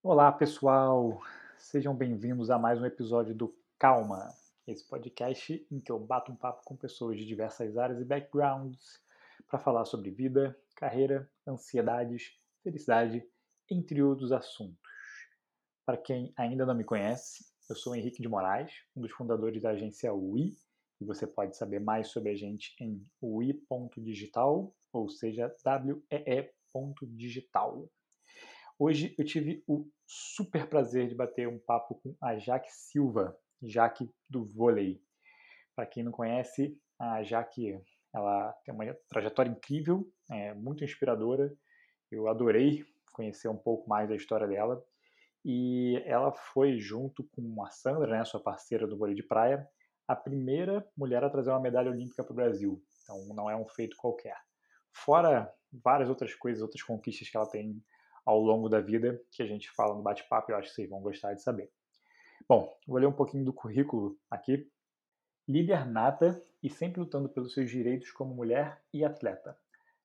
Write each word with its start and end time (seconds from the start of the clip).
Olá, 0.00 0.30
pessoal! 0.30 1.20
Sejam 1.56 1.92
bem-vindos 1.92 2.50
a 2.50 2.58
mais 2.58 2.80
um 2.80 2.86
episódio 2.86 3.34
do 3.34 3.52
Calma, 3.80 4.32
esse 4.64 4.86
podcast 4.86 5.66
em 5.72 5.80
que 5.80 5.90
eu 5.90 5.98
bato 5.98 6.30
um 6.30 6.36
papo 6.36 6.62
com 6.64 6.76
pessoas 6.76 7.18
de 7.18 7.26
diversas 7.26 7.76
áreas 7.76 8.00
e 8.00 8.04
backgrounds 8.04 9.02
para 9.48 9.58
falar 9.58 9.84
sobre 9.84 10.12
vida, 10.12 10.56
carreira, 10.76 11.28
ansiedades, 11.44 12.38
felicidade, 12.62 13.28
entre 13.68 14.00
outros 14.00 14.30
assuntos. 14.30 14.78
Para 15.84 15.96
quem 15.96 16.32
ainda 16.36 16.64
não 16.64 16.76
me 16.76 16.84
conhece, 16.84 17.44
eu 17.68 17.74
sou 17.74 17.92
Henrique 17.96 18.22
de 18.22 18.28
Moraes, 18.28 18.70
um 18.94 19.00
dos 19.00 19.10
fundadores 19.10 19.60
da 19.60 19.70
agência 19.70 20.14
UI, 20.14 20.56
e 21.00 21.04
você 21.04 21.26
pode 21.26 21.56
saber 21.56 21.80
mais 21.80 22.06
sobre 22.06 22.30
a 22.30 22.36
gente 22.36 22.72
em 22.80 23.04
ui.digital, 23.20 24.72
ou 24.92 25.08
seja, 25.08 25.52
wee.digital. 26.72 27.90
Hoje 28.80 29.12
eu 29.18 29.24
tive 29.24 29.64
o 29.66 29.90
super 30.06 30.68
prazer 30.68 31.08
de 31.08 31.14
bater 31.16 31.48
um 31.48 31.58
papo 31.58 31.96
com 31.96 32.14
a 32.22 32.38
Jaque 32.38 32.70
Silva, 32.70 33.36
Jaque 33.60 34.08
do 34.30 34.44
vôlei. 34.44 35.02
Para 35.74 35.84
quem 35.84 36.04
não 36.04 36.12
conhece, 36.12 36.80
a 36.96 37.24
Jaque 37.24 37.76
ela 38.14 38.52
tem 38.64 38.72
uma 38.72 38.96
trajetória 39.08 39.50
incrível, 39.50 40.08
é, 40.30 40.54
muito 40.54 40.84
inspiradora. 40.84 41.52
Eu 42.08 42.28
adorei 42.28 42.84
conhecer 43.12 43.48
um 43.48 43.56
pouco 43.56 43.88
mais 43.88 44.08
da 44.08 44.14
história 44.14 44.46
dela. 44.46 44.80
E 45.44 46.00
ela 46.06 46.32
foi, 46.32 46.78
junto 46.78 47.28
com 47.32 47.64
a 47.64 47.70
Sandra, 47.70 48.06
né, 48.06 48.24
sua 48.24 48.40
parceira 48.40 48.86
do 48.86 48.96
vôlei 48.96 49.16
de 49.16 49.24
praia, 49.24 49.68
a 50.06 50.14
primeira 50.14 50.88
mulher 50.96 51.24
a 51.24 51.30
trazer 51.30 51.50
uma 51.50 51.60
medalha 51.60 51.90
olímpica 51.90 52.22
para 52.22 52.32
o 52.32 52.36
Brasil. 52.36 52.80
Então 53.02 53.26
não 53.34 53.50
é 53.50 53.56
um 53.56 53.66
feito 53.66 53.96
qualquer. 53.96 54.36
Fora 54.92 55.52
várias 55.72 56.08
outras 56.08 56.32
coisas, 56.32 56.62
outras 56.62 56.82
conquistas 56.84 57.28
que 57.28 57.36
ela 57.36 57.50
tem 57.50 57.82
ao 58.28 58.38
longo 58.38 58.68
da 58.68 58.78
vida, 58.78 59.18
que 59.30 59.42
a 59.42 59.46
gente 59.46 59.70
fala 59.70 59.94
no 59.94 60.02
bate-papo, 60.02 60.52
eu 60.52 60.56
acho 60.58 60.68
que 60.68 60.74
vocês 60.74 60.90
vão 60.90 61.00
gostar 61.00 61.32
de 61.32 61.42
saber. 61.42 61.72
Bom, 62.46 62.78
vou 62.86 62.98
ler 62.98 63.06
um 63.06 63.12
pouquinho 63.12 63.42
do 63.42 63.54
currículo 63.54 64.18
aqui. 64.30 64.70
Líder 65.48 65.86
nata 65.86 66.38
e 66.62 66.68
sempre 66.68 67.00
lutando 67.00 67.30
pelos 67.30 67.54
seus 67.54 67.70
direitos 67.70 68.12
como 68.12 68.34
mulher 68.34 68.82
e 68.92 69.02
atleta. 69.02 69.58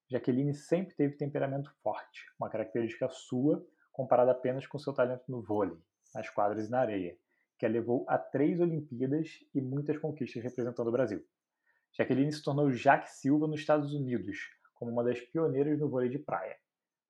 Jaqueline 0.09 0.53
sempre 0.53 0.95
teve 0.95 1.17
temperamento 1.17 1.69
forte, 1.83 2.25
uma 2.39 2.49
característica 2.49 3.09
sua 3.09 3.61
comparada 3.91 4.31
apenas 4.31 4.65
com 4.65 4.79
seu 4.79 4.93
talento 4.93 5.25
no 5.27 5.41
vôlei, 5.41 5.77
nas 6.15 6.29
quadras 6.29 6.69
e 6.69 6.71
na 6.71 6.79
areia, 6.79 7.17
que 7.59 7.65
a 7.65 7.69
levou 7.69 8.05
a 8.07 8.17
três 8.17 8.61
Olimpíadas 8.61 9.43
e 9.53 9.59
muitas 9.59 9.97
conquistas 9.97 10.41
representando 10.41 10.87
o 10.87 10.93
Brasil. 10.93 11.21
Jaqueline 11.91 12.31
se 12.31 12.41
tornou 12.41 12.71
Jaque 12.71 13.11
Silva 13.11 13.47
nos 13.47 13.59
Estados 13.59 13.93
Unidos, 13.93 14.49
como 14.75 14.91
uma 14.91 15.03
das 15.03 15.19
pioneiras 15.19 15.77
no 15.77 15.89
vôlei 15.89 16.07
de 16.07 16.19
praia 16.19 16.57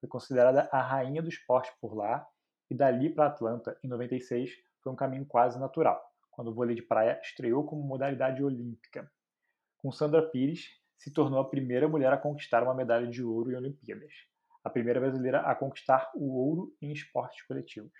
foi 0.03 0.09
considerada 0.09 0.67
a 0.69 0.81
rainha 0.81 1.21
do 1.21 1.29
esporte 1.29 1.71
por 1.79 1.95
lá, 1.95 2.27
e 2.69 2.75
dali 2.75 3.09
para 3.09 3.27
Atlanta, 3.27 3.77
em 3.81 3.87
96, 3.87 4.51
foi 4.81 4.91
um 4.91 4.95
caminho 4.97 5.25
quase 5.25 5.57
natural, 5.57 6.01
quando 6.29 6.49
o 6.49 6.53
vôlei 6.53 6.75
de 6.75 6.81
praia 6.81 7.17
estreou 7.23 7.65
como 7.65 7.81
modalidade 7.83 8.43
olímpica. 8.43 9.09
Com 9.77 9.93
Sandra 9.93 10.21
Pires, 10.29 10.67
se 10.97 11.13
tornou 11.13 11.39
a 11.39 11.49
primeira 11.49 11.87
mulher 11.87 12.11
a 12.11 12.17
conquistar 12.17 12.63
uma 12.63 12.73
medalha 12.73 13.07
de 13.07 13.23
ouro 13.23 13.51
em 13.51 13.55
Olimpíadas, 13.55 14.11
a 14.61 14.69
primeira 14.69 14.99
brasileira 14.99 15.39
a 15.39 15.55
conquistar 15.55 16.11
o 16.15 16.33
ouro 16.33 16.75
em 16.81 16.91
esportes 16.91 17.41
coletivos. 17.45 17.93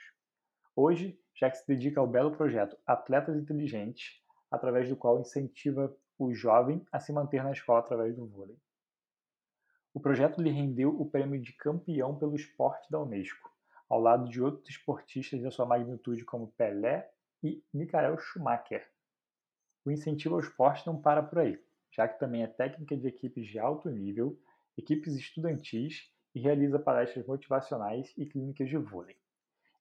Hoje, 0.76 1.18
Jack 1.40 1.58
se 1.58 1.68
dedica 1.68 2.02
ao 2.02 2.08
belo 2.08 2.36
projeto 2.36 2.78
Atletas 2.86 3.38
Inteligentes, 3.38 4.22
através 4.52 4.90
do 4.90 4.98
qual 4.98 5.22
incentiva 5.22 5.96
o 6.20 6.34
jovem 6.34 6.86
a 6.92 7.00
se 7.00 7.14
manter 7.14 7.44
na 7.44 7.54
escola 7.54 7.80
através 7.80 8.14
do 8.14 8.28
vôlei. 8.28 8.58
O 9.94 9.99
projeto 9.99 10.41
lhe 10.41 10.49
rendeu 10.49 10.89
o 10.89 11.08
prêmio 11.08 11.39
de 11.39 11.53
campeão 11.53 12.17
pelo 12.17 12.36
esporte 12.36 12.89
da 12.89 12.99
Unesco, 12.99 13.52
ao 13.88 14.00
lado 14.00 14.27
de 14.27 14.41
outros 14.41 14.67
esportistas 14.67 15.41
da 15.44 15.52
sua 15.52 15.67
magnitude 15.67 16.25
como 16.25 16.52
Pelé 16.58 17.11
e 17.44 17.63
Michael 17.72 18.17
Schumacher. 18.17 18.89
O 19.85 19.91
incentivo 19.91 20.33
ao 20.33 20.41
esporte 20.41 20.88
não 20.88 21.00
para 21.00 21.22
por 21.22 21.39
aí, 21.39 21.63
já 21.91 22.08
que 22.08 22.19
também 22.19 22.41
é 22.41 22.47
técnica 22.47 22.97
de 22.97 23.07
equipes 23.07 23.45
de 23.45 23.59
alto 23.59 23.88
nível, 23.90 24.35
equipes 24.75 25.13
estudantis 25.13 26.12
e 26.34 26.39
realiza 26.39 26.79
palestras 26.79 27.28
motivacionais 27.28 28.12
e 28.18 28.25
clínicas 28.25 28.68
de 28.68 28.78
vôlei. 28.78 29.16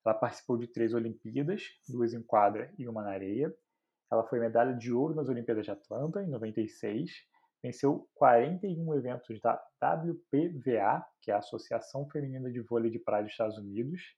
Ela 0.05 0.15
participou 0.15 0.59
de 0.59 0.67
três 0.67 0.93
Olimpíadas, 0.93 1.71
duas 1.89 2.13
em 2.13 2.21
quadra 2.21 2.71
e 2.77 2.87
uma 2.87 3.03
na 3.03 3.13
areia. 3.13 3.55
Ela 4.11 4.25
foi 4.25 4.41
medalha 4.41 4.75
de 4.75 4.93
ouro 4.93 5.15
nas 5.15 5.29
Olimpíadas 5.31 5.65
de 5.65 5.71
Atlanta, 5.71 6.23
em 6.23 6.29
96, 6.29 7.11
venceu 7.63 8.09
41 8.15 8.95
eventos 8.95 9.41
da 9.41 9.55
WPVA, 9.81 11.07
que 11.21 11.31
é 11.31 11.35
a 11.35 11.39
Associação 11.39 12.09
Feminina 12.09 12.51
de 12.51 12.61
Vôlei 12.61 12.91
de 12.91 12.99
Praia 12.99 13.23
dos 13.23 13.33
Estados 13.33 13.57
Unidos, 13.57 14.17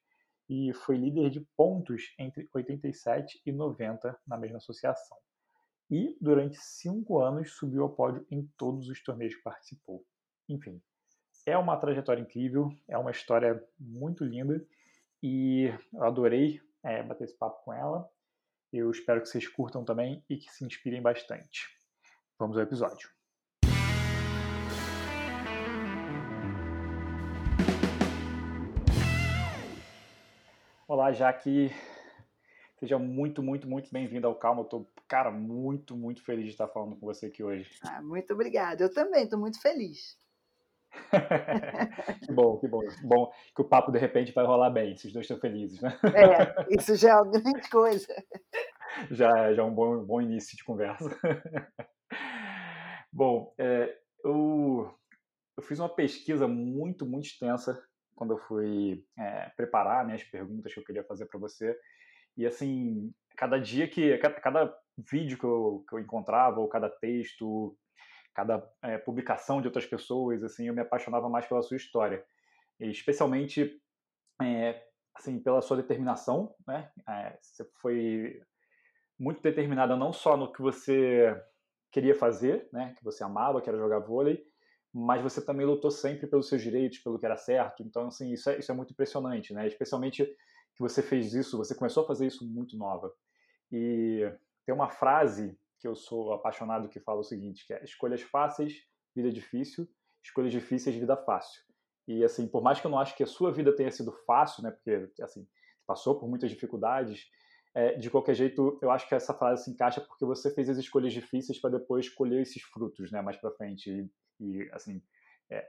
e 0.48 0.72
foi 0.72 0.96
líder 0.96 1.30
de 1.30 1.40
pontos 1.56 2.14
entre 2.18 2.48
87 2.52 3.40
e 3.44 3.52
90 3.52 4.18
na 4.26 4.36
mesma 4.36 4.58
associação. 4.58 5.16
E, 5.90 6.16
durante 6.20 6.56
cinco 6.56 7.20
anos, 7.20 7.52
subiu 7.52 7.82
ao 7.82 7.90
pódio 7.90 8.26
em 8.30 8.46
todos 8.56 8.88
os 8.88 9.02
torneios 9.02 9.34
que 9.34 9.42
participou. 9.42 10.04
Enfim, 10.48 10.82
é 11.46 11.56
uma 11.56 11.76
trajetória 11.76 12.22
incrível, 12.22 12.70
é 12.88 12.96
uma 12.96 13.10
história 13.10 13.62
muito 13.78 14.24
linda 14.24 14.66
e 15.22 15.72
eu 15.92 16.04
adorei 16.04 16.60
é, 16.82 17.02
bater 17.02 17.24
esse 17.24 17.36
papo 17.36 17.62
com 17.64 17.72
ela. 17.72 18.08
Eu 18.72 18.90
espero 18.90 19.20
que 19.20 19.28
vocês 19.28 19.46
curtam 19.46 19.84
também 19.84 20.24
e 20.28 20.36
que 20.36 20.50
se 20.50 20.64
inspirem 20.64 21.00
bastante. 21.00 21.68
Vamos 22.38 22.56
ao 22.56 22.62
episódio. 22.62 23.08
Olá, 30.94 31.10
Jaque. 31.10 31.72
Seja 32.78 33.00
muito, 33.00 33.42
muito, 33.42 33.68
muito 33.68 33.90
bem-vindo 33.90 34.28
ao 34.28 34.34
Calma. 34.36 34.60
Eu 34.60 34.66
tô, 34.66 34.86
cara, 35.08 35.28
muito, 35.28 35.96
muito 35.96 36.22
feliz 36.22 36.44
de 36.44 36.50
estar 36.52 36.68
falando 36.68 36.94
com 36.94 37.04
você 37.04 37.26
aqui 37.26 37.42
hoje. 37.42 37.68
Ah, 37.82 38.00
muito 38.00 38.32
obrigada. 38.32 38.84
Eu 38.84 38.94
também 38.94 39.24
estou 39.24 39.36
muito 39.36 39.60
feliz. 39.60 40.16
que 42.24 42.32
bom, 42.32 42.60
que 42.60 42.68
bom. 42.68 42.82
Bom 43.02 43.32
que 43.56 43.60
o 43.60 43.64
papo 43.64 43.90
de 43.90 43.98
repente 43.98 44.30
vai 44.30 44.46
rolar 44.46 44.70
bem, 44.70 44.96
se 44.96 45.08
os 45.08 45.12
dois 45.12 45.24
estão 45.24 45.36
felizes, 45.36 45.80
né? 45.80 45.98
É, 46.14 46.76
isso 46.78 46.94
já 46.94 47.10
é 47.10 47.16
uma 47.16 47.32
grande 47.32 47.68
coisa. 47.68 48.06
Já, 49.10 49.52
já 49.52 49.60
é 49.60 49.64
um 49.64 49.74
bom, 49.74 50.04
bom 50.04 50.22
início 50.22 50.56
de 50.56 50.62
conversa. 50.62 51.10
bom, 53.12 53.52
é, 53.58 53.98
eu, 54.22 54.94
eu 55.56 55.62
fiz 55.64 55.80
uma 55.80 55.88
pesquisa 55.88 56.46
muito, 56.46 57.04
muito 57.04 57.26
extensa 57.26 57.84
quando 58.14 58.34
eu 58.34 58.38
fui 58.38 59.04
é, 59.18 59.50
preparar 59.56 60.06
né, 60.06 60.14
as 60.14 60.24
perguntas 60.24 60.72
que 60.72 60.80
eu 60.80 60.84
queria 60.84 61.04
fazer 61.04 61.26
para 61.26 61.38
você. 61.38 61.78
E 62.36 62.46
assim, 62.46 63.12
cada 63.36 63.58
dia 63.58 63.88
que, 63.88 64.16
cada 64.18 64.74
vídeo 64.96 65.38
que 65.38 65.44
eu, 65.44 65.84
que 65.88 65.94
eu 65.94 66.00
encontrava, 66.00 66.60
ou 66.60 66.68
cada 66.68 66.88
texto, 66.88 67.76
cada 68.34 68.68
é, 68.82 68.98
publicação 68.98 69.60
de 69.60 69.68
outras 69.68 69.86
pessoas, 69.86 70.42
assim, 70.42 70.66
eu 70.66 70.74
me 70.74 70.80
apaixonava 70.80 71.28
mais 71.28 71.46
pela 71.46 71.62
sua 71.62 71.76
história. 71.76 72.24
E 72.80 72.90
especialmente, 72.90 73.80
é, 74.42 74.82
assim, 75.14 75.38
pela 75.38 75.62
sua 75.62 75.76
determinação, 75.76 76.54
né? 76.66 76.90
É, 77.08 77.38
você 77.40 77.64
foi 77.80 78.42
muito 79.18 79.40
determinada 79.40 79.96
não 79.96 80.12
só 80.12 80.36
no 80.36 80.52
que 80.52 80.60
você 80.60 81.40
queria 81.92 82.14
fazer, 82.14 82.68
né? 82.72 82.94
Que 82.98 83.04
você 83.04 83.22
amava, 83.22 83.60
que 83.62 83.68
era 83.68 83.78
jogar 83.78 84.00
vôlei, 84.00 84.44
mas 84.94 85.20
você 85.20 85.44
também 85.44 85.66
lutou 85.66 85.90
sempre 85.90 86.28
pelos 86.28 86.48
seus 86.48 86.62
direitos, 86.62 87.00
pelo 87.00 87.18
que 87.18 87.26
era 87.26 87.36
certo. 87.36 87.82
Então, 87.82 88.06
assim, 88.06 88.32
isso 88.32 88.48
é, 88.48 88.60
isso 88.60 88.70
é 88.70 88.74
muito 88.74 88.92
impressionante, 88.92 89.52
né? 89.52 89.66
Especialmente 89.66 90.24
que 90.24 90.80
você 90.80 91.02
fez 91.02 91.34
isso, 91.34 91.58
você 91.58 91.74
começou 91.74 92.04
a 92.04 92.06
fazer 92.06 92.26
isso 92.26 92.46
muito 92.48 92.76
nova. 92.76 93.12
E 93.72 94.20
tem 94.64 94.72
uma 94.72 94.88
frase 94.88 95.58
que 95.80 95.88
eu 95.88 95.96
sou 95.96 96.32
apaixonado 96.32 96.88
que 96.88 97.00
fala 97.00 97.20
o 97.20 97.24
seguinte, 97.24 97.66
que 97.66 97.74
é 97.74 97.82
escolhas 97.82 98.22
fáceis, 98.22 98.84
vida 99.14 99.32
difícil, 99.32 99.88
escolhas 100.22 100.52
difíceis, 100.52 100.94
vida 100.94 101.16
fácil. 101.16 101.60
E 102.06 102.22
assim, 102.22 102.46
por 102.46 102.62
mais 102.62 102.80
que 102.80 102.86
eu 102.86 102.90
não 102.90 102.98
acho 102.98 103.16
que 103.16 103.22
a 103.24 103.26
sua 103.26 103.50
vida 103.50 103.74
tenha 103.74 103.90
sido 103.90 104.12
fácil, 104.24 104.62
né, 104.62 104.70
porque 104.70 105.20
assim, 105.20 105.46
passou 105.86 106.18
por 106.18 106.28
muitas 106.28 106.50
dificuldades, 106.50 107.26
é, 107.74 107.94
de 107.94 108.08
qualquer 108.08 108.34
jeito, 108.34 108.78
eu 108.80 108.90
acho 108.92 109.08
que 109.08 109.14
essa 109.14 109.34
frase 109.34 109.64
se 109.64 109.70
encaixa 109.70 110.00
porque 110.00 110.24
você 110.24 110.54
fez 110.54 110.68
as 110.68 110.78
escolhas 110.78 111.12
difíceis 111.12 111.60
para 111.60 111.70
depois 111.78 112.08
colher 112.08 112.42
esses 112.42 112.62
frutos, 112.62 113.10
né, 113.10 113.20
mais 113.20 113.36
para 113.36 113.50
frente. 113.50 113.90
E 113.90 114.08
e, 114.40 114.68
assim, 114.72 115.02
é, 115.50 115.68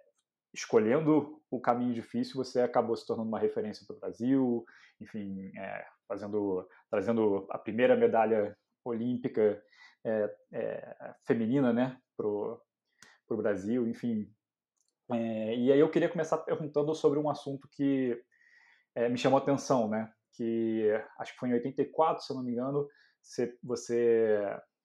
escolhendo 0.53 1.41
o 1.51 1.59
caminho 1.59 1.93
difícil, 1.93 2.35
você 2.35 2.61
acabou 2.61 2.95
se 2.95 3.05
tornando 3.05 3.29
uma 3.29 3.39
referência 3.39 3.85
para 3.85 3.95
o 3.95 3.99
Brasil, 3.99 4.65
enfim, 4.99 5.51
é, 5.57 5.85
fazendo, 6.07 6.67
trazendo 6.89 7.45
a 7.49 7.57
primeira 7.57 7.95
medalha 7.95 8.57
olímpica 8.83 9.61
é, 10.05 10.35
é, 10.53 11.15
feminina, 11.25 11.73
né, 11.73 11.99
para 12.15 12.27
o 12.27 13.37
Brasil, 13.37 13.87
enfim. 13.87 14.31
E 15.11 15.71
aí 15.71 15.79
eu 15.79 15.89
queria 15.89 16.09
começar 16.09 16.37
perguntando 16.39 16.95
sobre 16.95 17.19
um 17.19 17.29
assunto 17.29 17.67
que 17.71 18.19
me 19.11 19.17
chamou 19.17 19.37
a 19.37 19.41
atenção, 19.41 19.87
né, 19.87 20.11
que 20.33 20.89
acho 21.19 21.33
que 21.33 21.39
foi 21.39 21.49
em 21.49 21.53
84, 21.53 22.23
se 22.23 22.31
eu 22.31 22.37
não 22.37 22.43
me 22.43 22.53
engano, 22.53 22.87
você, 23.21 23.57
você 23.63 24.39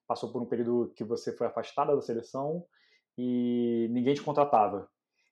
passou 0.07 0.31
por 0.31 0.41
um 0.41 0.45
período 0.45 0.91
que 0.95 1.03
você 1.03 1.35
foi 1.35 1.47
afastada 1.47 1.95
da 1.95 2.01
seleção 2.01 2.65
e 3.17 3.87
ninguém 3.91 4.13
te 4.13 4.21
contratava. 4.21 4.89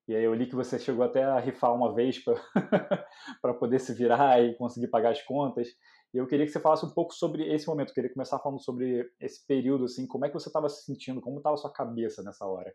E 0.08 0.16
aí 0.16 0.24
eu 0.24 0.34
li 0.34 0.48
que 0.48 0.56
você 0.56 0.80
chegou 0.80 1.06
até 1.06 1.24
a 1.24 1.40
rifar 1.40 1.74
uma 1.74 1.94
vez 1.94 2.18
para 2.24 3.54
poder 3.60 3.80
se 3.80 3.94
virar 3.94 4.42
e 4.42 4.56
conseguir 4.56 4.88
pagar 4.88 5.12
as 5.12 5.22
contas. 5.22 5.68
E 6.12 6.18
eu 6.18 6.26
queria 6.26 6.46
que 6.46 6.52
você 6.52 6.60
falasse 6.60 6.84
um 6.84 6.90
pouco 6.90 7.14
sobre 7.14 7.48
esse 7.54 7.68
momento. 7.68 7.90
Eu 7.90 7.94
queria 7.94 8.12
começar 8.12 8.40
falando 8.40 8.60
sobre 8.60 9.08
esse 9.20 9.46
período, 9.46 9.86
assim, 9.86 10.08
como 10.08 10.26
é 10.26 10.30
que 10.30 10.34
você 10.34 10.50
estava 10.50 10.68
se 10.68 10.84
sentindo, 10.84 11.22
como 11.22 11.38
estava 11.38 11.54
a 11.54 11.58
sua 11.58 11.72
cabeça 11.72 12.24
nessa 12.24 12.46
hora? 12.46 12.74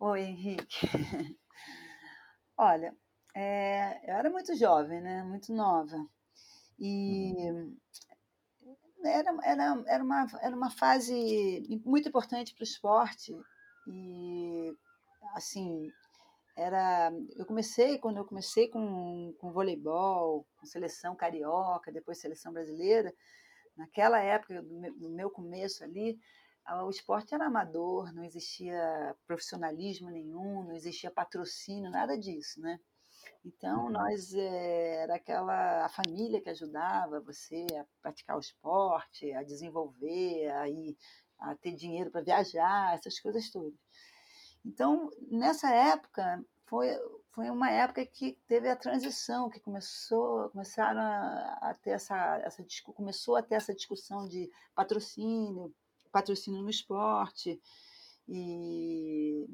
Oi, 0.00 0.22
Henrique. 0.22 0.86
Olha, 2.56 2.96
é, 3.34 4.10
eu 4.10 4.16
era 4.16 4.30
muito 4.30 4.56
jovem, 4.56 5.02
né? 5.02 5.22
Muito 5.22 5.52
nova. 5.52 5.96
E 6.78 7.34
uhum. 7.50 7.76
era, 9.04 9.36
era, 9.44 9.84
era, 9.86 10.02
uma, 10.02 10.26
era 10.40 10.56
uma 10.56 10.70
fase 10.70 11.82
muito 11.84 12.08
importante 12.08 12.54
para 12.54 12.62
o 12.62 12.64
esporte. 12.64 13.34
E, 13.86 14.74
assim, 15.34 15.90
era 16.56 17.12
eu 17.36 17.44
comecei 17.44 17.98
quando 17.98 18.16
eu 18.16 18.24
comecei 18.24 18.68
com, 18.68 19.34
com 19.38 19.52
voleibol 19.52 20.46
com 20.56 20.66
seleção 20.66 21.14
carioca 21.14 21.92
depois 21.92 22.18
seleção 22.18 22.52
brasileira 22.52 23.12
naquela 23.76 24.18
época 24.20 24.62
no 24.62 25.10
meu 25.10 25.30
começo 25.30 25.84
ali 25.84 26.18
o 26.82 26.90
esporte 26.90 27.34
era 27.34 27.46
amador 27.46 28.12
não 28.14 28.24
existia 28.24 29.14
profissionalismo 29.26 30.10
nenhum 30.10 30.64
não 30.64 30.72
existia 30.72 31.10
patrocínio 31.10 31.90
nada 31.90 32.18
disso 32.18 32.58
né 32.60 32.80
então 33.44 33.84
uhum. 33.84 33.90
nós 33.90 34.32
é, 34.32 35.02
era 35.02 35.16
aquela 35.16 35.84
a 35.84 35.88
família 35.90 36.40
que 36.40 36.48
ajudava 36.48 37.20
você 37.20 37.66
a 37.78 37.84
praticar 38.00 38.36
o 38.36 38.40
esporte 38.40 39.30
a 39.32 39.42
desenvolver 39.42 40.48
a 40.52 40.68
ir 40.70 40.96
a 41.38 41.54
ter 41.54 41.72
dinheiro 41.72 42.10
para 42.10 42.22
viajar 42.22 42.94
essas 42.94 43.20
coisas 43.20 43.50
todas 43.50 43.74
então, 44.66 45.10
nessa 45.30 45.70
época, 45.70 46.44
foi, 46.64 46.88
foi 47.30 47.48
uma 47.48 47.70
época 47.70 48.04
que 48.04 48.36
teve 48.48 48.68
a 48.68 48.74
transição, 48.74 49.48
que 49.48 49.60
começou, 49.60 50.50
começaram 50.50 51.00
a, 51.00 51.58
a 51.70 51.74
ter 51.74 51.90
essa, 51.90 52.38
essa, 52.38 52.66
começou 52.92 53.36
a 53.36 53.42
ter 53.42 53.54
essa 53.54 53.72
discussão 53.72 54.26
de 54.26 54.50
patrocínio, 54.74 55.72
patrocínio 56.10 56.62
no 56.62 56.70
esporte, 56.70 57.60
e, 58.28 59.46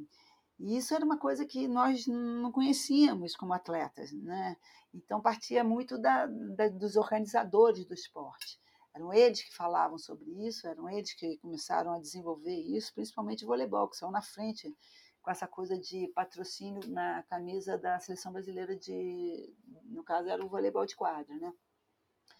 e 0.58 0.78
isso 0.78 0.94
era 0.94 1.04
uma 1.04 1.18
coisa 1.18 1.44
que 1.44 1.68
nós 1.68 2.06
não 2.06 2.50
conhecíamos 2.50 3.36
como 3.36 3.52
atletas, 3.52 4.12
né? 4.12 4.56
Então 4.94 5.20
partia 5.20 5.62
muito 5.62 5.98
da, 5.98 6.26
da, 6.26 6.68
dos 6.68 6.96
organizadores 6.96 7.84
do 7.84 7.92
esporte. 7.92 8.58
Eram 8.94 9.12
eles 9.12 9.42
que 9.42 9.54
falavam 9.54 9.98
sobre 9.98 10.30
isso, 10.46 10.66
eram 10.66 10.88
eles 10.88 11.14
que 11.14 11.38
começaram 11.38 11.92
a 11.92 11.98
desenvolver 11.98 12.54
isso, 12.54 12.92
principalmente 12.94 13.44
o 13.44 13.48
voleibol, 13.48 13.88
que 13.88 13.96
saiu 13.96 14.10
na 14.10 14.22
frente 14.22 14.74
com 15.22 15.30
essa 15.30 15.46
coisa 15.46 15.78
de 15.78 16.08
patrocínio 16.14 16.86
na 16.88 17.22
camisa 17.22 17.78
da 17.78 17.98
seleção 18.00 18.32
brasileira 18.32 18.76
de, 18.76 19.54
no 19.84 20.02
caso 20.02 20.28
era 20.28 20.44
o 20.44 20.48
voleibol 20.48 20.84
de 20.84 20.96
quadra, 20.96 21.34
né? 21.36 21.52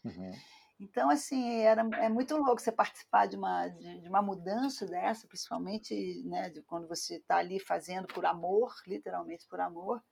Uhum. 0.04 0.32
Então, 0.80 1.08
assim, 1.08 1.60
era, 1.60 1.82
é 1.98 2.08
muito 2.08 2.36
louco 2.36 2.60
você 2.60 2.72
participar 2.72 3.26
de 3.26 3.36
uma, 3.36 3.68
de, 3.68 4.00
de 4.00 4.08
uma 4.08 4.20
mudança 4.20 4.84
dessa, 4.84 5.28
principalmente 5.28 6.22
né, 6.24 6.50
de 6.50 6.60
quando 6.62 6.88
você 6.88 7.16
está 7.16 7.36
ali 7.36 7.60
fazendo 7.60 8.08
por 8.08 8.26
amor, 8.26 8.74
literalmente 8.84 9.46
por 9.46 9.60
amor, 9.60 10.02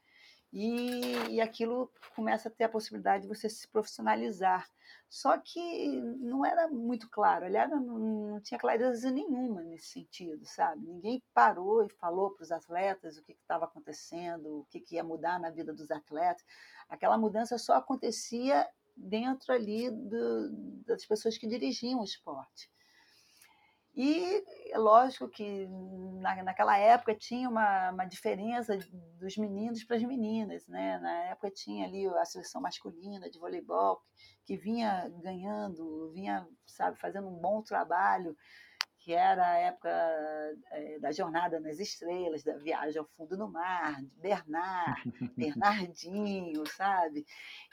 e, 0.53 1.15
e 1.29 1.41
aquilo 1.41 1.91
começa 2.15 2.49
a 2.49 2.53
ter 2.53 2.65
a 2.65 2.69
possibilidade 2.69 3.23
de 3.23 3.29
você 3.29 3.49
se 3.49 3.69
profissionalizar. 3.69 4.69
Só 5.09 5.37
que 5.39 6.01
não 6.19 6.47
era 6.47 6.69
muito 6.69 7.09
claro, 7.11 7.45
aliás, 7.45 7.69
não, 7.69 7.81
não 7.81 8.41
tinha 8.41 8.59
clareza 8.59 9.11
nenhuma 9.11 9.63
nesse 9.63 9.87
sentido, 9.87 10.45
sabe? 10.45 10.87
Ninguém 10.87 11.23
parou 11.35 11.85
e 11.85 11.89
falou 11.89 12.31
para 12.31 12.45
os 12.45 12.53
atletas 12.53 13.17
o 13.17 13.23
que 13.23 13.33
estava 13.33 13.65
acontecendo, 13.65 14.61
o 14.61 14.67
que, 14.71 14.81
que 14.81 14.95
ia 14.95 15.05
mudar 15.05 15.41
na 15.41 15.51
vida 15.51 15.73
dos 15.73 15.91
atletas. 15.91 16.45
Aquela 16.89 17.19
mudança 17.19 17.59
só 17.59 17.75
acontecia 17.75 18.69
dentro 18.97 19.53
ali 19.53 19.91
do, 19.91 20.53
das 20.87 21.05
pessoas 21.05 21.37
que 21.37 21.49
dirigiam 21.49 22.01
o 22.01 22.05
esporte. 22.05 22.71
E 23.95 24.45
é 24.73 24.79
lógico 24.79 25.29
que 25.29 25.67
na, 26.21 26.43
naquela 26.45 26.79
época 26.79 27.15
tinha 27.15 27.49
uma, 27.49 27.91
uma 27.91 28.05
diferença 28.05 28.79
dos 29.19 29.37
meninos 29.37 29.83
para 29.83 29.97
as 29.97 30.03
meninas, 30.03 30.67
né? 30.69 30.99
Na 31.01 31.25
época 31.25 31.51
tinha 31.51 31.87
ali 31.87 32.07
a 32.07 32.25
seleção 32.25 32.61
masculina 32.61 33.29
de 33.29 33.39
voleibol 33.39 33.97
que, 33.97 34.55
que 34.55 34.57
vinha 34.57 35.09
ganhando, 35.23 36.13
vinha, 36.13 36.47
sabe, 36.67 36.99
fazendo 36.99 37.29
um 37.29 37.41
bom 37.41 37.63
trabalho 37.63 38.37
que 39.01 39.15
era 39.15 39.47
a 39.47 39.57
época 39.57 39.89
é, 40.73 40.99
da 40.99 41.11
Jornada 41.11 41.59
nas 41.59 41.81
Estrelas, 41.81 42.43
da 42.43 42.57
Viagem 42.59 42.99
ao 42.99 43.07
Fundo 43.17 43.37
do 43.37 43.49
Mar, 43.49 44.01
de 44.03 44.15
Bernard, 44.17 45.03
Bernardinho, 45.37 46.67
sabe? 46.67 47.25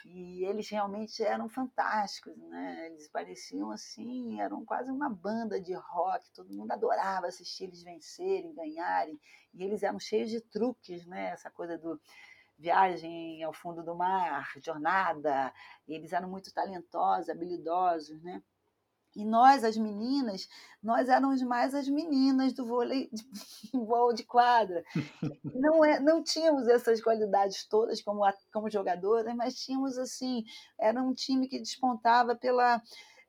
E 0.06 0.44
eles 0.44 0.68
realmente 0.70 1.22
eram 1.22 1.48
fantásticos, 1.48 2.34
né? 2.36 2.86
Eles 2.86 3.08
pareciam 3.08 3.70
assim, 3.70 4.40
eram 4.40 4.64
quase 4.64 4.90
uma 4.90 5.10
banda 5.10 5.60
de 5.60 5.74
rock, 5.74 6.32
todo 6.32 6.54
mundo 6.54 6.72
adorava 6.72 7.26
assistir 7.26 7.64
eles 7.64 7.82
vencerem, 7.82 8.54
ganharem, 8.54 9.20
e 9.52 9.62
eles 9.62 9.82
eram 9.82 10.00
cheios 10.00 10.30
de 10.30 10.40
truques, 10.40 11.06
né? 11.06 11.30
Essa 11.30 11.50
coisa 11.50 11.76
do 11.76 12.00
viagem 12.58 13.42
ao 13.42 13.52
fundo 13.52 13.84
do 13.84 13.94
mar, 13.94 14.50
jornada, 14.64 15.52
eles 15.86 16.12
eram 16.12 16.28
muito 16.28 16.52
talentosos, 16.52 17.28
habilidosos, 17.28 18.20
né? 18.22 18.42
E 19.16 19.24
nós, 19.24 19.64
as 19.64 19.76
meninas, 19.76 20.48
nós 20.82 21.08
éramos 21.08 21.42
mais 21.42 21.74
as 21.74 21.88
meninas 21.88 22.52
do 22.52 22.64
vôlei 22.64 23.08
de, 23.12 23.24
de 24.14 24.24
quadra. 24.24 24.84
Não, 25.44 25.84
é, 25.84 25.98
não 25.98 26.22
tínhamos 26.22 26.68
essas 26.68 27.00
qualidades 27.02 27.66
todas 27.66 28.00
como, 28.02 28.22
como 28.52 28.70
jogadoras, 28.70 29.34
mas 29.34 29.54
tínhamos 29.54 29.98
assim, 29.98 30.44
era 30.78 31.02
um 31.02 31.12
time 31.14 31.48
que 31.48 31.58
despontava 31.58 32.36
pela, 32.36 32.80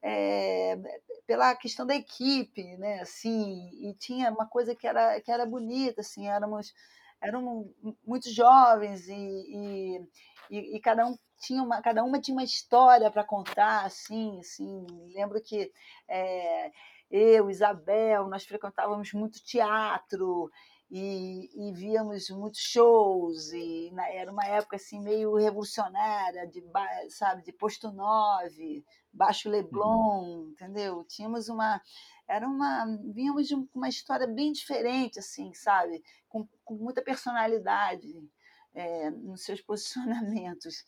é, 0.02 0.78
pela 1.26 1.56
questão 1.56 1.86
da 1.86 1.96
equipe, 1.96 2.78
né? 2.78 3.02
Assim, 3.02 3.70
e 3.74 3.94
tinha 3.96 4.31
uma 4.31 4.46
coisa 4.48 4.76
que 4.76 4.88
era, 4.88 5.20
que 5.22 5.31
era 5.31 5.46
bonita, 5.46 6.02
assim, 6.02 6.28
éramos, 6.28 6.74
éramos 7.22 7.68
muito 8.06 8.30
jovens 8.31 9.08
e, 9.08 9.14
e, 9.14 10.08
e, 10.52 10.78
e 10.78 10.80
cada 10.81 11.06
um 11.06 11.18
tinha 11.40 11.64
uma, 11.64 11.82
cada 11.82 12.04
uma 12.04 12.20
tinha 12.20 12.36
uma 12.36 12.44
história 12.44 13.10
para 13.10 13.24
contar, 13.24 13.86
assim, 13.86 14.40
assim. 14.40 14.86
Lembro 15.14 15.42
que 15.42 15.72
é, 16.08 16.72
eu, 17.10 17.50
Isabel, 17.50 18.28
nós 18.28 18.46
frequentávamos 18.46 19.14
muito 19.14 19.44
teatro 19.44 20.52
e, 20.92 21.50
e 21.56 21.72
víamos 21.74 22.30
muitos 22.30 22.62
shows 22.62 23.52
e 23.54 23.92
na, 23.94 24.10
era 24.10 24.32
uma 24.32 24.46
época 24.46 24.76
assim 24.76 25.00
meio 25.00 25.36
revolucionária, 25.36 26.48
de 26.48 26.64
sabe, 27.10 27.44
de 27.44 27.52
posto 27.54 27.92
9, 27.92 28.84
baixo 29.14 29.50
Leblon, 29.50 30.24
uhum. 30.24 30.50
entendeu? 30.52 31.04
Tínhamos 31.04 31.48
uma 31.48 31.81
era 32.28 32.48
uma 32.48 32.86
vínhamos 33.14 33.48
de 33.48 33.56
uma 33.74 33.90
história 33.90 34.28
bem 34.28 34.52
diferente 34.52 35.19
assim, 35.19 35.54
sabe, 35.54 36.04
com, 36.28 36.48
com 36.66 36.76
muita 36.76 37.02
personalidade 37.02 38.08
é, 38.74 39.10
nos 39.12 39.44
seus 39.44 39.62
posicionamentos. 39.66 40.86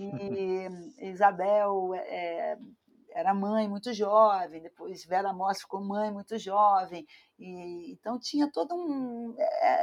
E 0.00 1.08
Isabel 1.10 1.92
é, 1.94 2.56
era 3.10 3.34
mãe 3.34 3.68
muito 3.68 3.92
jovem, 3.92 4.62
depois 4.62 5.04
Vera 5.04 5.32
Moss 5.32 5.60
ficou 5.62 5.80
mãe 5.82 6.12
muito 6.12 6.38
jovem, 6.38 7.04
e, 7.36 7.92
então 7.92 8.16
tinha 8.18 8.50
todo 8.50 8.76
um 8.76 9.34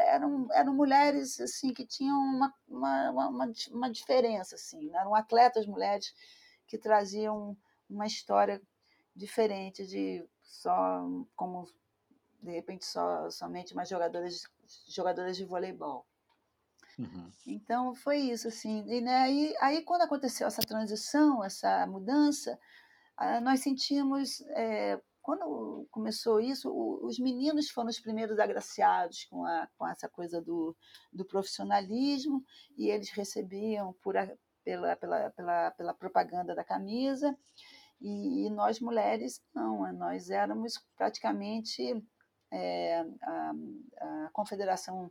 eram, 0.07 0.47
eram 0.53 0.73
mulheres 0.73 1.39
assim 1.41 1.73
que 1.73 1.85
tinham 1.85 2.17
uma, 2.17 2.53
uma, 2.65 3.29
uma, 3.29 3.51
uma 3.71 3.91
diferença 3.91 4.55
assim, 4.55 4.89
eram 4.95 5.13
atletas 5.13 5.65
mulheres 5.67 6.13
que 6.65 6.77
traziam 6.77 7.57
uma 7.89 8.05
história 8.05 8.61
diferente 9.13 9.85
de 9.85 10.25
só 10.41 11.03
como 11.35 11.67
de 12.41 12.51
repente 12.51 12.85
só 12.85 13.29
somente 13.29 13.73
umas 13.73 13.89
jogadoras 13.89 14.43
jogadoras 14.87 15.35
de 15.35 15.43
voleibol. 15.43 16.05
Uhum. 16.97 17.29
Então 17.45 17.93
foi 17.95 18.17
isso, 18.19 18.47
assim. 18.47 18.85
E, 18.87 19.01
né, 19.01 19.17
aí, 19.17 19.55
aí, 19.59 19.81
quando 19.83 20.03
aconteceu 20.03 20.47
essa 20.47 20.61
transição, 20.61 21.43
essa 21.43 21.85
mudança, 21.87 22.57
ah, 23.17 23.41
nós 23.41 23.61
sentimos. 23.61 24.41
É, 24.51 24.99
quando 25.21 25.87
começou 25.89 26.39
isso, 26.39 26.71
os 27.01 27.17
meninos 27.17 27.71
foram 27.71 27.89
os 27.89 27.99
primeiros 27.99 28.37
agraciados 28.37 29.25
com, 29.25 29.43
a, 29.43 29.67
com 29.75 29.87
essa 29.87 30.07
coisa 30.07 30.39
do, 30.39 30.77
do 31.11 31.25
profissionalismo 31.25 32.43
e 32.77 32.91
eles 32.91 33.09
recebiam 33.09 33.91
por 34.03 34.15
a, 34.15 34.31
pela, 34.63 34.95
pela, 34.95 35.31
pela, 35.31 35.71
pela 35.71 35.93
propaganda 35.95 36.53
da 36.53 36.63
camisa 36.63 37.35
e, 37.99 38.45
e 38.45 38.49
nós 38.51 38.79
mulheres 38.79 39.41
não, 39.51 39.91
nós 39.93 40.29
éramos 40.29 40.79
praticamente 40.95 41.81
é, 42.51 43.03
a, 43.23 43.53
a 44.01 44.29
confederação 44.31 45.09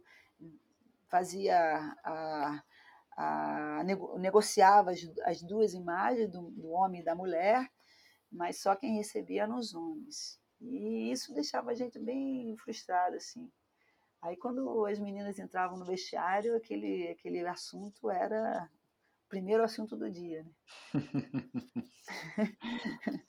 fazia 1.14 1.56
a, 2.02 2.60
a, 3.16 3.84
negociava 4.18 4.90
as, 4.90 4.98
as, 5.22 5.40
duas 5.42 5.72
imagens 5.72 6.28
do, 6.28 6.50
do 6.50 6.70
homem 6.70 7.02
e 7.02 7.04
da 7.04 7.14
mulher, 7.14 7.70
mas 8.32 8.60
só 8.60 8.74
quem 8.74 8.96
recebia 8.96 9.44
eram 9.44 9.56
os 9.56 9.76
homens. 9.76 10.40
E 10.60 11.12
isso 11.12 11.32
deixava 11.32 11.70
a 11.70 11.74
gente 11.74 12.00
bem 12.00 12.56
frustrado, 12.56 13.14
assim. 13.14 13.48
Aí 14.20 14.36
quando 14.36 14.86
as 14.86 14.98
meninas 14.98 15.38
entravam 15.38 15.78
no 15.78 15.84
vestiário, 15.84 16.56
aquele, 16.56 17.10
aquele 17.10 17.46
assunto 17.46 18.10
era 18.10 18.68
o 19.26 19.28
primeiro 19.28 19.62
assunto 19.62 19.96
do 19.96 20.10
dia. 20.10 20.42
Né? 20.42 20.50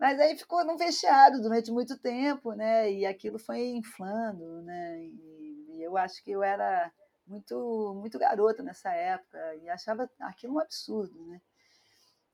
Mas 0.00 0.18
aí 0.18 0.34
ficou 0.34 0.64
no 0.64 0.78
vestiário 0.78 1.42
durante 1.42 1.70
muito 1.70 1.98
tempo, 1.98 2.54
né? 2.54 2.90
E 2.90 3.04
aquilo 3.04 3.38
foi 3.38 3.66
inflando, 3.66 4.62
né? 4.62 5.04
E 5.04 5.49
eu 5.90 5.96
acho 5.96 6.22
que 6.22 6.30
eu 6.30 6.42
era 6.42 6.92
muito 7.26 7.94
muito 7.94 8.18
garota 8.18 8.62
nessa 8.62 8.92
época 8.92 9.56
e 9.56 9.68
achava 9.68 10.08
aquilo 10.20 10.54
um 10.54 10.60
absurdo, 10.60 11.26
né? 11.26 11.40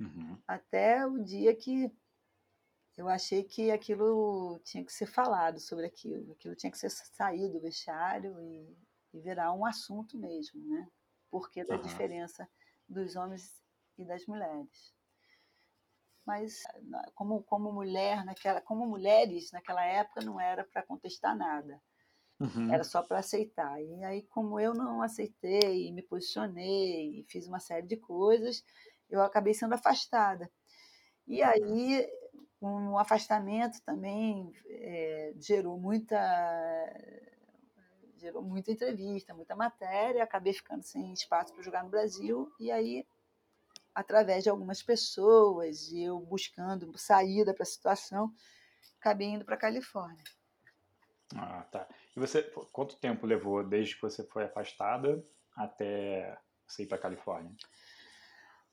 Uhum. 0.00 0.38
Até 0.46 1.06
o 1.06 1.18
dia 1.22 1.54
que 1.54 1.90
eu 2.96 3.08
achei 3.08 3.42
que 3.42 3.70
aquilo 3.70 4.58
tinha 4.64 4.84
que 4.84 4.92
ser 4.92 5.06
falado 5.06 5.58
sobre 5.60 5.86
aquilo, 5.86 6.32
aquilo 6.32 6.54
tinha 6.54 6.70
que 6.70 6.78
ser 6.78 6.90
sair 6.90 7.50
do 7.50 7.60
vestiário 7.60 8.40
e, 8.40 8.76
e 9.14 9.20
virar 9.20 9.52
um 9.52 9.64
assunto 9.64 10.18
mesmo, 10.18 10.60
né? 10.66 10.88
Porque 11.30 11.64
da 11.64 11.76
uhum. 11.76 11.82
diferença 11.82 12.48
dos 12.88 13.16
homens 13.16 13.60
e 13.98 14.04
das 14.04 14.26
mulheres 14.26 14.96
mas 16.26 16.64
como, 17.14 17.42
como 17.44 17.72
mulher 17.72 18.24
naquela, 18.24 18.60
como 18.60 18.84
mulheres 18.84 19.52
naquela 19.52 19.84
época 19.84 20.20
não 20.22 20.40
era 20.40 20.64
para 20.64 20.82
contestar 20.82 21.36
nada. 21.36 21.80
Uhum. 22.38 22.72
Era 22.72 22.84
só 22.84 23.02
para 23.02 23.18
aceitar. 23.18 23.82
E 23.82 24.04
aí, 24.04 24.22
como 24.22 24.60
eu 24.60 24.74
não 24.74 25.02
aceitei, 25.02 25.90
me 25.92 26.02
posicionei, 26.02 27.24
fiz 27.28 27.46
uma 27.46 27.58
série 27.58 27.86
de 27.86 27.96
coisas, 27.96 28.62
eu 29.08 29.22
acabei 29.22 29.54
sendo 29.54 29.74
afastada. 29.74 30.50
E 31.26 31.42
uhum. 31.42 31.48
aí, 31.48 32.10
um, 32.60 32.90
o 32.92 32.98
afastamento 32.98 33.80
também 33.82 34.52
é, 34.66 35.32
gerou 35.38 35.78
muita 35.78 36.16
gerou 38.18 38.42
muita 38.42 38.72
entrevista, 38.72 39.34
muita 39.34 39.54
matéria, 39.54 40.24
acabei 40.24 40.52
ficando 40.52 40.82
sem 40.82 41.12
espaço 41.12 41.52
para 41.52 41.62
jogar 41.62 41.84
no 41.84 41.90
Brasil, 41.90 42.50
e 42.58 42.72
aí 42.72 43.06
através 43.94 44.44
de 44.44 44.50
algumas 44.50 44.82
pessoas, 44.82 45.90
e 45.90 46.02
eu 46.02 46.20
buscando 46.20 46.96
saída 46.98 47.54
para 47.54 47.62
a 47.62 47.66
situação, 47.66 48.30
acabei 49.00 49.28
indo 49.28 49.44
para 49.44 49.54
a 49.54 49.58
Califórnia. 49.58 50.22
Ah, 51.34 51.64
tá. 51.70 51.88
E 52.16 52.20
você, 52.20 52.42
quanto 52.72 52.96
tempo 52.96 53.26
levou 53.26 53.64
desde 53.64 53.96
que 53.96 54.02
você 54.02 54.24
foi 54.24 54.44
afastada 54.44 55.24
até 55.56 56.38
você 56.66 56.84
ir 56.84 56.86
para 56.86 56.98
Califórnia? 56.98 57.52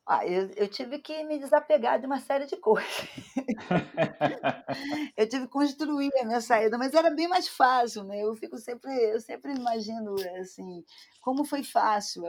Ah, 0.05 0.27
eu, 0.27 0.49
eu, 0.57 0.67
tive 0.67 0.99
que 0.99 1.23
me 1.23 1.39
desapegar 1.39 1.97
de 1.97 2.05
uma 2.05 2.19
série 2.19 2.45
de 2.45 2.57
coisas. 2.57 3.07
eu 5.15 5.29
tive 5.29 5.45
que 5.45 5.51
construir 5.51 6.11
a 6.19 6.25
minha 6.25 6.41
saída, 6.41 6.77
mas 6.77 6.93
era 6.93 7.09
bem 7.09 7.29
mais 7.29 7.47
fácil, 7.47 8.03
né? 8.03 8.21
Eu 8.21 8.35
fico 8.35 8.57
sempre, 8.57 8.91
eu 9.13 9.21
sempre 9.21 9.53
imagino 9.53 10.13
assim, 10.41 10.83
como 11.21 11.45
foi 11.45 11.63
fácil, 11.63 12.23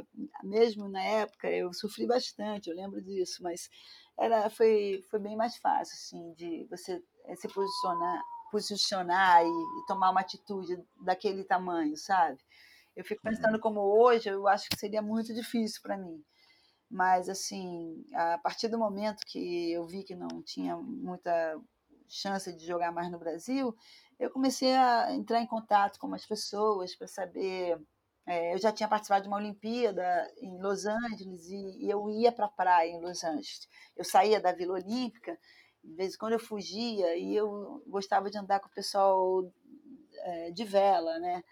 mesmo 0.45 0.89
na 0.89 1.03
época 1.03 1.51
eu 1.51 1.73
sofri 1.73 2.07
bastante, 2.07 2.71
eu 2.71 2.77
lembro 2.77 3.03
disso, 3.03 3.43
mas 3.43 3.69
era 4.17 4.49
foi 4.49 5.03
foi 5.11 5.19
bem 5.19 5.37
mais 5.37 5.57
fácil 5.57 5.95
assim 5.95 6.33
de 6.35 6.69
você 6.71 7.03
eh, 7.27 7.35
se 7.35 7.49
posicionar, 7.49 8.23
posicionar 8.55 9.43
e, 9.43 9.49
e 9.49 9.87
tomar 9.87 10.11
uma 10.11 10.21
atitude 10.21 10.83
daquele 11.01 11.45
tamanho, 11.45 11.97
sabe? 11.97 12.39
Eu 12.95 13.05
fico 13.05 13.23
pensando 13.23 13.55
uhum. 13.55 13.61
como 13.61 13.81
hoje, 13.81 14.29
eu 14.29 14.47
acho 14.47 14.69
que 14.69 14.79
seria 14.79 15.03
muito 15.03 15.35
difícil 15.35 15.81
para 15.83 15.97
mim 15.97 16.23
mas 16.95 17.29
assim, 17.29 18.05
a 18.15 18.39
partir 18.39 18.69
do 18.69 18.79
momento 18.79 19.27
que 19.27 19.73
eu 19.73 19.85
vi 19.85 20.05
que 20.05 20.15
não 20.15 20.41
tinha 20.43 20.77
muita 20.77 21.61
chance 22.09 22.53
de 22.53 22.65
jogar 22.65 22.93
mais 22.93 23.11
no 23.11 23.19
Brasil, 23.19 23.77
eu 24.17 24.31
comecei 24.31 24.73
a 24.75 25.13
entrar 25.13 25.41
em 25.41 25.47
contato 25.47 25.99
com 25.99 26.15
as 26.15 26.25
pessoas 26.25 26.95
para 26.95 27.09
saber. 27.09 27.81
É, 28.27 28.55
eu 28.55 28.59
já 28.59 28.73
tinha 28.73 28.89
participado 28.89 29.23
de 29.23 29.29
uma 29.29 29.37
Olimpíada 29.39 30.33
em 30.39 30.57
Los 30.63 30.87
Angeles 30.87 31.49
e, 31.51 31.85
e 31.85 31.91
eu 31.91 32.09
ia 32.09 32.31
para 32.31 32.47
a 32.47 32.51
praia 32.51 32.91
em 32.91 33.01
Los 33.01 33.25
Angeles. 33.25 33.69
Eu 33.97 34.05
saía 34.05 34.41
da 34.41 34.53
Vila 34.53 34.75
Olímpica, 34.75 35.37
de 35.85 35.95
vez 35.95 36.15
em 36.15 36.19
quando 36.19 36.33
eu 36.33 36.39
fugia 36.39 37.17
e 37.17 37.37
eu 37.37 37.83
gostava 37.87 38.31
de 38.31 38.39
andar 38.39 38.61
com 38.61 38.69
o 38.69 38.75
pessoal 38.75 39.45
é, 40.19 40.51
de 40.51 40.65
vela, 40.65 41.19
né? 41.19 41.45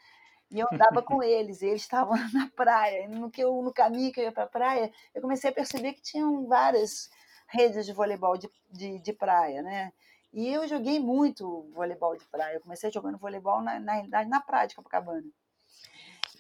E 0.51 0.59
eu 0.61 0.67
andava 0.73 1.03
com 1.03 1.23
eles, 1.23 1.63
e 1.63 1.67
eles 1.67 1.83
estavam 1.83 2.15
na 2.33 2.49
praia. 2.57 3.09
No, 3.09 3.31
que 3.31 3.43
eu, 3.43 3.63
no 3.63 3.73
caminho 3.73 4.13
que 4.13 4.21
eu 4.21 4.25
ia 4.25 4.33
para 4.33 4.45
a 4.45 4.49
praia, 4.49 4.93
eu 5.15 5.23
comecei 5.23 5.51
a 5.51 5.55
perceber 5.55 5.93
que 5.95 6.03
tinham 6.03 6.47
várias 6.47 7.11
redes 7.47 7.85
de 7.87 7.93
voleibol 7.93 8.37
de, 8.37 8.49
de, 8.71 8.99
de, 8.99 9.13
praia, 9.13 9.63
né? 9.63 9.93
E 10.33 10.49
eu 10.49 10.67
joguei 10.67 10.99
muito 10.99 11.71
voleibol 11.75 12.17
de 12.17 12.25
praia. 12.27 12.55
Eu 12.55 12.61
comecei 12.61 12.91
jogando 12.91 13.19
voleibol 13.19 13.61
na, 13.61 13.79
na, 13.79 14.25
na 14.25 14.41
praia 14.41 14.67
de 14.67 14.75
Copacabana. 14.75 15.27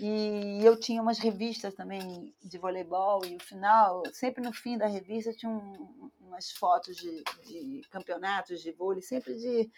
E 0.00 0.60
eu 0.64 0.80
tinha 0.80 1.02
umas 1.02 1.18
revistas 1.18 1.74
também 1.74 2.34
de 2.42 2.58
voleibol, 2.58 3.24
e 3.24 3.30
no 3.30 3.40
final, 3.40 4.02
sempre 4.12 4.42
no 4.42 4.52
fim 4.52 4.78
da 4.78 4.86
revista, 4.86 5.32
tinha 5.32 5.52
um, 5.52 6.10
umas 6.32 6.50
fotos 6.50 6.96
de, 6.96 7.22
de, 7.44 7.82
campeonatos 7.90 8.62
de 8.62 8.72
vôlei, 8.72 9.02
sempre 9.02 9.34
de, 9.34 9.70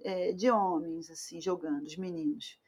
é, 0.00 0.32
de 0.32 0.50
homens, 0.50 1.10
assim, 1.10 1.40
jogando, 1.40 1.84
os 1.84 1.96
meninos. 1.96 2.58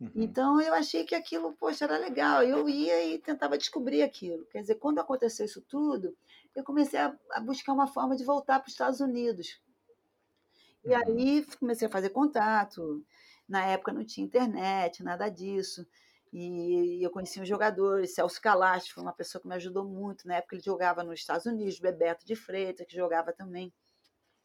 Uhum. 0.00 0.10
Então 0.14 0.60
eu 0.60 0.74
achei 0.74 1.04
que 1.04 1.14
aquilo, 1.14 1.54
poxa, 1.54 1.84
era 1.84 1.96
legal. 1.96 2.42
Eu 2.42 2.68
ia 2.68 3.14
e 3.14 3.18
tentava 3.18 3.56
descobrir 3.56 4.02
aquilo. 4.02 4.44
Quer 4.46 4.60
dizer, 4.60 4.74
quando 4.76 4.98
aconteceu 4.98 5.46
isso 5.46 5.62
tudo, 5.62 6.14
eu 6.54 6.62
comecei 6.62 6.98
a, 6.98 7.16
a 7.32 7.40
buscar 7.40 7.72
uma 7.72 7.86
forma 7.86 8.14
de 8.14 8.24
voltar 8.24 8.60
para 8.60 8.66
os 8.66 8.72
Estados 8.72 9.00
Unidos. 9.00 9.60
E 10.84 10.90
uhum. 10.90 10.96
aí 10.96 11.46
comecei 11.58 11.88
a 11.88 11.90
fazer 11.90 12.10
contato. 12.10 13.04
Na 13.48 13.64
época 13.64 13.92
não 13.92 14.04
tinha 14.04 14.26
internet, 14.26 15.02
nada 15.02 15.28
disso. 15.28 15.86
E 16.38 17.02
eu 17.02 17.10
conheci 17.10 17.40
um 17.40 17.46
jogador, 17.46 18.06
Celso 18.06 18.38
Calastro, 18.42 18.92
foi 18.92 19.02
uma 19.02 19.12
pessoa 19.14 19.40
que 19.40 19.48
me 19.48 19.54
ajudou 19.54 19.86
muito. 19.86 20.28
Na 20.28 20.34
época 20.34 20.54
ele 20.54 20.62
jogava 20.62 21.02
nos 21.02 21.20
Estados 21.20 21.46
Unidos, 21.46 21.80
Bebeto 21.80 22.26
de 22.26 22.36
Freitas, 22.36 22.86
que 22.86 22.94
jogava 22.94 23.32
também. 23.32 23.72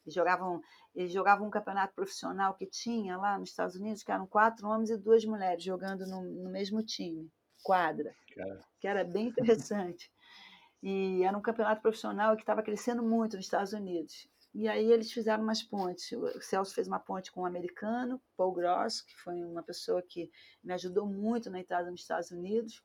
Eles 0.06 0.16
jogavam, 0.16 0.62
eles 0.96 1.12
jogavam 1.12 1.46
um 1.46 1.50
campeonato 1.50 1.94
profissional 1.94 2.54
que 2.54 2.66
tinha 2.66 3.18
lá 3.18 3.38
nos 3.38 3.50
Estados 3.50 3.76
Unidos, 3.76 4.04
que 4.04 4.12
eram 4.12 4.26
quatro 4.26 4.70
homens 4.70 4.90
e 4.90 4.98
duas 4.98 5.26
mulheres 5.26 5.62
jogando 5.62 6.08
no, 6.08 6.22
no 6.22 6.50
mesmo 6.50 6.82
time, 6.82 7.30
quadra, 7.62 8.16
que 8.80 8.88
era 8.88 9.04
bem 9.04 9.28
interessante. 9.60 10.10
E 10.82 11.26
era 11.26 11.38
um 11.38 11.42
campeonato 11.42 11.82
profissional 11.82 12.38
que 12.38 12.44
estava 12.44 12.64
crescendo 12.64 13.04
muito 13.04 13.36
nos 13.36 13.44
Estados 13.44 13.74
Unidos. 13.74 14.30
E 14.54 14.68
aí 14.68 14.92
eles 14.92 15.12
fizeram 15.12 15.44
umas 15.44 15.64
pontes. 15.64 16.12
O 16.12 16.42
Celso 16.42 16.74
fez 16.74 16.88
uma 16.88 17.00
ponte 17.00 17.32
com 17.32 17.42
um 17.42 17.46
americano, 17.46 18.22
Paul 18.36 18.52
Gross, 18.52 19.02
que 19.02 19.16
foi 19.18 19.44
uma 19.44 19.64
pessoa 19.64 20.02
que 20.02 20.30
me 20.64 20.74
ajudou 20.74 21.06
muito 21.06 21.50
na 21.50 21.60
entrada 21.60 21.90
nos 21.90 22.02
Estados 22.02 22.32
Unidos. 22.32 22.84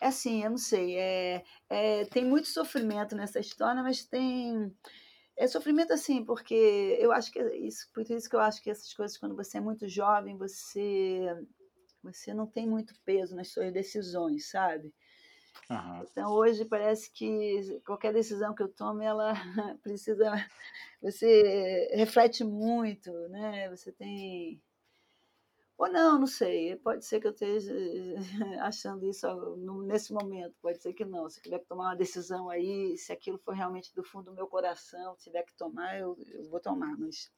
É 0.00 0.08
assim, 0.08 0.42
eu 0.42 0.50
não 0.50 0.58
sei, 0.58 0.98
é, 0.98 1.44
é, 1.68 2.04
tem 2.06 2.24
muito 2.24 2.48
sofrimento 2.48 3.14
nessa 3.14 3.38
história, 3.38 3.82
mas 3.82 4.04
tem 4.04 4.74
é 5.36 5.46
sofrimento 5.46 5.92
assim, 5.92 6.24
porque 6.24 6.54
eu 7.00 7.10
acho 7.12 7.32
que 7.32 7.38
é 7.38 7.56
isso, 7.56 7.90
por 7.92 8.08
isso 8.08 8.28
que 8.28 8.36
eu 8.36 8.40
acho 8.40 8.62
que 8.62 8.70
essas 8.70 8.92
coisas, 8.92 9.16
quando 9.18 9.34
você 9.34 9.58
é 9.58 9.60
muito 9.60 9.88
jovem, 9.88 10.36
você 10.36 11.26
você 12.02 12.34
não 12.34 12.46
tem 12.46 12.68
muito 12.68 12.94
peso 13.04 13.34
nas 13.34 13.48
suas 13.48 13.72
decisões, 13.72 14.50
sabe? 14.50 14.92
Uhum. 15.70 16.02
Então 16.02 16.32
hoje 16.32 16.64
parece 16.64 17.10
que 17.10 17.80
qualquer 17.86 18.12
decisão 18.12 18.54
que 18.54 18.62
eu 18.62 18.68
tome, 18.68 19.04
ela 19.04 19.32
precisa, 19.82 20.32
você 21.00 21.88
reflete 21.94 22.44
muito, 22.44 23.10
né? 23.28 23.68
Você 23.70 23.92
tem 23.92 24.60
ou 25.76 25.90
não, 25.90 26.18
não 26.20 26.26
sei. 26.26 26.76
Pode 26.76 27.04
ser 27.04 27.20
que 27.20 27.26
eu 27.26 27.32
esteja 27.32 27.72
achando 28.62 29.04
isso 29.06 29.26
nesse 29.84 30.12
momento, 30.12 30.54
pode 30.62 30.80
ser 30.80 30.92
que 30.92 31.04
não. 31.04 31.28
Se 31.28 31.40
tiver 31.40 31.58
que 31.58 31.66
tomar 31.66 31.88
uma 31.88 31.96
decisão 31.96 32.48
aí, 32.48 32.96
se 32.96 33.12
aquilo 33.12 33.38
for 33.38 33.54
realmente 33.54 33.94
do 33.94 34.04
fundo 34.04 34.26
do 34.26 34.34
meu 34.34 34.46
coração, 34.46 35.16
tiver 35.16 35.42
que 35.42 35.54
tomar, 35.54 35.98
eu, 35.98 36.16
eu 36.32 36.48
vou 36.48 36.60
tomar. 36.60 36.96
Mas 36.96 37.30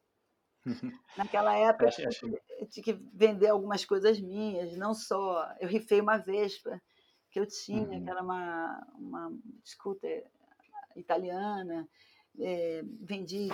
naquela 1.16 1.56
época 1.56 1.86
eu 1.86 2.10
tinha, 2.10 2.40
tinha 2.68 2.84
que 2.84 2.92
vender 3.14 3.48
algumas 3.48 3.84
coisas 3.84 4.20
minhas, 4.20 4.76
não 4.76 4.92
só. 4.92 5.50
Eu 5.58 5.68
rifei 5.68 6.00
uma 6.00 6.18
Vespa 6.18 6.80
que 7.36 7.40
eu 7.40 7.46
tinha, 7.46 7.86
uhum. 7.86 8.02
que 8.02 8.08
era 8.08 8.22
uma, 8.22 8.88
uma 8.98 9.38
scooter 9.62 10.24
italiana 10.96 11.86
é, 12.40 12.82
vendi 12.82 13.48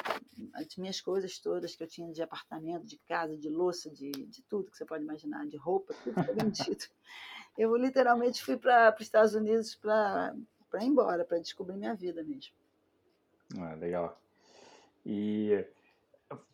as 0.54 0.76
minhas 0.76 1.00
coisas 1.00 1.36
todas 1.40 1.74
que 1.74 1.82
eu 1.82 1.88
tinha 1.88 2.12
de 2.12 2.22
apartamento, 2.22 2.86
de 2.86 2.96
casa, 3.08 3.36
de 3.36 3.48
louça, 3.48 3.90
de, 3.90 4.12
de 4.12 4.40
tudo 4.42 4.70
que 4.70 4.76
você 4.76 4.84
pode 4.84 5.02
imaginar, 5.02 5.48
de 5.48 5.56
roupa, 5.56 5.94
tudo 6.04 6.14
foi 6.22 6.32
vendido. 6.32 6.84
eu 7.58 7.74
literalmente 7.74 8.40
fui 8.44 8.56
para 8.56 8.94
os 8.94 9.02
Estados 9.02 9.34
Unidos 9.34 9.74
para 9.74 10.32
ir 10.74 10.84
embora, 10.84 11.24
para 11.24 11.40
descobrir 11.40 11.76
minha 11.76 11.94
vida 11.94 12.22
mesmo. 12.22 12.54
Ah, 13.58 13.74
legal. 13.74 14.16
E 15.04 15.66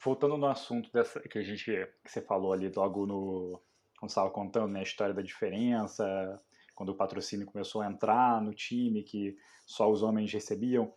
voltando 0.02 0.38
no 0.38 0.46
assunto 0.46 0.90
dessa, 0.90 1.20
que 1.20 1.38
a 1.38 1.42
gente 1.42 1.64
que 2.02 2.10
você 2.10 2.22
falou 2.22 2.54
ali 2.54 2.72
logo 2.74 3.04
no 3.04 3.60
quando 3.98 4.10
estava 4.10 4.30
contando 4.30 4.68
né, 4.68 4.80
a 4.80 4.84
história 4.84 5.12
da 5.12 5.22
diferença, 5.22 6.40
quando 6.78 6.90
o 6.90 6.94
patrocínio 6.94 7.44
começou 7.44 7.82
a 7.82 7.90
entrar 7.90 8.40
no 8.40 8.54
time, 8.54 9.02
que 9.02 9.36
só 9.66 9.90
os 9.90 10.00
homens 10.00 10.32
recebiam. 10.32 10.94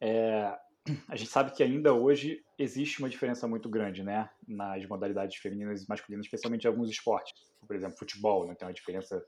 É, 0.00 0.56
a 1.08 1.16
gente 1.16 1.28
sabe 1.28 1.50
que 1.50 1.60
ainda 1.60 1.92
hoje 1.92 2.40
existe 2.56 3.00
uma 3.00 3.08
diferença 3.08 3.48
muito 3.48 3.68
grande, 3.68 4.04
né, 4.04 4.30
nas 4.46 4.86
modalidades 4.86 5.36
femininas 5.38 5.82
e 5.82 5.88
masculinas, 5.88 6.26
especialmente 6.26 6.62
em 6.62 6.68
alguns 6.68 6.88
esportes. 6.88 7.32
Por 7.66 7.74
exemplo, 7.74 7.98
futebol, 7.98 8.46
né, 8.46 8.54
tem 8.54 8.68
uma 8.68 8.72
diferença, 8.72 9.26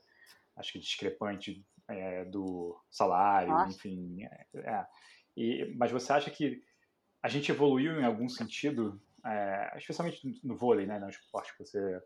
acho 0.55 0.71
que 0.71 0.79
discrepante 0.79 1.61
é, 1.89 2.23
do 2.23 2.81
salário, 2.89 3.49
Nossa. 3.49 3.75
enfim. 3.75 4.23
É, 4.23 4.59
é, 4.59 4.87
e, 5.35 5.75
mas 5.75 5.91
você 5.91 6.13
acha 6.13 6.31
que 6.31 6.63
a 7.21 7.27
gente 7.27 7.51
evoluiu 7.51 7.99
em 7.99 8.05
algum 8.05 8.29
sentido, 8.29 8.97
é, 9.25 9.73
especialmente 9.75 10.39
no 10.41 10.55
vôlei, 10.55 10.85
né, 10.85 10.99
no 10.99 11.09
esporte 11.09 11.51
que 11.51 11.65
você 11.65 12.01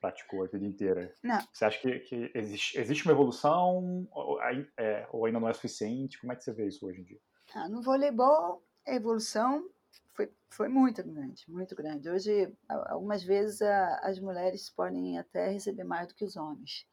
praticou 0.00 0.44
a 0.44 0.46
vida 0.46 0.64
inteira? 0.64 1.12
Não. 1.22 1.40
Você 1.52 1.64
acha 1.64 1.78
que, 1.80 1.98
que 2.00 2.30
existe, 2.34 2.78
existe, 2.78 3.04
uma 3.04 3.12
evolução 3.12 4.06
ou, 4.10 4.40
é, 4.42 5.08
ou 5.12 5.26
ainda 5.26 5.40
não 5.40 5.48
é 5.48 5.52
suficiente? 5.52 6.18
Como 6.20 6.32
é 6.32 6.36
que 6.36 6.44
você 6.44 6.52
vê 6.52 6.66
isso 6.66 6.86
hoje 6.86 7.00
em 7.00 7.04
dia? 7.04 7.20
Ah, 7.54 7.68
no 7.68 7.82
voleibol, 7.82 8.62
a 8.86 8.94
evolução 8.94 9.68
foi, 10.12 10.32
foi 10.50 10.68
muito 10.68 11.02
grande, 11.02 11.44
muito 11.48 11.74
grande. 11.74 12.08
Hoje, 12.08 12.52
algumas 12.68 13.22
vezes, 13.22 13.62
a, 13.62 14.00
as 14.02 14.18
mulheres 14.18 14.70
podem 14.70 15.18
até 15.18 15.50
receber 15.50 15.84
mais 15.84 16.08
do 16.08 16.14
que 16.14 16.24
os 16.24 16.36
homens. 16.36 16.86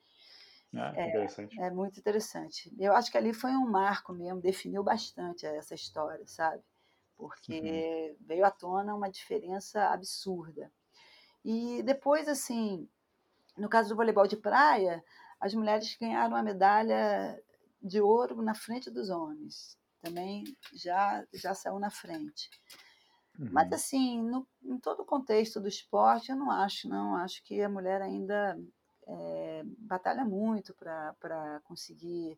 É, 0.74 1.08
interessante. 1.08 1.60
É, 1.60 1.68
é 1.68 1.72
muito 1.72 2.00
interessante. 2.00 2.74
Eu 2.80 2.94
acho 2.94 3.12
que 3.12 3.18
ali 3.18 3.34
foi 3.34 3.52
um 3.52 3.70
marco 3.70 4.12
mesmo, 4.12 4.42
definiu 4.42 4.84
bastante 4.84 5.46
essa 5.46 5.76
história, 5.76 6.26
sabe? 6.26 6.64
Porque 7.16 8.18
uhum. 8.20 8.26
veio 8.26 8.46
à 8.46 8.52
tona 8.52 8.96
uma 8.96 9.10
diferença 9.10 9.86
absurda. 9.90 10.72
E 11.44 11.84
depois, 11.84 12.28
assim, 12.28 12.88
no 13.58 13.70
caso 13.70 13.90
do 13.90 13.96
voleibol 13.96 14.28
de 14.28 14.38
praia, 14.38 15.04
as 15.40 15.54
mulheres 15.54 15.96
ganharam 16.00 16.36
a 16.36 16.44
medalha 16.44 17.42
de 17.82 18.00
ouro 18.00 18.42
na 18.42 18.54
frente 18.54 18.90
dos 18.90 19.10
homens 19.10 19.78
também 20.04 20.44
já, 20.74 21.26
já 21.34 21.54
saiu 21.54 21.80
na 21.80 21.90
frente. 21.90 22.50
Uhum. 23.40 23.50
Mas, 23.52 23.72
assim, 23.72 24.22
no, 24.22 24.46
em 24.62 24.78
todo 24.78 25.02
o 25.02 25.06
contexto 25.06 25.62
do 25.62 25.68
esporte, 25.68 26.30
eu 26.30 26.36
não 26.36 26.52
acho, 26.52 26.90
não. 26.90 27.16
Acho 27.16 27.42
que 27.44 27.62
a 27.62 27.70
mulher 27.70 28.02
ainda 28.02 28.60
é, 29.08 29.64
batalha 29.78 30.26
muito 30.26 30.74
para 30.76 31.62
conseguir 31.64 32.38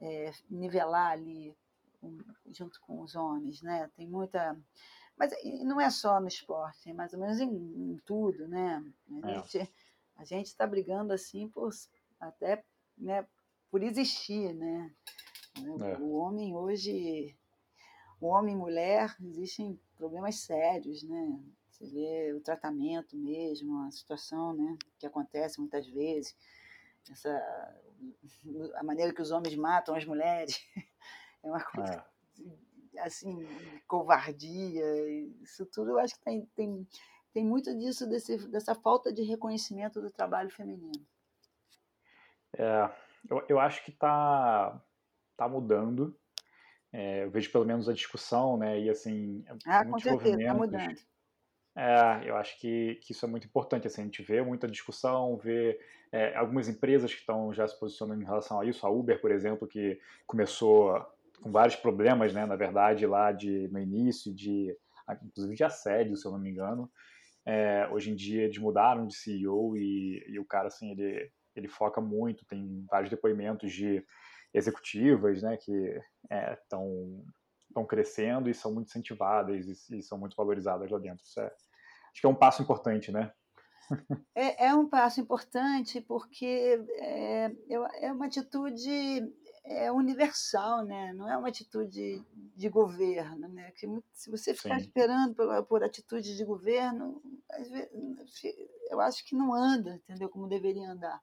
é, 0.00 0.32
nivelar 0.48 1.10
ali 1.10 1.54
um, 2.00 2.18
junto 2.52 2.80
com 2.80 3.02
os 3.02 3.16
homens, 3.16 3.60
né? 3.60 3.90
Tem 3.96 4.06
muita... 4.06 4.56
Mas 5.20 5.32
não 5.62 5.78
é 5.78 5.90
só 5.90 6.18
no 6.18 6.28
esporte, 6.28 6.88
é 6.88 6.94
mais 6.94 7.12
ou 7.12 7.20
menos 7.20 7.38
em, 7.40 7.50
em 7.50 8.00
tudo, 8.06 8.48
né? 8.48 8.82
A 9.22 9.30
é. 9.30 9.34
gente 9.34 9.70
a 10.16 10.24
gente 10.24 10.46
está 10.46 10.66
brigando 10.66 11.12
assim 11.12 11.46
por 11.46 11.70
até 12.18 12.64
né, 12.96 13.26
por 13.70 13.82
existir, 13.82 14.54
né? 14.54 14.90
É. 15.58 15.98
O 15.98 16.12
homem 16.12 16.56
hoje, 16.56 17.36
o 18.18 18.28
homem 18.28 18.54
e 18.54 18.56
mulher, 18.56 19.14
existem 19.20 19.78
problemas 19.94 20.36
sérios, 20.36 21.02
né? 21.02 21.38
Você 21.68 21.86
vê 21.86 22.32
o 22.32 22.40
tratamento 22.40 23.14
mesmo, 23.14 23.84
a 23.84 23.90
situação 23.90 24.54
né, 24.54 24.78
que 24.98 25.06
acontece 25.06 25.60
muitas 25.60 25.86
vezes, 25.86 26.34
essa, 27.10 27.30
a 28.74 28.82
maneira 28.82 29.12
que 29.12 29.20
os 29.20 29.30
homens 29.30 29.54
matam 29.54 29.94
as 29.94 30.06
mulheres, 30.06 30.62
é 31.42 31.46
uma 31.46 31.62
coisa 31.62 31.94
é. 31.94 32.19
Assim, 33.02 33.46
covardia, 33.86 34.84
isso 35.42 35.66
tudo 35.66 35.90
eu 35.92 35.98
acho 35.98 36.14
que 36.14 36.24
tem, 36.24 36.46
tem, 36.54 36.88
tem 37.32 37.44
muito 37.44 37.76
disso, 37.76 38.08
desse, 38.08 38.48
dessa 38.48 38.74
falta 38.74 39.12
de 39.12 39.22
reconhecimento 39.22 40.00
do 40.00 40.10
trabalho 40.10 40.50
feminino. 40.50 41.04
É, 42.56 42.90
eu, 43.28 43.44
eu 43.48 43.60
acho 43.60 43.84
que 43.84 43.90
está 43.90 44.80
está 45.32 45.48
mudando. 45.48 46.14
É, 46.92 47.24
eu 47.24 47.30
vejo 47.30 47.50
pelo 47.50 47.64
menos 47.64 47.88
a 47.88 47.92
discussão, 47.92 48.56
né? 48.56 48.78
E 48.78 48.90
assim, 48.90 49.44
ah, 49.64 49.84
com 49.84 49.98
certeza, 49.98 50.40
está 50.40 50.54
mudando. 50.54 51.00
É, 51.76 52.28
eu 52.28 52.36
acho 52.36 52.58
que, 52.58 52.96
que 52.96 53.12
isso 53.12 53.24
é 53.24 53.28
muito 53.28 53.46
importante. 53.46 53.86
Assim, 53.86 54.02
a 54.02 54.04
gente 54.04 54.22
vê 54.22 54.42
muita 54.42 54.68
discussão, 54.68 55.36
vê 55.36 55.80
é, 56.12 56.36
algumas 56.36 56.68
empresas 56.68 57.12
que 57.12 57.20
estão 57.20 57.54
já 57.54 57.66
se 57.66 57.78
posicionando 57.78 58.20
em 58.20 58.26
relação 58.26 58.60
a 58.60 58.64
isso. 58.64 58.86
A 58.86 58.90
Uber, 58.90 59.20
por 59.20 59.30
exemplo, 59.30 59.68
que 59.68 60.00
começou 60.26 61.06
com 61.42 61.50
vários 61.50 61.76
problemas, 61.76 62.32
né? 62.32 62.46
Na 62.46 62.56
verdade, 62.56 63.06
lá 63.06 63.32
de, 63.32 63.68
no 63.68 63.78
início, 63.78 64.34
de 64.34 64.76
inclusive 65.24 65.56
de 65.56 65.64
assédio, 65.64 66.16
se 66.16 66.26
eu 66.26 66.32
não 66.32 66.38
me 66.38 66.50
engano. 66.50 66.90
É, 67.44 67.88
hoje 67.90 68.10
em 68.10 68.14
dia 68.14 68.42
eles 68.44 68.58
mudaram 68.58 69.06
de 69.06 69.14
CEO 69.14 69.76
e, 69.76 70.24
e 70.28 70.38
o 70.38 70.44
cara, 70.44 70.68
assim, 70.68 70.90
ele, 70.90 71.30
ele 71.56 71.68
foca 71.68 72.00
muito, 72.00 72.44
tem 72.46 72.84
vários 72.90 73.10
depoimentos 73.10 73.72
de 73.72 74.04
executivas, 74.52 75.42
né, 75.42 75.56
que 75.56 76.00
estão 76.62 77.24
é, 77.76 77.84
crescendo 77.84 78.50
e 78.50 78.54
são 78.54 78.72
muito 78.72 78.88
incentivadas 78.88 79.66
e, 79.66 79.98
e, 79.98 80.02
são 80.02 80.18
muito 80.18 80.36
valorizadas 80.36 80.90
lá 80.90 80.98
dentro. 80.98 81.24
É, 81.38 81.46
acho 81.46 82.20
que 82.20 82.26
é 82.26 82.30
um 82.30 82.34
passo 82.34 82.62
importante, 82.62 83.10
né? 83.10 83.32
É, 84.36 84.66
é 84.66 84.74
um 84.74 84.88
passo 84.88 85.20
importante 85.20 86.00
porque 86.00 86.80
é, 86.98 87.50
é 88.02 88.12
uma 88.12 88.26
atitude 88.26 89.32
é 89.70 89.90
universal, 89.92 90.84
né? 90.84 91.12
não 91.12 91.30
é 91.30 91.36
uma 91.36 91.48
atitude 91.48 92.24
de 92.56 92.68
governo. 92.68 93.48
Né? 93.48 93.70
Que 93.72 93.86
se 94.12 94.30
você 94.30 94.52
ficar 94.52 94.80
Sim. 94.80 94.86
esperando 94.86 95.34
por, 95.34 95.64
por 95.66 95.84
atitude 95.84 96.36
de 96.36 96.44
governo, 96.44 97.22
vezes, 97.56 97.88
eu 98.90 99.00
acho 99.00 99.24
que 99.24 99.34
não 99.34 99.54
anda, 99.54 99.94
entendeu? 99.94 100.28
Como 100.28 100.48
deveria 100.48 100.90
andar. 100.90 101.20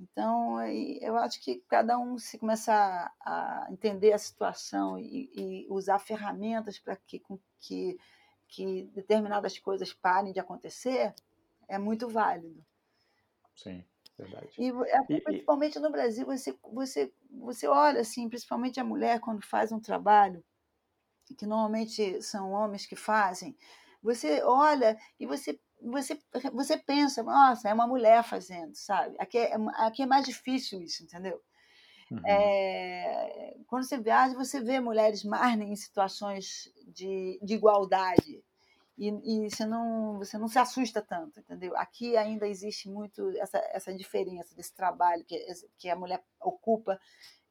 Então, 0.00 0.62
eu 0.62 1.16
acho 1.16 1.42
que 1.42 1.62
cada 1.68 1.98
um 1.98 2.18
se 2.18 2.38
começar 2.38 3.12
a 3.20 3.66
entender 3.70 4.12
a 4.12 4.18
situação 4.18 4.98
e, 4.98 5.28
e 5.34 5.66
usar 5.68 5.98
ferramentas 5.98 6.78
para 6.78 6.96
que, 6.96 7.20
que, 7.60 7.98
que 8.46 8.84
determinadas 8.94 9.58
coisas 9.58 9.92
parem 9.92 10.32
de 10.32 10.40
acontecer, 10.40 11.12
é 11.68 11.78
muito 11.78 12.08
válido. 12.08 12.64
Sim, 13.56 13.84
verdade. 14.18 14.54
E, 14.58 14.68
e 15.08 15.20
principalmente 15.20 15.78
no 15.78 15.90
Brasil, 15.90 16.26
você, 16.26 16.56
você, 16.72 17.12
você 17.30 17.66
olha, 17.66 18.00
assim, 18.00 18.28
principalmente 18.28 18.80
a 18.80 18.84
mulher, 18.84 19.20
quando 19.20 19.44
faz 19.44 19.72
um 19.72 19.80
trabalho, 19.80 20.44
que 21.38 21.46
normalmente 21.46 22.20
são 22.22 22.52
homens 22.52 22.86
que 22.86 22.96
fazem, 22.96 23.56
você 24.02 24.42
olha 24.42 24.98
e 25.18 25.26
você 25.26 25.58
você, 25.80 26.18
você 26.52 26.76
pensa, 26.76 27.22
nossa, 27.22 27.68
é 27.68 27.74
uma 27.74 27.86
mulher 27.86 28.24
fazendo, 28.24 28.74
sabe? 28.74 29.14
Aqui 29.18 29.38
é, 29.38 29.54
aqui 29.76 30.02
é 30.02 30.06
mais 30.06 30.26
difícil 30.26 30.82
isso, 30.82 31.04
entendeu? 31.04 31.40
Uhum. 32.10 32.20
É, 32.26 33.56
quando 33.66 33.84
você 33.84 33.98
viaja, 33.98 34.34
você 34.34 34.60
vê 34.60 34.80
mulheres 34.80 35.22
mais 35.22 35.60
em 35.60 35.76
situações 35.76 36.72
de, 36.88 37.38
de 37.42 37.54
igualdade 37.54 38.42
e, 38.98 39.08
e, 39.46 39.50
você, 39.50 39.64
não, 39.64 40.18
você 40.18 40.36
não 40.36 40.48
se 40.48 40.58
assusta 40.58 41.00
tanto, 41.00 41.38
entendeu? 41.38 41.76
Aqui 41.76 42.16
ainda 42.16 42.48
existe 42.48 42.88
muito 42.88 43.30
essa, 43.38 43.58
essa 43.72 43.94
diferença 43.94 44.54
desse 44.56 44.74
trabalho 44.74 45.24
que, 45.24 45.38
que 45.78 45.88
a 45.88 45.94
mulher 45.94 46.22
ocupa 46.40 47.00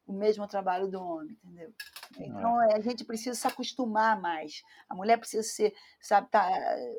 o 0.06 0.12
mesmo 0.12 0.46
trabalho 0.46 0.88
do 0.88 1.02
homem, 1.02 1.38
entendeu? 1.42 1.72
Então 2.18 2.62
é. 2.62 2.76
a 2.76 2.80
gente 2.80 3.04
precisa 3.04 3.34
se 3.34 3.46
acostumar 3.46 4.20
mais. 4.20 4.62
A 4.88 4.94
mulher 4.94 5.18
precisa 5.18 5.42
ser, 5.42 5.74
sabe, 6.00 6.28
tá 6.30 6.50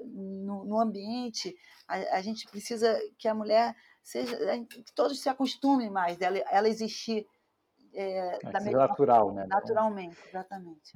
no, 0.06 0.66
no 0.66 0.80
ambiente. 0.80 1.56
A, 1.88 2.18
a, 2.18 2.22
gente 2.22 2.48
precisa 2.48 3.00
que 3.18 3.28
a 3.28 3.34
mulher 3.34 3.76
seja, 4.02 4.36
que 4.66 4.84
todos 4.94 5.22
se 5.22 5.30
acostumem 5.30 5.90
mais 5.90 6.18
dela, 6.18 6.38
ela 6.52 6.70
existir 6.70 7.28
é, 7.94 8.48
é, 8.48 8.52
da 8.52 8.60
mesma 8.62 8.88
natural, 8.88 9.34
né? 9.34 9.46
Naturalmente, 9.48 10.18
exatamente. 10.28 10.92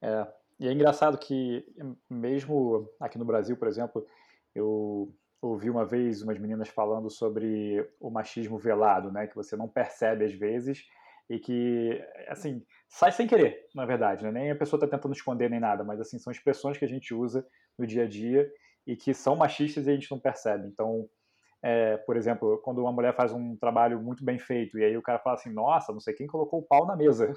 É. 0.00 0.40
E 0.60 0.68
é 0.68 0.72
engraçado 0.72 1.16
que 1.18 1.64
mesmo 2.08 2.86
aqui 3.00 3.18
no 3.18 3.24
Brasil, 3.24 3.56
por 3.56 3.66
exemplo, 3.66 4.06
eu 4.54 5.10
ouvi 5.40 5.70
uma 5.70 5.86
vez 5.86 6.20
umas 6.20 6.38
meninas 6.38 6.68
falando 6.68 7.08
sobre 7.08 7.88
o 7.98 8.10
machismo 8.10 8.58
velado, 8.58 9.10
né, 9.10 9.26
que 9.26 9.34
você 9.34 9.56
não 9.56 9.66
percebe 9.66 10.26
às 10.26 10.34
vezes 10.34 10.84
e 11.30 11.38
que, 11.38 11.98
assim, 12.28 12.62
sai 12.88 13.10
sem 13.10 13.26
querer, 13.26 13.68
na 13.74 13.86
verdade, 13.86 14.24
né? 14.24 14.32
nem 14.32 14.50
a 14.50 14.56
pessoa 14.56 14.76
está 14.76 14.86
tentando 14.96 15.14
esconder 15.14 15.48
nem 15.48 15.60
nada, 15.60 15.82
mas, 15.82 16.00
assim, 16.00 16.18
são 16.18 16.30
expressões 16.30 16.76
que 16.76 16.84
a 16.84 16.88
gente 16.88 17.14
usa 17.14 17.46
no 17.78 17.86
dia 17.86 18.02
a 18.02 18.06
dia 18.06 18.50
e 18.86 18.96
que 18.96 19.14
são 19.14 19.36
machistas 19.36 19.86
e 19.86 19.90
a 19.90 19.94
gente 19.94 20.10
não 20.10 20.18
percebe. 20.18 20.66
Então, 20.66 21.08
é, 21.62 21.98
por 21.98 22.16
exemplo, 22.16 22.58
quando 22.64 22.80
uma 22.80 22.92
mulher 22.92 23.14
faz 23.14 23.32
um 23.32 23.56
trabalho 23.56 24.00
muito 24.00 24.24
bem 24.24 24.38
feito 24.38 24.78
e 24.78 24.84
aí 24.84 24.96
o 24.96 25.02
cara 25.02 25.18
fala 25.18 25.36
assim, 25.36 25.52
nossa, 25.52 25.92
não 25.92 26.00
sei 26.00 26.14
quem 26.14 26.26
colocou 26.26 26.60
o 26.60 26.66
pau 26.66 26.86
na 26.86 26.96
mesa. 26.96 27.32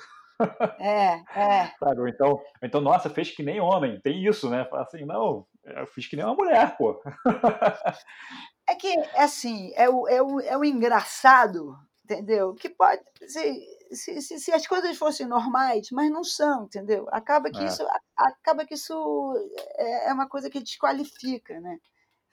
É, 0.79 1.19
é. 1.35 1.71
Sabe? 1.79 2.01
Ou 2.01 2.07
então, 2.07 2.41
então, 2.61 2.81
nossa, 2.81 3.09
fez 3.09 3.31
que 3.31 3.43
nem 3.43 3.59
homem. 3.59 3.99
Tem 4.01 4.25
isso, 4.25 4.49
né? 4.49 4.65
Fala 4.65 4.83
assim, 4.83 5.05
não, 5.05 5.45
eu 5.63 5.87
fiz 5.87 6.07
que 6.07 6.15
nem 6.15 6.25
uma 6.25 6.35
mulher, 6.35 6.77
pô. 6.77 7.01
É 8.65 8.75
que, 8.75 8.97
assim, 9.17 9.73
é 9.75 9.89
o, 9.89 10.07
é 10.07 10.21
o, 10.21 10.39
é 10.39 10.57
o 10.57 10.63
engraçado, 10.63 11.75
entendeu? 12.05 12.53
Que 12.53 12.69
pode, 12.69 13.01
se, 13.27 13.67
se, 13.91 14.21
se, 14.21 14.39
se, 14.39 14.51
as 14.53 14.65
coisas 14.65 14.97
fossem 14.97 15.27
normais, 15.27 15.89
mas 15.91 16.09
não 16.09 16.23
são, 16.23 16.63
entendeu? 16.63 17.05
Acaba 17.11 17.51
que, 17.51 17.59
é. 17.59 17.65
isso, 17.65 17.85
acaba 18.15 18.65
que 18.65 18.75
isso 18.75 19.33
é, 19.75 20.09
é 20.09 20.13
uma 20.13 20.29
coisa 20.29 20.49
que 20.49 20.61
desqualifica, 20.61 21.59
né? 21.59 21.77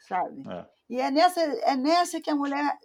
Sabe? 0.06 0.42
É. 0.48 0.66
E 0.88 1.00
é 1.00 1.10
nessa, 1.10 1.40
é 1.40 1.76
nessa 1.76 2.20
que 2.20 2.30
a 2.30 2.34
mulher, 2.34 2.78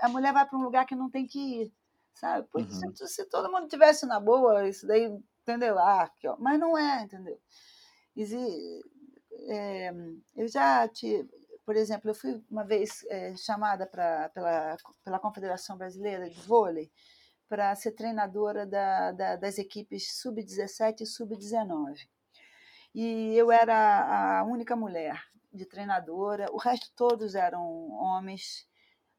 a 0.00 0.08
mulher 0.08 0.32
vai 0.32 0.46
para 0.46 0.58
um 0.58 0.62
lugar 0.62 0.86
que 0.86 0.94
não 0.94 1.10
tem 1.10 1.26
que 1.26 1.38
ir, 1.38 1.72
sabe? 2.14 2.48
Porque 2.50 2.72
uhum. 2.72 2.96
se, 2.96 3.08
se, 3.08 3.24
todo 3.26 3.50
mundo 3.50 3.68
tivesse 3.68 4.06
na 4.06 4.18
boa, 4.18 4.68
isso 4.68 4.86
daí 4.86 5.12
entendeu? 5.42 5.78
Ah, 5.78 6.10
ó. 6.26 6.36
mas 6.38 6.58
não 6.58 6.76
é, 6.78 7.02
entendeu? 7.02 7.38
É, 9.48 9.92
eu 10.36 10.48
já 10.48 10.86
tive, 10.88 11.28
por 11.64 11.76
exemplo, 11.76 12.10
eu 12.10 12.14
fui 12.14 12.42
uma 12.50 12.64
vez 12.64 13.04
é, 13.08 13.34
chamada 13.36 13.86
pra, 13.86 14.28
pela, 14.30 14.76
pela 15.04 15.18
Confederação 15.18 15.76
Brasileira 15.76 16.28
de 16.28 16.40
Vôlei 16.40 16.90
para 17.48 17.74
ser 17.74 17.92
treinadora 17.92 18.64
da, 18.64 19.12
da, 19.12 19.36
das 19.36 19.58
equipes 19.58 20.20
sub-17 20.20 21.00
e 21.00 21.06
sub-19. 21.06 22.08
E 22.94 23.34
eu 23.36 23.50
era 23.50 24.40
a 24.40 24.44
única 24.44 24.76
mulher 24.76 25.20
de 25.52 25.66
treinadora, 25.66 26.46
o 26.52 26.56
resto 26.56 26.90
todos 26.94 27.34
eram 27.34 27.90
homens, 27.90 28.68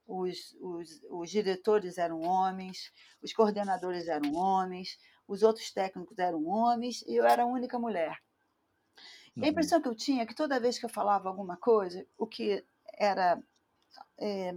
os, 0.07 0.55
os, 0.59 1.01
os 1.09 1.29
diretores 1.29 1.97
eram 1.97 2.21
homens, 2.21 2.91
os 3.21 3.33
coordenadores 3.33 4.07
eram 4.07 4.33
homens, 4.33 4.97
os 5.27 5.43
outros 5.43 5.71
técnicos 5.71 6.17
eram 6.19 6.45
homens 6.47 7.01
e 7.03 7.15
eu 7.15 7.25
era 7.25 7.43
a 7.43 7.47
única 7.47 7.79
mulher. 7.79 8.17
Uhum. 9.35 9.45
A 9.45 9.47
impressão 9.47 9.81
que 9.81 9.87
eu 9.87 9.95
tinha 9.95 10.23
é 10.23 10.25
que 10.25 10.35
toda 10.35 10.59
vez 10.59 10.77
que 10.77 10.85
eu 10.85 10.89
falava 10.89 11.29
alguma 11.29 11.57
coisa, 11.57 12.05
o 12.17 12.27
que 12.27 12.63
era. 12.97 13.41
É, 14.17 14.53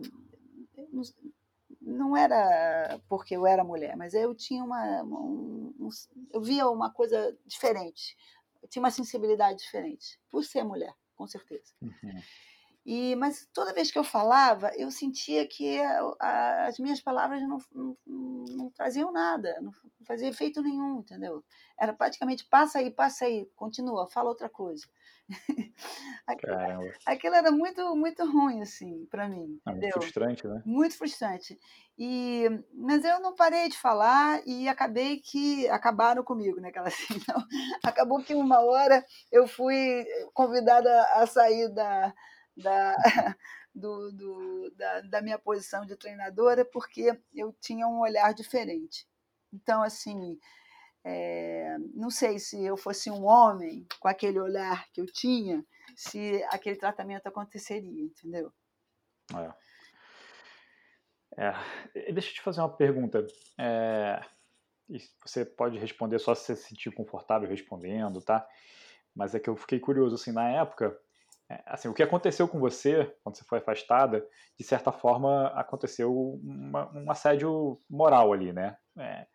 não 1.81 2.17
era 2.17 3.01
porque 3.09 3.37
eu 3.37 3.47
era 3.47 3.63
mulher, 3.63 3.97
mas 3.97 4.15
eu 4.15 4.35
tinha 4.35 4.65
uma. 4.65 5.03
Um, 5.03 5.75
um, 5.79 5.89
eu 6.33 6.41
via 6.41 6.69
uma 6.69 6.91
coisa 6.91 7.37
diferente, 7.47 8.17
eu 8.63 8.69
tinha 8.69 8.83
uma 8.83 8.91
sensibilidade 8.91 9.59
diferente, 9.59 10.19
por 10.31 10.43
ser 10.45 10.65
mulher, 10.65 10.95
com 11.16 11.27
certeza. 11.27 11.72
Uhum. 11.81 12.22
E, 12.87 13.16
mas 13.16 13.48
toda 13.53 13.72
vez 13.72 13.90
que 13.90 13.98
eu 13.98 14.05
falava, 14.05 14.70
eu 14.77 14.90
sentia 14.90 15.46
que 15.48 15.81
a, 15.81 16.00
a, 16.20 16.66
as 16.66 16.79
minhas 16.79 17.00
palavras 17.00 17.40
não, 17.42 17.59
não, 17.72 17.96
não, 18.07 18.70
traziam 18.70 19.11
nada, 19.11 19.59
não 19.62 19.72
fazia 20.07 20.29
efeito 20.29 20.61
nenhum, 20.61 20.98
entendeu? 20.98 21.42
Era 21.81 21.94
praticamente 21.94 22.44
passa 22.44 22.79
aí, 22.81 22.90
passa 22.90 23.24
aí, 23.24 23.48
continua, 23.57 24.07
fala 24.07 24.29
outra 24.29 24.50
coisa. 24.50 24.87
aquilo, 26.27 26.55
aquilo, 27.07 27.35
era 27.35 27.51
muito, 27.51 27.97
muito 27.97 28.25
ruim, 28.31 28.61
assim, 28.61 29.07
para 29.07 29.29
mim. 29.29 29.61
É 29.67 29.71
muito 29.73 29.93
frustrante, 29.93 30.47
né? 30.47 30.63
Muito 30.65 30.97
frustrante. 30.97 31.59
E, 31.99 32.45
mas 32.75 33.05
eu 33.05 33.21
não 33.21 33.35
parei 33.35 33.69
de 33.69 33.79
falar 33.79 34.43
e 34.47 34.69
acabei 34.69 35.19
que 35.19 35.69
acabaram 35.69 36.23
comigo, 36.23 36.61
né? 36.61 36.69
Aquela 36.69 36.89
assim, 36.89 37.07
então, 37.17 37.43
acabou 37.85 38.23
que 38.23 38.35
uma 38.35 38.61
hora 38.61 39.05
eu 39.31 39.47
fui 39.47 40.05
convidada 40.33 41.03
a 41.15 41.27
sair 41.27 41.69
da 41.73 42.13
da, 42.57 42.97
do, 43.75 44.13
do, 44.13 44.71
da, 44.77 45.01
da 45.03 45.23
minha 45.23 45.39
posição 45.39 45.85
de 45.85 45.97
treinadora, 45.97 46.65
porque 46.65 47.19
eu 47.35 47.53
tinha 47.61 47.87
um 47.87 48.01
olhar 48.01 48.33
diferente. 48.33 49.07
Então, 49.53 49.83
assim, 49.83 50.39
é, 51.05 51.77
não 51.95 52.11
sei 52.11 52.38
se 52.38 52.64
eu 52.64 52.77
fosse 52.77 53.11
um 53.11 53.25
homem 53.25 53.87
com 54.01 54.09
aquele 54.09 54.40
olhar 54.40 54.87
que 54.93 55.01
eu 55.01 55.07
tinha, 55.07 55.64
se 55.95 56.43
aquele 56.45 56.77
tratamento 56.77 57.27
aconteceria, 57.27 58.03
entendeu? 58.03 58.53
É. 59.35 59.64
É, 61.37 62.12
deixa 62.12 62.31
eu 62.31 62.35
te 62.35 62.43
fazer 62.43 62.61
uma 62.61 62.75
pergunta. 62.75 63.27
É, 63.59 64.21
você 65.25 65.45
pode 65.45 65.79
responder 65.79 66.19
só 66.19 66.35
se 66.35 66.45
você 66.45 66.57
se 66.57 66.69
sentir 66.69 66.90
confortável 66.93 67.49
respondendo, 67.49 68.23
tá? 68.23 68.47
Mas 69.14 69.35
é 69.35 69.40
que 69.40 69.49
eu 69.49 69.57
fiquei 69.57 69.79
curioso, 69.79 70.14
assim, 70.14 70.33
na 70.33 70.49
época, 70.49 70.97
é, 71.49 71.62
assim, 71.67 71.88
o 71.88 71.95
que 71.95 72.03
aconteceu 72.03 72.49
com 72.49 72.59
você 72.59 73.14
quando 73.23 73.37
você 73.37 73.45
foi 73.45 73.59
afastada, 73.59 74.27
de 74.59 74.64
certa 74.64 74.90
forma 74.90 75.49
aconteceu 75.49 76.12
uma, 76.43 76.90
um 76.97 77.11
assédio 77.11 77.81
moral 77.88 78.33
ali, 78.33 78.53
né? 78.53 78.77
É, 78.97 79.27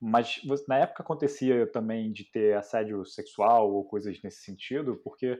mas 0.00 0.40
na 0.68 0.78
época 0.78 1.02
acontecia 1.02 1.66
também 1.70 2.12
de 2.12 2.24
ter 2.30 2.56
assédio 2.56 3.04
sexual 3.04 3.72
ou 3.72 3.84
coisas 3.84 4.20
nesse 4.22 4.42
sentido, 4.42 5.00
porque 5.02 5.38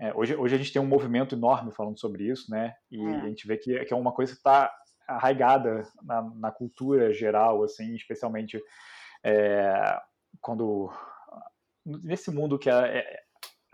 é, 0.00 0.12
hoje, 0.14 0.34
hoje 0.34 0.54
a 0.54 0.58
gente 0.58 0.72
tem 0.72 0.82
um 0.82 0.86
movimento 0.86 1.34
enorme 1.34 1.72
falando 1.72 1.98
sobre 1.98 2.24
isso, 2.24 2.50
né? 2.50 2.74
E 2.90 3.00
é. 3.00 3.16
a 3.16 3.28
gente 3.28 3.46
vê 3.46 3.56
que, 3.56 3.84
que 3.84 3.94
é 3.94 3.96
uma 3.96 4.12
coisa 4.12 4.32
que 4.32 4.38
está 4.38 4.72
arraigada 5.06 5.86
na, 6.02 6.22
na, 6.22 6.50
cultura 6.50 7.12
geral, 7.12 7.62
assim, 7.62 7.94
especialmente 7.94 8.60
é, 9.22 10.00
quando 10.40 10.90
nesse 11.84 12.30
mundo 12.30 12.58
que 12.58 12.70
é, 12.70 12.98
é 12.98 13.24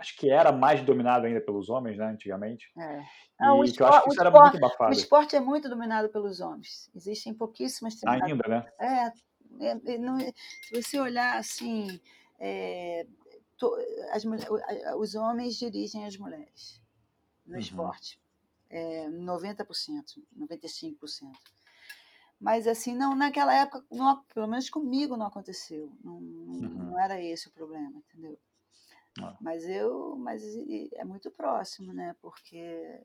acho 0.00 0.16
que 0.16 0.30
era 0.30 0.50
mais 0.50 0.82
dominado 0.82 1.26
ainda 1.26 1.40
pelos 1.40 1.68
homens, 1.68 1.98
né, 1.98 2.06
antigamente. 2.06 2.72
É. 2.76 3.02
Ah, 3.38 3.54
o, 3.54 3.62
esporte, 3.62 3.94
acho 3.94 4.04
que 4.04 4.10
isso 4.10 4.20
era 4.20 4.30
muito 4.30 4.56
abafado. 4.56 4.90
O 4.90 4.92
esporte 4.92 5.36
é 5.36 5.40
muito 5.40 5.68
dominado 5.68 6.08
pelos 6.08 6.40
homens. 6.40 6.90
Existem 6.94 7.34
pouquíssimas 7.34 7.94
Ainda, 8.04 8.48
né? 8.48 8.66
É, 8.80 9.12
é, 9.60 9.94
é 9.94 9.98
não, 9.98 10.18
se 10.18 10.82
você 10.82 10.98
olhar 10.98 11.38
assim, 11.38 12.00
é, 12.38 13.06
to, 13.56 13.74
as, 14.10 14.24
os 14.96 15.14
homens 15.14 15.56
dirigem 15.56 16.04
as 16.06 16.16
mulheres 16.16 16.80
no 17.46 17.54
uhum. 17.54 17.60
esporte. 17.60 18.20
É, 18.68 19.08
90%, 19.08 20.22
95%. 20.38 21.32
Mas 22.40 22.66
assim, 22.66 22.94
não, 22.94 23.14
naquela 23.14 23.52
época, 23.52 23.84
não, 23.90 24.22
pelo 24.32 24.46
menos 24.46 24.70
comigo 24.70 25.16
não 25.16 25.26
aconteceu. 25.26 25.92
Não, 26.02 26.14
uhum. 26.14 26.60
não 26.60 26.98
era 26.98 27.20
esse 27.20 27.48
o 27.48 27.52
problema, 27.52 27.98
entendeu? 27.98 28.38
Ah. 29.20 29.36
Mas 29.40 29.68
eu, 29.68 30.16
mas 30.16 30.42
é 30.94 31.04
muito 31.04 31.30
próximo, 31.30 31.92
né? 31.92 32.16
Porque 32.22 33.02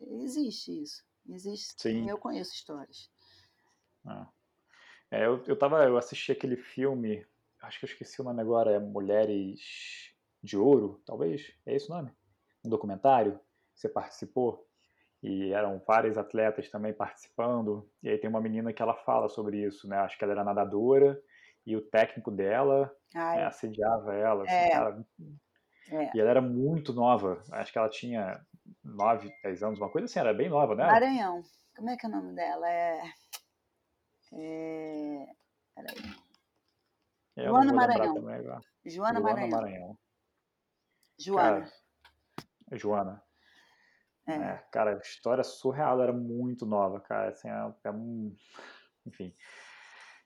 existe 0.00 0.82
isso. 0.82 1.04
Existe. 1.28 1.80
Sim. 1.80 2.08
Eu 2.08 2.18
conheço 2.18 2.52
histórias. 2.52 3.08
Ah. 4.04 4.28
É, 5.10 5.26
eu, 5.26 5.42
eu 5.46 5.56
tava, 5.56 5.84
eu 5.84 5.96
assisti 5.96 6.32
aquele 6.32 6.56
filme, 6.56 7.26
acho 7.62 7.78
que 7.78 7.84
eu 7.84 7.88
esqueci 7.88 8.20
o 8.20 8.24
nome 8.24 8.40
agora, 8.40 8.72
é 8.72 8.78
Mulheres 8.78 9.60
de 10.42 10.56
Ouro, 10.56 11.02
talvez, 11.04 11.52
é 11.66 11.74
esse 11.74 11.90
o 11.90 11.94
nome? 11.94 12.12
Um 12.64 12.68
documentário, 12.68 13.38
você 13.74 13.88
participou, 13.88 14.66
e 15.22 15.52
eram 15.52 15.82
vários 15.86 16.16
atletas 16.16 16.70
também 16.70 16.92
participando, 16.92 17.90
e 18.02 18.08
aí 18.08 18.18
tem 18.18 18.30
uma 18.30 18.40
menina 18.40 18.72
que 18.72 18.80
ela 18.80 18.94
fala 18.94 19.28
sobre 19.28 19.64
isso, 19.64 19.88
né, 19.88 19.98
acho 19.98 20.16
que 20.16 20.24
ela 20.24 20.32
era 20.32 20.44
nadadora, 20.44 21.20
e 21.66 21.76
o 21.76 21.82
técnico 21.82 22.30
dela 22.30 22.90
né, 23.14 23.44
assediava 23.44 24.14
ela. 24.14 24.44
Assim, 24.44 24.54
é. 24.54 24.70
cara, 24.70 25.06
é. 25.90 26.10
E 26.14 26.20
ela 26.20 26.30
era 26.30 26.40
muito 26.40 26.92
nova. 26.92 27.42
Acho 27.50 27.72
que 27.72 27.78
ela 27.78 27.88
tinha 27.88 28.40
9, 28.84 29.30
10 29.42 29.62
anos, 29.62 29.78
uma 29.78 29.90
coisa 29.90 30.06
assim, 30.06 30.18
era 30.18 30.32
bem 30.32 30.48
nova, 30.48 30.74
né? 30.74 30.86
Maranhão. 30.86 31.42
Como 31.76 31.90
é 31.90 31.96
que 31.96 32.06
é 32.06 32.08
o 32.08 32.12
nome 32.12 32.34
dela? 32.34 32.70
É. 32.70 33.02
é... 34.32 35.26
Peraí. 35.74 36.20
Eu 37.36 37.46
Joana 37.46 37.72
Maranhão. 37.72 38.14
Joana, 38.16 38.60
Joana 38.84 39.20
Maranhão. 39.20 39.50
Maranhão. 39.50 39.98
Joana. 41.18 41.60
Cara, 41.60 41.72
Joana. 42.72 43.22
É. 44.26 44.32
é. 44.32 44.64
cara, 44.70 44.96
a 44.96 44.98
história 44.98 45.42
surreal, 45.42 46.02
era 46.02 46.12
muito 46.12 46.66
nova, 46.66 47.00
cara. 47.00 47.30
Assim, 47.30 47.48
é, 47.48 47.74
é 47.84 47.90
um... 47.90 48.34
Enfim. 49.06 49.34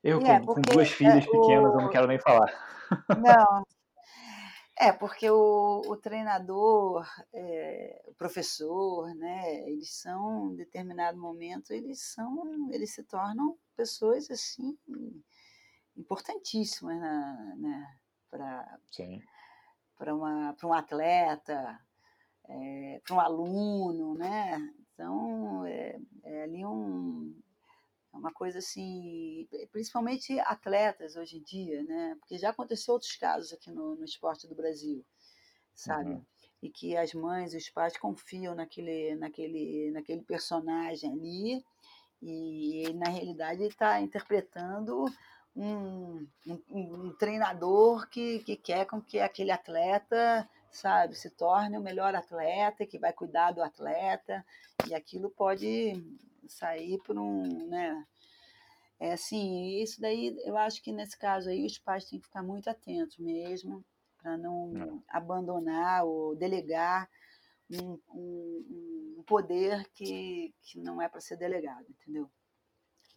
Eu, 0.03 0.21
é, 0.21 0.41
com, 0.41 0.55
com, 0.55 0.61
duas 0.61 0.91
filhas 0.91 1.25
é, 1.25 1.31
pequenas, 1.31 1.73
o... 1.73 1.79
eu 1.79 1.83
não 1.83 1.91
quero 1.91 2.07
nem 2.07 2.19
falar. 2.19 2.53
Não. 3.19 3.65
É, 4.77 4.93
porque 4.93 5.31
o, 5.31 5.83
o 5.87 5.97
treinador, 5.97 7.07
é, 7.33 8.03
o 8.07 8.15
professor, 8.15 9.15
né, 9.15 9.71
eles 9.71 9.95
são, 10.01 10.51
em 10.51 10.57
determinado 10.57 11.17
momento, 11.17 11.73
eles 11.73 12.03
são, 12.13 12.71
eles 12.73 12.93
se 12.93 13.05
tornam 13.05 13.57
pessoas, 13.75 14.31
assim, 14.31 14.79
importantíssimas, 15.97 16.99
na, 16.99 17.55
né, 17.57 17.97
para 18.31 18.79
para 19.97 20.15
um 20.15 20.73
atleta, 20.73 21.81
é, 22.49 23.01
para 23.05 23.15
um 23.15 23.21
aluno, 23.21 24.15
né? 24.15 24.59
Então, 24.93 25.65
é, 25.65 25.99
é 26.23 26.43
ali 26.43 26.65
um, 26.65 27.35
é 28.13 28.17
uma 28.17 28.33
coisa 28.33 28.59
assim, 28.59 29.49
principalmente 29.73 30.39
atletas 30.41 31.17
hoje 31.17 31.39
em 31.39 31.43
dia, 31.43 31.83
né? 31.85 32.17
Porque 32.21 32.39
já 32.39 32.51
aconteceu 32.51 32.95
outros 32.95 33.17
casos 33.17 33.53
aqui 33.53 33.71
no, 33.71 33.97
no 33.97 34.05
esporte 34.05 34.47
do 34.47 34.55
Brasil, 34.55 35.05
sabe? 35.75 36.11
Uhum. 36.11 36.25
E 36.63 36.71
que 36.71 36.97
as 36.97 37.13
mães 37.13 37.55
e 37.55 37.57
os 37.57 37.69
pais 37.71 37.97
confiam 37.97 38.55
naquele, 38.55 39.15
naquele, 39.17 39.91
naquele 39.91 40.23
personagem 40.23 41.13
ali 41.13 41.65
e, 42.25 42.93
na 42.95 43.11
realidade 43.11 43.63
está 43.65 44.01
interpretando 44.01 45.05
um, 45.55 46.27
um, 46.47 46.63
um, 46.71 47.17
treinador 47.19 48.09
que, 48.09 48.39
que 48.41 48.57
quer 48.57 48.87
com 48.87 49.01
que 49.01 49.21
aquele 49.21 49.51
atleta 49.51 50.49
sabe 50.71 51.15
se 51.15 51.31
torne 51.31 51.79
o 51.79 51.83
melhor 51.83 52.15
atleta 52.15 52.87
que 52.87 52.99
vai 52.99 53.13
cuidar 53.13 53.53
do 53.53 53.63
atleta 53.63 54.45
e 54.89 54.95
aquilo 54.95 55.31
pode 55.31 56.03
sair 56.49 56.99
por 57.05 57.17
um, 57.17 57.69
né? 57.69 58.05
É 58.99 59.13
assim, 59.13 59.83
isso 59.83 60.01
daí 60.01 60.35
eu 60.45 60.57
acho 60.57 60.83
que 60.83 60.93
nesse 60.93 61.19
caso 61.19 61.51
aí 61.51 61.67
os 61.67 61.79
pais 61.79 62.07
têm 62.07 62.19
que 62.19 62.27
ficar 62.27 62.43
muito 62.43 62.71
atentos 62.71 63.19
mesmo 63.19 63.85
para 64.17 64.37
não 64.39 64.73
é. 64.77 65.17
abandonar 65.17 66.05
ou 66.05 66.35
delegar 66.35 67.09
um, 67.71 67.99
um, 68.15 68.94
poder 69.25 69.89
que, 69.91 70.55
que 70.63 70.79
não 70.79 71.01
é 71.01 71.09
para 71.09 71.21
ser 71.21 71.37
delegado, 71.37 71.87
entendeu? 71.89 72.31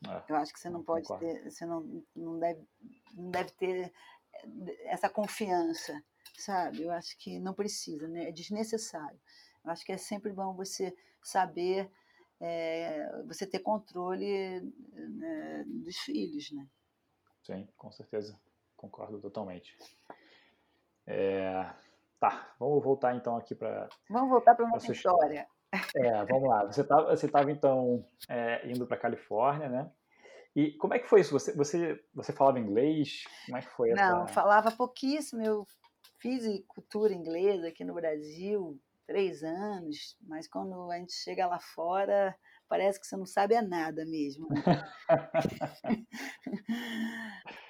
É. 0.07 0.23
Eu 0.31 0.35
acho 0.35 0.53
que 0.53 0.59
você 0.59 0.69
não 0.69 0.83
pode 0.83 1.07
ter, 1.19 1.49
você 1.49 1.65
não, 1.65 2.03
não, 2.15 2.39
deve, 2.39 2.67
não 3.13 3.31
deve 3.31 3.51
ter 3.51 3.93
essa 4.85 5.09
confiança, 5.09 6.03
sabe? 6.37 6.83
Eu 6.83 6.91
acho 6.91 7.17
que 7.17 7.39
não 7.39 7.53
precisa, 7.53 8.07
né? 8.07 8.29
É 8.29 8.31
desnecessário. 8.31 9.19
Eu 9.63 9.71
acho 9.71 9.83
que 9.83 9.91
é 9.91 9.97
sempre 9.97 10.31
bom 10.31 10.53
você 10.53 10.95
saber, 11.21 11.89
é, 12.39 13.23
você 13.23 13.47
ter 13.47 13.59
controle 13.59 14.61
né, 14.91 15.63
dos 15.65 15.97
filhos, 15.97 16.51
né? 16.51 16.67
Sim, 17.43 17.67
com 17.75 17.91
certeza. 17.91 18.39
Concordo 18.75 19.19
totalmente. 19.19 19.75
É, 21.07 21.73
tá, 22.19 22.53
vamos 22.59 22.83
voltar 22.83 23.15
então 23.15 23.35
aqui 23.35 23.55
para. 23.55 23.89
Vamos 24.09 24.29
voltar 24.29 24.53
para 24.53 24.65
a 24.65 24.69
nossa 24.69 24.91
história. 24.91 25.47
É, 25.95 26.25
vamos 26.25 26.49
lá. 26.49 26.65
Você 26.65 26.81
estava 26.81 27.15
você 27.15 27.27
tava, 27.27 27.51
então 27.51 28.05
é, 28.29 28.67
indo 28.69 28.87
para 28.87 28.97
Califórnia, 28.97 29.69
né? 29.69 29.91
E 30.55 30.71
como 30.71 30.93
é 30.93 30.99
que 30.99 31.07
foi 31.07 31.21
isso? 31.21 31.31
Você, 31.31 31.53
você, 31.55 32.03
você 32.15 32.33
falava 32.33 32.59
inglês? 32.59 33.23
Como 33.45 33.57
é 33.57 33.61
que 33.61 33.69
foi 33.69 33.89
Não, 33.91 34.23
essa... 34.23 34.33
falava 34.33 34.71
pouquíssimo. 34.71 35.43
Eu 35.43 35.67
fiz 36.19 36.43
cultura 36.67 37.13
inglesa 37.13 37.67
aqui 37.67 37.83
no 37.83 37.93
Brasil, 37.93 38.79
três 39.05 39.43
anos, 39.43 40.17
mas 40.27 40.47
quando 40.47 40.91
a 40.91 40.97
gente 40.97 41.13
chega 41.13 41.45
lá 41.45 41.59
fora, 41.59 42.35
parece 42.67 42.99
que 42.99 43.07
você 43.07 43.15
não 43.15 43.25
sabe 43.25 43.55
é 43.55 43.61
nada 43.61 44.05
mesmo. 44.05 44.47
Né? 44.49 44.63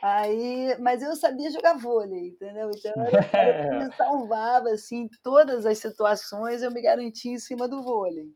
Aí, 0.02 0.78
mas 0.80 1.02
eu 1.02 1.16
sabia 1.16 1.52
jogar 1.52 1.78
vôlei, 1.78 2.30
entendeu? 2.30 2.70
Então 2.74 2.94
eu 2.96 3.80
me 3.80 3.92
salvava 3.96 4.70
assim, 4.70 5.10
todas 5.24 5.66
as 5.66 5.78
situações 5.78 6.62
eu 6.62 6.72
me 6.72 6.82
garantia 6.82 7.32
em 7.32 7.40
cima 7.40 7.68
do 7.68 7.82
vôlei. 7.82 8.34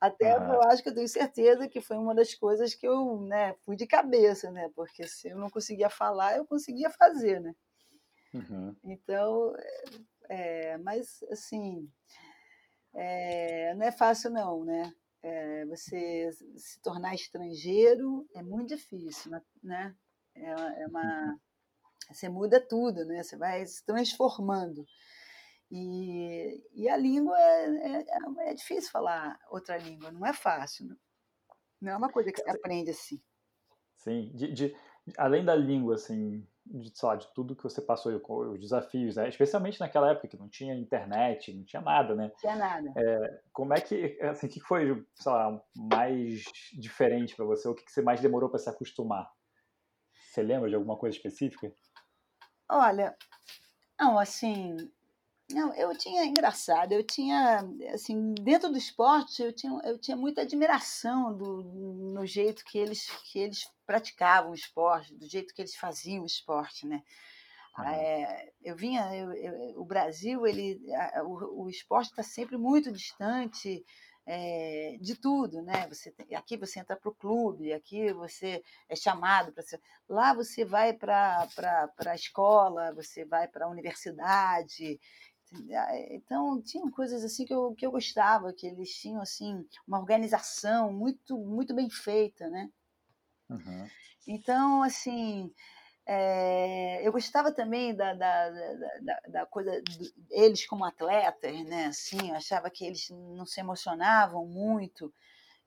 Até 0.00 0.38
uhum. 0.38 0.54
eu 0.54 0.62
acho 0.62 0.82
que 0.82 0.88
eu 0.88 0.94
tenho 0.94 1.08
certeza 1.08 1.68
que 1.68 1.80
foi 1.80 1.98
uma 1.98 2.14
das 2.14 2.34
coisas 2.34 2.74
que 2.74 2.88
eu 2.88 3.20
né, 3.20 3.54
fui 3.64 3.76
de 3.76 3.86
cabeça, 3.86 4.50
né? 4.50 4.70
Porque 4.74 5.06
se 5.06 5.28
eu 5.28 5.36
não 5.36 5.50
conseguia 5.50 5.90
falar, 5.90 6.38
eu 6.38 6.46
conseguia 6.46 6.88
fazer, 6.90 7.38
né? 7.40 7.54
Uhum. 8.32 8.74
Então, 8.82 9.54
é, 10.28 10.78
mas 10.78 11.22
assim, 11.30 11.86
é, 12.94 13.74
não 13.74 13.84
é 13.86 13.92
fácil 13.92 14.30
não, 14.30 14.64
né? 14.64 14.90
É, 15.22 15.66
você 15.66 16.30
se 16.56 16.80
tornar 16.80 17.14
estrangeiro 17.14 18.26
é 18.34 18.42
muito 18.42 18.68
difícil, 18.68 19.30
né? 19.62 19.94
É, 20.34 20.82
é 20.82 20.86
uma, 20.86 21.38
você 22.10 22.28
muda 22.28 22.60
tudo, 22.60 23.04
né? 23.04 23.22
Você 23.22 23.36
vai 23.36 23.66
se 23.66 23.84
transformando. 23.84 24.86
E, 25.70 26.64
e 26.74 26.88
a 26.88 26.96
língua 26.96 27.38
é, 27.38 28.02
é, 28.02 28.50
é, 28.50 28.54
difícil 28.54 28.90
falar 28.90 29.38
outra 29.50 29.76
língua, 29.76 30.10
não 30.10 30.26
é 30.26 30.32
fácil. 30.32 30.86
Né? 30.86 30.96
Não 31.80 31.92
é 31.92 31.96
uma 31.96 32.10
coisa 32.10 32.32
que 32.32 32.42
você 32.42 32.50
aprende 32.50 32.90
assim. 32.90 33.22
Sim, 33.96 34.32
de, 34.34 34.52
de 34.52 34.76
além 35.16 35.44
da 35.44 35.54
língua, 35.54 35.94
assim, 35.94 36.46
de, 36.70 36.96
sei 36.96 37.08
lá, 37.08 37.16
de 37.16 37.26
tudo 37.34 37.56
que 37.56 37.64
você 37.64 37.82
passou, 37.82 38.12
os 38.52 38.60
desafios, 38.60 39.16
né? 39.16 39.28
especialmente 39.28 39.80
naquela 39.80 40.10
época 40.10 40.28
que 40.28 40.38
não 40.38 40.48
tinha 40.48 40.74
internet, 40.74 41.52
não 41.52 41.64
tinha 41.64 41.82
nada, 41.82 42.14
né? 42.14 42.28
Não 42.28 42.36
tinha 42.36 42.56
nada. 42.56 42.92
É, 42.96 43.40
como 43.52 43.74
é 43.74 43.80
que, 43.80 44.18
assim, 44.22 44.46
o 44.46 44.50
que 44.50 44.60
foi, 44.60 45.04
sei 45.14 45.32
lá, 45.32 45.60
mais 45.74 46.44
diferente 46.72 47.34
para 47.34 47.44
você? 47.44 47.68
O 47.68 47.74
que 47.74 47.90
você 47.90 48.02
mais 48.02 48.20
demorou 48.20 48.48
para 48.48 48.60
se 48.60 48.70
acostumar? 48.70 49.28
Você 50.12 50.42
lembra 50.42 50.68
de 50.68 50.76
alguma 50.76 50.96
coisa 50.96 51.16
específica? 51.16 51.72
Olha, 52.68 53.16
não, 53.98 54.16
assim, 54.16 54.76
não, 55.54 55.74
eu 55.74 55.96
tinha, 55.96 56.24
engraçado, 56.24 56.92
eu 56.92 57.02
tinha, 57.02 57.64
assim, 57.92 58.34
dentro 58.34 58.70
do 58.70 58.78
esporte, 58.78 59.42
eu 59.42 59.52
tinha, 59.52 59.72
eu 59.84 59.98
tinha 59.98 60.16
muita 60.16 60.42
admiração 60.42 61.36
do, 61.36 61.62
no 62.14 62.26
jeito 62.26 62.64
que 62.64 62.78
eles, 62.78 63.06
que 63.30 63.38
eles 63.38 63.68
praticavam 63.86 64.52
o 64.52 64.54
esporte, 64.54 65.14
do 65.14 65.26
jeito 65.26 65.54
que 65.54 65.62
eles 65.62 65.74
faziam 65.74 66.22
o 66.22 66.26
esporte, 66.26 66.86
né? 66.86 67.02
É, 67.84 68.52
eu 68.62 68.76
vinha, 68.76 69.14
eu, 69.14 69.32
eu, 69.32 69.80
o 69.80 69.84
Brasil, 69.84 70.46
ele, 70.46 70.80
a, 70.94 71.22
o, 71.24 71.64
o 71.64 71.70
esporte 71.70 72.10
está 72.10 72.22
sempre 72.22 72.56
muito 72.56 72.92
distante 72.92 73.84
é, 74.26 74.96
de 75.00 75.16
tudo, 75.16 75.62
né? 75.62 75.88
Você 75.88 76.14
aqui 76.34 76.56
você 76.56 76.78
entra 76.78 76.96
para 76.96 77.08
o 77.08 77.14
clube, 77.14 77.72
aqui 77.72 78.12
você 78.12 78.62
é 78.88 78.94
chamado 78.94 79.52
para 79.52 79.62
ser. 79.62 79.80
Lá 80.08 80.34
você 80.34 80.64
vai 80.64 80.92
para 80.92 81.48
a 82.06 82.14
escola, 82.14 82.94
você 82.94 83.24
vai 83.24 83.48
para 83.48 83.66
a 83.66 83.68
universidade. 83.68 85.00
Então, 86.10 86.62
tinham 86.62 86.90
coisas 86.90 87.24
assim 87.24 87.44
que 87.44 87.52
eu, 87.52 87.74
que 87.74 87.84
eu 87.84 87.90
gostava, 87.90 88.52
que 88.52 88.66
eles 88.66 88.94
tinham 88.94 89.20
assim 89.20 89.66
uma 89.86 89.98
organização 89.98 90.92
muito 90.92 91.36
muito 91.36 91.74
bem 91.74 91.90
feita, 91.90 92.48
né? 92.48 92.70
Uhum. 93.48 93.88
Então, 94.26 94.82
assim, 94.82 95.52
é, 96.06 97.06
eu 97.06 97.10
gostava 97.10 97.52
também 97.52 97.94
da, 97.94 98.14
da, 98.14 98.50
da, 98.50 99.20
da 99.28 99.46
coisa 99.46 99.82
deles 100.16 100.66
como 100.66 100.84
atletas, 100.84 101.64
né? 101.64 101.86
Assim, 101.86 102.30
eu 102.30 102.36
achava 102.36 102.70
que 102.70 102.84
eles 102.84 103.08
não 103.10 103.44
se 103.44 103.60
emocionavam 103.60 104.46
muito, 104.46 105.12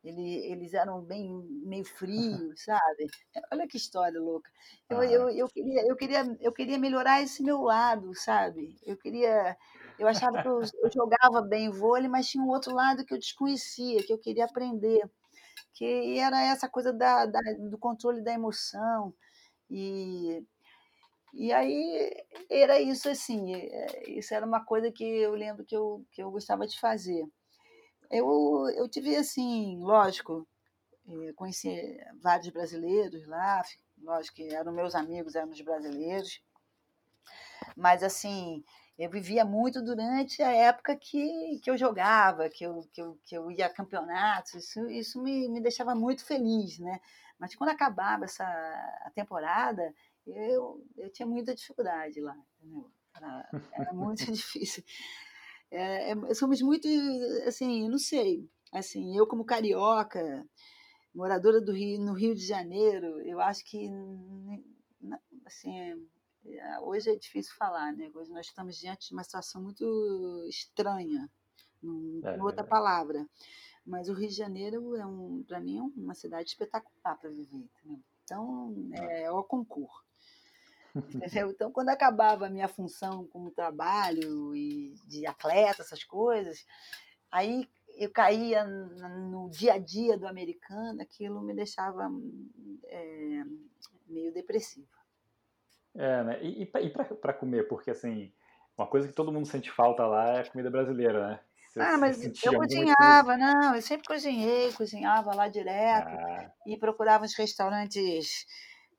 ele, 0.03 0.51
eles 0.51 0.73
eram 0.73 1.01
bem 1.01 1.31
meio 1.63 1.85
frios, 1.85 2.63
sabe? 2.65 3.07
Olha 3.51 3.67
que 3.67 3.77
história 3.77 4.19
louca. 4.19 4.51
Eu, 4.89 4.99
ah. 4.99 5.05
eu, 5.05 5.29
eu, 5.29 5.47
queria, 5.47 5.87
eu, 5.87 5.95
queria, 5.95 6.37
eu 6.41 6.51
queria 6.51 6.77
melhorar 6.77 7.21
esse 7.21 7.41
meu 7.41 7.61
lado, 7.61 8.13
sabe? 8.15 8.77
Eu 8.85 8.97
queria. 8.97 9.57
Eu 9.97 10.07
achava 10.07 10.41
que 10.41 10.47
eu, 10.47 10.61
eu 10.61 10.91
jogava 10.91 11.41
bem 11.41 11.69
vôlei, 11.69 12.09
mas 12.09 12.27
tinha 12.27 12.43
um 12.43 12.49
outro 12.49 12.73
lado 12.73 13.05
que 13.05 13.13
eu 13.13 13.19
desconhecia, 13.19 14.03
que 14.03 14.11
eu 14.11 14.17
queria 14.17 14.45
aprender, 14.45 15.09
que 15.73 16.19
era 16.19 16.41
essa 16.41 16.67
coisa 16.67 16.91
da, 16.91 17.25
da 17.25 17.39
do 17.69 17.77
controle 17.77 18.21
da 18.21 18.33
emoção. 18.33 19.13
E, 19.69 20.43
e 21.33 21.53
aí 21.53 22.11
era 22.49 22.79
isso 22.81 23.09
assim, 23.09 23.55
é, 23.55 24.09
isso 24.11 24.33
era 24.33 24.45
uma 24.45 24.63
coisa 24.65 24.91
que 24.91 25.03
eu 25.03 25.33
lembro 25.33 25.65
que 25.65 25.75
eu, 25.75 26.05
que 26.11 26.21
eu 26.21 26.31
gostava 26.31 26.67
de 26.67 26.79
fazer. 26.79 27.25
Eu, 28.09 28.69
eu 28.75 28.87
tive, 28.87 29.15
assim, 29.15 29.79
lógico, 29.79 30.47
eh, 31.07 31.33
conheci 31.35 31.97
vários 32.21 32.49
brasileiros 32.49 33.25
lá, 33.27 33.63
lógico 34.01 34.35
que 34.37 34.53
eram 34.53 34.71
meus 34.71 34.95
amigos, 34.95 35.35
eram 35.35 35.49
os 35.51 35.61
brasileiros, 35.61 36.41
mas, 37.75 38.03
assim, 38.03 38.63
eu 38.97 39.09
vivia 39.09 39.43
muito 39.43 39.81
durante 39.81 40.41
a 40.43 40.51
época 40.51 40.95
que, 40.95 41.59
que 41.63 41.69
eu 41.69 41.77
jogava, 41.77 42.49
que 42.49 42.63
eu, 42.65 42.87
que 42.91 43.01
eu, 43.01 43.19
que 43.23 43.35
eu 43.35 43.51
ia 43.51 43.65
a 43.65 43.73
campeonatos, 43.73 44.53
isso, 44.53 44.89
isso 44.89 45.21
me, 45.21 45.49
me 45.49 45.61
deixava 45.61 45.95
muito 45.95 46.23
feliz, 46.25 46.79
né? 46.79 46.99
Mas 47.39 47.55
quando 47.55 47.71
acabava 47.71 48.25
essa 48.25 48.45
a 48.45 49.11
temporada, 49.13 49.93
eu, 50.25 50.85
eu 50.95 51.11
tinha 51.11 51.27
muita 51.27 51.55
dificuldade 51.55 52.21
lá, 52.21 52.35
entendeu? 52.59 52.89
Era, 53.15 53.49
era 53.73 53.93
muito 53.93 54.23
difícil. 54.31 54.83
É, 55.73 56.11
é, 56.11 56.33
somos 56.35 56.61
muito, 56.61 56.87
assim, 57.47 57.89
não 57.89 57.97
sei, 57.97 58.47
assim, 58.71 59.17
eu 59.17 59.25
como 59.25 59.43
carioca, 59.43 60.45
moradora 61.13 61.59
do 61.59 61.71
Rio, 61.73 61.99
no 61.99 62.13
Rio 62.13 62.35
de 62.35 62.45
Janeiro, 62.45 63.19
eu 63.21 63.39
acho 63.39 63.65
que, 63.65 63.89
assim, 65.45 65.75
é, 66.45 66.79
hoje 66.81 67.09
é 67.09 67.15
difícil 67.15 67.55
falar, 67.57 67.91
né? 67.91 68.11
Hoje 68.13 68.29
nós 68.31 68.45
estamos 68.45 68.77
diante 68.77 69.07
de 69.07 69.13
uma 69.13 69.23
situação 69.23 69.63
muito 69.63 70.45
estranha, 70.47 71.27
não 71.81 72.21
tem 72.21 72.35
é, 72.35 72.43
outra 72.43 72.63
palavra. 72.63 73.27
Mas 73.83 74.07
o 74.09 74.13
Rio 74.13 74.29
de 74.29 74.35
Janeiro 74.35 74.95
é 74.95 75.05
um, 75.05 75.43
para 75.43 75.59
mim, 75.59 75.79
é 75.79 75.81
uma 75.81 76.13
cidade 76.13 76.49
espetacular 76.49 77.17
para 77.17 77.29
viver, 77.31 77.57
entendeu? 77.57 77.99
Então, 78.23 78.73
é 78.93 79.29
o 79.31 79.43
concurso. 79.43 80.05
Entendeu? 80.95 81.49
Então, 81.49 81.71
quando 81.71 81.89
acabava 81.89 82.45
a 82.45 82.49
minha 82.49 82.67
função 82.67 83.25
como 83.27 83.51
trabalho 83.51 84.55
e 84.55 84.93
de 85.07 85.25
atleta, 85.25 85.81
essas 85.81 86.03
coisas, 86.03 86.65
aí 87.31 87.67
eu 87.97 88.11
caía 88.11 88.63
no 88.65 89.49
dia 89.49 89.73
a 89.73 89.77
dia 89.77 90.17
do 90.17 90.27
americano, 90.27 91.01
aquilo 91.01 91.41
me 91.41 91.53
deixava 91.53 92.11
é, 92.85 93.43
meio 94.07 94.31
depressiva. 94.33 94.87
É, 95.95 96.23
né? 96.23 96.43
E, 96.43 96.63
e 96.63 96.65
para 96.65 97.33
comer, 97.33 97.67
porque 97.67 97.91
assim, 97.91 98.31
uma 98.77 98.87
coisa 98.87 99.07
que 99.07 99.13
todo 99.13 99.31
mundo 99.31 99.47
sente 99.47 99.71
falta 99.71 100.05
lá 100.05 100.29
é 100.29 100.41
a 100.41 100.49
comida 100.49 100.69
brasileira, 100.69 101.27
né? 101.27 101.39
Você, 101.73 101.79
ah, 101.79 101.97
mas 101.97 102.23
eu 102.23 102.53
cozinhava, 102.53 103.35
não, 103.35 103.75
eu 103.75 103.81
sempre 103.81 104.07
cozinhei, 104.07 104.71
cozinhava 104.73 105.33
lá 105.33 105.47
direto 105.47 106.07
ah. 106.07 106.51
e 106.67 106.77
procurava 106.77 107.25
os 107.25 107.35
restaurantes 107.35 108.45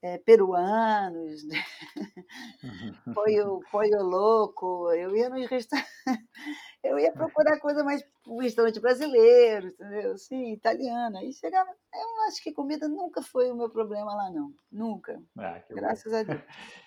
é, 0.04 0.18
peruanos, 0.18 1.44
né? 1.44 1.56
Pollo, 3.14 3.60
pollo 3.70 4.02
louco, 4.02 4.92
eu 4.92 5.16
ia 5.16 5.30
nos 5.30 5.46
restaurantes, 5.46 5.90
eu 6.84 6.98
ia 6.98 7.10
procurar 7.10 7.58
coisa 7.58 7.82
mais 7.82 8.04
um 8.26 8.38
restaurante 8.38 8.78
brasileiro, 8.80 9.68
entendeu? 9.68 10.18
Sim, 10.18 10.52
italiano. 10.52 11.16
Aí 11.16 11.32
chegava, 11.32 11.70
eu 11.70 12.22
acho 12.28 12.42
que 12.42 12.52
comida 12.52 12.86
nunca 12.86 13.22
foi 13.22 13.50
o 13.50 13.56
meu 13.56 13.70
problema 13.70 14.14
lá, 14.14 14.30
não. 14.30 14.52
Nunca. 14.70 15.22
Ah, 15.38 15.62
Graças 15.70 16.12
bom. 16.12 16.18
a 16.18 16.22
Deus. 16.22 16.40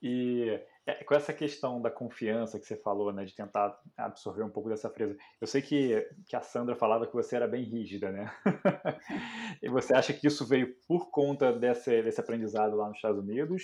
E 0.00 0.60
é, 0.86 1.04
com 1.04 1.14
essa 1.14 1.32
questão 1.32 1.80
da 1.80 1.90
confiança 1.90 2.58
que 2.58 2.66
você 2.66 2.76
falou, 2.76 3.12
né, 3.12 3.24
de 3.24 3.34
tentar 3.34 3.78
absorver 3.96 4.42
um 4.42 4.50
pouco 4.50 4.68
dessa 4.68 4.90
fresa, 4.90 5.16
eu 5.40 5.46
sei 5.46 5.62
que, 5.62 6.00
que 6.26 6.34
a 6.34 6.40
Sandra 6.40 6.74
falava 6.74 7.06
que 7.06 7.12
você 7.12 7.36
era 7.36 7.46
bem 7.46 7.62
rígida, 7.62 8.10
né? 8.10 8.32
e 9.62 9.68
você 9.68 9.94
acha 9.94 10.12
que 10.12 10.26
isso 10.26 10.46
veio 10.46 10.74
por 10.88 11.10
conta 11.10 11.52
desse, 11.52 12.02
desse 12.02 12.20
aprendizado 12.20 12.76
lá 12.76 12.88
nos 12.88 12.96
Estados 12.96 13.20
Unidos? 13.20 13.62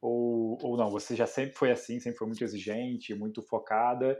Ou, 0.00 0.56
ou 0.62 0.76
não, 0.76 0.88
você 0.88 1.16
já 1.16 1.26
sempre 1.26 1.56
foi 1.56 1.72
assim, 1.72 1.98
sempre 1.98 2.18
foi 2.18 2.28
muito 2.28 2.44
exigente, 2.44 3.14
muito 3.14 3.42
focada, 3.42 4.16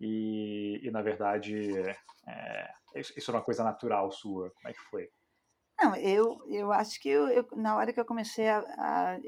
e, 0.00 0.80
e 0.82 0.90
na 0.90 1.02
verdade, 1.02 1.54
é, 2.26 2.70
isso 2.96 3.30
é 3.30 3.34
uma 3.34 3.42
coisa 3.42 3.62
natural 3.62 4.10
sua? 4.10 4.50
Como 4.50 4.68
é 4.68 4.72
que 4.72 4.80
foi? 4.90 5.08
Não, 5.80 5.94
eu, 5.94 6.40
eu 6.48 6.72
acho 6.72 7.00
que 7.00 7.08
eu, 7.08 7.28
eu, 7.28 7.46
na 7.54 7.76
hora 7.76 7.92
que 7.92 8.00
eu 8.00 8.04
comecei 8.04 8.48
a. 8.48 8.58
a 8.58 9.18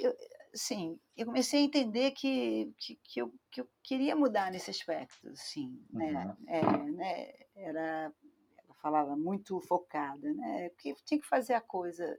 eu, 0.00 0.14
sim, 0.54 0.98
eu 1.16 1.26
comecei 1.26 1.60
a 1.60 1.64
entender 1.64 2.10
que, 2.12 2.72
que, 2.78 2.96
que, 3.02 3.20
eu, 3.20 3.32
que 3.50 3.60
eu 3.60 3.68
queria 3.82 4.14
mudar 4.16 4.50
nesse 4.50 4.70
aspecto, 4.70 5.30
sim, 5.34 5.84
né? 5.90 6.36
Uhum. 6.48 6.48
É, 6.48 6.90
né? 6.92 7.32
Era, 7.54 8.12
ela 8.58 8.74
falava 8.80 9.16
muito 9.16 9.60
focada, 9.60 10.32
né? 10.34 10.70
Que 10.78 10.94
tinha 11.04 11.20
que 11.20 11.26
fazer 11.26 11.54
a 11.54 11.60
coisa, 11.60 12.18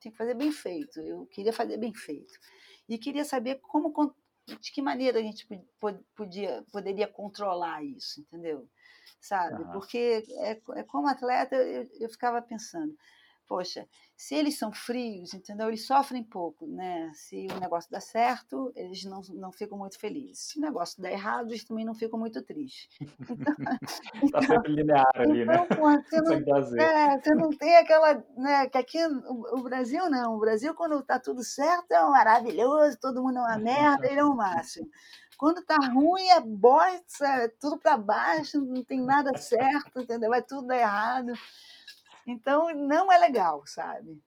tinha 0.00 0.12
que 0.12 0.18
fazer 0.18 0.34
bem 0.34 0.52
feito. 0.52 1.00
Eu 1.00 1.26
queria 1.26 1.52
fazer 1.52 1.76
bem 1.76 1.94
feito 1.94 2.38
e 2.88 2.98
queria 2.98 3.24
saber 3.24 3.56
como, 3.56 3.92
de 4.60 4.72
que 4.72 4.82
maneira 4.82 5.18
a 5.18 5.22
gente 5.22 5.46
podia, 6.14 6.64
poderia 6.72 7.08
controlar 7.08 7.84
isso, 7.84 8.20
entendeu? 8.20 8.68
sabe? 9.20 9.62
Uhum. 9.62 9.70
Porque 9.72 10.24
é, 10.38 10.60
é, 10.74 10.82
como 10.84 11.08
atleta 11.08 11.56
eu, 11.56 11.86
eu 12.00 12.08
ficava 12.08 12.40
pensando, 12.42 12.94
poxa, 13.46 13.86
se 14.16 14.34
eles 14.34 14.58
são 14.58 14.72
frios, 14.72 15.34
entendeu? 15.34 15.68
Eles 15.68 15.86
sofrem 15.86 16.24
pouco, 16.24 16.66
né? 16.66 17.10
Se 17.14 17.46
o 17.54 17.60
negócio 17.60 17.90
dá 17.90 18.00
certo, 18.00 18.72
eles 18.74 19.04
não, 19.04 19.20
não 19.34 19.52
ficam 19.52 19.76
muito 19.76 19.98
felizes. 19.98 20.48
Se 20.48 20.58
o 20.58 20.62
negócio 20.62 21.02
dá 21.02 21.10
errado, 21.10 21.50
eles 21.50 21.64
também 21.64 21.84
não 21.84 21.94
ficam 21.94 22.18
muito 22.18 22.42
tristes. 22.42 22.88
Então, 24.22 24.30
tá 24.40 24.42
sempre 24.42 24.72
linear 24.72 25.06
ali, 25.14 25.44
né? 25.44 25.54
então, 25.54 25.90
né? 25.90 26.02
Pô, 26.02 26.02
você, 26.02 26.20
não, 26.22 26.82
é, 26.82 27.20
você 27.20 27.34
não 27.34 27.50
tem 27.50 27.76
aquela, 27.76 28.24
né? 28.36 28.66
Que 28.68 28.78
aqui 28.78 28.98
o, 29.04 29.58
o, 29.58 29.62
Brasil 29.62 30.08
não. 30.08 30.36
O 30.36 30.40
Brasil, 30.40 30.74
quando 30.74 31.02
tá 31.02 31.18
tudo 31.18 31.42
certo, 31.44 31.92
é 31.92 32.04
um 32.04 32.10
maravilhoso, 32.10 32.98
todo 33.00 33.22
mundo 33.22 33.38
é 33.38 33.42
uma 33.42 33.58
merda, 33.58 34.06
ele 34.06 34.20
é 34.20 34.24
o 34.24 34.34
máximo. 34.34 34.88
Quando 35.36 35.62
tá 35.62 35.76
ruim, 35.92 36.26
é 36.28 36.40
bosta, 36.40 37.26
é 37.26 37.48
tudo 37.48 37.78
para 37.78 37.98
baixo, 37.98 38.58
não 38.60 38.82
tem 38.82 39.02
nada 39.02 39.36
certo, 39.36 40.00
entendeu? 40.00 40.30
Vai 40.30 40.42
tudo 40.42 40.66
dar 40.66 40.78
errado. 40.78 41.32
Então, 42.26 42.74
não 42.74 43.12
é 43.12 43.18
legal, 43.18 43.62
sabe? 43.66 44.20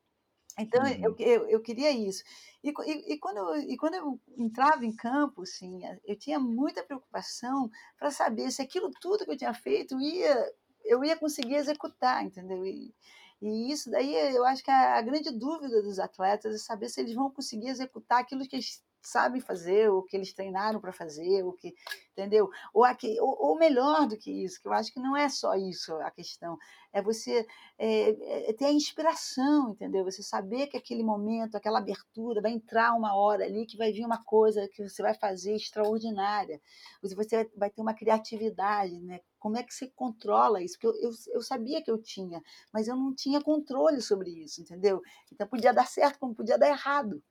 Então, 0.58 0.84
uhum. 0.84 1.04
eu, 1.04 1.16
eu, 1.20 1.50
eu, 1.50 1.62
queria 1.62 1.92
isso. 1.92 2.24
E, 2.64 2.70
e, 2.70 3.14
e, 3.14 3.20
quando 3.20 3.38
eu, 3.38 3.56
e 3.62 3.78
quando 3.78 3.94
eu 3.94 4.20
entrava 4.38 4.86
em 4.86 4.94
campo, 4.94 5.44
assim, 5.44 5.82
eu 6.06 6.18
tinha 6.18 6.40
muita 6.40 6.84
preocupação 6.84 7.70
para 7.98 8.12
saber 8.12 8.52
se 8.52 8.62
aquilo 8.62 8.92
tudo 9.00 9.26
que 9.26 9.32
eu 9.32 9.38
tinha 9.38 9.54
feito 9.54 10.00
ia, 10.00 10.54
eu 10.84 11.04
ia 11.04 11.18
conseguir 11.18 11.56
executar, 11.56 12.24
entendeu? 12.26 12.66
E, 12.66 12.94
e 13.42 13.72
isso 13.72 13.90
daí 13.90 14.14
eu 14.36 14.44
acho 14.46 14.62
que 14.64 14.72
a, 14.72 14.98
a 14.98 15.02
grande 15.02 15.32
dúvida 15.32 15.82
dos 15.82 15.98
atletas 15.98 16.56
é 16.56 16.58
saber 16.58 16.90
se 16.90 17.00
eles 17.00 17.16
vão 17.16 17.32
conseguir 17.32 17.70
executar 17.70 18.20
aquilo 18.20 18.46
que 18.46 18.58
eles 18.58 18.84
sabem 19.02 19.40
fazer, 19.40 19.90
o 19.90 20.04
que 20.04 20.16
eles 20.16 20.34
treinaram 20.34 20.80
para 20.80 20.92
fazer, 20.92 21.44
o 21.44 21.54
que, 21.54 21.74
entendeu? 22.12 22.50
Ou, 22.74 22.84
aqui, 22.84 23.20
ou, 23.20 23.38
ou, 23.40 23.58
melhor 23.58 24.08
do 24.08 24.18
que 24.18 24.32
isso, 24.32 24.62
que 24.62 24.68
eu 24.68 24.74
acho 24.74 24.94
que 24.94 25.00
não 25.00 25.16
é 25.16 25.30
só 25.30 25.56
isso 25.56 25.94
a 25.96 26.12
questão, 26.12 26.58
é 26.92 27.02
você 27.02 27.46
é, 27.78 28.50
é 28.50 28.54
ter 28.54 28.66
a 28.66 28.72
inspiração, 28.72 29.72
entendeu? 29.72 30.04
Você 30.04 30.22
saber 30.22 30.68
que 30.68 30.78
aquele 30.78 31.04
momento, 31.04 31.56
aquela 31.56 31.80
abertura, 31.80 32.42
vai 32.42 32.52
entrar 32.52 32.94
uma 32.94 33.16
hora 33.16 33.46
ali 33.46 33.66
que 33.66 33.78
vai 33.78 33.92
vir 33.92 34.06
uma 34.06 34.24
coisa 34.24 34.68
que 34.68 34.88
você 34.88 35.02
vai 35.02 35.14
fazer 35.14 35.56
extraordinária, 35.56 36.62
você 37.02 37.16
vai 37.56 37.70
ter 37.70 37.82
uma 37.82 37.94
criatividade, 37.94 39.00
né? 39.02 39.20
Como 39.40 39.58
é 39.58 39.64
que 39.64 39.74
você 39.74 39.88
controla 39.88 40.62
isso? 40.62 40.78
Porque 40.80 40.88
eu, 40.88 41.10
eu, 41.10 41.16
eu 41.36 41.42
sabia 41.42 41.82
que 41.82 41.90
eu 41.90 41.98
tinha, 41.98 42.42
mas 42.74 42.88
eu 42.88 42.96
não 42.96 43.16
tinha 43.16 43.42
controle 43.42 44.02
sobre 44.02 44.32
isso, 44.32 44.62
entendeu? 44.62 45.02
Então 45.32 45.48
podia 45.48 45.74
dar 45.74 45.88
certo, 45.88 46.20
como 46.20 46.36
podia 46.36 46.58
dar 46.58 46.68
errado. 46.68 47.24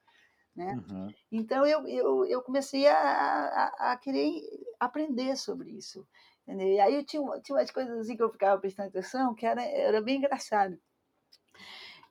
Né? 0.59 0.73
Uhum. 0.91 1.15
Então 1.31 1.65
eu, 1.65 1.87
eu, 1.87 2.25
eu 2.25 2.43
comecei 2.43 2.89
a, 2.89 2.99
a, 2.99 3.93
a, 3.93 3.97
querer 3.97 4.43
aprender 4.81 5.37
sobre 5.37 5.71
isso. 5.71 6.05
Entendeu? 6.43 6.67
E 6.67 6.81
aí 6.81 6.95
eu 6.97 7.05
tinha, 7.05 7.23
tinha 7.41 7.57
umas 7.57 7.71
coisas 7.71 7.97
assim 7.97 8.17
que 8.17 8.23
eu 8.23 8.33
ficava 8.33 8.61
prestando 8.61 8.89
atenção 8.89 9.37
que 9.37 9.47
era, 9.47 9.63
era 9.63 10.03
bem 10.03 10.17
engraçado. 10.17 10.77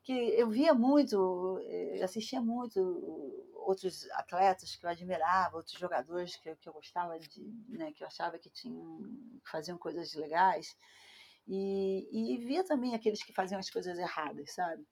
Que 0.01 0.13
eu 0.13 0.49
via 0.49 0.73
muito, 0.73 1.59
eh, 1.65 2.01
assistia 2.01 2.39
muito 2.41 2.79
outros 3.55 4.09
atletas 4.11 4.77
que 4.77 4.85
eu 4.85 4.89
admirava, 4.89 5.57
outros 5.57 5.77
jogadores 5.77 6.37
que, 6.37 6.55
que 6.55 6.69
eu 6.69 6.73
gostava 6.73 7.19
de, 7.19 7.43
né, 7.67 7.91
que 7.91 8.01
eu 8.01 8.07
achava 8.07 8.39
que 8.39 8.49
tinham, 8.49 8.99
que 9.43 9.51
faziam 9.51 9.77
coisas 9.77 10.13
legais. 10.13 10.73
E, 11.45 12.07
e 12.13 12.37
via 12.37 12.63
também 12.63 12.95
aqueles 12.95 13.21
que 13.21 13.33
faziam 13.33 13.59
as 13.59 13.69
coisas 13.69 13.99
erradas, 13.99 14.53
sabe? 14.53 14.87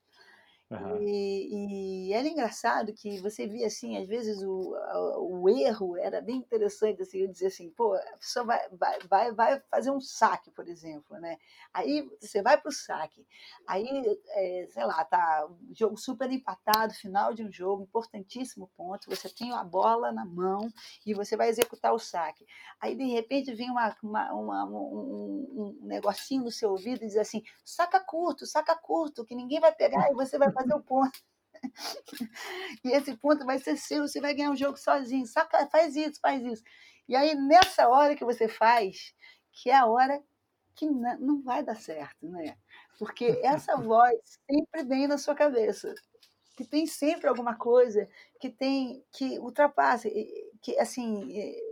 Uhum. 0.68 0.98
E, 1.00 2.08
e, 2.10 2.14
era 2.14 2.28
engraçado 2.28 2.92
que 2.92 3.20
você 3.22 3.46
via 3.46 3.68
assim, 3.68 3.98
às 3.98 4.08
vezes 4.08 4.42
o, 4.42 4.74
o 5.20 5.48
erro 5.48 5.96
era 5.96 6.20
bem 6.22 6.38
interessante, 6.38 7.04
assim, 7.04 7.20
eu 7.20 7.28
dizia 7.28 7.50
assim, 7.50 7.70
pô, 7.70 7.94
a 7.94 8.18
pessoa 8.18 8.46
vai, 8.46 8.70
vai, 8.72 9.00
vai, 9.08 9.32
vai 9.32 9.60
fazer 9.70 9.92
um 9.92 10.02
saque, 10.02 10.50
por 10.50 10.68
exemplo, 10.68 11.20
né? 11.20 11.38
Aí 11.72 12.10
você 12.20 12.42
vai 12.42 12.60
para 12.60 12.70
o 12.70 12.72
saque, 12.72 13.24
aí, 13.68 13.88
é, 14.30 14.68
sei 14.72 14.86
lá, 14.86 15.06
tá 15.06 15.48
jogo 15.72 15.98
super 15.98 16.32
empatado, 16.32 16.96
final 16.96 17.32
de 17.32 17.44
um 17.44 17.52
jogo, 17.52 17.84
importantíssimo 17.84 18.68
ponto, 18.76 19.08
você 19.08 19.30
tem 19.30 19.52
a 19.52 19.64
bola 19.64 20.12
na 20.12 20.26
mão 20.26 20.68
e 21.06 21.14
você 21.14 21.38
vai 21.38 21.48
executar 21.48 21.94
o 21.94 22.00
saque. 22.00 22.44
Aí, 22.82 22.96
de 22.96 23.06
repente, 23.06 23.54
vem 23.54 23.70
uma, 23.70 23.96
uma, 24.02 24.34
uma 24.34 24.66
um, 24.66 25.78
um 25.82 25.86
negocinho 25.86 26.44
no 26.44 26.52
seu 26.52 26.72
ouvido 26.72 27.04
e 27.04 27.08
diz 27.08 27.18
assim, 27.18 27.44
saca 27.64 28.00
curto, 28.00 28.48
saca 28.48 28.76
curto, 28.76 29.24
que 29.24 29.36
ninguém 29.36 29.60
vai 29.60 29.72
pegar 29.72 30.10
e 30.10 30.16
você 30.16 30.40
vai 30.40 30.55
fazer 30.56 30.74
o 30.74 30.82
ponto. 30.82 31.20
e 32.84 32.92
esse 32.92 33.16
ponto 33.18 33.46
vai 33.46 33.60
ser 33.60 33.78
seu, 33.78 34.08
você 34.08 34.22
vai 34.22 34.34
ganhar 34.34 34.52
um 34.52 34.56
jogo 34.56 34.78
sozinho. 34.78 35.26
Saca, 35.26 35.68
faz 35.68 35.96
isso, 35.96 36.20
faz 36.20 36.44
isso. 36.44 36.64
E 37.08 37.16
aí, 37.16 37.36
nessa 37.36 37.88
hora 37.88 38.16
que 38.16 38.26
você 38.26 38.48
faz, 38.48 39.14
que 39.52 39.70
é 39.70 39.76
a 39.76 39.86
hora 39.86 40.22
que 40.76 40.86
não 40.86 41.42
vai 41.42 41.64
dar 41.64 41.76
certo, 41.76 42.28
né? 42.28 42.58
Porque 43.00 43.40
essa 43.44 43.76
voz 43.78 44.20
sempre 44.50 44.84
vem 44.84 45.08
na 45.08 45.18
sua 45.18 45.36
cabeça, 45.36 45.94
que 46.56 46.66
tem 46.66 46.86
sempre 46.86 47.28
alguma 47.28 47.56
coisa 47.56 48.10
que 48.40 48.50
tem 48.50 49.04
que 49.12 49.40
ultrapassa, 49.40 50.10
que 50.62 50.78
assim 50.80 51.30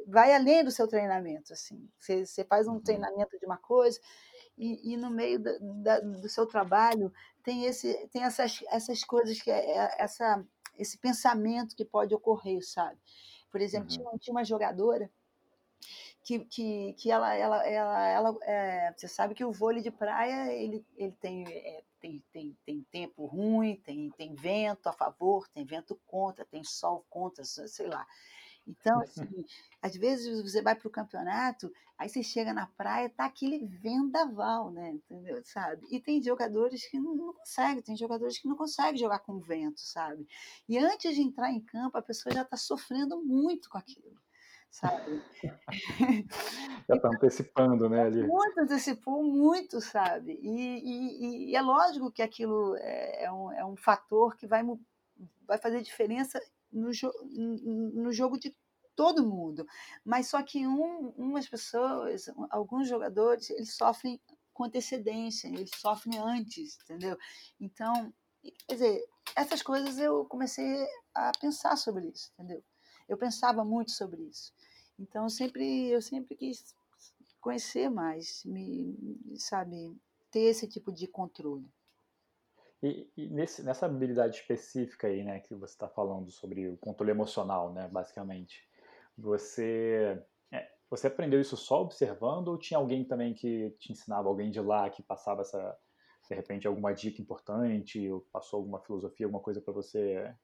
vai 0.07 0.33
além 0.33 0.63
do 0.63 0.71
seu 0.71 0.87
treinamento, 0.87 1.53
assim. 1.53 1.89
Você, 1.97 2.25
você 2.25 2.43
faz 2.43 2.67
um 2.67 2.73
uhum. 2.73 2.83
treinamento 2.83 3.37
de 3.39 3.45
uma 3.45 3.57
coisa 3.57 3.99
e, 4.57 4.93
e 4.93 4.97
no 4.97 5.09
meio 5.09 5.39
da, 5.39 5.51
da, 5.59 5.99
do 5.99 6.29
seu 6.29 6.45
trabalho 6.45 7.11
tem, 7.43 7.65
esse, 7.65 8.07
tem 8.07 8.23
essas, 8.23 8.63
essas 8.69 9.03
coisas, 9.03 9.41
que 9.41 9.51
é, 9.51 9.77
é, 9.77 9.95
essa, 9.97 10.45
esse 10.77 10.97
pensamento 10.97 11.75
que 11.75 11.85
pode 11.85 12.13
ocorrer, 12.13 12.61
sabe? 12.65 12.97
Por 13.51 13.61
exemplo, 13.61 13.89
uhum. 13.91 13.97
tinha, 13.97 14.19
tinha 14.19 14.33
uma 14.33 14.45
jogadora 14.45 15.09
que, 16.23 16.39
que, 16.39 16.93
que 16.93 17.11
ela, 17.11 17.35
ela, 17.35 17.67
ela, 17.67 18.07
ela 18.07 18.37
é, 18.43 18.93
você 18.95 19.07
sabe 19.07 19.35
que 19.35 19.43
o 19.43 19.51
vôlei 19.51 19.83
de 19.83 19.91
praia 19.91 20.51
ele, 20.53 20.85
ele 20.95 21.11
tem, 21.19 21.45
é, 21.47 21.83
tem, 21.99 22.23
tem, 22.31 22.57
tem 22.65 22.81
tempo 22.91 23.25
ruim, 23.25 23.75
tem, 23.83 24.09
tem 24.11 24.33
vento 24.33 24.87
a 24.87 24.93
favor, 24.93 25.47
tem 25.49 25.65
vento 25.65 25.99
contra, 26.07 26.45
tem 26.45 26.63
sol 26.63 27.05
contra, 27.09 27.43
sei 27.43 27.87
lá. 27.87 28.07
Então, 28.67 28.99
assim, 29.03 29.45
às 29.81 29.95
vezes 29.95 30.41
você 30.41 30.61
vai 30.61 30.75
para 30.75 30.87
o 30.87 30.91
campeonato, 30.91 31.71
aí 31.97 32.09
você 32.09 32.23
chega 32.23 32.53
na 32.53 32.67
praia, 32.67 33.09
tá 33.09 33.25
aquele 33.25 33.65
vendaval, 33.65 34.71
né? 34.71 34.91
Entendeu? 34.91 35.41
Sabe? 35.43 35.85
E 35.91 35.99
tem 35.99 36.21
jogadores 36.21 36.85
que 36.87 36.99
não, 36.99 37.15
não 37.15 37.33
conseguem, 37.33 37.81
tem 37.81 37.97
jogadores 37.97 38.39
que 38.39 38.47
não 38.47 38.55
conseguem 38.55 38.97
jogar 38.97 39.19
com 39.19 39.39
vento, 39.39 39.79
sabe? 39.79 40.27
E 40.67 40.77
antes 40.77 41.15
de 41.15 41.21
entrar 41.21 41.51
em 41.51 41.61
campo, 41.61 41.97
a 41.97 42.01
pessoa 42.01 42.33
já 42.33 42.41
está 42.43 42.57
sofrendo 42.57 43.23
muito 43.23 43.69
com 43.69 43.77
aquilo. 43.77 44.21
Sabe? 44.73 45.21
Já 46.89 46.95
está 46.95 47.07
antecipando, 47.07 47.87
né? 47.87 48.01
Ali. 48.01 48.25
Muito, 48.25 48.59
antecipou 48.59 49.23
muito, 49.23 49.79
sabe? 49.79 50.39
E, 50.41 50.79
e, 50.79 51.51
e, 51.51 51.55
é 51.55 51.61
lógico 51.61 52.11
que 52.11 52.23
aquilo 52.23 52.75
é, 52.77 53.25
é, 53.25 53.31
um, 53.31 53.51
é 53.51 53.63
um 53.63 53.75
fator 53.75 54.35
que 54.35 54.47
vai, 54.47 54.63
vai 55.45 55.59
fazer 55.59 55.79
diferença 55.83 56.41
no, 56.73 56.91
jo 56.91 57.11
no 57.31 58.11
jogo 58.11 58.37
de 58.37 58.55
todo 58.95 59.25
mundo. 59.25 59.65
Mas 60.03 60.27
só 60.27 60.41
que 60.43 60.65
um, 60.67 61.09
umas 61.17 61.47
pessoas, 61.47 62.25
alguns 62.49 62.87
jogadores, 62.87 63.49
eles 63.49 63.75
sofrem 63.75 64.19
com 64.53 64.65
antecedência, 64.65 65.47
eles 65.47 65.71
sofrem 65.75 66.19
antes, 66.19 66.77
entendeu? 66.83 67.17
Então, 67.59 68.13
quer 68.67 68.73
dizer, 68.75 69.05
essas 69.35 69.61
coisas 69.61 69.97
eu 69.97 70.25
comecei 70.25 70.87
a 71.13 71.31
pensar 71.39 71.75
sobre 71.75 72.07
isso, 72.09 72.31
entendeu? 72.33 72.63
Eu 73.07 73.17
pensava 73.17 73.65
muito 73.65 73.91
sobre 73.91 74.21
isso. 74.23 74.53
Então, 74.99 75.23
eu 75.23 75.29
sempre, 75.29 75.89
eu 75.89 76.01
sempre 76.01 76.35
quis 76.35 76.75
conhecer 77.41 77.89
mais, 77.89 78.43
me, 78.45 78.95
sabe, 79.37 79.95
ter 80.31 80.41
esse 80.41 80.67
tipo 80.67 80.91
de 80.91 81.07
controle. 81.07 81.69
E, 82.83 83.11
e 83.17 83.29
nesse, 83.29 83.63
nessa 83.63 83.85
habilidade 83.85 84.35
específica 84.37 85.07
aí, 85.07 85.23
né, 85.23 85.39
que 85.39 85.55
você 85.55 85.73
está 85.73 85.87
falando 85.89 86.29
sobre 86.31 86.67
o 86.69 86.77
controle 86.77 87.11
emocional, 87.11 87.73
né, 87.73 87.87
basicamente, 87.87 88.67
você 89.17 90.21
é, 90.51 90.69
você 90.89 91.07
aprendeu 91.07 91.39
isso 91.41 91.55
só 91.57 91.81
observando 91.81 92.49
ou 92.49 92.57
tinha 92.59 92.77
alguém 92.77 93.05
também 93.07 93.33
que 93.33 93.71
te 93.79 93.91
ensinava, 93.93 94.27
alguém 94.29 94.51
de 94.51 94.59
lá 94.61 94.89
que 94.89 95.01
passava 95.03 95.41
essa, 95.41 95.77
de 96.29 96.35
repente, 96.35 96.67
alguma 96.67 96.93
dica 96.93 97.21
importante 97.21 98.09
ou 98.11 98.21
passou 98.31 98.59
alguma 98.59 98.81
filosofia, 98.81 99.25
alguma 99.27 99.41
coisa 99.43 99.61
para 99.61 99.73
você 99.73 100.35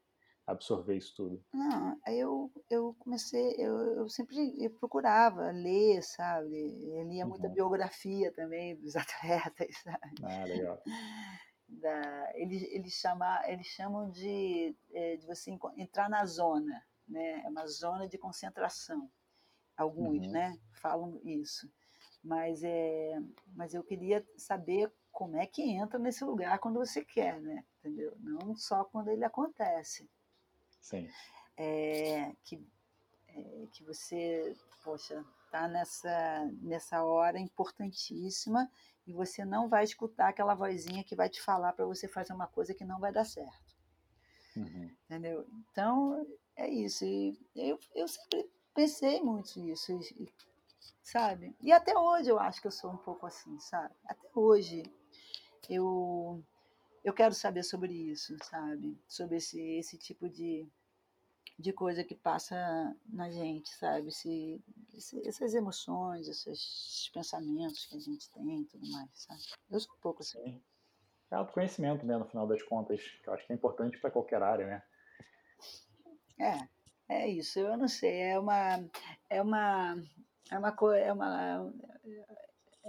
absorver 0.47 0.97
isso 0.97 1.15
tudo? 1.15 1.45
Não, 1.53 1.99
eu, 2.07 2.51
eu 2.69 2.95
comecei, 2.99 3.55
eu, 3.57 3.75
eu 3.97 4.09
sempre 4.09 4.37
eu 4.63 4.71
procurava 4.71 5.51
ler, 5.51 6.01
sabe? 6.03 6.55
Eu 6.95 7.03
lia 7.07 7.25
muita 7.25 7.49
Uhum. 7.49 7.49
biografia 7.49 8.31
também 8.33 8.75
dos 8.75 8.95
atletas, 8.95 9.77
sabe? 9.83 10.15
Ah, 10.23 10.45
legal. 10.47 10.81
Da, 11.71 12.31
eles, 12.35 12.63
eles, 12.63 12.93
chama, 12.93 13.41
eles 13.47 13.67
chamam 13.67 14.09
de, 14.09 14.75
é, 14.91 15.17
de 15.17 15.25
você 15.27 15.55
entrar 15.77 16.09
na 16.09 16.25
zona, 16.25 16.83
né? 17.07 17.41
É 17.45 17.47
uma 17.47 17.65
zona 17.67 18.07
de 18.07 18.17
concentração. 18.17 19.09
Alguns, 19.77 20.25
Uhum. 20.25 20.31
né? 20.31 20.59
Falam 20.73 21.21
isso. 21.23 21.71
Mas, 22.23 22.63
é, 22.63 23.21
mas 23.55 23.73
eu 23.73 23.83
queria 23.83 24.27
saber 24.35 24.91
como 25.11 25.37
é 25.37 25.45
que 25.45 25.61
entra 25.61 25.97
nesse 25.99 26.23
lugar 26.25 26.59
quando 26.59 26.79
você 26.79 27.05
quer, 27.05 27.39
né? 27.39 27.63
Entendeu? 27.79 28.13
Não 28.19 28.55
só 28.55 28.83
quando 28.83 29.09
ele 29.09 29.23
acontece 29.23 30.09
Sim. 30.81 31.07
é, 31.55 32.33
que, 32.43 32.61
é, 33.29 33.67
que 33.71 33.83
você, 33.85 34.53
poxa, 34.83 35.23
tá 35.51 35.67
nessa, 35.67 36.45
nessa 36.61 37.03
hora 37.03 37.39
importantíssima 37.39 38.69
e 39.09 39.13
você 39.13 39.43
não 39.43 39.67
vai 39.67 39.83
escutar 39.83 40.29
aquela 40.29 40.53
vozinha 40.53 41.03
que 41.03 41.15
vai 41.15 41.27
te 41.27 41.41
falar 41.41 41.73
para 41.73 41.83
você 41.85 42.07
fazer 42.07 42.31
uma 42.31 42.45
coisa 42.45 42.75
que 42.75 42.85
não 42.85 42.99
vai 42.99 43.11
dar 43.11 43.25
certo, 43.25 43.75
Uhum. 44.55 44.95
entendeu? 45.05 45.47
Então, 45.71 46.27
é 46.55 46.69
isso. 46.69 47.03
E 47.03 47.35
eu, 47.55 47.79
eu 47.95 48.07
sempre 48.07 48.47
pensei 48.71 49.19
muito 49.19 49.59
nisso, 49.59 49.91
e- 49.93 50.31
sabe? 51.01 51.55
E 51.59 51.71
até 51.71 51.97
hoje 51.97 52.29
eu 52.29 52.39
acho 52.39 52.61
que 52.61 52.67
eu 52.67 52.71
sou 52.71 52.91
um 52.91 52.97
pouco 52.97 53.25
assim, 53.25 53.57
sabe? 53.59 53.95
Até 54.05 54.29
hoje 54.35 54.83
eu, 55.67 56.43
eu 57.03 57.11
quero 57.11 57.33
saber 57.33 57.63
sobre 57.63 57.91
isso, 57.91 58.37
sabe? 58.43 58.95
Sobre 59.07 59.37
esse, 59.37 59.59
esse 59.79 59.97
tipo 59.97 60.29
de, 60.29 60.67
de 61.59 61.73
coisa 61.73 62.05
que 62.05 62.15
passa 62.15 62.55
na 63.05 63.29
gente, 63.29 63.69
sabe? 63.75 64.07
Esse, 64.07 64.63
esse- 64.93 65.27
essas 65.27 65.53
emoções, 65.53 66.29
esses 66.29 67.11
pensamentos 67.13 67.85
que 67.85 67.97
a 67.97 67.99
gente 67.99 68.29
tem 68.31 68.61
e 68.61 68.65
tudo 68.65 68.89
mais, 68.89 69.09
sabe? 69.13 69.41
Eu 69.69 69.79
sou 69.81 69.93
um 69.93 69.99
pouco 69.99 70.21
assim. 70.21 70.41
Sim. 70.41 70.61
É 71.29 71.35
autoconhecimento, 71.35 72.05
né, 72.05 72.17
no 72.17 72.25
final 72.25 72.47
das 72.47 72.63
contas, 72.63 73.01
que 73.21 73.29
eu 73.29 73.33
acho 73.33 73.45
que 73.45 73.51
é 73.51 73.55
importante 73.55 73.99
para 73.99 74.09
qualquer 74.09 74.41
área, 74.41 74.65
né? 74.65 74.83
É, 76.39 76.67
é 77.09 77.27
isso. 77.27 77.59
Eu 77.59 77.77
não 77.77 77.87
sei. 77.89 78.19
É 78.21 78.39
uma, 78.39 78.89
é 79.29 79.41
uma, 79.41 80.01
é 80.49 80.57
uma 80.57 80.71
é 80.97 81.13
uma, 81.13 81.73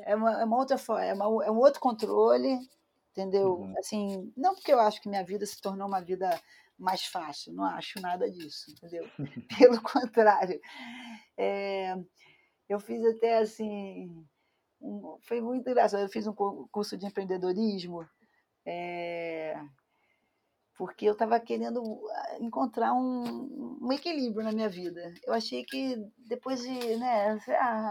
é 0.07 0.15
uma, 0.15 0.41
é 0.41 0.45
uma 0.45 0.57
outra 0.57 0.79
forma, 0.79 1.05
é, 1.05 1.13
uma, 1.13 1.45
é 1.45 1.51
um 1.51 1.59
outro 1.59 1.81
controle, 1.81 2.59
entendeu? 3.11 3.57
Uhum. 3.59 3.75
Assim, 3.79 4.33
não 4.37 4.55
porque 4.55 4.73
eu 4.73 4.81
acho 4.81 5.03
que 5.03 5.09
minha 5.09 5.25
vida 5.25 5.45
se 5.45 5.61
tornou 5.61 5.87
uma 5.89 6.01
vida 6.01 6.41
mais 6.81 7.05
fácil, 7.07 7.53
não 7.53 7.65
acho 7.65 8.01
nada 8.01 8.31
disso, 8.31 8.71
entendeu? 8.73 9.07
Pelo 9.59 9.83
contrário, 9.83 10.61
É, 11.37 11.95
eu 12.69 12.81
fiz 12.81 13.05
até 13.05 13.39
assim, 13.39 14.27
um- 14.81 15.19
foi 15.23 15.41
muito 15.41 15.69
engraçado. 15.71 16.03
Eu 16.03 16.09
fiz 16.09 16.27
um 16.27 16.35
cu- 16.35 16.69
curso 16.73 16.97
de 16.99 17.07
empreendedorismo. 17.07 18.09
é, 18.67 19.57
porque 20.77 21.05
eu 21.07 21.13
estava 21.13 21.39
querendo 21.39 21.83
ah, 22.11 22.39
encontrar 22.41 22.95
um, 22.95 23.79
um 23.83 23.93
equilíbrio 23.93 24.43
na 24.45 24.53
minha 24.53 24.69
vida. 24.69 25.13
Eu 25.25 25.35
achei 25.35 25.65
que 25.65 25.97
depois 26.19 26.63
de, 26.63 26.97
né, 26.97 27.39
ah, 27.61 27.91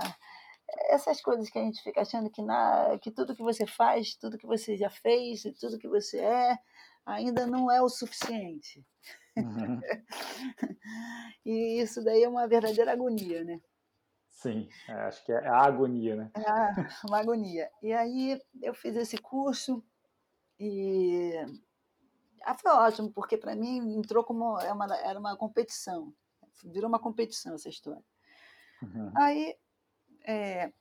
essas 0.89 1.21
coisas 1.21 1.49
que 1.49 1.59
a 1.59 1.63
gente 1.63 1.81
fica 1.83 2.01
achando 2.01 2.29
que, 2.31 2.41
na, 2.41 2.97
que 3.01 3.11
tudo 3.11 3.35
que 3.35 3.43
você 3.43 3.65
faz, 3.67 4.15
tudo 4.15 4.37
que 4.37 4.47
você 4.47 4.75
já 4.77 4.89
fez, 4.89 5.43
tudo 5.59 5.77
que 5.79 5.87
você 5.87 6.19
é, 6.19 6.57
ainda 7.05 7.45
não 7.47 7.71
é 7.71 7.81
o 7.81 7.89
suficiente. 7.89 8.85
Uhum. 9.37 9.79
E 11.45 11.81
isso 11.81 12.03
daí 12.03 12.23
é 12.23 12.29
uma 12.29 12.47
verdadeira 12.47 12.91
agonia, 12.91 13.43
né? 13.43 13.59
Sim, 14.29 14.69
é, 14.87 14.93
acho 14.93 15.25
que 15.25 15.31
é 15.31 15.47
a 15.47 15.57
agonia, 15.57 16.15
né? 16.15 16.31
Ah, 16.35 16.69
uma 17.09 17.19
agonia. 17.19 17.69
E 17.81 17.91
aí 17.91 18.39
eu 18.61 18.73
fiz 18.73 18.95
esse 18.95 19.17
curso 19.17 19.83
e 20.59 21.33
ah, 22.43 22.55
foi 22.55 22.71
ótimo, 22.71 23.11
porque 23.11 23.37
para 23.37 23.55
mim 23.55 23.95
entrou 23.95 24.23
como 24.23 24.59
é 24.59 24.71
uma, 24.71 24.85
era 24.97 25.19
uma 25.19 25.35
competição. 25.37 26.13
Virou 26.63 26.87
uma 26.89 26.99
competição 26.99 27.55
essa 27.55 27.69
história. 27.69 28.03
Uhum. 28.81 29.11
Aí, 29.17 29.55
é, 30.25 30.71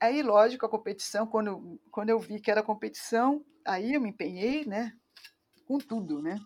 aí 0.00 0.22
lógico, 0.22 0.66
a 0.66 0.70
competição, 0.70 1.26
quando, 1.26 1.48
eu- 1.48 1.80
quando 1.90 2.10
eu 2.10 2.18
vi 2.18 2.40
que 2.40 2.50
era 2.50 2.62
competição, 2.62 3.44
aí 3.64 3.94
eu 3.94 4.00
me 4.00 4.10
empenhei, 4.10 4.64
né? 4.64 4.92
Com 5.72 5.78
tudo, 5.78 6.20
né? 6.20 6.38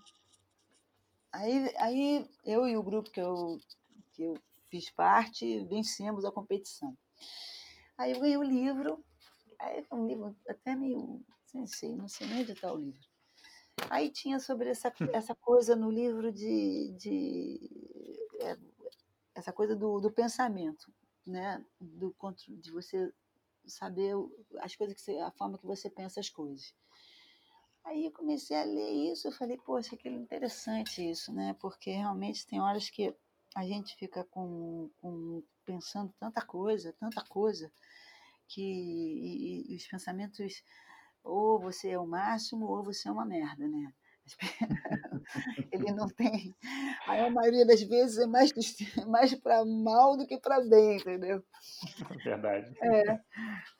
Aí, 1.32 1.74
aí 1.78 2.30
eu 2.44 2.68
e 2.68 2.76
o 2.76 2.82
grupo 2.82 3.10
que 3.10 3.20
eu, 3.20 3.58
que 4.12 4.22
eu 4.22 4.38
fiz 4.70 4.88
parte 4.88 5.64
vencemos 5.64 6.24
a 6.24 6.30
competição. 6.30 6.96
Aí 7.98 8.12
eu 8.12 8.20
ganhei 8.20 8.36
o 8.36 8.42
livro, 8.44 9.04
aí 9.58 9.84
é 9.90 9.94
um 9.96 10.06
livro 10.06 10.36
até 10.48 10.76
meio, 10.76 11.20
não 11.52 11.66
sei, 11.66 11.96
não 11.96 12.06
sei 12.06 12.28
nem 12.28 12.42
onde 12.42 12.52
está 12.52 12.72
o 12.72 12.76
livro. 12.76 13.00
Aí 13.90 14.10
tinha 14.10 14.38
sobre 14.38 14.68
essa, 14.68 14.94
essa 15.12 15.34
coisa 15.34 15.74
no 15.74 15.90
livro 15.90 16.30
de, 16.30 16.94
de 16.96 18.28
é, 18.42 18.56
essa 19.34 19.52
coisa 19.52 19.74
do, 19.74 19.98
do 19.98 20.12
pensamento, 20.12 20.94
né? 21.26 21.66
Do 21.80 22.14
de 22.60 22.70
você 22.70 23.12
saber 23.66 24.14
as 24.60 24.76
coisas 24.76 24.94
que 24.94 25.02
você, 25.02 25.18
a 25.18 25.32
forma 25.32 25.58
que 25.58 25.66
você 25.66 25.90
pensa 25.90 26.20
as 26.20 26.30
coisas. 26.30 26.72
Aí 27.86 28.04
eu 28.06 28.12
comecei 28.12 28.54
a 28.56 28.64
ler 28.64 28.90
isso, 29.12 29.28
eu 29.28 29.32
falei, 29.32 29.56
poxa, 29.56 29.96
que 29.96 30.08
interessante 30.08 31.08
isso, 31.08 31.32
né? 31.32 31.54
Porque 31.60 31.90
realmente 31.90 32.46
tem 32.46 32.60
horas 32.60 32.90
que 32.90 33.14
a 33.54 33.64
gente 33.64 33.96
fica 33.96 34.24
com, 34.24 34.90
com 35.00 35.42
pensando 35.64 36.12
tanta 36.18 36.44
coisa, 36.44 36.92
tanta 37.00 37.24
coisa, 37.24 37.72
que 38.48 38.62
e- 38.62 39.72
e 39.72 39.76
os 39.76 39.86
pensamentos 39.86 40.62
ou 41.24 41.58
você 41.60 41.90
é 41.90 41.98
o 41.98 42.06
máximo 42.06 42.66
ou 42.66 42.82
você 42.84 43.08
é 43.08 43.12
uma 43.12 43.26
merda, 43.26 43.68
né? 43.68 43.92
Ele 45.72 45.92
não 45.92 46.08
tem. 46.08 46.54
Aí 47.06 47.20
a 47.20 47.30
maioria 47.30 47.66
das 47.66 47.82
vezes 47.82 48.18
é 48.18 48.26
mais, 48.26 48.52
mais 49.06 49.34
para 49.34 49.64
mal 49.64 50.16
do 50.16 50.26
que 50.26 50.38
para 50.38 50.60
bem, 50.60 50.96
entendeu? 50.96 51.42
Verdade. 52.24 52.74
É. 52.82 53.20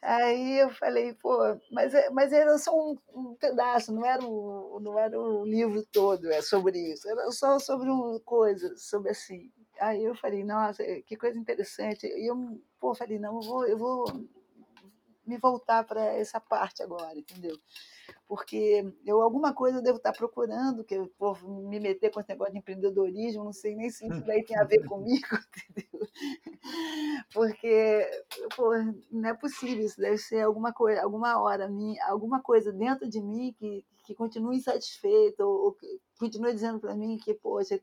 Aí 0.02 0.58
eu 0.58 0.70
falei, 0.70 1.14
pô, 1.14 1.38
mas, 1.70 1.94
é- 1.94 2.10
mas 2.10 2.32
era 2.32 2.58
só 2.58 2.74
um, 2.74 2.96
um 3.14 3.34
pedaço, 3.34 3.92
não 3.92 4.04
era, 4.04 4.24
o, 4.24 4.80
não 4.80 4.98
era 4.98 5.18
o 5.20 5.44
livro 5.44 5.84
todo 5.92 6.30
é 6.30 6.42
sobre 6.42 6.78
isso, 6.92 7.08
era 7.08 7.30
só 7.32 7.58
sobre 7.58 7.88
uma 7.90 8.20
coisa, 8.20 8.76
sobre 8.76 9.10
assim. 9.10 9.50
Aí 9.80 10.04
eu 10.04 10.14
falei, 10.14 10.42
nossa, 10.44 10.82
que 11.06 11.16
coisa 11.16 11.38
interessante. 11.38 12.06
E 12.06 12.26
eu, 12.30 12.60
pô, 12.80 12.94
falei, 12.94 13.18
não, 13.18 13.36
eu 13.36 13.42
vou, 13.42 13.66
eu 13.66 13.78
vou 13.78 14.04
me 15.26 15.36
voltar 15.38 15.84
para 15.84 16.02
essa 16.14 16.40
parte 16.40 16.82
agora, 16.82 17.18
entendeu? 17.18 17.58
Porque 18.28 18.84
eu 19.04 19.20
alguma 19.20 19.52
coisa 19.52 19.78
eu 19.78 19.82
devo 19.82 19.98
estar 19.98 20.12
procurando, 20.12 20.84
que 20.84 20.94
eu 20.94 21.10
vou 21.18 21.36
me 21.68 21.80
meter 21.80 22.10
com 22.10 22.20
esse 22.20 22.28
negócio 22.28 22.52
de 22.52 22.58
empreendedorismo, 22.58 23.44
não 23.44 23.52
sei 23.52 23.74
nem 23.74 23.90
se 23.90 24.06
isso 24.06 24.24
daí 24.24 24.44
tem 24.44 24.58
a 24.58 24.64
ver 24.64 24.84
comigo, 24.86 25.26
entendeu? 25.68 26.08
Porque 27.32 28.24
pô, 28.56 28.70
não 29.10 29.28
é 29.28 29.34
possível, 29.34 29.84
isso 29.84 30.00
deve 30.00 30.18
ser 30.18 30.42
alguma 30.42 30.72
coisa, 30.72 31.02
alguma 31.02 31.40
hora, 31.40 31.68
minha, 31.68 32.04
alguma 32.06 32.40
coisa 32.40 32.72
dentro 32.72 33.08
de 33.08 33.20
mim 33.20 33.54
que, 33.58 33.84
que 34.04 34.14
continue 34.14 34.56
insatisfeita, 34.56 35.44
ou, 35.44 35.66
ou 35.66 35.72
que 35.72 36.00
continue 36.18 36.52
dizendo 36.52 36.80
para 36.80 36.94
mim 36.94 37.18
que, 37.18 37.34
poxa, 37.34 37.80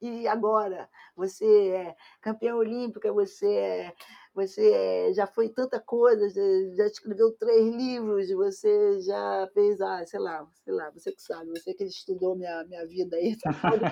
e 0.00 0.26
agora? 0.28 0.88
Você 1.16 1.44
é 1.70 1.96
campeã 2.20 2.54
olímpica, 2.54 3.12
você 3.12 3.52
é, 3.54 3.94
você 4.34 4.72
é, 4.72 5.12
já 5.12 5.26
foi 5.26 5.48
tanta 5.48 5.80
coisa, 5.80 6.28
já, 6.28 6.42
já 6.76 6.86
escreveu 6.86 7.32
três 7.32 7.72
livros, 7.72 8.28
você 8.32 9.00
já 9.00 9.48
fez, 9.54 9.80
ah, 9.80 10.04
sei 10.06 10.18
lá, 10.18 10.46
sei 10.64 10.72
lá, 10.72 10.90
você 10.90 11.12
que 11.12 11.22
sabe, 11.22 11.50
você 11.50 11.72
que 11.72 11.84
estudou 11.84 12.34
minha, 12.34 12.64
minha 12.64 12.84
vida 12.84 13.16
aí, 13.16 13.36
sabe 13.38 13.84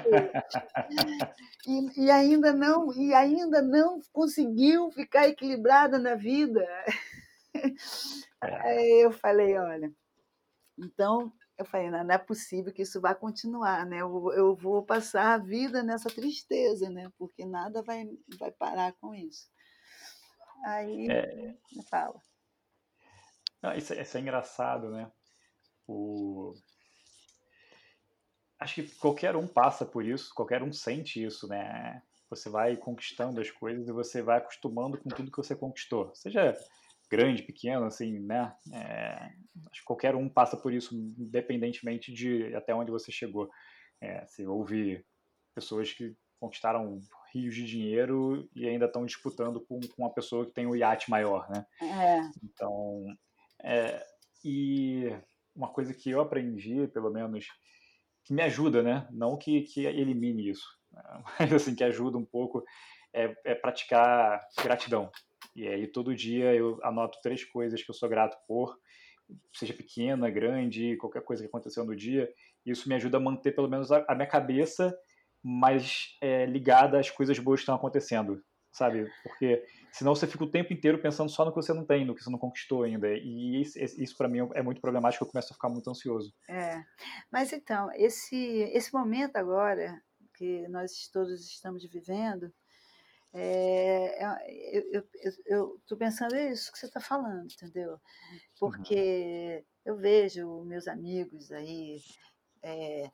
e, 1.67 2.07
e 2.07 2.11
ainda 2.11 2.53
não 2.53 2.93
e 2.93 3.15
ainda 3.15 3.63
não 3.63 4.01
conseguiu 4.13 4.91
ficar 4.91 5.29
equilibrada 5.29 5.99
na 5.99 6.17
vida. 6.17 6.67
Aí 8.41 9.05
eu 9.05 9.13
falei, 9.13 9.57
olha, 9.57 9.93
então 10.77 11.33
eu 11.57 11.65
falei, 11.65 11.91
não, 11.91 12.03
não 12.03 12.15
é 12.15 12.19
possível 12.19 12.73
que 12.73 12.83
isso 12.83 13.01
vá 13.01 13.15
continuar, 13.15 13.87
né? 13.87 13.99
Eu, 13.99 14.33
eu 14.33 14.57
vou 14.57 14.83
passar 14.83 15.35
a 15.35 15.39
vida 15.39 15.83
nessa 15.83 16.09
tristeza, 16.09 16.91
né? 16.91 17.13
Porque 17.17 17.45
nada 17.45 17.83
vai, 17.83 18.09
vai 18.39 18.51
parar 18.51 18.93
com 18.95 19.15
isso. 19.15 19.49
Aí 20.65 21.11
É, 21.11 21.55
fala. 21.91 22.21
não, 23.63 23.75
isso, 23.75 23.95
isso 23.95 24.17
é 24.17 24.21
engraçado, 24.21 24.91
né? 24.91 25.11
O... 25.87 26.53
Acho 28.59 28.77
que 28.77 28.95
qualquer 28.97 29.35
um 29.35 29.49
passa 29.49 29.85
por 29.85 30.05
isso, 30.05 30.33
qualquer 30.35 30.63
um 30.63 30.73
sente 30.73 31.23
isso, 31.23 31.49
né? 31.49 32.01
Você 32.31 32.49
vai 32.49 32.77
conquistando 32.77 33.41
as 33.41 33.51
coisas 33.51 33.89
e 33.89 33.93
você 33.93 34.23
vai 34.23 34.39
acostumando 34.39 34.99
com 34.99 35.09
tudo 35.11 35.31
que 35.31 35.37
você 35.37 35.57
conquistou. 35.57 36.15
Seja 36.15 36.57
grande, 37.11 37.43
pequeno, 37.43 37.85
assim, 37.85 38.21
né? 38.21 38.55
É, 38.73 39.35
acho 39.71 39.81
que 39.81 39.85
qualquer 39.85 40.15
um 40.15 40.29
passa 40.29 40.57
por 40.57 40.73
isso, 40.73 40.95
independentemente 40.97 42.13
de 42.13 42.55
até 42.55 42.75
onde 42.75 42.91
você 42.91 43.13
chegou. 43.13 43.51
É, 44.01 44.25
se 44.27 44.47
houve 44.47 45.05
pessoas 45.55 45.93
que 45.93 46.17
conquistaram 46.43 46.99
rios 47.33 47.55
de 47.55 47.65
dinheiro 47.65 48.51
e 48.53 48.69
ainda 48.69 48.87
estão 48.87 49.07
disputando 49.07 49.61
com, 49.61 49.79
com 49.79 50.03
uma 50.03 50.13
pessoa 50.13 50.45
que 50.45 50.51
tem 50.51 50.67
um 50.67 50.75
iate 50.75 51.09
maior, 51.09 51.49
né? 51.49 51.65
É. 51.81 52.21
Então, 52.43 53.07
é, 53.63 54.05
e 54.45 55.09
uma 55.55 55.69
coisa 55.69 55.95
que 55.95 56.11
eu 56.11 56.21
aprendi, 56.21 56.89
pelo 56.89 57.13
menos, 57.13 57.47
que 58.25 58.35
me 58.35 58.43
ajuda, 58.43 58.83
né? 58.83 59.07
Não 59.13 59.37
que, 59.37 59.63
que 59.63 59.87
elimine 59.87 60.51
isso, 60.51 60.67
né? 60.91 61.03
mas 61.39 61.53
assim, 61.53 61.77
que 61.77 61.85
ajuda 61.85 62.19
um 62.19 62.25
pouco, 62.25 62.65
é, 63.15 63.33
é 63.45 63.55
praticar 63.55 64.45
gratidão. 64.61 65.09
E 65.55 65.69
aí 65.69 65.87
todo 65.87 66.17
dia 66.17 66.53
eu 66.53 66.81
anoto 66.83 67.21
três 67.23 67.45
coisas 67.45 67.81
que 67.81 67.91
eu 67.91 67.95
sou 67.95 68.09
grato 68.09 68.37
por, 68.49 68.77
seja 69.55 69.73
pequena, 69.73 70.29
grande, 70.29 70.97
qualquer 70.97 71.23
coisa 71.23 71.41
que 71.45 71.49
aconteceu 71.49 71.85
no 71.85 71.95
dia. 71.95 72.29
Isso 72.67 72.89
me 72.89 72.97
ajuda 72.97 73.19
a 73.19 73.21
manter 73.21 73.55
pelo 73.55 73.69
menos 73.69 73.93
a, 73.93 74.05
a 74.09 74.15
minha 74.17 74.27
cabeça 74.27 74.93
mais 75.43 76.17
é, 76.21 76.47
ligada 76.47 76.99
às 76.99 77.11
coisas 77.11 77.39
boas 77.39 77.61
que 77.61 77.63
estão 77.63 77.75
acontecendo, 77.75 78.43
sabe? 78.71 79.11
Porque 79.23 79.65
senão 79.91 80.15
você 80.15 80.27
fica 80.27 80.45
o 80.45 80.51
tempo 80.51 80.73
inteiro 80.73 81.01
pensando 81.01 81.31
só 81.31 81.45
no 81.45 81.51
que 81.51 81.57
você 81.57 81.73
não 81.73 81.85
tem, 81.85 82.05
no 82.05 82.15
que 82.15 82.23
você 82.23 82.31
não 82.31 82.39
conquistou 82.39 82.85
ainda. 82.85 83.09
E 83.13 83.61
isso, 83.61 83.79
isso 83.79 84.17
para 84.17 84.29
mim 84.29 84.49
é 84.55 84.63
muito 84.63 84.81
problemático, 84.81 85.25
eu 85.25 85.29
começo 85.29 85.53
a 85.53 85.55
ficar 85.55 85.69
muito 85.69 85.91
ansioso. 85.91 86.33
É. 86.49 86.83
Mas 87.31 87.53
então, 87.53 87.91
esse, 87.95 88.37
esse 88.73 88.93
momento 88.93 89.37
agora 89.37 90.01
que 90.35 90.67
nós 90.69 91.09
todos 91.13 91.47
estamos 91.47 91.85
vivendo, 91.85 92.53
é, 93.35 94.25
é 94.25 95.03
eu 95.47 95.77
estou 95.77 95.97
pensando 95.99 96.37
isso 96.37 96.71
que 96.73 96.79
você 96.79 96.87
está 96.87 97.01
falando, 97.01 97.47
entendeu? 97.51 97.99
Porque 98.59 99.65
uhum. 99.87 99.93
eu 99.93 99.97
vejo 99.97 100.65
meus 100.65 100.87
amigos 100.87 101.51
aí 101.51 101.99
é, 102.63 103.11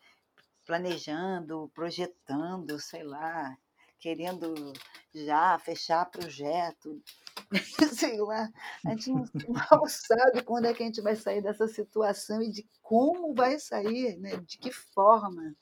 planejando, 0.68 1.70
projetando, 1.74 2.78
sei 2.78 3.02
lá, 3.02 3.56
querendo 3.98 4.74
já 5.14 5.58
fechar 5.58 6.04
projeto, 6.10 7.02
sei 7.98 8.18
lá. 8.18 8.50
A 8.84 8.90
gente 8.90 9.10
não, 9.10 9.24
mal 9.48 9.86
sabe 9.88 10.42
quando 10.42 10.66
é 10.66 10.74
que 10.74 10.82
a 10.82 10.86
gente 10.86 11.00
vai 11.00 11.16
sair 11.16 11.40
dessa 11.40 11.66
situação 11.66 12.42
e 12.42 12.50
de 12.50 12.68
como 12.82 13.34
vai 13.34 13.58
sair, 13.58 14.18
né? 14.18 14.36
de 14.36 14.58
que 14.58 14.70
forma. 14.70 15.56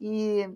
E, 0.00 0.50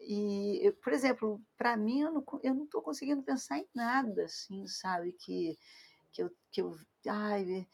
e 0.00 0.74
por 0.82 0.94
exemplo, 0.94 1.38
para 1.58 1.76
mim, 1.76 2.00
eu 2.00 2.12
não 2.12 2.20
estou 2.22 2.40
não 2.42 2.82
conseguindo 2.82 3.22
pensar 3.22 3.58
em 3.58 3.68
nada, 3.74 4.24
assim, 4.24 4.66
sabe? 4.66 5.12
Que, 5.12 5.58
que, 6.10 6.22
eu, 6.22 6.30
que 6.50 6.62
eu. 6.62 6.74
Ai, 7.06 7.66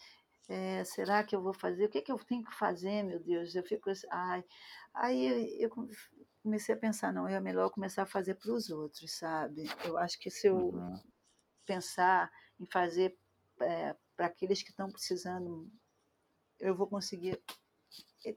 é, 0.48 0.84
será 0.84 1.24
que 1.24 1.34
eu 1.34 1.42
vou 1.42 1.52
fazer? 1.52 1.86
O 1.86 1.88
que, 1.88 1.98
é 1.98 2.02
que 2.02 2.12
eu 2.12 2.18
tenho 2.18 2.44
que 2.44 2.54
fazer, 2.54 3.02
meu 3.02 3.18
Deus? 3.18 3.54
Eu 3.54 3.64
fico 3.64 3.90
assim, 3.90 4.06
ai. 4.10 4.44
Aí 4.94 5.60
eu 5.60 5.70
comecei 6.42 6.74
a 6.74 6.78
pensar, 6.78 7.12
não, 7.12 7.26
é 7.26 7.40
melhor 7.40 7.70
começar 7.70 8.02
a 8.02 8.06
fazer 8.06 8.34
para 8.36 8.52
os 8.52 8.70
outros, 8.70 9.12
sabe? 9.12 9.64
Eu 9.84 9.98
acho 9.98 10.18
que 10.18 10.30
se 10.30 10.46
eu 10.46 10.56
uhum. 10.56 11.00
pensar 11.66 12.30
em 12.60 12.66
fazer 12.66 13.18
é, 13.60 13.96
para 14.16 14.26
aqueles 14.26 14.62
que 14.62 14.70
estão 14.70 14.90
precisando, 14.90 15.68
eu 16.60 16.74
vou 16.74 16.86
conseguir 16.86 17.42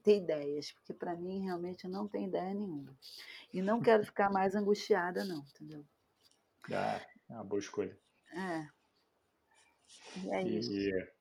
ter 0.04 0.18
ideias, 0.18 0.72
porque 0.72 0.94
para 0.94 1.16
mim 1.16 1.46
realmente 1.46 1.86
eu 1.86 1.92
não 1.92 2.08
tenho 2.08 2.28
ideia 2.28 2.54
nenhuma. 2.54 2.98
E 3.54 3.62
não 3.62 3.80
quero 3.82 4.04
ficar 4.04 4.32
mais 4.32 4.56
angustiada, 4.56 5.24
não, 5.24 5.46
entendeu? 5.54 5.86
Ah, 6.72 7.00
é 7.30 7.34
uma 7.34 7.44
boa 7.44 7.60
escolha. 7.60 7.98
É. 8.32 8.68
E 10.24 10.32
é 10.32 10.44
isso. 10.44 10.72
E 10.72 11.19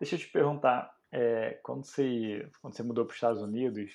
Deixa 0.00 0.14
eu 0.14 0.18
te 0.18 0.28
perguntar, 0.28 0.90
é, 1.12 1.60
quando, 1.62 1.84
você, 1.84 2.50
quando 2.62 2.74
você 2.74 2.82
mudou 2.82 3.04
para 3.04 3.12
os 3.12 3.16
Estados 3.16 3.42
Unidos, 3.42 3.92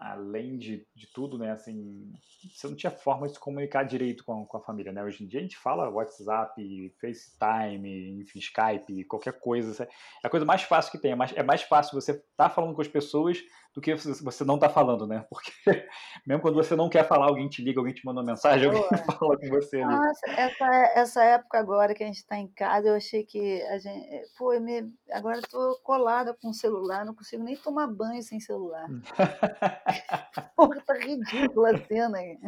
além 0.00 0.56
de, 0.56 0.86
de 0.94 1.06
tudo, 1.12 1.36
né, 1.36 1.50
assim, 1.50 2.10
você 2.50 2.66
não 2.66 2.74
tinha 2.74 2.90
forma 2.90 3.26
de 3.26 3.34
se 3.34 3.38
comunicar 3.38 3.82
direito 3.82 4.24
com, 4.24 4.46
com 4.46 4.56
a 4.56 4.62
família, 4.62 4.90
né? 4.90 5.04
Hoje 5.04 5.22
em 5.22 5.26
dia 5.26 5.40
a 5.40 5.42
gente 5.42 5.58
fala 5.58 5.90
WhatsApp, 5.90 6.94
FaceTime, 6.98 8.18
enfim, 8.18 8.38
Skype, 8.38 9.04
qualquer 9.04 9.38
coisa. 9.38 9.86
É 10.24 10.26
a 10.26 10.30
coisa 10.30 10.46
mais 10.46 10.62
fácil 10.62 10.90
que 10.90 10.98
tem. 10.98 11.12
É 11.12 11.14
mais, 11.14 11.36
é 11.36 11.42
mais 11.42 11.62
fácil 11.62 12.00
você 12.00 12.12
estar 12.12 12.24
tá 12.36 12.48
falando 12.48 12.74
com 12.74 12.80
as 12.80 12.88
pessoas 12.88 13.42
do 13.74 13.80
que 13.80 13.94
você 13.94 14.44
não 14.44 14.56
está 14.56 14.68
falando, 14.68 15.06
né? 15.06 15.24
Porque 15.30 15.52
mesmo 16.26 16.42
quando 16.42 16.54
você 16.54 16.74
não 16.74 16.88
quer 16.88 17.06
falar, 17.06 17.26
alguém 17.26 17.48
te 17.48 17.62
liga, 17.62 17.78
alguém 17.78 17.94
te 17.94 18.04
manda 18.04 18.20
uma 18.20 18.26
mensagem, 18.26 18.66
alguém 18.66 18.82
fala 19.18 19.38
com 19.38 19.48
você 19.48 19.80
ali. 19.80 19.94
Nossa, 19.94 20.30
essa, 20.30 20.92
essa 20.94 21.24
época 21.24 21.58
agora 21.58 21.94
que 21.94 22.02
a 22.02 22.06
gente 22.06 22.16
está 22.16 22.36
em 22.36 22.48
casa, 22.48 22.88
eu 22.88 22.96
achei 22.96 23.24
que 23.24 23.62
a 23.62 23.78
gente. 23.78 24.08
Pô, 24.36 24.58
me, 24.58 24.92
agora 25.12 25.38
estou 25.38 25.76
colada 25.82 26.36
com 26.40 26.50
o 26.50 26.54
celular, 26.54 27.04
não 27.04 27.14
consigo 27.14 27.44
nem 27.44 27.56
tomar 27.56 27.86
banho 27.86 28.22
sem 28.22 28.40
celular. 28.40 28.88
Porra, 30.56 30.80
tá 30.84 30.94
ridícula 30.94 31.70
a 31.70 31.86
cena 31.86 32.18
aí. 32.18 32.38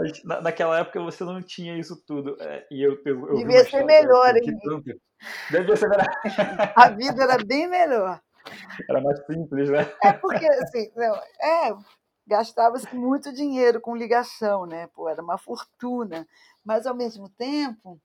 Mas 0.00 0.24
na, 0.24 0.40
naquela 0.40 0.78
época 0.78 1.00
você 1.00 1.24
não 1.24 1.42
tinha 1.42 1.76
isso 1.78 1.96
tudo. 2.06 2.36
É, 2.40 2.66
e 2.70 2.82
eu, 2.82 3.00
eu, 3.04 3.28
eu 3.28 3.34
Devia 3.36 3.64
ser 3.64 3.84
melhor, 3.84 4.36
hein? 4.36 4.58
Devia 5.50 5.76
ser 5.76 5.88
melhor. 5.88 6.08
A 6.76 6.88
vida 6.90 7.22
era 7.24 7.44
bem 7.44 7.68
melhor. 7.68 8.20
Era 8.88 9.00
mais 9.00 9.24
simples, 9.26 9.68
né? 9.68 9.80
É 10.02 10.12
porque, 10.12 10.46
assim, 10.46 10.90
não, 10.96 11.14
é, 11.16 11.76
gastava-se 12.26 12.94
muito 12.94 13.32
dinheiro 13.32 13.80
com 13.80 13.96
ligação, 13.96 14.66
né? 14.66 14.88
Pô, 14.94 15.08
era 15.08 15.22
uma 15.22 15.36
fortuna. 15.36 16.26
Mas, 16.64 16.86
ao 16.86 16.94
mesmo 16.94 17.28
tempo, 17.30 18.00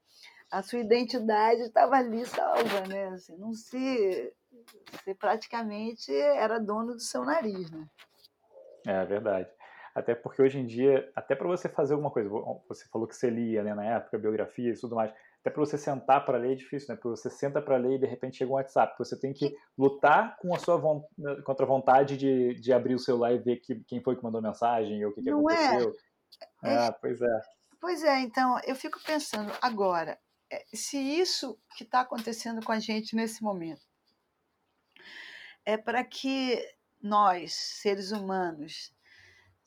a 0.51 0.61
sua 0.61 0.79
identidade 0.79 1.61
estava 1.61 1.95
ali 1.95 2.25
salva, 2.25 2.81
né? 2.87 3.07
Assim, 3.09 3.37
não 3.37 3.53
se... 3.53 4.33
Você 4.91 5.15
praticamente 5.15 6.13
era 6.13 6.59
dono 6.59 6.93
do 6.93 6.99
seu 6.99 7.23
nariz, 7.23 7.71
né? 7.71 7.85
É 8.85 9.05
verdade. 9.05 9.49
Até 9.93 10.15
porque 10.15 10.41
hoje 10.41 10.59
em 10.59 10.65
dia, 10.65 11.11
até 11.15 11.35
para 11.35 11.47
você 11.47 11.69
fazer 11.69 11.93
alguma 11.93 12.09
coisa, 12.09 12.29
você 12.67 12.87
falou 12.89 13.07
que 13.07 13.15
você 13.15 13.29
lia 13.29 13.63
né, 13.63 13.75
na 13.75 13.85
época, 13.85 14.17
biografia 14.17 14.71
e 14.71 14.79
tudo 14.79 14.95
mais, 14.95 15.13
até 15.39 15.51
para 15.51 15.59
você 15.59 15.77
sentar 15.77 16.25
para 16.25 16.37
ler 16.37 16.53
é 16.53 16.55
difícil, 16.55 16.87
né? 16.89 16.95
Porque 16.95 17.09
você 17.09 17.29
senta 17.29 17.61
para 17.61 17.75
ler 17.75 17.95
e 17.95 17.99
de 17.99 18.05
repente 18.05 18.37
chega 18.37 18.49
um 18.49 18.55
WhatsApp. 18.55 18.95
Você 18.97 19.19
tem 19.19 19.33
que 19.33 19.53
lutar 19.77 20.37
com 20.37 20.55
a 20.55 20.57
sua 20.57 20.81
contra 21.43 21.65
a 21.65 21.67
vontade 21.67 22.15
de, 22.15 22.53
de 22.55 22.71
abrir 22.71 22.95
o 22.95 22.99
celular 22.99 23.33
e 23.33 23.39
ver 23.39 23.57
que, 23.57 23.75
quem 23.83 24.01
foi 24.01 24.15
que 24.15 24.23
mandou 24.23 24.41
mensagem 24.41 25.03
ou 25.03 25.11
o 25.11 25.13
que, 25.13 25.21
que 25.21 25.29
Não 25.29 25.49
é? 25.49 25.67
aconteceu. 25.67 25.93
É? 26.63 26.75
Ah, 26.77 26.97
pois 26.99 27.21
é. 27.21 27.41
Pois 27.79 28.03
é, 28.03 28.21
então 28.21 28.57
eu 28.65 28.75
fico 28.75 28.97
pensando 29.05 29.51
agora, 29.61 30.17
é, 30.49 30.63
se 30.73 30.97
isso 30.97 31.59
que 31.75 31.83
está 31.83 31.99
acontecendo 31.99 32.65
com 32.65 32.71
a 32.71 32.79
gente 32.79 33.13
nesse 33.13 33.43
momento 33.43 33.81
é 35.65 35.75
para 35.75 36.03
que 36.05 36.65
nós, 37.01 37.53
seres 37.53 38.11
humanos, 38.11 38.93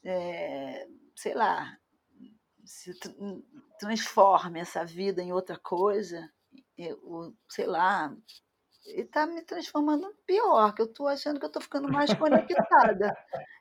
é, 0.06 0.86
sei 1.14 1.34
lá, 1.34 1.76
se 2.64 2.92
transforme 3.78 4.60
essa 4.60 4.84
vida 4.84 5.22
em 5.22 5.32
outra 5.32 5.58
coisa, 5.58 6.30
eu, 6.78 7.34
sei 7.48 7.66
lá, 7.66 8.14
e 8.86 9.00
está 9.00 9.26
me 9.26 9.42
transformando 9.42 10.14
pior, 10.24 10.72
que 10.72 10.80
eu 10.80 10.86
estou 10.86 11.08
achando 11.08 11.40
que 11.40 11.44
eu 11.44 11.48
estou 11.48 11.62
ficando 11.62 11.88
mais 11.88 12.12
conectada. 12.14 13.16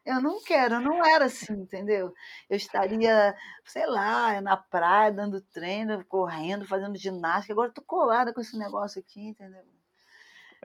Eu 0.05 0.21
não 0.21 0.39
quero, 0.43 0.75
eu 0.75 0.81
não 0.81 1.03
era 1.03 1.25
assim, 1.25 1.53
entendeu? 1.53 2.13
Eu 2.47 2.57
estaria, 2.57 3.35
sei 3.65 3.87
lá, 3.87 4.39
na 4.39 4.55
praia, 4.55 5.11
dando 5.11 5.41
treino, 5.41 6.05
correndo, 6.05 6.67
fazendo 6.67 6.95
ginástica, 6.95 7.53
agora 7.53 7.69
estou 7.69 7.83
colada 7.83 8.31
com 8.31 8.39
esse 8.39 8.55
negócio 8.57 9.01
aqui, 9.01 9.29
entendeu? 9.29 9.63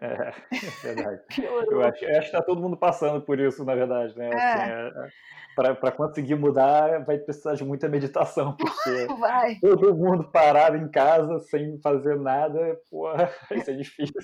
É, 0.00 0.32
é 0.52 0.94
verdade. 0.94 1.22
eu 1.70 1.82
acho, 1.82 2.04
eu 2.04 2.18
acho 2.18 2.30
que 2.30 2.36
está 2.36 2.42
todo 2.42 2.60
mundo 2.60 2.76
passando 2.76 3.20
por 3.20 3.38
isso, 3.38 3.64
na 3.64 3.74
verdade, 3.74 4.16
né? 4.16 4.30
É. 4.30 4.34
Assim, 4.34 4.70
é, 4.70 5.06
é 5.06 5.10
para 5.54 5.92
conseguir 5.92 6.36
mudar, 6.36 7.04
vai 7.04 7.18
precisar 7.18 7.54
de 7.54 7.64
muita 7.64 7.88
meditação, 7.88 8.56
porque 8.56 9.06
vai. 9.18 9.56
todo 9.56 9.94
mundo 9.94 10.30
parado 10.30 10.76
em 10.76 10.90
casa, 10.90 11.38
sem 11.40 11.78
fazer 11.80 12.18
nada, 12.18 12.80
porra, 12.90 13.30
vai 13.48 13.60
ser 13.60 13.76
difícil. 13.76 14.14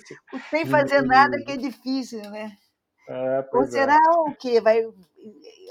sem 0.48 0.64
fazer 0.64 1.02
nada 1.02 1.36
que 1.44 1.52
é 1.52 1.56
difícil, 1.56 2.22
né? 2.30 2.56
É, 3.08 3.48
Ou 3.52 3.64
será 3.64 3.94
é. 3.94 4.10
o 4.10 4.34
quê? 4.34 4.60
Vai, 4.60 4.82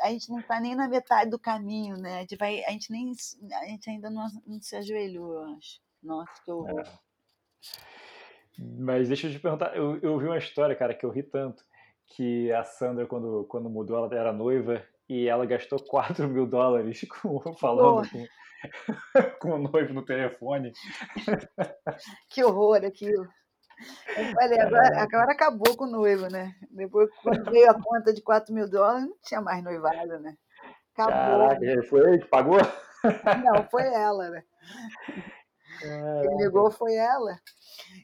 a 0.03 0.10
gente 0.10 0.30
não 0.30 0.39
está 0.39 0.60
nem 0.60 0.76
na 0.76 0.88
metade 0.88 1.30
do 1.30 1.39
caminho, 1.39 1.97
né? 1.97 2.18
A 2.18 2.22
gente, 2.22 2.38
vai, 2.38 2.64
a 2.64 2.72
gente, 2.72 2.91
nem, 2.91 3.12
a 3.60 3.66
gente 3.66 3.89
ainda 3.89 4.10
não, 4.10 4.28
não 4.45 4.62
se 4.62 4.76
ajoelhou, 4.76 5.34
eu 5.34 5.56
acho. 5.58 5.82
Nossa, 6.01 6.32
que 6.43 6.51
horror. 6.51 6.82
É. 6.82 7.06
Mas 8.58 9.08
deixa 9.08 9.28
eu 9.28 9.32
te 9.32 9.39
perguntar, 9.39 9.76
eu, 9.76 9.99
eu 10.01 10.14
ouvi 10.14 10.26
uma 10.26 10.38
história, 10.38 10.76
cara, 10.76 10.93
que 10.93 11.06
eu 11.06 11.10
ri 11.10 11.24
tanto, 11.24 11.64
que 12.08 12.51
a 12.51 12.64
Sandra, 12.64 13.06
quando, 13.06 13.45
quando 13.45 13.70
mudou, 13.70 13.97
ela 13.97 14.16
era 14.16 14.34
noiva 14.34 14.82
e 15.10 15.28
ela 15.28 15.45
gastou 15.45 15.80
4 15.84 16.28
mil 16.28 16.45
dólares 16.45 17.06
com, 17.08 17.53
falando 17.56 18.08
com, 18.10 18.26
com 19.39 19.49
o 19.51 19.58
noivo 19.58 19.93
no 19.93 20.06
telefone. 20.06 20.72
Que 22.30 22.43
horror 22.43 22.84
aquilo. 22.84 23.26
Eu 24.18 24.34
falei, 24.34 24.60
agora, 24.60 25.01
agora 25.01 25.32
acabou 25.32 25.78
com 25.78 25.86
o 25.86 25.91
noivo, 25.91 26.28
né? 26.28 26.53
Depois, 26.72 27.10
quando 27.22 27.49
veio 27.51 27.70
a 27.70 27.74
conta 27.74 28.14
de 28.14 28.22
4 28.22 28.53
mil 28.53 28.70
dólares, 28.70 29.08
não 29.08 29.16
tinha 29.24 29.41
mais 29.41 29.64
noivado, 29.64 30.20
né? 30.20 30.36
Acabou. 30.93 31.47
Caraca, 31.49 31.84
foi 31.88 31.99
ele 32.01 32.20
que 32.20 32.28
pagou? 32.28 32.58
Não, 33.43 33.64
foi 33.70 33.84
ela, 33.93 34.30
né? 34.30 34.43
Quem 35.80 36.38
ligou 36.38 36.71
foi 36.71 36.95
ela. 36.95 37.38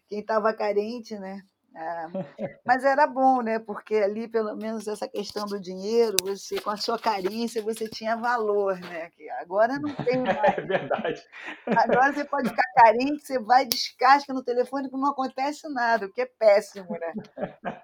Quem 0.08 0.20
estava 0.20 0.54
carente, 0.54 1.18
né? 1.18 1.42
É, 1.74 2.58
mas 2.66 2.84
era 2.84 3.08
bom, 3.08 3.42
né? 3.42 3.58
Porque 3.58 3.96
ali, 3.96 4.28
pelo 4.28 4.58
menos, 4.58 4.88
essa 4.88 5.08
questão 5.08 5.46
do 5.46 5.60
dinheiro, 5.60 6.18
você, 6.22 6.60
com 6.60 6.70
a 6.70 6.76
sua 6.76 7.00
carência, 7.00 7.62
você 7.62 7.88
tinha 7.88 8.18
valor, 8.18 8.78
né? 8.78 9.10
Que 9.12 9.30
agora 9.30 9.80
não 9.80 9.94
tem 9.96 10.18
mais. 10.20 10.58
É 10.58 10.62
verdade. 10.62 11.24
Agora 11.66 12.12
você 12.12 12.26
pode 12.26 12.50
ficar 12.50 12.70
carente, 12.76 13.26
você 13.26 13.40
vai, 13.40 13.66
descasca 13.66 14.34
no 14.34 14.44
telefone 14.44 14.90
que 14.90 14.98
não 14.98 15.12
acontece 15.12 15.70
nada, 15.70 16.08
o 16.08 16.12
que 16.12 16.22
é 16.22 16.26
péssimo, 16.26 16.92
né? 16.92 17.14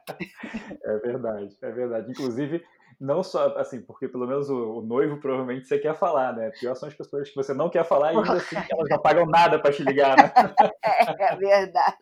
É 0.83 0.97
verdade, 0.99 1.57
é 1.61 1.71
verdade. 1.71 2.11
Inclusive, 2.11 2.63
não 2.99 3.23
só 3.23 3.55
assim, 3.57 3.79
porque 3.81 4.07
pelo 4.07 4.25
menos 4.25 4.49
o, 4.49 4.79
o, 4.79 4.81
noivo 4.81 5.19
provavelmente 5.19 5.67
você 5.67 5.77
quer 5.77 5.95
falar, 5.95 6.35
né? 6.35 6.49
Pior 6.59 6.73
são 6.75 6.89
as 6.89 6.95
pessoas 6.95 7.29
que 7.29 7.35
você 7.35 7.53
não 7.53 7.69
quer 7.69 7.85
falar 7.85 8.13
e 8.13 8.17
ainda 8.17 8.33
assim 8.33 8.55
elas 8.71 8.89
não 8.89 8.99
pagam 8.99 9.27
nada 9.27 9.59
para 9.59 9.71
te 9.71 9.83
ligar, 9.83 10.17
né? 10.17 10.33
É, 10.83 11.33
é 11.33 11.35
verdade. 11.35 11.97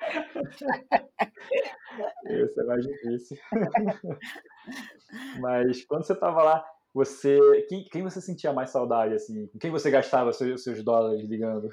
Isso 2.30 2.60
é 2.60 2.64
mais 2.64 2.86
difícil. 2.86 3.36
Mas 5.40 5.84
quando 5.84 6.04
você 6.04 6.14
estava 6.14 6.42
lá, 6.42 6.64
você 6.94 7.38
quem, 7.68 7.84
quem, 7.84 8.02
você 8.02 8.20
sentia 8.20 8.52
mais 8.52 8.70
saudade 8.70 9.14
assim? 9.14 9.46
Com 9.48 9.58
quem 9.58 9.70
você 9.70 9.90
gastava 9.90 10.32
seus, 10.32 10.62
seus 10.62 10.82
dólares 10.82 11.28
ligando? 11.28 11.68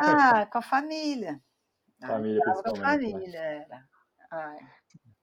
Ah, 0.00 0.46
com 0.46 0.58
a 0.58 0.62
família. 0.62 1.40
Família, 2.00 2.40
principalmente. 2.42 2.80
Com 2.80 2.86
a 2.86 2.96
né? 2.96 2.98
família, 2.98 3.40
né? 3.40 3.66
era. 3.68 3.84
Ai. 4.30 4.58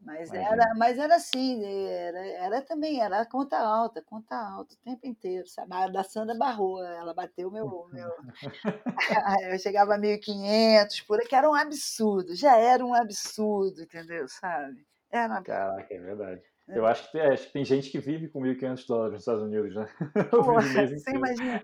Mas 0.06 0.32
era, 0.32 0.76
mas 0.76 1.00
era 1.00 1.16
assim, 1.16 1.66
era, 1.66 2.20
era 2.20 2.62
também, 2.62 3.02
era 3.02 3.26
conta 3.26 3.58
alta, 3.58 4.04
conta 4.04 4.36
alta 4.36 4.76
o 4.76 4.78
tempo 4.78 5.08
inteiro, 5.08 5.48
sabe? 5.48 5.74
A 5.74 5.88
da 5.88 6.04
Sandra 6.04 6.36
barrou, 6.38 6.84
ela 6.84 7.12
bateu 7.12 7.50
o 7.50 7.52
meu, 7.52 7.90
meu. 7.92 8.12
Eu 9.52 9.58
chegava 9.58 9.96
a 9.96 10.00
1.500 10.00 11.06
por 11.08 11.20
aí, 11.20 11.28
que 11.28 11.36
era 11.36 11.50
um 11.50 11.56
absurdo, 11.56 12.36
já 12.36 12.56
era 12.56 12.86
um 12.86 12.94
absurdo, 12.94 13.82
entendeu? 13.82 14.28
Sabe? 14.28 14.86
Era 15.12 15.34
um 15.34 15.38
absurdo. 15.38 15.60
Caraca, 15.60 15.94
é 15.94 16.00
verdade. 16.00 16.42
É. 16.68 16.78
Eu 16.78 16.86
acho 16.86 17.06
que, 17.06 17.12
tem, 17.14 17.22
acho 17.22 17.48
que 17.48 17.54
tem 17.54 17.66
gente 17.66 17.90
que 17.90 18.00
vive 18.00 18.28
com 18.28 18.42
1.500 18.42 18.88
dólares 18.88 19.14
nos 19.14 19.22
Estados 19.22 19.44
Unidos, 19.44 19.76
né? 19.76 19.88
Porra, 20.30 20.62
você 20.62 21.12
imagina. 21.12 21.64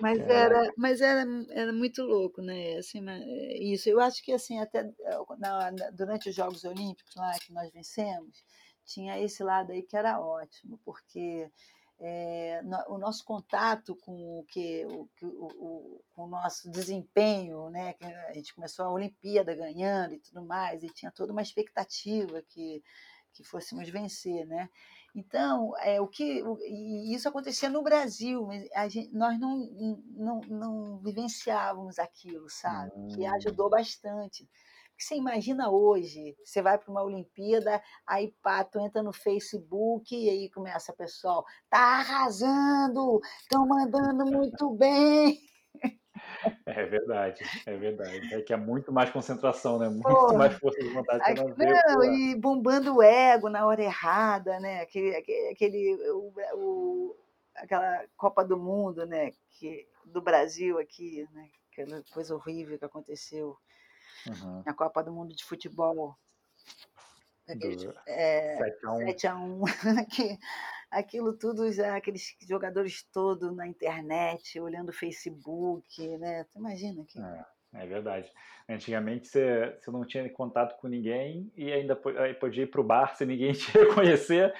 Mas 0.00 0.20
era, 0.20 0.72
mas 0.76 1.00
era, 1.00 1.24
era 1.50 1.72
muito 1.72 2.02
louco, 2.02 2.42
né? 2.42 2.76
Assim, 2.76 3.00
isso. 3.60 3.88
Eu 3.88 4.00
acho 4.00 4.22
que 4.22 4.32
assim 4.32 4.58
até 4.60 4.84
na, 5.38 5.70
durante 5.92 6.28
os 6.28 6.34
Jogos 6.34 6.64
Olímpicos 6.64 7.14
lá 7.16 7.32
que 7.38 7.52
nós 7.52 7.70
vencemos, 7.72 8.44
tinha 8.84 9.18
esse 9.18 9.42
lado 9.42 9.72
aí 9.72 9.82
que 9.82 9.96
era 9.96 10.20
ótimo, 10.20 10.78
porque 10.84 11.50
é, 11.98 12.60
no, 12.62 12.94
o 12.94 12.98
nosso 12.98 13.24
contato 13.24 13.96
com 13.96 14.40
o 14.40 14.44
que 14.44 14.84
o, 14.86 15.08
o, 15.22 16.04
com 16.14 16.24
o 16.24 16.28
nosso 16.28 16.70
desempenho, 16.70 17.70
né? 17.70 17.94
Que 17.94 18.04
a 18.04 18.32
gente 18.34 18.54
começou 18.54 18.84
a 18.84 18.92
Olimpíada 18.92 19.54
ganhando 19.54 20.14
e 20.14 20.18
tudo 20.20 20.42
mais, 20.42 20.82
e 20.82 20.88
tinha 20.88 21.10
toda 21.10 21.32
uma 21.32 21.42
expectativa 21.42 22.42
que 22.48 22.82
que 23.32 23.44
fôssemos 23.44 23.88
vencer, 23.88 24.46
né? 24.46 24.68
Então, 25.14 25.72
é, 25.78 26.00
o 26.00 26.06
que 26.06 26.42
o, 26.42 26.56
e 26.60 27.14
isso 27.14 27.28
acontecia 27.28 27.68
no 27.68 27.82
Brasil, 27.82 28.46
mas 28.46 28.92
gente, 28.92 29.12
nós 29.14 29.38
não, 29.38 29.58
não, 30.16 30.40
não 30.48 30.98
vivenciávamos 30.98 31.98
aquilo, 31.98 32.48
sabe? 32.48 32.92
Hum. 32.96 33.08
Que 33.08 33.26
ajudou 33.26 33.68
bastante. 33.68 34.48
Você 34.96 35.16
imagina 35.16 35.70
hoje, 35.70 36.36
você 36.44 36.60
vai 36.60 36.76
para 36.76 36.90
uma 36.90 37.02
Olimpíada, 37.02 37.82
aí 38.06 38.34
pá, 38.42 38.62
tu 38.62 38.78
entra 38.78 39.02
no 39.02 39.14
Facebook 39.14 40.14
e 40.14 40.28
aí 40.28 40.50
começa, 40.50 40.92
pessoal, 40.92 41.42
tá 41.70 41.78
arrasando, 41.78 43.18
estão 43.40 43.66
mandando 43.66 44.26
muito 44.26 44.70
bem. 44.74 45.40
É 46.66 46.84
verdade, 46.84 47.42
é 47.66 47.76
verdade. 47.76 48.34
É 48.34 48.40
que 48.40 48.52
é 48.52 48.56
muito 48.56 48.92
mais 48.92 49.10
concentração, 49.10 49.78
né? 49.78 49.88
Muito 49.88 50.02
Pô, 50.02 50.34
mais 50.34 50.54
força 50.54 50.80
de 50.80 50.88
vontade 50.88 51.34
não, 51.34 51.48
não 51.48 52.04
E 52.04 52.34
bombando 52.34 52.96
o 52.96 53.02
ego 53.02 53.48
na 53.48 53.66
hora 53.66 53.82
errada, 53.82 54.58
né? 54.60 54.80
Aquele, 54.80 55.14
aquele 55.50 55.96
o, 56.10 56.32
o, 56.54 57.16
aquela 57.54 58.04
Copa 58.16 58.44
do 58.44 58.58
Mundo, 58.58 59.04
né? 59.06 59.32
Que, 59.50 59.86
do 60.04 60.22
Brasil 60.22 60.78
aqui, 60.78 61.28
né? 61.32 61.48
Aquela 61.72 62.02
coisa 62.12 62.34
horrível 62.34 62.78
que 62.78 62.84
aconteceu 62.84 63.56
uhum. 64.26 64.62
na 64.64 64.74
Copa 64.74 65.02
do 65.02 65.12
Mundo 65.12 65.34
de 65.34 65.44
Futebol. 65.44 66.16
Do, 67.56 67.94
é, 68.06 68.56
7 68.56 68.86
a 68.86 68.92
1. 68.92 68.98
7 68.98 69.26
a 69.26 69.36
1 69.36 69.64
que 70.10 70.38
aquilo 70.90 71.32
tudo, 71.32 71.70
já, 71.72 71.96
aqueles 71.96 72.34
jogadores 72.48 73.02
todos 73.12 73.54
na 73.54 73.66
internet, 73.66 74.58
olhando 74.60 74.88
o 74.88 74.94
Facebook, 74.94 76.18
né? 76.18 76.44
Tu 76.44 76.58
imagina 76.58 77.04
que. 77.06 77.20
É, 77.20 77.44
é 77.74 77.86
verdade. 77.86 78.30
Antigamente 78.68 79.28
você, 79.28 79.76
você 79.78 79.90
não 79.90 80.04
tinha 80.04 80.28
contato 80.32 80.78
com 80.80 80.88
ninguém 80.88 81.50
e 81.56 81.72
ainda 81.72 81.94
podia 81.94 82.64
ir 82.64 82.70
para 82.70 82.80
o 82.80 82.84
bar 82.84 83.16
sem 83.16 83.26
ninguém 83.26 83.52
te 83.54 83.70
reconhecer. 83.70 84.52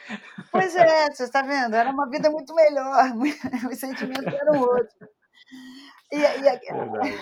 Pois 0.53 0.75
é, 0.77 1.11
você 1.11 1.25
está 1.25 1.43
vendo? 1.43 1.75
Era 1.75 1.91
uma 1.91 2.09
vida 2.09 2.31
muito 2.31 2.55
melhor, 2.55 3.13
os 3.71 3.79
sentimentos 3.79 4.33
eram 4.33 4.61
outros. 4.61 5.09
E, 6.13 6.17
e, 6.17 6.43
Verdade. 6.43 7.21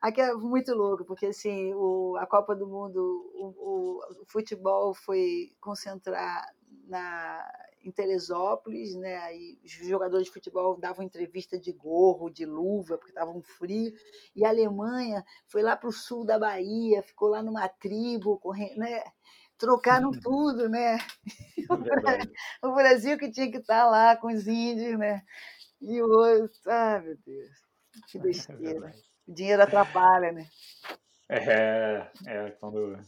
Aqui 0.00 0.20
é 0.20 0.32
muito 0.32 0.74
louco, 0.74 1.04
porque 1.04 1.26
assim, 1.26 1.74
o, 1.74 2.16
a 2.16 2.26
Copa 2.26 2.54
do 2.56 2.66
Mundo, 2.66 2.98
o, 3.34 3.46
o, 3.48 4.22
o 4.22 4.26
futebol 4.26 4.94
foi 4.94 5.52
concentrar 5.60 6.46
na, 6.86 7.46
em 7.84 7.90
Teresópolis, 7.90 8.94
né? 8.96 9.16
Aí 9.18 9.58
os 9.64 9.72
jogadores 9.72 10.26
de 10.26 10.32
futebol 10.32 10.78
davam 10.78 11.04
entrevista 11.04 11.58
de 11.58 11.72
gorro, 11.72 12.30
de 12.30 12.46
luva, 12.46 12.96
porque 12.96 13.10
estavam 13.10 13.42
frio. 13.42 13.92
E 14.34 14.44
a 14.44 14.48
Alemanha 14.48 15.24
foi 15.46 15.62
lá 15.62 15.76
para 15.76 15.88
o 15.88 15.92
sul 15.92 16.24
da 16.24 16.38
Bahia, 16.38 17.02
ficou 17.02 17.28
lá 17.28 17.42
numa 17.42 17.68
tribo, 17.68 18.38
correndo, 18.38 18.78
né? 18.78 19.02
trocaram 19.60 20.10
tudo, 20.20 20.68
né? 20.68 20.96
É 20.96 20.98
o 22.66 22.74
Brasil 22.74 23.18
que 23.18 23.30
tinha 23.30 23.50
que 23.50 23.58
estar 23.58 23.84
tá 23.84 23.90
lá 23.90 24.16
com 24.16 24.28
os 24.28 24.48
índios, 24.48 24.98
né? 24.98 25.22
E 25.80 26.02
o 26.02 26.08
outro, 26.08 26.58
ah, 26.66 27.00
meu 27.00 27.16
Deus, 27.24 27.50
que 28.08 28.18
é 28.18 28.20
besteira. 28.20 28.94
O 29.30 29.32
dinheiro 29.32 29.62
atrapalha, 29.62 30.32
né? 30.32 30.44
É, 31.28 32.04
é 32.26 32.50
quando 32.58 32.98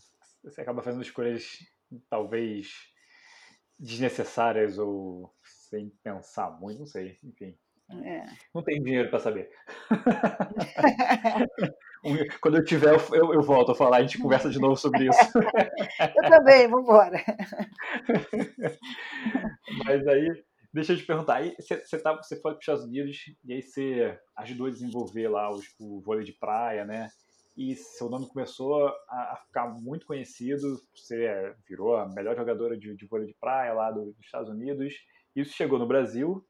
você 0.44 0.60
acaba 0.60 0.80
fazendo 0.80 1.02
escolhas 1.02 1.58
talvez 2.08 2.76
desnecessárias 3.76 4.78
ou 4.78 5.34
sem 5.42 5.88
pensar 6.04 6.52
muito, 6.60 6.78
não 6.78 6.86
sei, 6.86 7.18
enfim. 7.24 7.58
É. 8.04 8.24
Não 8.54 8.62
tenho 8.62 8.84
dinheiro 8.84 9.10
para 9.10 9.18
saber. 9.18 9.50
Quando 12.40 12.58
eu 12.58 12.64
tiver, 12.64 12.94
eu, 13.12 13.34
eu, 13.34 13.42
volto 13.42 13.72
a 13.72 13.74
falar, 13.74 13.96
a 13.96 14.02
gente 14.02 14.18
conversa 14.18 14.48
de 14.48 14.60
novo 14.60 14.76
sobre 14.76 15.08
isso. 15.08 15.38
eu 16.16 16.30
também, 16.30 16.68
vamos 16.68 16.84
embora. 16.84 17.18
Mas 19.84 20.06
aí, 20.06 20.44
deixa 20.72 20.92
eu 20.92 20.96
te 20.96 21.04
perguntar, 21.04 21.36
aí 21.36 21.54
você, 21.58 21.98
tá, 21.98 22.14
você 22.14 22.40
foi 22.40 22.52
para 22.52 22.58
os 22.58 22.62
Estados 22.62 22.84
Unidos 22.84 23.18
e 23.44 23.52
aí 23.52 23.62
você 23.62 24.18
ajudou 24.36 24.66
a 24.66 24.70
desenvolver 24.70 25.28
lá 25.28 25.50
os, 25.50 25.64
o 25.78 26.00
vôlei 26.00 26.24
de 26.24 26.32
praia, 26.32 26.84
né? 26.84 27.08
e 27.56 27.74
seu 27.76 28.08
nome 28.08 28.28
começou 28.28 28.86
a, 28.86 29.32
a, 29.32 29.36
ficar 29.46 29.68
muito 29.68 30.06
conhecido. 30.06 30.80
Você 30.94 31.54
virou 31.68 31.96
a 31.96 32.08
melhor 32.08 32.36
jogadora 32.36 32.76
de, 32.76 32.94
de 32.96 33.06
vôlei 33.06 33.26
de 33.26 33.34
praia 33.34 33.72
lá 33.72 33.90
do, 33.90 34.12
dos 34.12 34.24
Estados 34.24 34.48
Unidos. 34.48 34.94
Isso 35.36 35.54
chegou 35.54 35.78
no 35.78 35.86
Brasil 35.86 36.44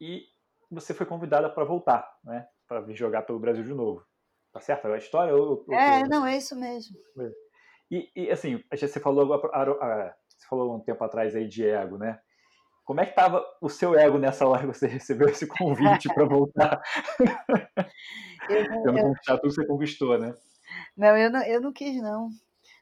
e 0.00 0.24
você 0.70 0.94
foi 0.94 1.06
convidada 1.06 1.50
para 1.50 1.64
voltar, 1.64 2.08
né? 2.22 2.46
Para 2.66 2.80
vir 2.80 2.94
jogar 2.94 3.22
pelo 3.22 3.40
Brasil 3.40 3.64
de 3.64 3.74
novo. 3.74 4.04
Tá 4.52 4.60
certo 4.60 4.86
a 4.86 4.96
história? 4.96 5.34
Ou, 5.34 5.64
é, 5.70 6.06
não, 6.08 6.24
é 6.26 6.36
isso 6.36 6.56
mesmo. 6.56 6.96
E, 7.90 8.10
e 8.14 8.30
assim, 8.30 8.62
você 8.70 9.00
falou, 9.00 9.26
você 9.26 10.46
falou 10.48 10.76
um 10.76 10.80
tempo 10.80 11.02
atrás 11.02 11.34
aí 11.34 11.48
de 11.48 11.66
ego, 11.66 11.98
né? 11.98 12.20
Como 12.88 13.02
é 13.02 13.04
que 13.04 13.10
estava 13.10 13.44
o 13.60 13.68
seu 13.68 13.98
ego 13.98 14.16
nessa 14.16 14.46
hora 14.46 14.62
que 14.62 14.66
você 14.66 14.86
recebeu 14.86 15.28
esse 15.28 15.46
convite 15.46 16.08
para 16.08 16.24
voltar? 16.24 16.80
Eu 18.48 18.66
não, 18.66 18.82
Tendo 18.82 18.98
eu... 18.98 19.04
conquistado 19.04 19.40
tudo 19.40 19.50
que 19.50 19.54
você 19.56 19.66
conquistou, 19.66 20.18
né? 20.18 20.34
Não, 20.96 21.14
eu 21.14 21.30
não, 21.30 21.42
eu 21.42 21.60
não 21.60 21.70
quis, 21.70 22.00
não. 22.00 22.30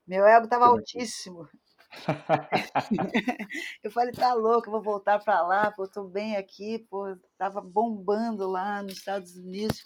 Meu 0.06 0.24
ego 0.24 0.44
estava 0.44 0.66
altíssimo. 0.66 1.48
eu 3.82 3.90
falei, 3.90 4.12
tá 4.12 4.32
louco, 4.32 4.68
eu 4.68 4.72
vou 4.72 4.80
voltar 4.80 5.18
para 5.18 5.42
lá, 5.42 5.72
pô, 5.72 5.88
tô 5.88 6.04
bem 6.04 6.36
aqui, 6.36 6.86
pô, 6.88 7.16
tava 7.36 7.60
bombando 7.60 8.48
lá 8.48 8.84
nos 8.84 8.98
Estados 8.98 9.34
Unidos 9.34 9.82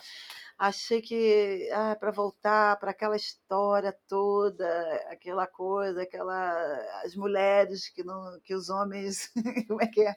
achei 0.60 1.00
que 1.00 1.70
ah, 1.72 1.96
para 1.98 2.10
voltar 2.10 2.78
para 2.78 2.90
aquela 2.90 3.16
história 3.16 3.96
toda, 4.06 4.68
aquela 5.10 5.46
coisa, 5.46 6.02
aquela 6.02 7.02
as 7.02 7.16
mulheres 7.16 7.88
que 7.88 8.04
não 8.04 8.38
que 8.44 8.54
os 8.54 8.68
homens, 8.68 9.32
como 9.66 9.82
é 9.82 9.86
que 9.86 10.02
é? 10.02 10.14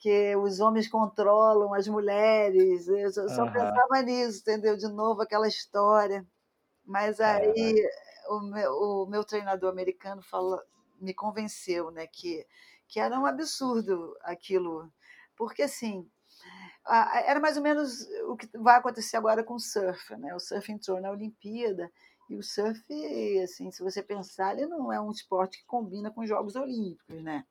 Que 0.00 0.36
os 0.36 0.58
homens 0.60 0.88
controlam 0.88 1.74
as 1.74 1.86
mulheres. 1.86 2.88
Eu 2.88 3.12
só 3.12 3.44
uhum. 3.44 3.52
pensava 3.52 4.02
nisso, 4.02 4.40
entendeu? 4.40 4.76
De 4.76 4.88
novo 4.88 5.20
aquela 5.20 5.48
história. 5.48 6.26
Mas 6.84 7.20
aí 7.20 7.74
o, 8.30 8.40
meu, 8.40 8.72
o 8.72 9.06
meu 9.06 9.22
treinador 9.24 9.70
americano 9.70 10.22
falou, 10.22 10.62
me 11.00 11.12
convenceu, 11.12 11.90
né, 11.90 12.06
que 12.06 12.46
que 12.88 13.00
era 13.00 13.18
um 13.18 13.26
absurdo 13.26 14.16
aquilo, 14.22 14.88
porque 15.36 15.62
assim, 15.62 16.08
era 16.88 17.40
mais 17.40 17.56
ou 17.56 17.62
menos 17.62 18.06
o 18.28 18.36
que 18.36 18.48
vai 18.58 18.76
acontecer 18.76 19.16
agora 19.16 19.42
com 19.42 19.54
o 19.54 19.60
surf, 19.60 20.16
né? 20.16 20.34
O 20.34 20.40
surf 20.40 20.70
entrou 20.70 21.00
na 21.00 21.10
Olimpíada 21.10 21.90
e 22.28 22.36
o 22.36 22.42
surf, 22.42 22.82
assim, 23.42 23.70
se 23.70 23.82
você 23.82 24.02
pensar, 24.02 24.52
ele 24.52 24.66
não 24.66 24.92
é 24.92 25.00
um 25.00 25.10
esporte 25.10 25.58
que 25.58 25.66
combina 25.66 26.10
com 26.10 26.22
os 26.22 26.28
Jogos 26.28 26.56
Olímpicos, 26.56 27.22
né? 27.22 27.44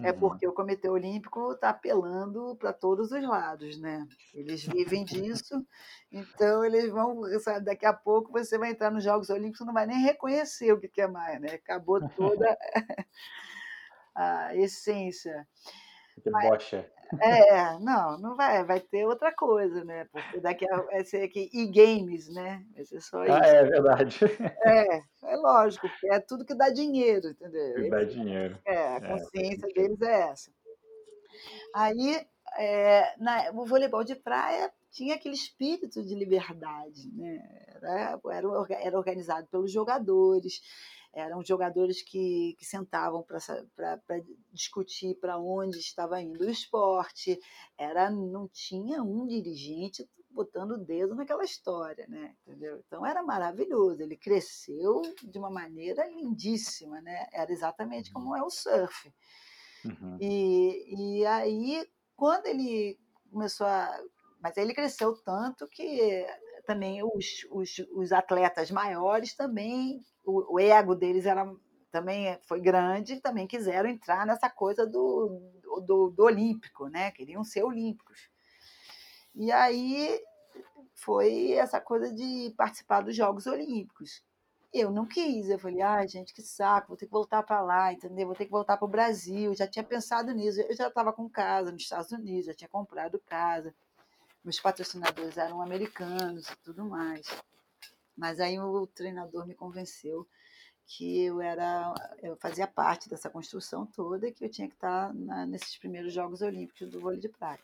É 0.00 0.10
uhum. 0.12 0.18
porque 0.18 0.46
o 0.46 0.52
Comitê 0.52 0.88
Olímpico 0.88 1.52
está 1.52 1.70
apelando 1.70 2.56
para 2.56 2.72
todos 2.72 3.10
os 3.10 3.22
lados, 3.22 3.78
né? 3.78 4.06
Eles 4.34 4.64
vivem 4.64 5.04
disso, 5.04 5.64
então 6.10 6.64
eles 6.64 6.90
vão, 6.90 7.22
sabe, 7.40 7.64
daqui 7.64 7.86
a 7.86 7.92
pouco 7.92 8.32
você 8.32 8.58
vai 8.58 8.70
entrar 8.70 8.90
nos 8.90 9.04
Jogos 9.04 9.30
Olímpicos, 9.30 9.66
não 9.66 9.72
vai 9.72 9.86
nem 9.86 10.02
reconhecer 10.02 10.72
o 10.72 10.80
que 10.80 11.00
é 11.00 11.06
mais, 11.06 11.40
né? 11.40 11.54
Acabou 11.54 12.00
toda 12.10 12.56
a 14.14 14.54
essência. 14.56 15.46
Debocha. 16.22 16.90
É, 17.20 17.78
não, 17.78 18.18
não 18.18 18.36
vai, 18.36 18.64
vai 18.64 18.80
ter 18.80 19.04
outra 19.04 19.32
coisa, 19.32 19.84
né? 19.84 20.06
Porque 20.10 20.40
daqui 20.40 20.70
a 20.70 20.76
vai 20.82 21.04
ser 21.04 21.22
aqui 21.22 21.50
e-games, 21.52 22.28
né? 22.28 22.64
Vai 22.74 22.84
ser 22.84 23.00
só 23.00 23.22
isso. 23.24 23.32
Ah, 23.32 23.46
é 23.46 23.64
verdade. 23.64 24.18
É, 24.64 24.96
é 24.96 25.36
lógico, 25.36 25.88
porque 25.88 26.08
é 26.08 26.20
tudo 26.20 26.44
que 26.44 26.54
dá 26.54 26.70
dinheiro, 26.70 27.28
entendeu? 27.28 27.74
Que 27.74 27.90
dá 27.90 28.04
dinheiro. 28.04 28.58
É, 28.66 28.76
a 28.76 28.96
é, 28.96 29.00
consciência 29.00 29.66
é, 29.68 29.72
deles 29.72 30.00
é 30.00 30.20
essa. 30.30 30.50
Aí, 31.74 32.26
é, 32.58 33.14
na, 33.18 33.50
o 33.52 33.64
voleibol 33.66 34.04
de 34.04 34.14
praia 34.14 34.70
tinha 34.90 35.14
aquele 35.14 35.34
espírito 35.34 36.02
de 36.02 36.14
liberdade, 36.14 37.10
né? 37.14 37.42
Era, 37.82 38.20
era, 38.30 38.48
era 38.80 38.98
organizado 38.98 39.46
pelos 39.48 39.72
jogadores, 39.72 40.60
eram 41.12 41.44
jogadores 41.44 42.02
que, 42.02 42.54
que 42.58 42.64
sentavam 42.64 43.22
para 43.22 43.38
discutir 44.50 45.14
para 45.20 45.38
onde 45.38 45.78
estava 45.78 46.20
indo 46.20 46.44
o 46.44 46.50
esporte. 46.50 47.38
Era, 47.76 48.10
não 48.10 48.48
tinha 48.48 49.02
um 49.02 49.26
dirigente 49.26 50.08
botando 50.30 50.72
o 50.72 50.78
dedo 50.78 51.14
naquela 51.14 51.44
história, 51.44 52.06
né? 52.08 52.34
Entendeu? 52.46 52.82
Então 52.86 53.04
era 53.04 53.22
maravilhoso. 53.22 54.02
Ele 54.02 54.16
cresceu 54.16 55.02
de 55.22 55.38
uma 55.38 55.50
maneira 55.50 56.06
lindíssima, 56.08 57.00
né? 57.02 57.26
Era 57.32 57.52
exatamente 57.52 58.10
como 58.10 58.30
uhum. 58.30 58.36
é 58.36 58.42
o 58.42 58.50
surf. 58.50 59.12
Uhum. 59.84 60.16
E, 60.20 61.18
e 61.20 61.26
aí, 61.26 61.86
quando 62.16 62.46
ele 62.46 62.98
começou 63.30 63.66
a. 63.66 64.00
Mas 64.40 64.56
ele 64.56 64.74
cresceu 64.74 65.14
tanto 65.22 65.68
que 65.68 66.26
também 66.66 67.02
os, 67.02 67.46
os, 67.50 67.78
os 67.94 68.12
atletas 68.12 68.70
maiores 68.70 69.34
também 69.34 70.02
o, 70.24 70.54
o 70.54 70.60
ego 70.60 70.94
deles 70.94 71.26
era 71.26 71.44
também 71.90 72.38
foi 72.44 72.58
grande, 72.58 73.20
também 73.20 73.46
quiseram 73.46 73.88
entrar 73.90 74.24
nessa 74.26 74.48
coisa 74.48 74.86
do, 74.86 75.38
do, 75.84 76.10
do, 76.10 76.24
olímpico, 76.24 76.88
né? 76.88 77.10
Queriam 77.10 77.44
ser 77.44 77.62
olímpicos. 77.62 78.30
E 79.34 79.52
aí 79.52 80.18
foi 80.94 81.52
essa 81.52 81.80
coisa 81.80 82.10
de 82.10 82.54
participar 82.56 83.02
dos 83.02 83.14
Jogos 83.14 83.46
Olímpicos. 83.46 84.22
Eu 84.72 84.90
não 84.90 85.06
quis, 85.06 85.50
eu 85.50 85.58
falei, 85.58 85.82
ai, 85.82 86.04
ah, 86.04 86.06
gente, 86.06 86.32
que 86.32 86.40
saco, 86.40 86.88
vou 86.88 86.96
ter 86.96 87.04
que 87.04 87.12
voltar 87.12 87.42
para 87.42 87.60
lá, 87.60 87.92
entendeu? 87.92 88.26
Vou 88.26 88.34
ter 88.34 88.46
que 88.46 88.50
voltar 88.50 88.78
para 88.78 88.86
o 88.86 88.90
Brasil. 88.90 89.54
Já 89.54 89.66
tinha 89.66 89.84
pensado 89.84 90.32
nisso, 90.32 90.62
eu 90.62 90.74
já 90.74 90.88
estava 90.88 91.12
com 91.12 91.28
casa 91.28 91.70
nos 91.70 91.82
Estados 91.82 92.10
Unidos, 92.10 92.46
já 92.46 92.54
tinha 92.54 92.68
comprado 92.68 93.20
casa. 93.26 93.74
Meus 94.44 94.58
patrocinadores 94.60 95.36
eram 95.36 95.60
americanos 95.60 96.48
e 96.48 96.56
tudo 96.64 96.84
mais. 96.84 97.26
Mas 98.16 98.40
aí 98.40 98.58
o 98.58 98.86
treinador 98.86 99.46
me 99.46 99.54
convenceu 99.54 100.26
que 100.86 101.24
eu 101.24 101.40
era, 101.40 101.94
eu 102.22 102.36
fazia 102.36 102.66
parte 102.66 103.08
dessa 103.08 103.30
construção 103.30 103.86
toda 103.86 104.28
e 104.28 104.32
que 104.32 104.44
eu 104.44 104.50
tinha 104.50 104.68
que 104.68 104.74
estar 104.74 105.14
na, 105.14 105.46
nesses 105.46 105.78
primeiros 105.78 106.12
Jogos 106.12 106.42
Olímpicos 106.42 106.90
do 106.90 107.00
vôlei 107.00 107.18
de 107.18 107.28
praia. 107.28 107.60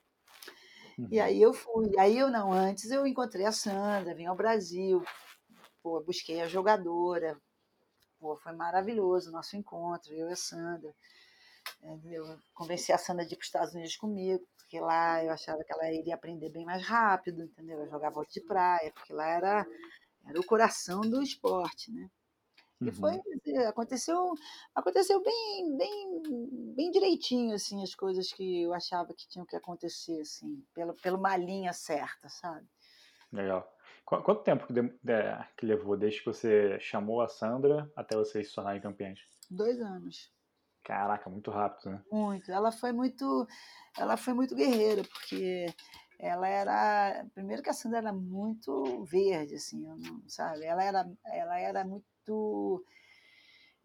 Uhum. 0.99 1.09
E 1.11 1.21
aí 1.21 1.41
eu 1.41 1.53
fui. 1.53 1.99
Aí 1.99 2.17
eu 2.17 2.31
não, 2.31 2.53
antes 2.53 2.91
eu 2.91 3.07
encontrei 3.07 3.45
a 3.45 3.53
Sandra, 3.53 4.15
vim 4.15 4.27
ao 4.27 4.37
Brasil, 4.37 5.05
pô, 5.83 6.01
busquei 6.01 6.41
a 6.41 6.49
jogadora, 6.49 7.37
pô, 8.19 8.37
foi 8.37 8.53
maravilhoso 8.53 9.31
o 9.31 9.33
nosso 9.33 9.57
encontro, 9.57 10.13
eu 10.15 10.29
e 10.29 10.33
a 10.33 10.37
Sandra. 10.37 10.95
Eu 11.83 12.39
convenci 12.55 12.93
a 12.93 12.99
Sandra 12.99 13.25
de 13.25 13.35
ir 13.35 13.37
para 13.37 13.43
os 13.43 13.49
Estados 13.49 13.75
Unidos 13.75 13.97
comigo, 13.97 14.45
porque 14.57 14.81
lá 14.81 15.25
eu 15.25 15.33
achava 15.33 15.63
que 15.65 15.73
ela 15.73 15.93
iria 15.93 16.15
aprender 16.15 16.51
bem 16.51 16.65
mais 16.65 16.85
rápido, 16.85 17.43
entendeu? 17.43 17.79
Eu 17.81 17.89
jogava 17.89 18.25
de 18.29 18.41
praia, 18.41 18.93
porque 18.93 19.13
lá 19.13 19.27
era 19.29 19.67
era 20.27 20.39
o 20.39 20.47
coração 20.47 21.01
do 21.01 21.23
esporte, 21.23 21.91
né? 21.91 22.11
E 22.81 22.93
foi, 22.93 23.13
uhum. 23.13 23.69
aconteceu, 23.69 24.35
aconteceu 24.73 25.21
bem, 25.21 25.77
bem, 25.77 26.23
bem 26.77 26.91
direitinho, 26.93 27.55
assim, 27.55 27.83
as 27.83 27.93
coisas 27.93 28.33
que 28.33 28.63
eu 28.63 28.73
achava 28.73 29.13
que 29.13 29.27
tinham 29.27 29.45
que 29.45 29.57
acontecer, 29.57 30.21
assim, 30.21 30.65
pelo, 30.73 30.95
pelo 30.95 31.19
uma 31.19 31.37
linha 31.37 31.73
certa, 31.73 32.29
sabe? 32.29 32.69
Legal. 33.33 33.69
Quanto 34.05 34.43
tempo 34.43 34.67
que, 34.67 34.73
de, 34.73 34.83
que 35.57 35.67
levou 35.67 35.97
desde 35.97 36.21
que 36.21 36.27
você 36.27 36.79
chamou 36.79 37.21
a 37.21 37.29
Sandra 37.29 37.91
até 37.97 38.17
vocês 38.17 38.49
se 38.49 38.55
tornarem 38.55 38.81
campeões? 38.81 39.21
Dois 39.51 39.81
anos. 39.81 40.33
Caraca, 40.83 41.29
muito 41.29 41.51
rápido, 41.51 41.91
né? 41.91 42.03
Muito. 42.11 42.51
Ela 42.51 42.73
foi 42.73 42.93
muito, 42.93 43.47
ela 43.99 44.17
foi 44.17 44.33
muito 44.33 44.55
guerreira, 44.55 45.03
porque 45.05 45.67
ela 46.19 46.49
era 46.49 47.27
primeiro 47.33 47.63
que 47.63 47.71
a 47.71 47.73
Sandra 47.73 47.99
era 47.99 48.13
muito 48.13 49.05
verde 49.05 49.55
assim 49.55 49.81
não, 49.81 50.23
sabe 50.27 50.65
ela 50.65 50.83
era 50.83 51.09
ela 51.27 51.59
era 51.61 51.85
muito 51.85 52.85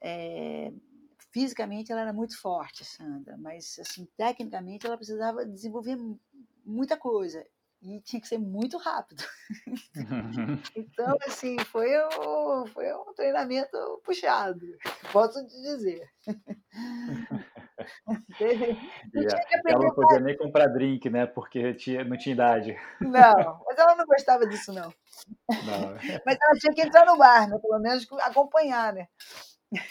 é, 0.01 0.73
fisicamente 1.31 1.91
ela 1.91 2.01
era 2.01 2.13
muito 2.13 2.39
forte 2.41 2.83
Sandra 2.83 3.37
mas 3.37 3.77
assim 3.79 4.07
tecnicamente 4.17 4.87
ela 4.87 4.97
precisava 4.97 5.45
desenvolver 5.45 5.95
muita 6.65 6.97
coisa 6.97 7.45
e 7.83 8.01
tinha 8.01 8.21
que 8.21 8.27
ser 8.27 8.37
muito 8.37 8.77
rápido 8.77 9.23
então 10.75 11.17
assim 11.25 11.57
foi 11.59 11.89
um, 12.05 12.65
foi 12.67 12.93
um 12.93 13.13
treinamento 13.13 13.77
puxado 14.03 14.65
posso 15.11 15.45
te 15.45 15.61
dizer 15.61 16.09
ela 19.65 19.79
não 19.79 19.93
podia 19.93 20.19
nem 20.19 20.37
comprar 20.37 20.67
drink, 20.67 21.09
né? 21.09 21.25
Porque 21.25 21.73
tinha, 21.73 22.03
não 22.03 22.17
tinha 22.17 22.33
idade. 22.33 22.77
Não, 23.01 23.61
mas 23.65 23.77
ela 23.77 23.95
não 23.95 24.05
gostava 24.05 24.47
disso, 24.47 24.71
não. 24.71 24.93
não. 25.49 25.93
Mas 26.25 26.37
ela 26.41 26.59
tinha 26.59 26.73
que 26.73 26.81
entrar 26.81 27.05
no 27.05 27.17
bar, 27.17 27.49
né? 27.49 27.57
Pelo 27.59 27.79
menos 27.79 28.07
acompanhar, 28.21 28.93
né? 28.93 29.07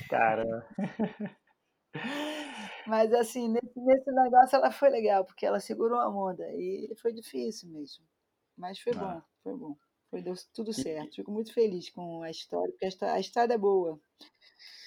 Cara. 0.09 0.66
Mas 2.86 3.12
assim, 3.12 3.48
nesse, 3.48 3.80
nesse 3.80 4.10
negócio 4.10 4.56
ela 4.56 4.70
foi 4.70 4.90
legal, 4.90 5.24
porque 5.24 5.46
ela 5.46 5.60
segurou 5.60 5.98
a 5.98 6.08
onda. 6.08 6.44
E 6.52 6.92
foi 7.00 7.12
difícil 7.12 7.68
mesmo. 7.70 8.04
Mas 8.56 8.78
foi 8.80 8.92
ah. 8.94 8.98
bom, 8.98 9.22
foi 9.42 9.56
bom. 9.56 9.76
Foi, 10.10 10.20
deu 10.22 10.34
tudo 10.54 10.72
certo. 10.72 11.16
Fico 11.16 11.32
muito 11.32 11.54
feliz 11.54 11.88
com 11.88 12.22
a 12.22 12.30
história, 12.30 12.70
porque 12.72 13.04
a, 13.04 13.14
a 13.14 13.20
história 13.20 13.54
é 13.54 13.58
boa. 13.58 13.98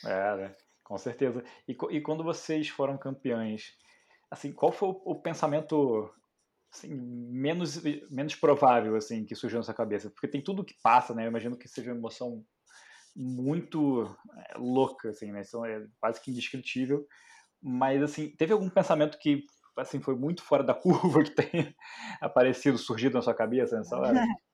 É, 0.05 0.37
né? 0.37 0.55
Com 0.83 0.97
certeza. 0.99 1.43
E, 1.67 1.75
e 1.89 2.01
quando 2.01 2.23
vocês 2.23 2.69
foram 2.69 2.95
campeões, 2.95 3.75
assim, 4.29 4.51
qual 4.51 4.71
foi 4.71 4.89
o, 4.89 5.01
o 5.03 5.15
pensamento 5.15 6.13
assim, 6.71 6.93
menos, 6.93 7.81
menos 8.11 8.35
provável 8.35 8.95
assim 8.95 9.25
que 9.25 9.33
surgiu 9.33 9.57
na 9.57 9.63
sua 9.63 9.73
cabeça? 9.73 10.11
Porque 10.11 10.27
tem 10.27 10.43
tudo 10.43 10.63
que 10.63 10.75
passa, 10.83 11.15
né? 11.15 11.25
Eu 11.25 11.29
imagino 11.29 11.57
que 11.57 11.67
seja 11.67 11.91
uma 11.91 11.97
emoção 11.97 12.45
muito 13.15 14.15
é, 14.37 14.57
louca, 14.57 15.09
assim, 15.09 15.31
né? 15.31 15.41
Então 15.47 15.65
é 15.65 15.87
quase 15.99 16.21
que 16.21 16.29
indescritível. 16.29 17.07
Mas 17.67 18.03
assim, 18.03 18.29
teve 18.29 18.53
algum 18.53 18.69
pensamento 18.69 19.17
que 19.17 19.43
assim 19.75 19.99
foi 19.99 20.15
muito 20.15 20.43
fora 20.43 20.63
da 20.63 20.75
curva 20.79 21.23
que 21.23 21.31
tenha 21.31 21.75
aparecido, 22.21 22.77
surgido 22.77 23.15
na 23.15 23.23
sua 23.23 23.33
cabeça 23.33 23.75
nessa 23.75 23.97
hora? 23.97 24.13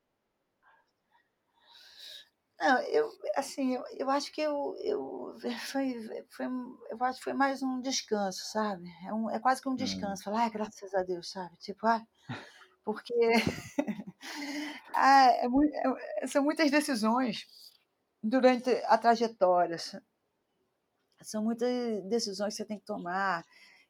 Não, 2.57 2.79
eu, 2.83 3.09
assim, 3.35 3.73
eu, 3.73 3.83
eu 3.97 4.09
acho 4.11 4.31
que 4.31 4.39
eu, 4.39 4.75
eu, 4.83 5.35
foi, 5.71 5.95
foi, 6.29 6.45
eu 6.91 7.03
acho 7.03 7.17
que 7.17 7.23
foi 7.23 7.33
mais 7.33 7.63
um 7.63 7.81
descanso, 7.81 8.39
sabe? 8.51 8.87
É, 9.03 9.11
um, 9.11 9.31
é 9.31 9.39
quase 9.39 9.59
que 9.59 9.67
um 9.67 9.71
hum. 9.71 9.75
descanso. 9.75 10.23
Falar, 10.23 10.45
ah, 10.45 10.49
graças 10.49 10.93
a 10.93 11.01
Deus, 11.01 11.31
sabe? 11.31 11.57
Tipo, 11.57 11.87
ah, 11.87 12.05
porque 12.85 13.13
ah, 14.93 15.25
é, 15.25 15.47
é, 16.21 16.27
são 16.27 16.43
muitas 16.43 16.69
decisões 16.69 17.47
durante 18.21 18.69
a 18.85 18.95
trajetória. 18.95 19.77
São 21.23 21.43
muitas 21.43 21.69
decisões 22.03 22.53
que 22.53 22.57
você 22.57 22.65
tem 22.65 22.79
que 22.79 22.85
tomar. 22.85 23.45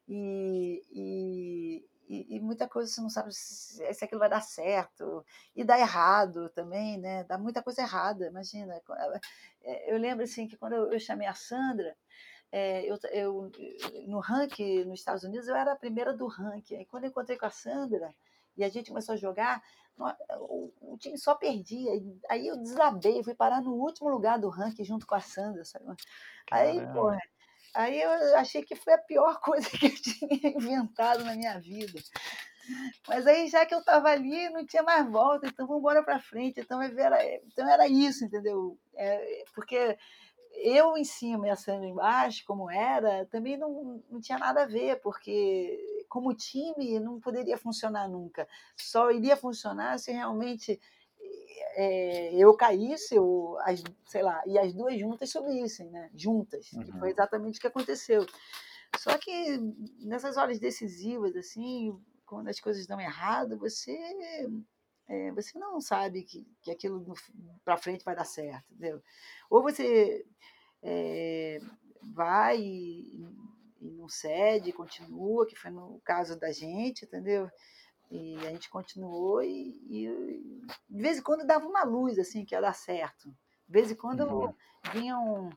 E, 0.08 0.84
e, 0.90 1.86
e, 2.08 2.36
e, 2.36 2.40
muita 2.40 2.68
coisa 2.68 2.90
você 2.90 3.00
não 3.00 3.08
sabe 3.08 3.32
se, 3.32 3.92
se 3.94 4.04
aquilo 4.04 4.18
vai 4.18 4.28
dar 4.28 4.42
certo, 4.42 5.24
e 5.54 5.64
dá 5.64 5.78
errado 5.78 6.50
também, 6.50 6.98
né? 6.98 7.24
Dá 7.24 7.38
muita 7.38 7.62
coisa 7.62 7.82
errada, 7.82 8.26
imagina. 8.26 8.80
É, 9.62 9.94
eu 9.94 9.98
lembro 9.98 10.24
assim 10.24 10.46
que 10.46 10.56
quando 10.56 10.74
eu, 10.74 11.00
chamei 11.00 11.26
a 11.26 11.34
Sandra, 11.34 11.96
é, 12.50 12.84
eu, 12.84 12.98
eu, 13.12 13.50
no 14.06 14.18
ranking 14.20 14.84
nos 14.84 15.00
Estados 15.00 15.24
Unidos, 15.24 15.48
eu 15.48 15.56
era 15.56 15.72
a 15.72 15.76
primeira 15.76 16.12
do 16.12 16.26
ranking. 16.26 16.76
Aí 16.76 16.84
quando 16.84 17.04
eu 17.04 17.10
encontrei 17.10 17.38
com 17.38 17.46
a 17.46 17.50
Sandra 17.50 18.14
e 18.56 18.64
a 18.64 18.68
gente 18.68 18.90
começou 18.90 19.14
a 19.14 19.16
jogar, 19.16 19.62
o, 19.98 20.96
time 20.98 21.18
só 21.18 21.34
perdia. 21.34 21.90
Aí 22.28 22.46
eu 22.46 22.56
desabei, 22.56 23.22
fui 23.22 23.34
parar 23.34 23.60
no 23.60 23.72
último 23.72 24.08
lugar 24.08 24.38
do 24.38 24.48
ranking 24.48 24.84
junto 24.84 25.06
com 25.06 25.14
a 25.14 25.20
Sandra. 25.20 25.64
Sabe? 25.64 25.84
Aí, 26.50 26.80
porra, 26.92 27.18
Aí 27.74 28.02
eu 28.02 28.36
achei 28.36 28.62
que 28.62 28.76
foi 28.76 28.94
a 28.94 28.98
pior 28.98 29.40
coisa 29.40 29.68
que 29.68 29.86
eu 29.86 29.94
tinha 29.94 30.56
inventado 30.56 31.24
na 31.24 31.34
minha 31.34 31.58
vida. 31.58 31.98
Mas 33.08 33.26
aí, 33.26 33.48
já 33.48 33.66
que 33.66 33.74
eu 33.74 33.80
estava 33.80 34.08
ali, 34.08 34.48
não 34.50 34.64
tinha 34.64 34.82
mais 34.82 35.10
volta, 35.10 35.46
então 35.46 35.66
vamos 35.66 35.80
embora 35.80 36.02
para 36.02 36.20
frente. 36.20 36.60
Então 36.60 36.80
era, 36.80 37.24
então 37.46 37.68
era 37.68 37.88
isso, 37.88 38.24
entendeu? 38.24 38.78
É, 38.94 39.44
porque 39.54 39.98
eu 40.54 40.96
em 40.96 41.04
cima 41.04 41.48
e 41.48 41.50
a 41.50 41.56
Sandra 41.56 41.88
embaixo, 41.88 42.44
como 42.46 42.70
era, 42.70 43.26
também 43.26 43.56
não, 43.56 44.02
não 44.08 44.20
tinha 44.20 44.38
nada 44.38 44.62
a 44.62 44.66
ver, 44.66 45.00
porque 45.00 45.78
como 46.12 46.34
time 46.34 47.00
não 47.00 47.18
poderia 47.18 47.56
funcionar 47.56 48.06
nunca. 48.06 48.46
Só 48.76 49.10
iria 49.10 49.34
funcionar 49.34 49.98
se 49.98 50.12
realmente 50.12 50.78
é, 51.74 52.34
eu 52.34 52.54
caísse, 52.54 53.18
ou 53.18 53.58
as, 53.60 53.82
sei 54.04 54.22
lá, 54.22 54.42
e 54.46 54.58
as 54.58 54.74
duas 54.74 55.00
juntas 55.00 55.30
subissem, 55.30 55.88
né? 55.90 56.10
Juntas. 56.14 56.70
Uhum. 56.74 56.82
E 56.82 56.92
foi 56.92 57.00
uhum. 57.00 57.06
exatamente 57.06 57.56
o 57.56 57.60
que 57.62 57.66
aconteceu. 57.66 58.26
Só 58.98 59.16
que 59.16 59.56
nessas 60.00 60.36
horas 60.36 60.58
decisivas, 60.58 61.34
assim, 61.34 61.98
quando 62.26 62.48
as 62.48 62.60
coisas 62.60 62.86
dão 62.86 63.00
errado, 63.00 63.56
você 63.56 63.98
é, 65.08 65.32
você 65.32 65.58
não 65.58 65.80
sabe 65.80 66.24
que, 66.24 66.46
que 66.60 66.70
aquilo 66.70 67.14
para 67.64 67.78
frente 67.78 68.04
vai 68.04 68.14
dar 68.14 68.26
certo, 68.26 68.70
entendeu? 68.70 69.02
Ou 69.48 69.62
você 69.62 70.26
é, 70.82 71.58
vai 72.02 72.60
e, 72.60 73.26
e, 73.82 73.90
não 73.90 74.08
cede, 74.08 74.72
continua, 74.72 75.46
que 75.46 75.56
foi 75.56 75.70
no 75.70 76.00
caso 76.04 76.38
da 76.38 76.52
gente, 76.52 77.04
entendeu? 77.04 77.50
E 78.10 78.36
a 78.46 78.50
gente 78.50 78.68
continuou 78.68 79.42
e, 79.42 79.78
e 79.88 80.62
de 80.88 81.02
vez 81.02 81.18
em 81.18 81.22
quando 81.22 81.46
dava 81.46 81.66
uma 81.66 81.82
luz, 81.82 82.18
assim, 82.18 82.44
que 82.44 82.54
ia 82.54 82.60
dar 82.60 82.74
certo. 82.74 83.28
De 83.66 83.72
vez 83.72 83.90
em 83.90 83.94
quando 83.94 84.20
uhum. 84.20 84.54
vinham, 84.92 85.50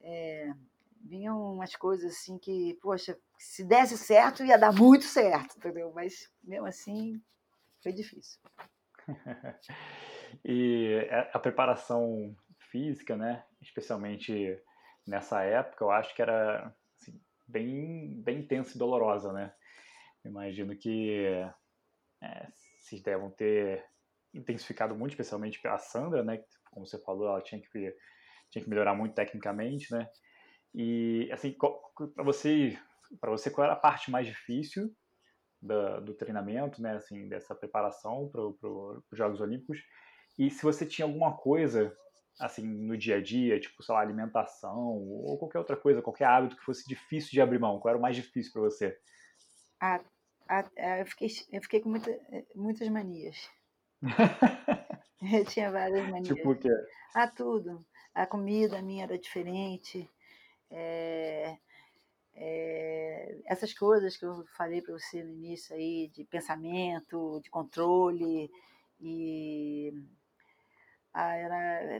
é, 0.00 0.52
vinham 1.02 1.54
umas 1.54 1.74
coisas 1.74 2.12
assim 2.12 2.38
que, 2.38 2.78
poxa, 2.80 3.18
se 3.38 3.64
desse 3.64 3.98
certo 3.98 4.44
ia 4.44 4.56
dar 4.56 4.72
muito 4.72 5.04
certo, 5.04 5.56
entendeu? 5.58 5.92
Mas 5.92 6.30
mesmo 6.42 6.66
assim 6.66 7.20
foi 7.82 7.92
difícil. 7.92 8.40
e 10.44 11.08
a 11.32 11.38
preparação 11.38 12.34
física, 12.70 13.16
né? 13.16 13.44
Especialmente 13.60 14.60
nessa 15.06 15.42
época, 15.42 15.84
eu 15.84 15.90
acho 15.90 16.14
que 16.14 16.22
era 16.22 16.74
bem, 17.46 18.20
bem 18.22 18.40
intensa 18.40 18.74
e 18.74 18.78
dolorosa, 18.78 19.32
né? 19.32 19.54
Imagino 20.24 20.76
que 20.76 21.24
é, 22.22 22.48
vocês 22.78 23.02
devam 23.02 23.30
ter 23.30 23.84
intensificado 24.34 24.94
muito, 24.94 25.12
especialmente 25.12 25.60
a 25.66 25.78
Sandra, 25.78 26.22
né? 26.22 26.42
Como 26.70 26.86
você 26.86 26.98
falou, 26.98 27.28
ela 27.28 27.42
tinha 27.42 27.60
que, 27.60 27.96
tinha 28.50 28.62
que 28.62 28.68
melhorar 28.68 28.94
muito 28.94 29.14
tecnicamente, 29.14 29.92
né? 29.92 30.08
E 30.74 31.30
assim, 31.32 31.56
para 32.14 32.24
você, 32.24 32.78
para 33.20 33.30
você, 33.30 33.50
qual 33.50 33.64
era 33.64 33.74
a 33.74 33.80
parte 33.80 34.10
mais 34.10 34.26
difícil 34.26 34.94
da, 35.62 36.00
do 36.00 36.14
treinamento, 36.14 36.82
né? 36.82 36.96
Assim, 36.96 37.28
dessa 37.28 37.54
preparação 37.54 38.28
para 38.30 38.42
os 38.42 39.02
Jogos 39.12 39.40
Olímpicos? 39.40 39.80
E 40.38 40.50
se 40.50 40.62
você 40.62 40.84
tinha 40.84 41.06
alguma 41.06 41.36
coisa 41.36 41.96
assim, 42.38 42.66
no 42.66 42.96
dia 42.96 43.16
a 43.16 43.22
dia, 43.22 43.58
tipo, 43.58 43.82
sei 43.82 43.94
lá, 43.94 44.00
alimentação 44.00 44.78
ou 44.78 45.38
qualquer 45.38 45.58
outra 45.58 45.76
coisa, 45.76 46.02
qualquer 46.02 46.26
hábito 46.26 46.56
que 46.56 46.64
fosse 46.64 46.86
difícil 46.86 47.30
de 47.30 47.40
abrir 47.40 47.58
mão? 47.58 47.78
Qual 47.80 47.90
era 47.90 47.98
o 47.98 48.02
mais 48.02 48.16
difícil 48.16 48.52
para 48.52 48.62
você? 48.62 48.98
Ah, 49.80 50.00
ah, 50.48 50.64
eu, 50.98 51.06
fiquei, 51.06 51.28
eu 51.52 51.62
fiquei 51.62 51.80
com 51.80 51.88
muita, 51.88 52.10
muitas 52.54 52.88
manias. 52.88 53.50
eu 55.32 55.44
tinha 55.46 55.70
várias 55.70 56.08
manias. 56.08 56.36
Tipo 56.36 56.50
o 56.50 56.56
quê? 56.56 56.70
Ah, 57.14 57.28
tudo. 57.28 57.84
A 58.14 58.26
comida 58.26 58.80
minha 58.82 59.04
era 59.04 59.18
diferente. 59.18 60.08
É, 60.70 61.56
é, 62.34 63.38
essas 63.46 63.72
coisas 63.72 64.16
que 64.16 64.24
eu 64.24 64.44
falei 64.56 64.82
para 64.82 64.92
você 64.92 65.22
no 65.22 65.32
início 65.32 65.74
aí, 65.74 66.08
de 66.08 66.24
pensamento, 66.24 67.40
de 67.42 67.50
controle 67.50 68.50
e 69.00 69.92
ah, 71.18 71.34
era, 71.34 71.98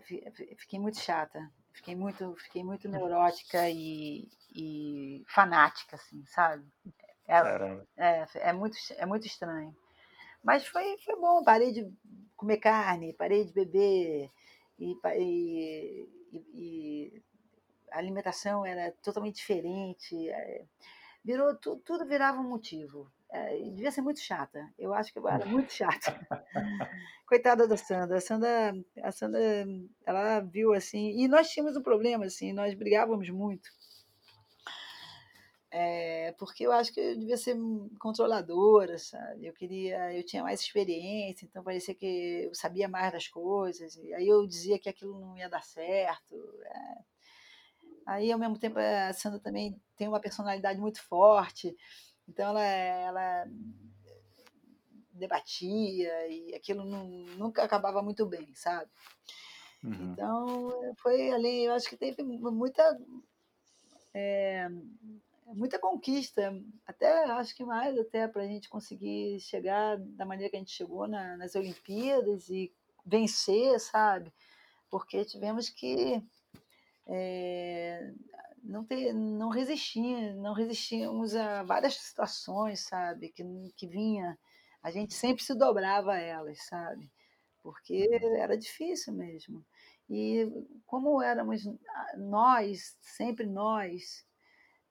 fiquei 0.59 0.79
muito 0.79 1.01
chata, 1.01 1.51
fiquei 1.73 1.97
muito, 1.97 2.37
fiquei 2.37 2.62
muito 2.62 2.87
neurótica 2.87 3.67
e, 3.71 4.29
e 4.55 5.25
fanática, 5.27 5.97
assim, 5.97 6.23
sabe? 6.27 6.62
É, 7.27 7.39
é, 7.97 8.27
é, 8.35 8.53
muito, 8.53 8.77
é 8.91 9.07
muito 9.07 9.27
estranho. 9.27 9.75
Mas 10.45 10.67
foi, 10.67 10.99
foi 10.99 11.17
bom, 11.17 11.43
parei 11.43 11.73
de 11.73 11.91
comer 12.37 12.59
carne, 12.59 13.14
parei 13.14 13.47
de 13.47 13.55
beber 13.55 14.31
e, 14.79 14.95
e, 15.17 16.09
e 16.53 17.23
a 17.91 17.97
alimentação 17.97 18.67
era 18.67 18.93
totalmente 19.03 19.37
diferente. 19.37 20.29
É, 20.29 20.67
virou, 21.25 21.57
tudo, 21.57 21.81
tudo 21.81 22.07
virava 22.07 22.39
um 22.39 22.51
motivo 22.51 23.11
devia 23.72 23.91
ser 23.91 24.03
muito 24.03 24.20
chata. 24.20 24.72
Eu 24.79 24.95
acho 24.95 25.12
que 25.12 25.18
eu 25.18 25.29
era 25.29 25.45
muito 25.47 25.72
chata. 25.72 26.18
Coitada 27.27 27.66
da 27.66 27.77
Sandra. 27.77 28.18
A 28.18 28.20
Sandra, 28.20 28.72
a 29.03 29.12
Sandra, 29.12 29.41
ela 30.07 30.41
viu 30.41 30.72
assim. 30.72 31.20
E 31.20 31.29
nós 31.29 31.49
tínhamos 31.51 31.77
um 31.77 31.83
problema, 31.83 32.24
assim, 32.24 32.53
nós 32.53 32.74
brigávamos 32.74 33.29
muito. 33.31 33.68
É, 35.70 36.33
porque 36.39 36.66
eu 36.66 36.72
acho 36.72 36.93
que 36.93 37.01
eu 37.01 37.18
devia 37.18 37.37
ser 37.37 37.55
controladora, 37.99 38.97
sabe? 38.99 39.47
Eu 39.47 39.53
queria, 39.53 40.14
eu 40.14 40.24
tinha 40.24 40.43
mais 40.43 40.61
experiência, 40.61 41.45
então 41.45 41.62
parecia 41.62 41.95
que 41.95 42.45
eu 42.47 42.55
sabia 42.55 42.89
mais 42.89 43.12
das 43.12 43.29
coisas. 43.29 43.97
E 43.97 44.14
aí 44.14 44.27
eu 44.27 44.47
dizia 44.47 44.79
que 44.79 44.89
aquilo 44.89 45.20
não 45.20 45.37
ia 45.37 45.51
dar 45.51 45.62
certo. 45.62 46.35
É. 46.64 47.16
Aí, 48.07 48.31
ao 48.31 48.39
mesmo 48.39 48.59
tempo, 48.59 48.79
a 48.79 49.12
Sandra 49.12 49.41
também 49.41 49.79
tem 49.97 50.07
uma 50.09 50.20
personalidade 50.20 50.81
muito 50.81 51.03
forte. 51.03 51.77
Então 52.29 52.51
ela, 52.51 52.64
ela 52.64 53.49
debatia 55.12 56.29
e 56.29 56.55
aquilo 56.55 56.85
não, 56.85 57.07
nunca 57.37 57.62
acabava 57.62 58.03
muito 58.03 58.27
bem, 58.27 58.55
sabe? 58.55 58.91
Uhum. 59.83 60.12
Então 60.12 60.95
foi 60.99 61.31
ali, 61.33 61.64
eu 61.64 61.72
acho 61.72 61.89
que 61.89 61.97
teve 61.97 62.22
muita 62.22 62.99
é, 64.12 64.68
muita 65.47 65.79
conquista, 65.79 66.53
até 66.87 67.24
acho 67.31 67.55
que 67.55 67.64
mais 67.64 67.97
até 67.99 68.27
para 68.27 68.43
a 68.43 68.47
gente 68.47 68.68
conseguir 68.68 69.39
chegar 69.41 69.97
da 69.99 70.24
maneira 70.24 70.51
que 70.51 70.57
a 70.57 70.59
gente 70.59 70.72
chegou 70.72 71.07
na, 71.07 71.37
nas 71.37 71.55
Olimpíadas 71.55 72.49
e 72.49 72.72
vencer, 73.05 73.79
sabe? 73.79 74.33
Porque 74.91 75.24
tivemos 75.24 75.68
que 75.68 76.22
é, 77.07 78.12
não 78.67 78.85
ter, 78.85 79.12
não 79.12 79.49
resistir, 79.49 80.35
não 80.35 80.53
resistimos 80.53 81.35
a 81.35 81.62
várias 81.62 81.95
situações, 81.95 82.81
sabe, 82.81 83.31
que 83.31 83.45
que 83.77 83.87
vinha, 83.87 84.39
a 84.83 84.91
gente 84.91 85.14
sempre 85.14 85.43
se 85.43 85.55
dobrava 85.55 86.12
a 86.12 86.19
elas, 86.19 86.64
sabe, 86.67 87.11
porque 87.62 88.09
uhum. 88.23 88.37
era 88.37 88.57
difícil 88.57 89.12
mesmo. 89.14 89.64
E 90.09 90.47
como 90.87 91.21
éramos 91.23 91.62
nós, 92.17 92.97
sempre 93.01 93.47
nós, 93.47 94.25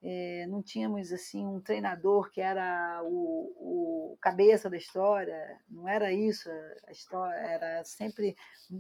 é, 0.04 0.46
não 0.48 0.62
tínhamos 0.62 1.12
assim 1.12 1.46
um 1.46 1.60
treinador 1.60 2.30
que 2.30 2.42
era 2.42 3.02
o, 3.04 4.12
o, 4.14 4.18
cabeça 4.22 4.70
da 4.70 4.78
história, 4.78 5.60
não 5.70 5.88
era 5.88 6.12
isso 6.12 6.50
a 6.88 6.92
história, 6.92 7.36
era 7.36 7.84
sempre 7.84 8.36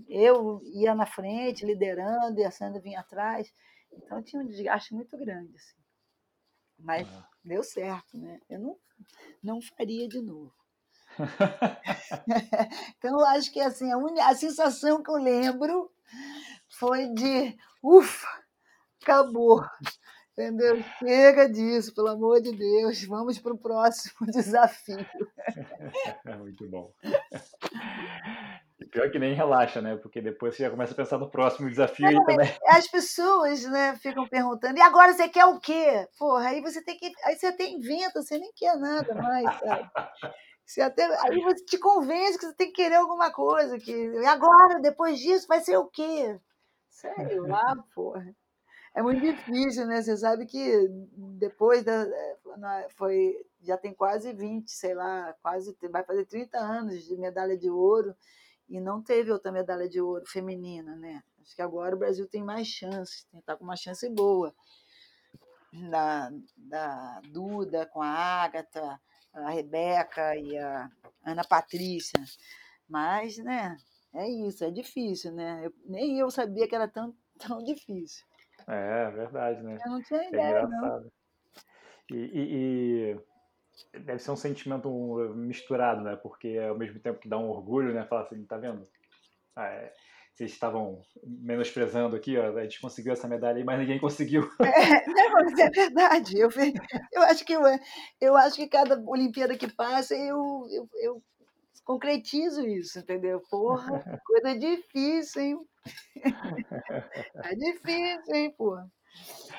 eu 0.08 0.62
ia 0.66 0.93
na 0.93 1.06
frente 1.06 1.66
liderando 1.66 2.39
e 2.39 2.43
a 2.43 2.52
Sandra 2.52 2.82
vinha 2.82 3.00
atrás. 3.00 3.52
Então 3.98 4.22
tinha 4.22 4.41
um 4.41 4.48
desgaste 4.48 4.93
muito 4.93 5.18
grande, 5.18 5.56
assim. 5.56 5.78
Mas 6.78 7.08
ah. 7.08 7.28
deu 7.43 7.64
certo, 7.64 8.18
né? 8.18 8.39
Eu 8.50 8.60
não, 8.60 8.80
não 9.41 9.62
faria 9.62 10.08
de 10.08 10.22
novo. 10.22 10.54
então, 12.98 13.20
eu 13.20 13.26
acho 13.28 13.52
que 13.52 13.60
assim, 13.60 13.91
a, 13.91 13.98
un... 13.98 14.20
a 14.22 14.36
sensação 14.36 15.02
que 15.02 15.10
eu 15.10 15.16
lembro 15.16 15.91
foi 16.68 17.08
de 17.14 17.58
ufa, 17.82 18.43
acabou. 19.02 19.64
Entendeu? 20.38 20.84
Chega 21.00 21.48
disso, 21.48 21.96
pelo 21.96 22.10
amor 22.10 22.41
de 22.41 22.52
Deus. 22.52 23.02
Vamos 23.06 23.39
para 23.39 23.54
o 23.54 23.58
próximo 23.58 24.28
desafio. 24.30 24.98
Muito 26.39 26.70
bom. 26.70 26.91
E 28.80 28.86
pior 28.86 29.09
que 29.09 29.17
nem 29.17 29.34
relaxa, 29.34 29.82
né? 29.82 29.95
Porque 29.95 30.21
depois 30.21 30.55
você 30.55 30.63
já 30.63 30.69
começa 30.69 30.91
a 30.93 30.97
pensar 30.97 31.17
no 31.17 31.30
próximo 31.30 31.69
desafio 31.69 32.11
Não, 32.11 32.26
também. 32.26 32.53
As 32.67 32.88
pessoas, 32.88 33.63
né, 33.63 33.95
ficam 33.95 34.28
perguntando, 34.28 34.78
e 34.78 34.82
agora 34.82 35.13
você 35.13 35.30
quer 35.30 35.45
o 35.45 35.59
quê? 35.59 36.05
Porra, 36.19 36.49
aí 36.49 36.61
você 36.61 36.84
tem 36.84 36.97
que. 36.97 37.11
Aí 37.23 37.36
você 37.36 37.47
até 37.47 37.65
inventa, 37.69 38.21
você 38.21 38.38
nem 38.38 38.51
quer 38.53 38.76
nada 38.78 39.15
mais, 39.15 39.59
sabe? 39.59 39.89
Você 40.65 40.82
até, 40.82 41.05
aí 41.21 41.39
você 41.41 41.63
te 41.63 41.78
convence 41.78 42.39
que 42.39 42.47
você 42.47 42.55
tem 42.55 42.67
que 42.67 42.82
querer 42.82 42.95
alguma 42.95 43.32
coisa. 43.32 43.78
Que, 43.78 43.91
e 43.91 44.26
agora, 44.26 44.80
depois 44.82 45.19
disso, 45.19 45.47
vai 45.47 45.61
ser 45.61 45.78
o 45.78 45.86
quê? 45.86 46.38
Sei 46.89 47.39
lá, 47.39 47.76
porra. 47.93 48.36
É 48.95 49.01
muito 49.01 49.21
difícil, 49.21 49.86
né? 49.86 50.01
Você 50.01 50.17
sabe 50.17 50.45
que 50.45 50.88
depois 51.39 51.84
da. 51.84 52.05
Foi, 52.97 53.36
já 53.61 53.78
tem 53.78 53.93
quase 53.93 54.34
20, 54.34 54.69
sei 54.71 54.95
lá, 54.95 55.36
quase 55.41 55.78
vai 55.91 56.03
fazer 56.03 56.26
30 56.26 56.57
anos 56.57 57.03
de 57.05 57.15
medalha 57.15 57.57
de 57.57 57.69
ouro 57.69 58.15
e 58.70 58.80
não 58.82 59.01
teve 59.01 59.32
outra 59.32 59.51
medalha 59.51 59.88
de 59.88 60.01
ouro 60.01 60.26
feminina, 60.28 60.95
né? 60.95 61.22
Acho 61.41 61.55
que 61.55 61.61
agora 61.61 61.95
o 61.95 61.99
Brasil 61.99 62.28
tem 62.28 62.43
mais 62.43 62.68
chances, 62.68 63.28
está 63.34 63.55
com 63.55 63.63
uma 63.63 63.76
chance 63.76 64.07
boa. 64.09 64.53
Da, 65.91 66.30
da 66.55 67.22
Duda 67.32 67.86
com 67.88 68.01
a 68.01 68.07
Ágata, 68.07 68.99
a 69.34 69.49
Rebeca 69.49 70.36
e 70.38 70.57
a 70.57 70.89
Ana 71.24 71.43
Patrícia. 71.43 72.24
Mas, 72.88 73.38
né, 73.38 73.76
é 74.13 74.28
isso, 74.30 74.63
é 74.63 74.72
difícil, 74.72 75.34
né? 75.34 75.66
Eu, 75.66 75.74
nem 75.86 76.18
eu 76.18 76.32
sabia 76.32 76.68
que 76.68 76.76
era 76.76 76.88
tão, 76.88 77.13
tão 77.38 77.61
difícil. 77.63 78.26
É, 78.68 79.11
verdade, 79.11 79.61
né? 79.61 79.78
Eu 79.86 79.91
não 79.91 80.01
tinha 80.01 80.24
É 80.24 80.30
ideia, 80.30 80.61
não. 80.63 80.70
engraçado. 80.70 81.11
E, 82.09 82.16
e- 82.16 83.11
e 83.13 83.20
deve 83.91 84.19
ser 84.19 84.32
um 84.32 84.36
sentimento 84.36 84.89
misturado, 85.36 86.01
né? 86.01 86.15
Porque 86.15 86.57
ao 86.57 86.78
mesmo 86.78 86.99
tempo 86.99 87.19
que 87.19 87.30
dá 87.30 87.38
um 87.38 87.49
orgulho, 87.49 87.93
né? 87.93 88.05
Falar 88.05 88.23
assim, 88.23 88.43
tá 88.45 88.57
vendo? 88.57 88.88
Ah, 89.55 89.67
é, 89.67 89.93
vocês 90.36 90.51
estavam 90.51 91.01
menosprezando 91.23 92.15
aqui, 92.15 92.38
ó, 92.38 92.57
a 92.57 92.63
gente 92.63 92.82
conseguiu 92.82 93.13
essa 93.13 93.28
medalha 93.28 93.57
aí, 93.57 93.63
mas 93.63 93.80
ninguém 93.80 93.99
conseguiu. 93.99 94.49
É, 94.61 95.05
não, 95.07 95.32
mas 95.32 95.59
é 95.59 95.69
verdade. 95.69 96.38
Eu, 96.38 96.49
eu, 97.13 97.21
acho 97.23 97.45
que 97.45 97.53
eu, 97.53 97.61
eu 98.19 98.36
acho 98.36 98.57
que 98.57 98.67
cada 98.67 99.01
Olimpíada 99.07 99.57
que 99.57 99.71
passa 99.71 100.13
eu, 100.13 100.67
eu, 100.69 100.89
eu 100.95 101.23
concretizo 101.86 102.67
isso, 102.67 102.99
entendeu? 102.99 103.41
Porra, 103.49 104.03
coisa 104.26 104.57
difícil, 104.57 105.41
hein? 105.41 105.59
É 107.43 107.55
difícil, 107.55 108.36
hein, 108.36 108.53
porra? 108.57 108.91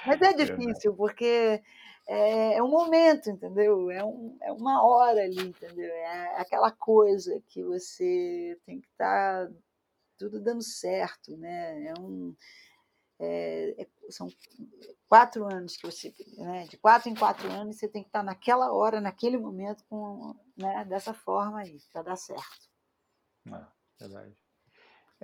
Mas 0.05 0.21
é 0.21 0.35
Verdade. 0.35 0.57
difícil, 0.57 0.95
porque 0.95 1.63
é, 2.07 2.55
é 2.55 2.63
um 2.63 2.69
momento, 2.71 3.31
entendeu? 3.31 3.91
É, 3.91 4.05
um, 4.05 4.37
é 4.43 4.53
uma 4.53 4.85
hora 4.85 5.23
ali, 5.23 5.41
entendeu? 5.49 5.93
É 5.93 6.41
aquela 6.41 6.71
coisa 6.71 7.41
que 7.49 7.63
você 7.65 8.59
tem 8.65 8.81
que 8.81 8.89
estar 8.89 9.51
tudo 10.19 10.41
dando 10.41 10.63
certo, 10.63 11.37
né? 11.37 11.85
É 11.87 11.95
um, 12.01 12.35
é, 13.19 13.83
é- 13.83 13.89
são 14.11 14.29
quatro 15.09 15.45
anos 15.45 15.77
que 15.77 15.87
você, 15.87 16.15
né? 16.39 16.65
De 16.65 16.77
quatro 16.77 17.09
em 17.11 17.15
quatro 17.15 17.51
anos 17.51 17.77
você 17.77 17.89
tem 17.89 18.03
que 18.03 18.09
estar 18.09 18.23
naquela 18.23 18.73
hora, 18.73 19.01
naquele 19.01 19.39
momento, 19.39 19.85
com, 19.89 20.35
né? 20.57 20.85
Dessa 20.85 21.13
forma 21.13 21.61
aí, 21.61 21.79
para 21.93 22.03
dar 22.03 22.17
certo. 22.17 22.69
Ah, 23.51 23.73
verdade. 23.99 24.37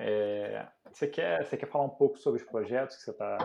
É, 0.04 0.68
você, 0.92 1.06
quer, 1.06 1.46
você 1.46 1.56
quer 1.56 1.66
falar 1.68 1.84
um 1.84 1.90
pouco 1.90 2.18
sobre 2.18 2.42
os 2.42 2.48
projetos 2.48 2.96
que 2.96 3.02
você 3.04 3.10
está 3.12 3.36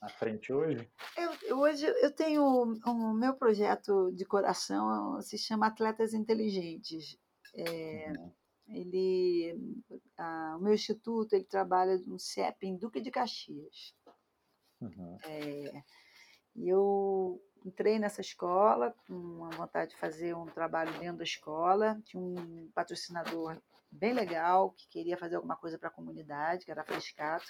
à 0.00 0.08
frente 0.08 0.52
hoje? 0.52 0.88
Eu, 1.16 1.32
eu- 1.42 1.58
hoje 1.58 1.84
eu 1.84 2.12
tenho 2.14 2.42
o 2.44 3.12
meu 3.12 3.34
projeto 3.34 4.12
de 4.12 4.24
coração 4.24 5.20
se 5.20 5.36
chama 5.36 5.66
Atletas 5.66 6.14
Inteligentes. 6.14 7.18
É, 7.54 8.12
Uhum. 8.16 8.32
ele, 8.68 9.74
ah, 10.16 10.56
o 10.58 10.62
meu 10.62 10.74
instituto 10.74 11.34
ele 11.34 11.44
trabalha 11.44 11.96
no 12.06 12.18
CIEP 12.20 12.66
em 12.66 12.76
Duque 12.76 13.00
de 13.00 13.10
Caxias. 13.10 13.92
Uhum. 14.80 15.18
É, 15.24 15.82
e 16.54 16.68
eu 16.68 17.42
entrei 17.64 17.98
nessa 17.98 18.20
escola 18.20 18.94
com 19.08 19.44
a 19.46 19.48
vontade 19.56 19.90
de 19.90 19.96
fazer 19.96 20.36
um 20.36 20.46
trabalho 20.46 20.96
dentro 21.00 21.18
da 21.18 21.24
escola. 21.24 22.00
Tinha 22.04 22.22
um 22.22 22.70
patrocinador 22.74 23.56
bem 23.96 24.12
legal 24.12 24.72
que 24.72 24.88
queria 24.88 25.16
fazer 25.16 25.36
alguma 25.36 25.56
coisa 25.56 25.78
para 25.78 25.88
a 25.88 25.92
comunidade, 25.92 26.64
que 26.64 26.70
era 26.70 26.84
Frescato. 26.84 27.46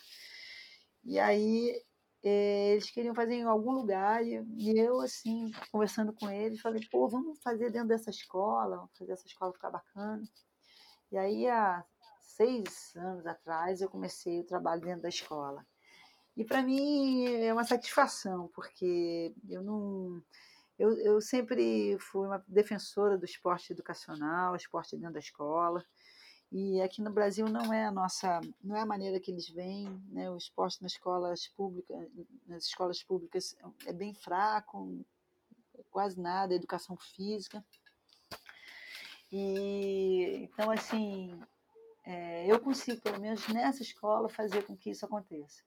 E 1.05 1.19
aí 1.19 1.81
eh, 2.23 2.73
eles 2.73 2.91
queriam 2.91 3.15
fazer 3.15 3.35
em 3.35 3.45
algum 3.45 3.73
lugar 3.73 4.25
e 4.27 4.79
eu, 4.79 5.01
assim, 5.01 5.53
conversando 5.71 6.13
com 6.13 6.31
eles, 6.31 6.61
falei, 6.61 6.81
pô, 6.91 7.09
vamos 7.09 7.41
fazer 7.43 7.71
dentro 7.71 7.89
dessa 7.89 8.11
escola, 8.11 8.77
vamos 8.79 8.97
fazer 8.99 9.13
essa 9.13 9.27
escola 9.27 9.53
ficar 9.53 9.71
bacana. 9.71 10.23
E 11.13 11.17
aí, 11.17 11.49
há 11.49 11.85
seis 12.21 12.95
anos 12.97 13.27
atrás, 13.27 13.81
eu 13.81 13.89
comecei 13.89 14.41
o 14.41 14.45
trabalho 14.45 14.83
dentro 14.83 15.03
da 15.03 15.09
escola. 15.09 15.65
E 16.37 16.45
para 16.45 16.63
mim 16.63 17.25
é 17.27 17.53
uma 17.53 17.65
satisfação, 17.65 18.49
porque 18.55 19.35
eu 19.49 19.63
não. 19.63 20.23
Eu, 20.79 20.93
eu 20.99 21.21
sempre 21.21 21.97
fui 21.99 22.27
uma 22.27 22.45
defensora 22.47 23.17
do 23.17 23.25
esporte 23.25 23.73
educacional, 23.73 24.55
esporte 24.55 24.97
dentro 24.97 25.15
da 25.15 25.21
escola. 25.21 25.83
E 26.53 26.81
aqui 26.81 27.03
no 27.03 27.11
Brasil 27.11 27.47
não 27.49 27.73
é 27.73 27.85
a 27.87 27.91
nossa, 27.91 28.41
não 28.63 28.77
é 28.77 28.81
a 28.81 28.87
maneira 28.87 29.19
que 29.19 29.31
eles 29.31 29.49
veem, 29.49 29.89
né? 30.09 30.31
O 30.31 30.37
esporte 30.37 30.83
nas 30.83 30.93
escolas 30.93 31.49
públicas, 31.49 32.09
nas 32.47 32.65
escolas 32.65 33.03
públicas 33.03 33.57
é 33.85 33.93
bem 33.93 34.15
fraco, 34.15 35.05
quase 35.91 36.21
nada, 36.21 36.55
educação 36.55 36.97
física. 36.97 37.65
E 39.33 40.45
então 40.45 40.71
assim, 40.71 41.39
é, 42.05 42.47
eu 42.51 42.61
consigo 42.61 43.01
pelo 43.01 43.21
menos 43.21 43.47
nessa 43.49 43.83
escola 43.83 44.29
fazer 44.29 44.65
com 44.65 44.77
que 44.77 44.91
isso 44.91 45.05
aconteça. 45.05 45.63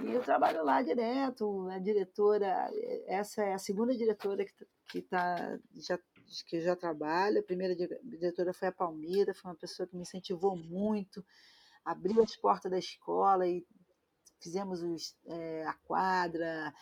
E 0.00 0.12
eu 0.12 0.22
trabalho 0.22 0.64
lá 0.64 0.82
direto, 0.82 1.68
a 1.68 1.78
diretora, 1.78 2.70
essa 3.06 3.42
é 3.42 3.54
a 3.54 3.58
segunda 3.58 3.94
diretora 3.94 4.44
que, 4.44 4.52
que, 4.88 5.02
tá, 5.02 5.58
já, 5.74 5.98
que 6.46 6.60
já 6.60 6.74
trabalha, 6.76 7.40
a 7.40 7.42
primeira 7.42 7.74
dire- 7.74 8.00
diretora 8.02 8.52
foi 8.52 8.68
a 8.68 8.72
Palmira, 8.72 9.34
foi 9.34 9.50
uma 9.50 9.56
pessoa 9.56 9.86
que 9.86 9.94
me 9.96 10.02
incentivou 10.02 10.56
muito, 10.56 11.24
abriu 11.84 12.22
as 12.22 12.36
portas 12.36 12.70
da 12.70 12.78
escola 12.78 13.46
e 13.46 13.64
fizemos 14.40 14.82
os, 14.82 15.16
eh, 15.26 15.64
a 15.66 15.74
quadra, 15.74 16.72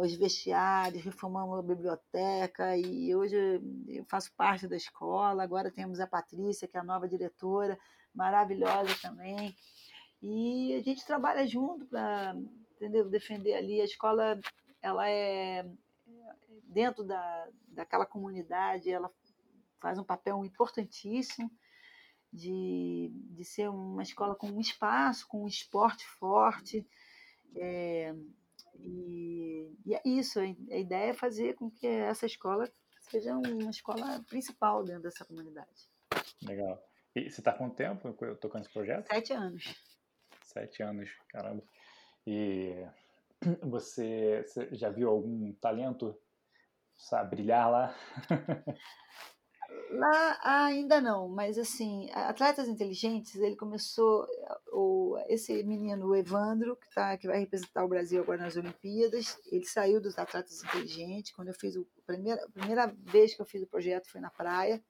os 0.00 0.14
vestiários, 0.14 1.04
reformamos 1.04 1.58
a 1.58 1.62
biblioteca 1.62 2.76
e 2.76 3.14
hoje 3.14 3.36
eu 3.88 4.04
faço 4.04 4.32
parte 4.36 4.68
da 4.68 4.76
escola. 4.76 5.42
Agora 5.42 5.70
temos 5.70 5.98
a 5.98 6.06
Patrícia, 6.06 6.68
que 6.68 6.76
é 6.76 6.80
a 6.80 6.84
nova 6.84 7.08
diretora, 7.08 7.78
maravilhosa 8.14 8.94
também. 9.00 9.56
E 10.22 10.74
a 10.76 10.82
gente 10.82 11.04
trabalha 11.04 11.46
junto 11.46 11.84
para 11.86 12.36
defender 13.10 13.54
ali. 13.54 13.80
A 13.80 13.84
escola 13.84 14.38
ela 14.80 15.08
é 15.08 15.68
dentro 16.72 17.04
da, 17.04 17.48
daquela 17.68 18.06
comunidade, 18.06 18.90
ela 18.90 19.10
faz 19.80 19.98
um 19.98 20.04
papel 20.04 20.44
importantíssimo 20.44 21.50
de, 22.32 23.10
de 23.12 23.44
ser 23.44 23.68
uma 23.68 24.02
escola 24.02 24.34
com 24.34 24.48
um 24.48 24.60
espaço, 24.60 25.28
com 25.28 25.44
um 25.44 25.48
esporte 25.48 26.06
forte. 26.06 26.86
É, 27.54 28.14
e, 28.78 29.76
e 29.84 29.94
é 29.94 30.00
isso, 30.04 30.40
a 30.40 30.46
ideia 30.46 31.10
é 31.10 31.14
fazer 31.14 31.54
com 31.54 31.70
que 31.70 31.86
essa 31.86 32.24
escola 32.24 32.70
seja 33.00 33.36
uma 33.36 33.70
escola 33.70 34.24
principal 34.28 34.82
dentro 34.84 35.02
dessa 35.02 35.24
comunidade. 35.24 35.90
Legal. 36.42 36.82
E 37.14 37.28
você 37.28 37.40
está 37.40 37.52
com 37.52 37.68
quanto 37.68 37.76
tempo 37.76 38.12
tocando 38.36 38.62
esse 38.62 38.72
projeto? 38.72 39.06
Sete 39.06 39.32
anos. 39.34 39.74
Sete 40.44 40.82
anos, 40.82 41.10
caramba. 41.28 41.62
E 42.26 42.74
você, 43.62 44.42
você 44.46 44.74
já 44.74 44.88
viu 44.88 45.10
algum 45.10 45.52
talento 45.54 46.18
sabe, 47.02 47.36
brilhar 47.36 47.70
lá? 47.70 47.94
Lá 49.90 50.38
ainda 50.42 51.00
não, 51.00 51.28
mas 51.28 51.58
assim, 51.58 52.08
Atletas 52.12 52.66
Inteligentes, 52.66 53.34
ele 53.36 53.56
começou, 53.56 54.26
o, 54.72 55.18
esse 55.28 55.62
menino, 55.64 56.06
o 56.06 56.16
Evandro, 56.16 56.76
que, 56.76 56.88
tá, 56.94 57.16
que 57.18 57.26
vai 57.26 57.40
representar 57.40 57.84
o 57.84 57.88
Brasil 57.88 58.22
agora 58.22 58.40
nas 58.40 58.56
Olimpíadas, 58.56 59.38
ele 59.46 59.66
saiu 59.66 60.00
dos 60.00 60.18
Atletas 60.18 60.62
Inteligentes, 60.64 61.32
quando 61.32 61.48
eu 61.48 61.54
fiz 61.54 61.76
o, 61.76 61.86
a 61.98 62.12
primeira, 62.12 62.42
a 62.42 62.50
primeira 62.50 62.86
vez 62.86 63.34
que 63.34 63.42
eu 63.42 63.46
fiz 63.46 63.62
o 63.62 63.66
projeto 63.66 64.10
foi 64.10 64.20
na 64.20 64.30
praia, 64.30 64.82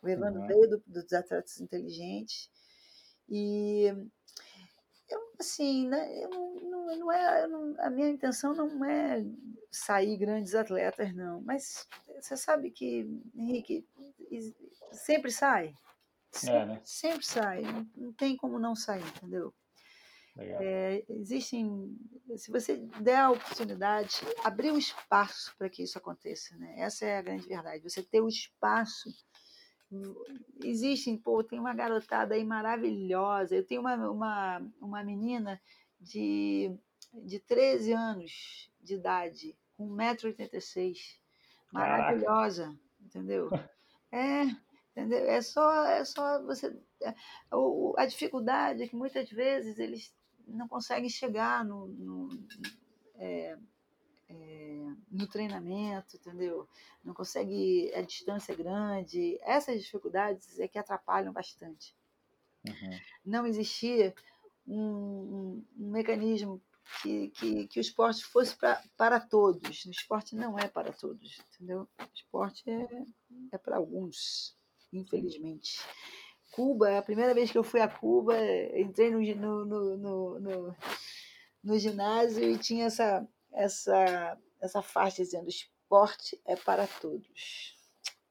o 0.00 0.08
Evandro 0.08 0.40
Uhum. 0.40 0.46
veio 0.46 0.68
do, 0.68 0.82
dos 0.86 1.12
Atletas 1.12 1.60
Inteligentes, 1.60 2.48
e 3.28 3.92
assim, 5.38 5.88
né, 5.88 6.26
não, 6.28 6.54
não, 6.98 7.12
é, 7.12 7.46
não- 7.48 7.74
a 7.78 7.90
minha 7.90 8.08
intenção 8.08 8.54
não 8.54 8.84
é 8.84 9.24
sair 9.70 10.16
grandes 10.16 10.54
atletas, 10.54 11.14
não, 11.14 11.40
mas 11.42 11.86
você 12.20 12.36
sabe 12.36 12.70
que, 12.70 13.06
Henrique, 13.34 13.86
sempre 14.92 15.30
sai. 15.30 15.74
Sempre, 16.30 16.66
né? 16.66 16.80
sempre 16.84 17.24
sai. 17.24 17.62
Não, 17.62 17.86
não 17.96 18.12
tem 18.12 18.36
como 18.36 18.58
não 18.58 18.74
sair, 18.74 19.06
entendeu? 19.06 19.54
É, 20.36 21.04
existem, 21.08 21.96
se 22.36 22.50
você 22.50 22.76
der 23.00 23.18
a 23.18 23.30
oportunidade, 23.30 24.20
abrir 24.42 24.72
o 24.72 24.78
espaço 24.78 25.54
para 25.56 25.68
que 25.68 25.82
isso 25.84 25.96
aconteça, 25.96 26.56
né? 26.56 26.74
Essa 26.76 27.04
é 27.04 27.18
a 27.18 27.22
grande 27.22 27.46
verdade. 27.46 27.82
Você 27.88 28.02
ter 28.02 28.20
o 28.20 28.28
espaço. 28.28 29.08
Existem, 30.62 31.16
pô, 31.16 31.42
tem 31.42 31.58
uma 31.58 31.74
garotada 31.74 32.34
aí 32.34 32.44
maravilhosa. 32.44 33.54
Eu 33.56 33.66
tenho 33.66 33.80
uma, 33.80 33.94
uma, 34.10 34.72
uma 34.80 35.04
menina 35.04 35.60
de, 36.00 36.74
de 37.12 37.38
13 37.40 37.92
anos 37.92 38.70
de 38.80 38.94
idade, 38.94 39.56
com 39.76 39.88
1,86m, 39.88 40.94
Caraca. 41.72 41.72
maravilhosa, 41.72 42.78
entendeu? 43.00 43.50
É, 44.12 44.42
entendeu? 44.92 45.18
É 45.26 45.40
só, 45.42 45.84
é 45.86 46.04
só 46.04 46.42
você. 46.44 46.76
é, 47.02 47.14
o- 47.52 47.94
a 47.98 48.06
dificuldade 48.06 48.82
é 48.82 48.88
que 48.88 48.96
muitas 48.96 49.28
vezes 49.30 49.78
eles 49.78 50.14
não 50.46 50.68
conseguem 50.68 51.08
chegar 51.08 51.64
no, 51.64 51.86
no, 51.88 52.28
é, 53.16 53.58
é, 54.28 54.86
no 55.10 55.26
treinamento, 55.26 56.16
entendeu? 56.16 56.68
Não 57.04 57.12
consegue, 57.14 57.92
a 57.94 58.02
distância 58.02 58.52
é 58.52 58.56
grande. 58.56 59.38
Essas 59.42 59.80
dificuldades 59.82 60.58
é 60.58 60.66
que 60.68 60.78
atrapalham 60.78 61.32
bastante. 61.32 61.94
Uhum. 62.66 62.98
Não 63.24 63.46
existia 63.46 64.14
um, 64.66 64.80
um- 64.80 65.64
um 65.78 65.90
mecanismo 65.90 66.60
que, 67.02 67.28
que, 67.30 67.66
que 67.66 67.78
o 67.78 67.82
esporte 67.82 68.24
fosse 68.24 68.56
pra, 68.56 68.82
para 68.96 69.20
todos. 69.20 69.84
O 69.84 69.90
esporte 69.90 70.34
não 70.34 70.58
é 70.58 70.68
para 70.68 70.92
todos, 70.92 71.38
entendeu? 71.54 71.88
O 71.98 72.04
esporte 72.14 72.62
é, 72.70 72.88
é 73.52 73.58
para 73.58 73.76
alguns, 73.76 74.56
infelizmente. 74.92 75.78
Cuba, 76.52 76.98
a 76.98 77.02
primeira 77.02 77.34
vez 77.34 77.50
que 77.50 77.58
eu 77.58 77.64
fui 77.64 77.80
a 77.80 77.88
Cuba, 77.88 78.34
entrei 78.78 79.10
no, 79.10 79.20
no, 79.34 79.96
no, 79.96 80.40
no, 80.40 80.76
no 81.64 81.78
ginásio 81.78 82.44
e 82.44 82.56
tinha 82.58 82.84
essa, 82.86 83.26
essa, 83.54 84.38
essa 84.60 84.82
faixa 84.82 85.22
dizendo 85.22 85.48
esporte 85.48 86.40
é 86.46 86.56
para 86.56 86.86
todos. 86.86 87.74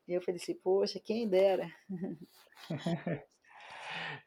E 0.08 0.14
eu 0.14 0.22
falei 0.22 0.40
assim, 0.40 0.56
poxa, 0.56 1.00
quem 1.00 1.28
dera. 1.28 1.72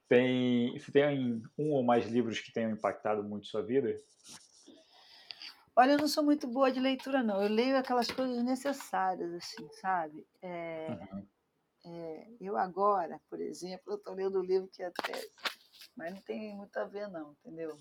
tem, 0.08 0.78
você 0.78 0.90
tem 0.90 1.42
um 1.58 1.72
ou 1.72 1.82
mais 1.82 2.06
livros 2.06 2.40
que 2.40 2.52
tenham 2.52 2.70
impactado 2.70 3.22
muito 3.22 3.46
sua 3.46 3.62
vida? 3.62 4.00
Olha, 5.78 5.92
eu 5.92 5.98
não 5.98 6.08
sou 6.08 6.24
muito 6.24 6.46
boa 6.46 6.72
de 6.72 6.80
leitura, 6.80 7.22
não. 7.22 7.42
Eu 7.42 7.50
leio 7.50 7.76
aquelas 7.76 8.10
coisas 8.10 8.42
necessárias, 8.42 9.30
assim, 9.34 9.68
sabe? 9.74 10.26
É, 10.40 10.86
uhum. 10.88 11.26
é, 11.84 12.28
eu 12.40 12.56
agora, 12.56 13.20
por 13.28 13.38
exemplo, 13.38 13.92
eu 13.92 13.96
estou 13.96 14.14
lendo 14.14 14.40
um 14.40 14.44
livro 14.44 14.68
que 14.68 14.82
até... 14.82 15.12
Mas 15.94 16.14
não 16.14 16.20
tem 16.22 16.56
muito 16.56 16.74
a 16.78 16.84
ver, 16.84 17.08
não, 17.08 17.32
entendeu? 17.32 17.78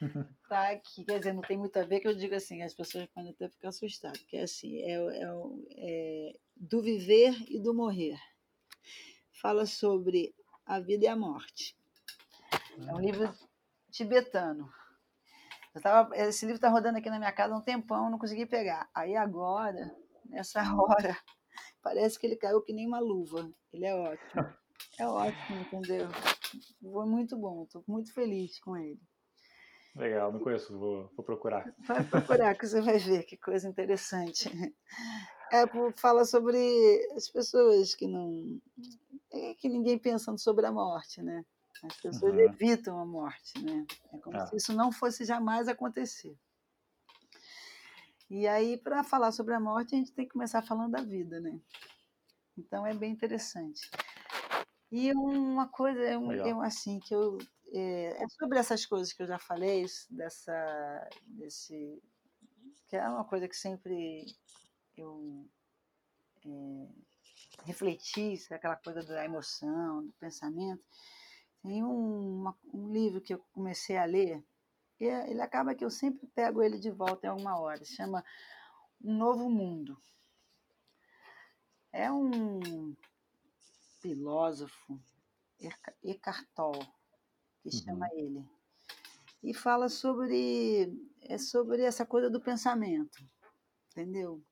tá 0.48 0.70
aqui, 0.70 1.04
quer 1.04 1.18
dizer, 1.18 1.32
não 1.32 1.42
tem 1.42 1.56
muito 1.56 1.76
a 1.78 1.84
ver 1.84 2.00
que 2.00 2.08
eu 2.08 2.14
digo 2.14 2.34
assim, 2.34 2.62
as 2.62 2.74
pessoas 2.74 3.06
podem 3.06 3.30
até 3.30 3.48
ficar 3.48 3.68
assustadas, 3.68 4.20
que 4.22 4.36
é 4.36 4.42
assim, 4.42 4.80
é, 4.82 4.92
é, 4.92 5.26
é 5.78 6.32
do 6.56 6.80
viver 6.80 7.34
e 7.48 7.60
do 7.60 7.74
morrer. 7.74 8.18
Fala 9.32 9.66
sobre 9.66 10.34
a 10.64 10.80
vida 10.80 11.04
e 11.04 11.08
a 11.08 11.16
morte. 11.16 11.76
É 12.78 12.92
um 12.92 13.00
livro 13.00 13.32
tibetano. 13.90 14.72
Tava, 15.82 16.16
esse 16.16 16.46
livro 16.46 16.56
está 16.56 16.68
rodando 16.68 16.98
aqui 16.98 17.10
na 17.10 17.18
minha 17.18 17.32
casa 17.32 17.54
há 17.54 17.58
um 17.58 17.62
tempão, 17.62 18.10
não 18.10 18.18
consegui 18.18 18.46
pegar. 18.46 18.88
Aí 18.94 19.14
agora, 19.14 19.94
nessa 20.24 20.60
hora, 20.74 21.16
parece 21.82 22.18
que 22.18 22.26
ele 22.26 22.36
caiu 22.36 22.62
que 22.62 22.72
nem 22.72 22.86
uma 22.86 22.98
luva. 22.98 23.50
Ele 23.72 23.84
é 23.84 23.94
ótimo. 23.94 24.54
É 24.98 25.06
ótimo, 25.06 25.60
entendeu? 25.60 26.08
Foi 26.80 27.06
muito 27.06 27.36
bom, 27.36 27.64
estou 27.64 27.84
muito 27.86 28.12
feliz 28.14 28.58
com 28.58 28.76
ele. 28.76 29.00
Legal, 29.96 30.30
não 30.30 30.40
conheço, 30.40 30.78
vou, 30.78 31.10
vou 31.16 31.24
procurar. 31.24 31.74
Vai 31.78 32.04
procurar 32.04 32.54
que 32.54 32.66
você 32.66 32.82
vai 32.82 32.98
ver 32.98 33.24
que 33.24 33.36
coisa 33.36 33.68
interessante. 33.68 34.50
É, 35.52 35.64
fala 35.96 36.24
sobre 36.24 36.58
as 37.16 37.28
pessoas 37.28 37.94
que 37.94 38.06
não. 38.06 38.60
É 39.32 39.54
que 39.54 39.68
ninguém 39.68 39.98
pensando 39.98 40.38
sobre 40.38 40.66
a 40.66 40.72
morte, 40.72 41.22
né? 41.22 41.44
As 41.84 41.96
pessoas 41.96 42.34
uhum. 42.34 42.40
evitam 42.40 42.98
a 42.98 43.06
morte, 43.06 43.62
né? 43.62 43.86
É 44.12 44.18
como 44.18 44.36
ah. 44.36 44.46
se 44.46 44.56
isso 44.56 44.72
não 44.72 44.90
fosse 44.90 45.24
jamais 45.24 45.68
acontecer. 45.68 46.36
E 48.28 48.46
aí, 48.48 48.76
para 48.76 49.04
falar 49.04 49.30
sobre 49.30 49.54
a 49.54 49.60
morte, 49.60 49.94
a 49.94 49.98
gente 49.98 50.12
tem 50.12 50.26
que 50.26 50.32
começar 50.32 50.62
falando 50.62 50.92
da 50.92 51.02
vida, 51.02 51.38
né? 51.38 51.60
Então 52.58 52.84
é 52.86 52.92
bem 52.92 53.12
interessante. 53.12 53.88
E 54.90 55.12
uma 55.12 55.68
coisa, 55.68 56.00
eu, 56.00 56.32
eu 56.32 56.60
assim, 56.60 56.98
que 56.98 57.14
eu 57.14 57.38
é, 57.72 58.22
é, 58.22 58.28
sobre 58.28 58.58
essas 58.58 58.86
coisas 58.86 59.12
que 59.12 59.22
eu 59.22 59.26
já 59.26 59.38
falei, 59.38 59.84
dessa, 60.10 61.08
desse, 61.26 62.02
que 62.88 62.96
é 62.96 63.08
uma 63.08 63.24
coisa 63.24 63.48
que 63.48 63.56
sempre 63.56 64.26
eu 64.96 65.48
é, 66.44 66.88
refleti, 67.64 68.34
aquela 68.50 68.76
coisa 68.76 69.02
da 69.02 69.24
emoção, 69.24 70.06
do 70.06 70.12
pensamento. 70.14 70.84
Tem 71.62 71.82
um, 71.82 72.40
uma, 72.40 72.56
um 72.72 72.92
livro 72.92 73.20
que 73.20 73.34
eu 73.34 73.44
comecei 73.52 73.96
a 73.96 74.04
ler, 74.04 74.44
e 75.00 75.04
ele 75.04 75.42
acaba 75.42 75.74
que 75.74 75.84
eu 75.84 75.90
sempre 75.90 76.26
pego 76.28 76.62
ele 76.62 76.78
de 76.78 76.90
volta 76.90 77.26
em 77.26 77.30
alguma 77.30 77.58
hora, 77.58 77.84
se 77.84 77.94
chama 77.94 78.24
Um 79.02 79.16
Novo 79.16 79.50
Mundo. 79.50 80.00
É 81.92 82.10
um 82.12 82.94
filósofo, 84.00 85.00
Eckhart 86.04 86.46
Tolle, 86.54 86.86
que 87.66 87.76
chama 87.76 88.06
uhum. 88.12 88.18
ele. 88.18 88.44
E 89.42 89.52
fala 89.52 89.88
sobre, 89.88 90.92
é 91.22 91.38
sobre 91.38 91.82
essa 91.82 92.06
coisa 92.06 92.30
do 92.30 92.40
pensamento, 92.40 93.18
entendeu? 93.90 94.42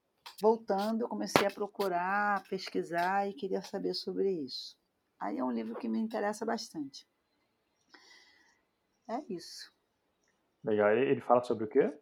Voltando, 0.40 1.02
eu 1.02 1.08
comecei 1.08 1.46
a 1.46 1.50
procurar, 1.50 2.36
a 2.36 2.40
pesquisar 2.40 3.28
e 3.28 3.34
queria 3.34 3.62
saber 3.62 3.94
sobre 3.94 4.30
isso. 4.30 4.76
Aí 5.18 5.38
é 5.38 5.44
um 5.44 5.50
livro 5.50 5.76
que 5.76 5.88
me 5.88 5.98
interessa 5.98 6.44
bastante. 6.44 7.06
É 9.08 9.22
isso. 9.28 9.72
Legal. 10.62 10.90
Ele 10.90 11.20
fala 11.20 11.42
sobre 11.42 11.64
o 11.64 11.68
quê? 11.68 11.92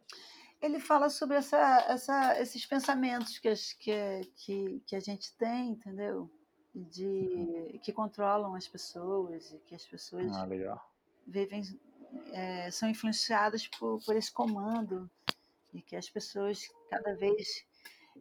Ele 0.61 0.79
fala 0.79 1.09
sobre 1.09 1.37
essa, 1.37 1.85
essa, 1.89 2.39
esses 2.39 2.65
pensamentos 2.65 3.37
que, 3.37 3.53
que, 3.79 4.21
que, 4.35 4.79
que 4.87 4.95
a 4.95 4.99
gente 4.99 5.35
tem, 5.35 5.71
entendeu? 5.71 6.31
De, 6.73 7.05
uhum. 7.05 7.79
que 7.83 7.93
controlam 7.93 8.55
as 8.55 8.67
pessoas 8.67 9.51
e 9.51 9.59
que 9.59 9.75
as 9.75 9.85
pessoas 9.85 10.31
ah, 10.31 10.45
legal 10.45 10.92
vivem, 11.25 11.63
é, 12.31 12.69
são 12.71 12.89
influenciadas 12.89 13.67
por, 13.67 14.03
por 14.05 14.15
esse 14.15 14.31
comando 14.31 15.09
e 15.73 15.81
que 15.81 15.95
as 15.95 16.09
pessoas 16.09 16.69
cada 16.89 17.15
vez 17.15 17.65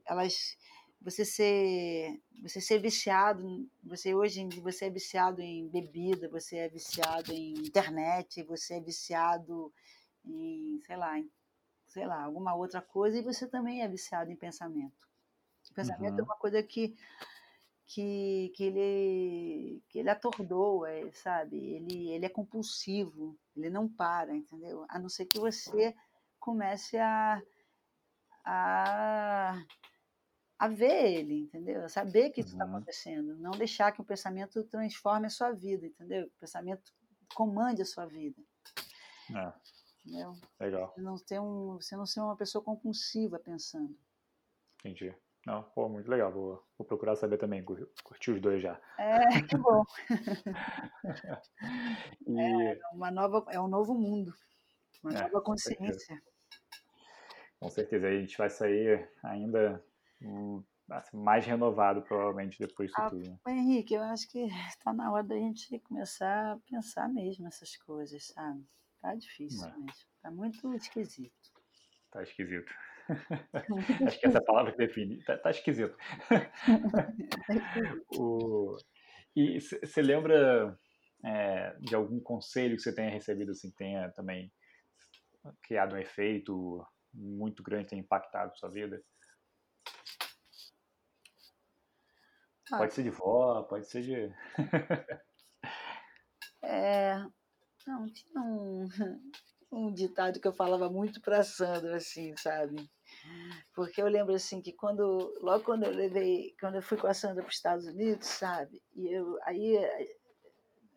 elas 0.07 0.57
você 1.01 1.25
ser 1.25 2.21
você 2.41 2.61
ser 2.61 2.79
viciado 2.79 3.69
você 3.83 4.15
hoje 4.15 4.49
você 4.61 4.87
é 4.87 4.91
viciado 4.91 5.43
em 5.43 5.69
bebida 5.69 6.29
você 6.29 6.59
é 6.59 6.69
viciado 6.69 7.33
em 7.33 7.53
internet 7.55 8.43
você 8.45 8.75
é 8.75 8.81
viciado 8.81 9.73
em 10.25 10.81
sei 10.87 10.97
lá 10.97 11.19
em, 11.19 11.31
sei 11.89 12.07
lá 12.07 12.23
alguma 12.23 12.55
outra 12.55 12.81
coisa 12.81 13.19
e 13.19 13.23
você 13.23 13.47
também 13.47 13.83
é 13.83 13.89
viciado 13.89 14.31
em 14.31 14.37
pensamento 14.37 15.03
o 15.71 15.75
pensamento 15.75 16.11
é 16.11 16.13
uhum. 16.13 16.21
é 16.21 16.23
uma 16.23 16.37
coisa 16.37 16.63
que 16.63 16.97
que, 17.87 18.53
que, 18.55 18.65
ele, 18.65 19.83
que 19.89 19.99
ele 19.99 20.11
atordou, 20.11 20.87
é, 20.87 21.11
sabe? 21.13 21.57
Ele, 21.57 22.11
ele 22.11 22.27
é 22.27 22.29
compulsivo, 22.29 23.39
ele 23.57 23.69
não 23.69 23.89
para, 23.89 24.35
entendeu? 24.35 24.85
A 24.89 24.99
não 24.99 25.09
ser 25.09 25.27
que 25.27 25.39
você 25.39 25.95
comece 26.39 26.97
a, 26.97 27.43
a, 28.45 29.65
a 30.59 30.69
ver 30.69 31.13
ele, 31.13 31.41
entendeu? 31.41 31.85
A 31.85 31.89
saber 31.89 32.31
que 32.31 32.41
isso 32.41 32.53
está 32.53 32.65
uhum. 32.65 32.77
acontecendo. 32.77 33.37
Não 33.37 33.53
deixar 33.53 33.93
que 33.93 34.01
o 34.01 34.05
pensamento 34.05 34.65
transforme 34.65 35.27
a 35.27 35.31
sua 35.31 35.53
vida, 35.53 35.87
entendeu? 35.87 36.27
O 36.27 36.41
pensamento 36.41 36.93
comande 37.35 37.83
a 37.83 37.87
sua 37.87 38.07
vida. 38.07 38.41
É. 39.31 39.53
Entendeu? 40.05 40.33
Legal. 40.59 40.93
Você 40.95 41.01
não, 41.01 41.17
ter 41.17 41.41
um, 41.41 41.75
você 41.77 41.97
não 41.97 42.07
ser 42.07 42.21
uma 42.21 42.37
pessoa 42.37 42.63
compulsiva 42.63 43.39
pensando. 43.39 43.97
Entendi. 44.81 45.15
Não, 45.47 45.63
pô, 45.75 45.89
muito 45.89 46.09
legal. 46.09 46.31
Vou, 46.31 46.63
vou 46.79 46.87
procurar 46.87 47.17
saber 47.17 47.37
também. 47.37 47.65
Curti 47.65 48.31
os 48.31 48.41
dois 48.41 48.63
já. 48.63 48.81
É, 48.99 49.43
que 49.43 49.57
bom. 49.57 49.83
e... 52.27 52.41
É 52.41 52.81
uma 52.93 53.11
nova, 53.11 53.45
é 53.51 53.61
um 53.61 53.69
novo 53.69 53.95
mundo, 53.95 54.33
uma 55.03 55.13
é, 55.13 55.23
nova 55.23 55.41
consciência. 55.41 56.23
Com 57.59 57.69
certeza. 57.69 58.07
Aí 58.07 58.19
a 58.19 58.21
gente 58.21 58.39
vai 58.39 58.51
sair 58.51 59.11
ainda 59.23 59.85
assim, 60.91 61.17
mais 61.17 61.45
renovado, 61.45 62.03
provavelmente, 62.03 62.59
depois 62.59 62.91
disso 62.91 63.01
ah, 63.01 63.11
tudo. 63.11 63.29
Né? 63.29 63.39
Henrique, 63.49 63.95
eu 63.95 64.03
acho 64.03 64.29
que 64.29 64.45
está 64.69 64.93
na 64.93 65.11
hora 65.13 65.25
da 65.25 65.37
gente 65.37 65.79
começar 65.81 66.53
a 66.53 66.59
pensar 66.71 67.09
mesmo 67.09 67.47
essas 67.49 67.77
coisas, 67.77 68.27
sabe? 68.29 68.65
Tá 69.01 69.15
difícil 69.15 69.67
é. 69.67 69.77
mesmo. 69.77 69.95
Tá 70.23 70.31
muito 70.31 70.73
esquisito. 70.75 71.33
Tá 72.11 72.23
esquisito. 72.23 72.73
Acho 74.07 74.21
que 74.21 74.27
essa 74.27 74.39
é 74.39 74.41
a 74.41 74.45
palavra 74.45 74.73
que 74.73 74.79
define. 74.79 75.23
Tá, 75.25 75.39
tá 75.39 75.51
esquisito. 75.51 75.97
o... 78.19 78.77
E 79.35 79.61
você 79.61 80.03
lembra 80.03 80.77
é, 81.25 81.75
de 81.81 81.95
algum 81.95 82.21
conselho 82.21 82.77
que 82.77 82.83
você 82.83 82.95
tenha 82.95 83.11
recebido, 83.11 83.53
assim, 83.53 83.71
que 83.71 83.77
tenha 83.77 84.11
também 84.11 84.53
criado 85.63 85.95
um 85.95 85.99
efeito 85.99 86.87
muito 87.13 87.63
grande, 87.63 87.89
tenha 87.89 88.03
impactado 88.03 88.57
sua 88.57 88.71
vida? 88.71 89.03
Ah, 92.71 92.79
pode 92.79 92.95
ser 92.95 93.03
de 93.03 93.11
vó, 93.11 93.63
pode 93.65 93.87
ser 93.87 94.03
de. 94.03 94.35
é. 96.63 97.17
Não, 97.87 98.07
tinha 98.13 98.41
um, 98.41 98.87
um 99.73 99.93
ditado 99.93 100.39
que 100.39 100.47
eu 100.47 100.53
falava 100.53 100.91
muito 100.91 101.21
para 101.21 101.43
Sandra, 101.43 101.97
assim, 101.97 102.37
sabe? 102.37 102.89
Porque 103.75 104.03
eu 104.03 104.07
lembro 104.07 104.35
assim 104.35 104.61
que 104.61 104.73
quando 104.73 105.35
logo 105.41 105.65
quando 105.65 105.85
eu 105.85 105.91
levei, 105.91 106.55
quando 106.61 106.77
eu 106.77 106.83
fui 106.83 106.99
com 106.99 107.07
a 107.07 107.15
Sandra 107.15 107.43
para 107.43 107.51
os 107.51 107.57
Estados 107.57 107.87
Unidos, 107.87 108.27
sabe? 108.27 108.83
E 108.95 109.09
eu 109.11 109.39
aí 109.43 109.79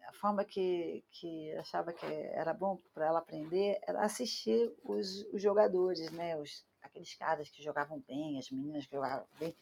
a 0.07 0.13
forma 0.13 0.43
que 0.43 1.03
que 1.11 1.53
achava 1.55 1.93
que 1.93 2.05
era 2.05 2.53
bom 2.53 2.77
para 2.93 3.07
ela 3.07 3.19
aprender 3.19 3.79
era 3.87 4.03
assistir 4.03 4.73
os, 4.83 5.23
os 5.33 5.41
jogadores, 5.41 6.11
né? 6.11 6.37
Os 6.37 6.65
aqueles 6.81 7.15
caras 7.15 7.49
que 7.49 7.63
jogavam 7.63 8.03
bem, 8.07 8.37
as 8.37 8.49
meninas 8.51 8.85
que 8.85 8.95
jogavam 8.95 9.27
bem. 9.39 9.55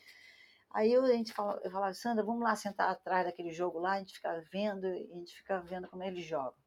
Aí 0.74 0.92
eu, 0.92 1.04
a 1.04 1.12
gente 1.12 1.32
fala, 1.32 1.62
eu 1.64 1.70
falava, 1.70 1.94
Sandra, 1.94 2.26
vamos 2.26 2.42
lá 2.42 2.56
sentar 2.56 2.90
atrás 2.90 3.26
daquele 3.26 3.52
jogo 3.52 3.78
lá, 3.78 3.94
a 3.94 4.00
gente 4.00 4.16
fica 4.16 4.44
vendo, 4.52 4.88
a 4.88 5.16
gente 5.18 5.36
fica 5.36 5.60
vendo 5.62 5.88
como 5.88 6.04
eles 6.04 6.26
jogam. 6.26 6.63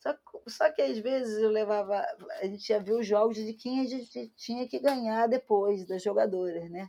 Só, 0.00 0.16
só 0.48 0.72
que 0.72 0.80
às 0.80 0.98
vezes 0.98 1.38
eu 1.38 1.50
levava, 1.50 2.02
a 2.40 2.46
gente 2.46 2.70
ia 2.70 2.80
ver 2.80 2.92
os 2.92 3.06
jogos 3.06 3.36
de 3.36 3.52
quem 3.52 3.80
a 3.80 3.84
gente 3.86 4.30
tinha 4.34 4.66
que 4.66 4.78
ganhar 4.80 5.28
depois, 5.28 5.86
das 5.86 6.02
jogadoras, 6.02 6.70
né? 6.70 6.88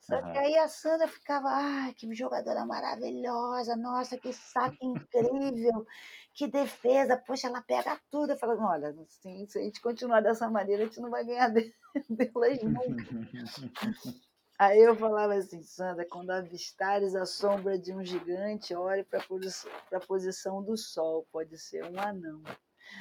Só 0.00 0.20
que 0.20 0.36
Aham. 0.38 0.40
aí 0.40 0.56
a 0.58 0.66
Sandra 0.66 1.06
ficava, 1.06 1.48
ai, 1.48 1.94
que 1.94 2.12
jogadora 2.12 2.66
maravilhosa, 2.66 3.76
nossa, 3.76 4.18
que 4.18 4.32
saque 4.32 4.84
incrível, 4.84 5.86
que 6.34 6.48
defesa, 6.48 7.16
poxa, 7.16 7.46
ela 7.46 7.62
pega 7.62 8.00
tudo. 8.10 8.32
Eu 8.32 8.38
falava, 8.38 8.64
olha, 8.64 8.88
assim, 8.88 9.46
se 9.46 9.58
a 9.58 9.62
gente 9.62 9.80
continuar 9.80 10.20
dessa 10.20 10.50
maneira, 10.50 10.82
a 10.82 10.86
gente 10.86 11.00
não 11.00 11.10
vai 11.10 11.24
ganhar 11.24 11.48
de- 11.50 11.72
delas 12.10 12.58
nunca. 12.62 12.80
Aí 14.60 14.78
eu 14.78 14.94
falava 14.94 15.32
assim, 15.32 15.62
Sandra, 15.62 16.04
quando 16.04 16.28
avistares 16.32 17.14
a 17.14 17.24
sombra 17.24 17.78
de 17.78 17.94
um 17.94 18.04
gigante, 18.04 18.74
olhe 18.74 19.02
para 19.02 19.18
a 19.18 20.00
posição 20.06 20.62
do 20.62 20.76
sol, 20.76 21.26
pode 21.32 21.56
ser 21.56 21.82
um 21.86 21.98
anão. 21.98 22.42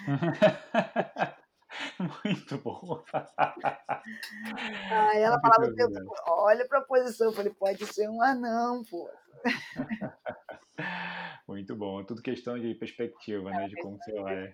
Muito 2.26 2.58
bom. 2.60 3.04
Aí 4.92 5.22
ela 5.22 5.40
falava 5.40 5.74
tinha 5.74 5.88
o 5.88 5.92
tempo 5.92 6.14
olha 6.28 6.68
para 6.68 6.80
a 6.80 6.84
posição. 6.84 7.28
Eu 7.28 7.34
falei, 7.34 7.54
pode 7.54 7.86
ser 7.86 8.10
um 8.10 8.22
anão, 8.22 8.84
pô. 8.90 9.10
Muito 11.48 11.76
bom. 11.76 12.04
Tudo 12.04 12.22
questão 12.22 12.60
de 12.60 12.76
perspectiva, 12.76 13.50
né? 13.50 13.68
De 13.68 13.76
como 13.82 13.98
você 13.98 14.14
olha. 14.20 14.54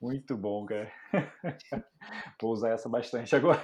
Muito 0.00 0.36
bom, 0.36 0.66
cara. 0.66 0.92
Vou 2.40 2.52
usar 2.52 2.70
essa 2.70 2.88
bastante 2.88 3.36
agora. 3.36 3.60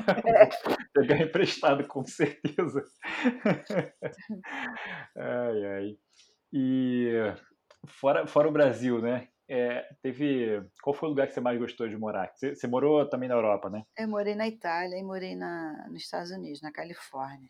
Vou 0.65 0.77
pegar 0.95 1.21
emprestado, 1.21 1.87
com 1.89 2.05
certeza. 2.05 2.85
Ai, 5.17 5.67
ai. 5.67 5.99
E 6.53 7.11
fora, 7.87 8.27
fora 8.27 8.49
o 8.49 8.53
Brasil, 8.53 9.01
né? 9.01 9.29
É, 9.49 9.89
teve. 10.03 10.63
Qual 10.83 10.93
foi 10.95 11.09
o 11.09 11.11
lugar 11.11 11.27
que 11.27 11.33
você 11.35 11.41
mais 11.41 11.59
gostou 11.59 11.89
de 11.89 11.97
morar? 11.97 12.33
Você, 12.35 12.55
você 12.55 12.67
morou 12.67 13.09
também 13.09 13.29
na 13.29 13.35
Europa, 13.37 13.71
né? 13.71 13.85
Eu 13.97 14.09
morei 14.09 14.35
na 14.35 14.49
Itália 14.49 14.99
e 14.99 15.03
morei 15.03 15.37
na, 15.37 15.87
nos 15.89 16.03
Estados 16.03 16.31
Unidos, 16.31 16.61
na 16.63 16.73
Califórnia. 16.73 17.49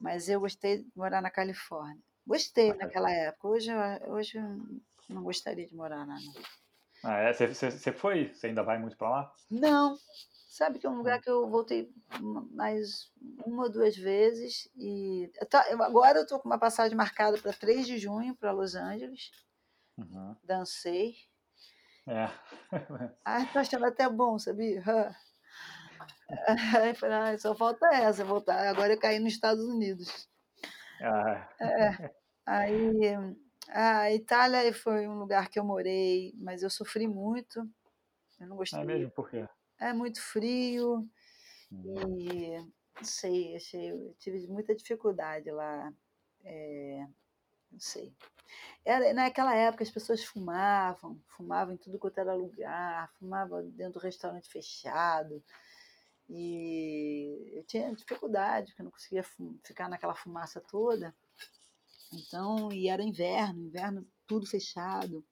Mas 0.00 0.28
eu 0.28 0.40
gostei 0.40 0.78
de 0.82 0.90
morar 0.96 1.20
na 1.22 1.30
Califórnia. 1.30 2.02
Gostei 2.26 2.70
Na 2.70 2.76
naquela 2.76 3.10
época. 3.10 3.48
Hoje, 3.48 3.70
hoje 4.06 4.38
eu 4.38 5.14
não 5.14 5.22
gostaria 5.22 5.66
de 5.68 5.74
morar 5.74 6.06
lá, 6.06 6.06
não. 6.06 6.32
Ah, 7.04 7.18
é? 7.18 7.32
Você, 7.32 7.46
você, 7.48 7.70
você 7.70 7.92
foi? 7.92 8.32
Você 8.32 8.46
ainda 8.48 8.62
vai 8.62 8.78
muito 8.78 8.96
pra 8.96 9.10
lá? 9.10 9.32
Não. 9.50 9.96
Sabe 10.48 10.78
que 10.78 10.86
é 10.86 10.90
um 10.90 10.98
lugar 10.98 11.20
que 11.20 11.30
eu 11.30 11.48
voltei 11.48 11.90
mais 12.52 13.10
uma 13.44 13.64
ou 13.64 13.70
duas 13.72 13.96
vezes. 13.96 14.68
E 14.76 15.30
eu 15.40 15.46
tá- 15.48 15.66
eu- 15.70 15.82
agora 15.82 16.18
eu 16.18 16.22
estou 16.22 16.38
com 16.38 16.48
uma 16.48 16.58
passagem 16.58 16.96
marcada 16.96 17.38
para 17.38 17.52
3 17.52 17.86
de 17.86 17.98
junho 17.98 18.36
para 18.36 18.52
Los 18.52 18.74
Angeles. 18.74 19.30
Uhum. 19.98 20.36
Dancei. 20.44 21.14
É. 22.06 22.26
Ai, 23.24 23.46
tô 23.52 23.58
achando 23.58 23.84
até 23.86 24.08
bom, 24.08 24.38
sabia? 24.38 24.82
Aí 26.80 26.94
falei, 26.94 27.16
"Ai, 27.16 27.38
só 27.38 27.54
falta 27.54 27.86
essa, 27.94 28.24
voltar. 28.24 28.68
Agora 28.68 28.92
eu 28.94 28.98
caí 28.98 29.18
nos 29.18 29.32
Estados 29.32 29.64
Unidos. 29.64 30.28
Ah, 31.00 31.48
Aí 32.46 33.16
a 33.68 34.12
Itália 34.12 34.72
foi 34.74 35.06
um 35.06 35.18
lugar 35.18 35.48
que 35.48 35.58
eu 35.58 35.64
morei, 35.64 36.32
mas 36.36 36.62
eu 36.62 36.70
sofri 36.70 37.06
muito. 37.06 37.60
Eu 38.40 38.46
não 38.48 38.56
é 38.56 38.58
gostei. 38.58 38.84
mesmo? 38.84 39.10
Por 39.12 39.30
quê? 39.30 39.46
É 39.78 39.92
muito 39.92 40.20
frio 40.20 41.08
Uhum. 41.70 42.18
e 42.18 42.58
não 42.58 43.04
sei, 43.04 43.56
achei, 43.56 43.90
eu 43.92 44.14
tive 44.18 44.46
muita 44.46 44.74
dificuldade 44.74 45.50
lá. 45.50 45.92
É, 46.44 47.06
não 47.72 47.80
sei. 47.80 48.14
Era, 48.84 49.12
naquela 49.14 49.54
época 49.54 49.84
as 49.84 49.90
pessoas 49.90 50.24
fumavam, 50.24 51.20
fumavam 51.36 51.74
em 51.74 51.78
tudo 51.78 51.98
quanto 51.98 52.18
era 52.18 52.34
lugar, 52.34 53.10
fumavam 53.18 53.68
dentro 53.70 53.94
do 53.94 54.02
restaurante 54.02 54.48
fechado. 54.48 55.42
E 56.28 57.52
eu 57.54 57.64
tinha 57.64 57.94
dificuldade, 57.94 58.68
porque 58.68 58.82
eu 58.82 58.84
não 58.84 58.92
conseguia 58.92 59.24
ficar 59.64 59.88
naquela 59.88 60.14
fumaça 60.14 60.60
toda. 60.60 61.14
Então, 62.12 62.72
e 62.72 62.88
era 62.88 63.02
inverno, 63.02 63.62
inverno 63.62 64.06
tudo 64.26 64.46
fechado. 64.46 65.24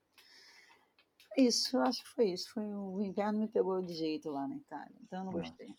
Isso, 1.37 1.77
eu 1.77 1.83
acho 1.83 2.03
que 2.03 2.11
foi 2.11 2.31
isso. 2.31 2.51
Foi 2.53 2.65
o 2.65 3.01
inverno 3.01 3.39
me 3.39 3.49
pegou 3.49 3.81
de 3.83 3.95
jeito 3.95 4.31
lá 4.31 4.47
na 4.49 4.57
Itália. 4.57 4.97
Então 5.03 5.21
eu 5.21 5.25
não 5.25 5.33
gostei. 5.33 5.75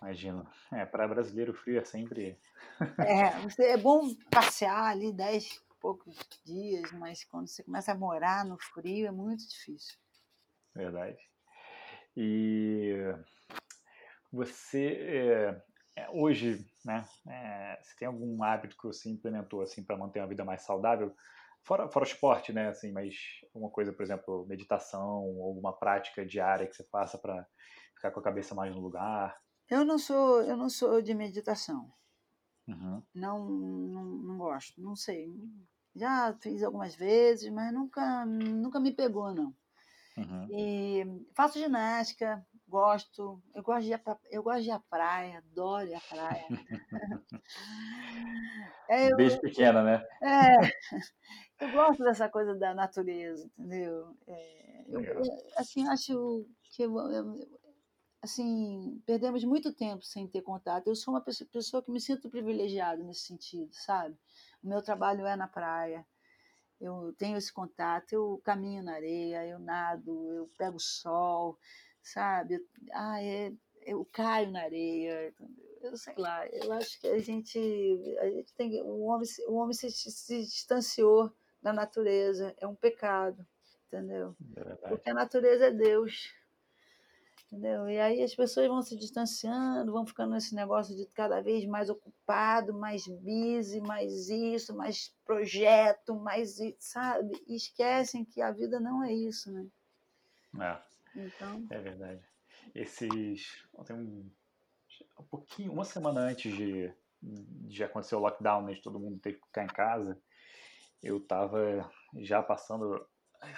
Imagino. 0.00 0.48
É, 0.72 0.84
para 0.84 1.08
brasileiro, 1.08 1.52
frio 1.54 1.80
é 1.80 1.84
sempre. 1.84 2.38
É, 2.98 3.64
é 3.72 3.76
bom 3.76 4.14
passear 4.30 4.84
ali 4.84 5.12
dez 5.12 5.46
e 5.46 5.60
poucos 5.80 6.16
dias, 6.44 6.90
mas 6.92 7.24
quando 7.24 7.48
você 7.48 7.62
começa 7.62 7.92
a 7.92 7.96
morar 7.96 8.44
no 8.44 8.58
frio 8.58 9.06
é 9.06 9.10
muito 9.10 9.48
difícil. 9.48 9.96
Verdade. 10.74 11.18
E 12.16 13.14
você, 14.32 14.86
é, 15.96 16.02
é, 16.02 16.10
hoje, 16.10 16.64
né, 16.84 17.04
é, 17.28 17.78
você 17.82 17.96
tem 17.96 18.08
algum 18.08 18.42
hábito 18.42 18.76
que 18.76 18.86
você 18.86 19.10
implementou, 19.10 19.62
assim, 19.62 19.84
para 19.84 19.96
manter 19.96 20.20
uma 20.20 20.28
vida 20.28 20.44
mais 20.44 20.62
saudável? 20.62 21.14
Fora, 21.62 21.88
fora 21.88 22.04
o 22.04 22.08
esporte, 22.08 22.52
né, 22.52 22.68
assim, 22.68 22.92
mas 22.92 23.14
uma 23.54 23.70
coisa, 23.70 23.92
por 23.92 24.02
exemplo, 24.02 24.46
meditação, 24.46 25.22
ou 25.22 25.44
alguma 25.44 25.72
prática 25.72 26.24
diária 26.24 26.66
que 26.66 26.74
você 26.74 26.84
faça 26.84 27.18
para 27.18 27.46
ficar 27.94 28.10
com 28.10 28.20
a 28.20 28.22
cabeça 28.22 28.54
mais 28.54 28.74
no 28.74 28.80
lugar? 28.80 29.38
Eu 29.72 29.86
não 29.86 29.98
sou, 29.98 30.42
eu 30.42 30.54
não 30.54 30.68
sou 30.68 31.00
de 31.00 31.14
meditação. 31.14 31.90
Uhum. 32.68 33.02
Não, 33.14 33.48
não, 33.48 34.04
não 34.04 34.36
gosto, 34.36 34.78
não 34.78 34.94
sei. 34.94 35.34
Já 35.96 36.34
fiz 36.34 36.62
algumas 36.62 36.94
vezes, 36.94 37.50
mas 37.50 37.72
nunca, 37.72 38.26
nunca 38.26 38.78
me 38.78 38.92
pegou, 38.92 39.32
não. 39.34 39.54
Uhum. 40.18 40.46
E 40.50 41.06
faço 41.34 41.58
ginástica, 41.58 42.46
gosto. 42.68 43.42
Eu 43.54 43.62
gosto 43.62 43.84
de 43.86 43.94
ir 43.94 43.98
pra, 43.98 44.18
eu 44.30 44.42
gosto 44.42 44.62
de 44.62 44.68
ir 44.68 44.72
à 44.72 44.78
praia, 44.78 45.38
adoro 45.38 45.88
ir 45.88 45.94
à 45.94 46.00
praia. 46.00 46.44
É, 48.90 49.08
eu, 49.10 49.16
Desde 49.16 49.40
pequena, 49.40 49.82
né? 49.82 50.04
é, 50.22 51.64
eu 51.64 51.70
gosto 51.70 52.04
dessa 52.04 52.28
coisa 52.28 52.54
da 52.54 52.74
natureza, 52.74 53.50
entendeu? 53.58 54.14
É, 54.26 54.84
eu, 54.86 55.02
eu, 55.02 55.22
assim, 55.56 55.88
acho 55.88 56.44
que 56.64 56.82
eu- 56.82 57.61
assim, 58.22 59.02
perdemos 59.04 59.42
muito 59.44 59.72
tempo 59.72 60.04
sem 60.04 60.28
ter 60.28 60.42
contato. 60.42 60.86
Eu 60.86 60.94
sou 60.94 61.12
uma 61.12 61.20
pessoa, 61.20 61.82
que 61.82 61.90
me 61.90 62.00
sinto 62.00 62.30
privilegiada 62.30 63.02
nesse 63.02 63.22
sentido, 63.22 63.74
sabe? 63.74 64.16
O 64.62 64.68
meu 64.68 64.80
trabalho 64.80 65.26
é 65.26 65.34
na 65.34 65.48
praia. 65.48 66.06
Eu 66.80 67.12
tenho 67.18 67.36
esse 67.36 67.52
contato, 67.52 68.12
eu 68.12 68.40
caminho 68.44 68.82
na 68.82 68.94
areia, 68.94 69.46
eu 69.46 69.58
nado, 69.58 70.32
eu 70.32 70.50
pego 70.56 70.78
sol, 70.80 71.58
sabe? 72.02 72.64
Ah, 72.92 73.22
é, 73.22 73.52
eu 73.82 74.04
caio 74.04 74.50
na 74.50 74.62
areia, 74.62 75.34
eu 75.80 75.96
sei 75.96 76.14
lá, 76.16 76.46
eu 76.48 76.72
acho 76.72 77.00
que 77.00 77.06
a 77.08 77.18
gente, 77.18 77.58
a 78.20 78.30
gente 78.30 78.54
tem, 78.54 78.82
o 78.82 79.02
homem, 79.02 79.24
se- 79.26 79.44
o 79.46 79.54
homem 79.54 79.74
se, 79.74 79.90
se 79.90 80.42
distanciou 80.42 81.32
da 81.60 81.72
natureza, 81.72 82.54
é 82.58 82.66
um 82.66 82.74
pecado, 82.74 83.46
entendeu? 83.86 84.34
É. 84.56 84.88
Porque 84.88 85.10
a 85.10 85.14
natureza 85.14 85.66
é 85.66 85.70
Deus, 85.70 86.32
entendeu? 87.52 87.88
E 87.88 88.00
aí 88.00 88.22
as 88.22 88.34
pessoas 88.34 88.66
vão 88.66 88.80
se 88.80 88.96
distanciando, 88.96 89.92
vão 89.92 90.06
ficando 90.06 90.32
nesse 90.32 90.54
negócio 90.54 90.96
de 90.96 91.04
cada 91.06 91.42
vez 91.42 91.66
mais 91.66 91.90
ocupado, 91.90 92.72
mais 92.72 93.06
busy, 93.06 93.80
mais 93.82 94.30
isso, 94.30 94.74
mais 94.74 95.14
projeto, 95.24 96.14
mais 96.14 96.58
isso, 96.58 96.78
sabe? 96.80 97.30
E 97.46 97.54
esquecem 97.54 98.24
que 98.24 98.40
a 98.40 98.50
vida 98.50 98.80
não 98.80 99.04
é 99.04 99.12
isso, 99.12 99.52
né? 99.52 99.66
É. 100.58 100.92
Então, 101.14 101.66
É 101.68 101.78
verdade. 101.78 102.24
Esses. 102.74 103.66
Tem 103.84 103.96
um, 103.96 104.30
um 105.20 105.24
pouquinho, 105.24 105.72
uma 105.72 105.84
semana 105.84 106.20
antes 106.20 106.56
de, 106.56 106.90
de 107.20 107.84
acontecer 107.84 108.14
o 108.14 108.20
lockdown, 108.20 108.62
né, 108.62 108.72
de 108.72 108.80
todo 108.80 108.98
mundo 108.98 109.18
ter 109.18 109.34
que 109.34 109.46
ficar 109.46 109.64
em 109.64 109.68
casa, 109.68 110.18
eu 111.02 111.20
tava 111.20 111.90
já 112.16 112.42
passando 112.42 113.06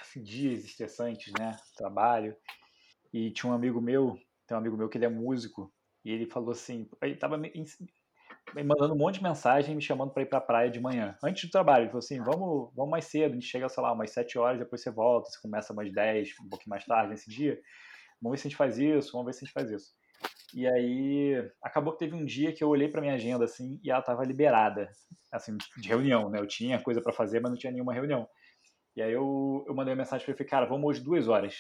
assim, 0.00 0.20
dias 0.20 0.64
estressantes, 0.64 1.32
né? 1.38 1.56
Trabalho. 1.76 2.36
E 3.15 3.31
tinha 3.31 3.49
um 3.49 3.55
amigo 3.55 3.81
meu, 3.81 4.19
tem 4.45 4.57
um 4.57 4.59
amigo 4.59 4.77
meu 4.77 4.89
que 4.89 4.99
ele 4.99 5.05
é 5.05 5.09
músico, 5.09 5.73
e 6.05 6.11
ele 6.11 6.27
falou 6.27 6.51
assim, 6.51 6.89
ele 7.01 7.15
tava 7.15 7.39
me, 7.39 7.53
me 8.53 8.65
mandando 8.65 8.93
um 8.93 8.99
monte 8.99 9.19
de 9.19 9.23
mensagem 9.23 9.77
me 9.77 9.81
chamando 9.81 10.12
para 10.12 10.24
ir 10.24 10.27
pra 10.27 10.41
praia 10.41 10.69
de 10.69 10.81
manhã. 10.81 11.16
Antes 11.23 11.45
do 11.45 11.53
trabalho, 11.53 11.82
ele 11.82 11.91
falou 11.91 12.01
assim, 12.01 12.20
vamos, 12.20 12.73
vamos 12.74 12.91
mais 12.91 13.05
cedo, 13.05 13.31
a 13.31 13.35
gente 13.35 13.47
chega, 13.47 13.69
sei 13.69 13.81
lá, 13.85 13.93
umas 13.93 14.11
7 14.11 14.36
horas, 14.36 14.59
depois 14.59 14.82
você 14.82 14.91
volta, 14.91 15.31
você 15.31 15.41
começa 15.41 15.73
umas 15.73 15.93
10, 15.93 16.31
um 16.45 16.49
pouquinho 16.49 16.70
mais 16.70 16.85
tarde 16.85 17.11
nesse 17.11 17.31
dia. 17.31 17.57
Vamos 18.20 18.36
ver 18.36 18.43
se 18.43 18.49
a 18.49 18.51
gente 18.51 18.59
faz 18.59 18.78
isso, 18.78 19.12
vamos 19.12 19.27
ver 19.27 19.32
se 19.32 19.45
a 19.45 19.47
gente 19.47 19.55
faz 19.55 19.70
isso. 19.70 19.93
E 20.53 20.66
aí, 20.66 21.51
acabou 21.62 21.93
que 21.93 22.01
teve 22.01 22.16
um 22.16 22.24
dia 22.24 22.53
que 22.53 22.65
eu 22.65 22.69
olhei 22.69 22.89
pra 22.89 23.01
minha 23.01 23.15
agenda, 23.15 23.45
assim, 23.45 23.78
e 23.85 23.93
ela 23.93 24.03
tava 24.03 24.24
liberada, 24.24 24.91
assim, 25.31 25.57
de 25.77 25.89
reunião, 25.89 26.28
né? 26.31 26.41
Eu 26.41 26.49
tinha 26.49 26.82
coisa 26.82 27.01
pra 27.01 27.12
fazer, 27.12 27.39
mas 27.39 27.53
não 27.53 27.59
tinha 27.59 27.73
nenhuma 27.73 27.95
reunião. 27.95 28.27
E 28.97 29.03
aí 29.03 29.12
eu, 29.12 29.65
eu 29.69 29.74
mandei 29.74 29.93
uma 29.93 29.99
mensagem 29.99 30.24
pra 30.24 30.35
ele, 30.36 30.49
cara, 30.49 30.66
vamos 30.66 30.86
hoje 30.89 31.01
duas 31.01 31.28
horas. 31.28 31.57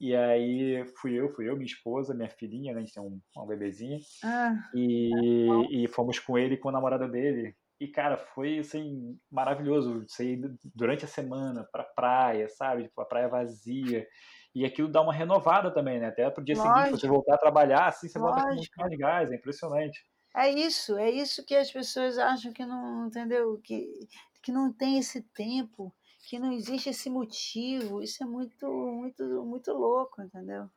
E 0.00 0.14
aí 0.14 0.84
fui 1.00 1.14
eu, 1.14 1.30
fui 1.34 1.48
eu, 1.48 1.54
minha 1.56 1.66
esposa, 1.66 2.14
minha 2.14 2.30
filhinha, 2.30 2.72
né? 2.74 2.80
A 2.80 2.84
gente 2.84 2.94
tem 2.94 3.02
um, 3.02 3.20
uma 3.34 3.46
bebezinha. 3.46 3.98
ah, 4.22 4.72
E, 4.74 5.84
e 5.84 5.88
fomos 5.88 6.18
com 6.18 6.36
ele 6.38 6.54
e 6.54 6.58
com 6.58 6.68
a 6.68 6.72
namorada 6.72 7.08
dele. 7.08 7.56
e, 7.80 7.88
cara, 7.88 8.16
foi, 8.16 8.58
assim, 8.58 9.18
maravilhoso. 9.30 10.04
Sair 10.08 10.40
durante 10.64 11.04
a 11.04 11.08
semana 11.08 11.66
pra 11.72 11.84
praia, 11.84 12.48
sabe? 12.48 12.84
Tipo, 12.84 13.00
a 13.02 13.06
praia 13.06 13.28
vazia. 13.28 14.06
E 14.54 14.64
aquilo 14.64 14.88
dá 14.88 15.02
uma 15.02 15.12
renovada 15.12 15.72
também, 15.72 16.00
né? 16.00 16.06
Até 16.08 16.30
pro 16.30 16.44
dia 16.44 16.54
Lógico. 16.54 16.72
seguinte, 16.74 16.90
você 16.90 17.06
voltar 17.06 17.34
a 17.34 17.38
trabalhar, 17.38 17.86
assim, 17.88 18.08
você 18.08 18.18
volta 18.18 18.42
com 18.42 18.52
muito 18.54 18.70
Lógico. 18.72 18.80
mais 18.80 18.96
gás, 18.98 19.30
é 19.32 19.36
impressionante. 19.36 20.00
É 20.34 20.50
isso, 20.50 20.96
é 20.98 21.10
isso 21.10 21.44
que 21.44 21.54
as 21.56 21.72
pessoas 21.72 22.18
acham 22.18 22.52
que 22.52 22.64
não, 22.64 23.06
entendeu? 23.06 23.58
Que, 23.62 24.08
que 24.42 24.52
não 24.52 24.72
tem 24.72 24.98
esse 24.98 25.22
tempo, 25.22 25.94
que 26.26 26.38
não 26.40 26.52
existe 26.52 26.90
esse 26.90 27.08
motivo. 27.08 28.02
Isso 28.02 28.22
é 28.22 28.26
muito, 28.26 28.66
muito, 28.68 29.24
muito 29.44 29.72
louco, 29.72 30.22
entendeu? 30.22 30.68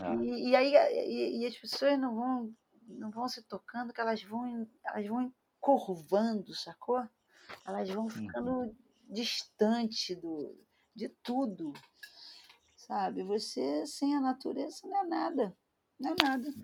É, 0.00 0.24
E, 0.24 0.50
e 0.50 0.56
aí 0.56 0.72
e, 0.74 1.42
e 1.42 1.46
as 1.46 1.56
pessoas 1.58 1.98
não 1.98 2.14
vão, 2.14 2.54
não 2.86 3.10
vão 3.10 3.28
se 3.28 3.42
tocando, 3.42 3.92
que 3.92 4.00
elas 4.00 4.22
vão, 4.22 4.68
elas 4.84 5.06
vão 5.08 5.32
curvando, 5.60 6.54
sacou? 6.54 7.02
Elas 7.66 7.90
vão 7.90 8.08
uhum, 8.16 8.28
ficando 8.28 8.76
distante 9.10 10.14
do, 10.14 10.56
de 10.94 11.08
tudo, 11.22 11.72
sabe? 12.76 13.24
Você 13.24 13.86
sem 13.86 14.14
a 14.16 14.20
natureza 14.20 14.80
não 14.84 15.04
é 15.04 15.08
nada, 15.08 15.56
não 15.98 16.12
é 16.12 16.16
nada. 16.22 16.54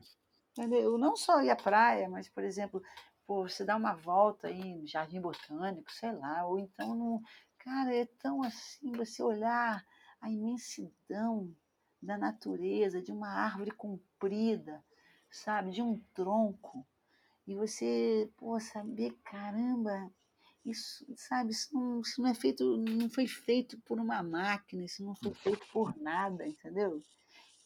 Entendeu? 0.52 0.98
Não 0.98 1.16
só 1.16 1.42
ir 1.42 1.50
à 1.50 1.56
praia, 1.56 2.08
mas, 2.08 2.28
por 2.28 2.44
exemplo, 2.44 2.82
pô, 3.26 3.48
você 3.48 3.64
dá 3.64 3.76
uma 3.76 3.94
volta 3.94 4.48
aí 4.48 4.74
no 4.76 4.86
Jardim 4.86 5.20
Botânico, 5.20 5.90
sei 5.92 6.12
lá, 6.12 6.46
ou 6.46 6.58
então 6.58 6.94
no. 6.94 7.22
Cara, 7.64 7.96
é 7.96 8.04
tão 8.04 8.42
assim, 8.42 8.92
você 8.92 9.22
olhar 9.22 9.82
a 10.20 10.30
imensidão 10.30 11.50
da 12.00 12.18
natureza, 12.18 13.00
de 13.00 13.10
uma 13.10 13.28
árvore 13.28 13.70
comprida, 13.70 14.84
sabe, 15.30 15.70
de 15.70 15.80
um 15.80 15.98
tronco, 16.12 16.86
e 17.46 17.54
você, 17.54 18.30
pô, 18.36 18.60
saber, 18.60 19.12
caramba, 19.24 20.12
isso, 20.62 21.06
sabe, 21.16 21.52
isso 21.52 21.74
não, 21.74 22.00
isso 22.02 22.20
não 22.20 22.28
é 22.28 22.34
feito, 22.34 22.76
não 22.76 23.08
foi 23.08 23.26
feito 23.26 23.78
por 23.80 23.98
uma 23.98 24.22
máquina, 24.22 24.84
isso 24.84 25.02
não 25.02 25.14
foi 25.14 25.32
feito 25.32 25.66
por 25.72 25.96
nada, 25.96 26.46
entendeu? 26.46 27.02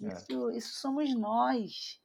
é, 0.01 0.07
Isso, 0.07 0.51
isso 0.53 0.75
somos 0.75 1.13
nós. 1.13 2.01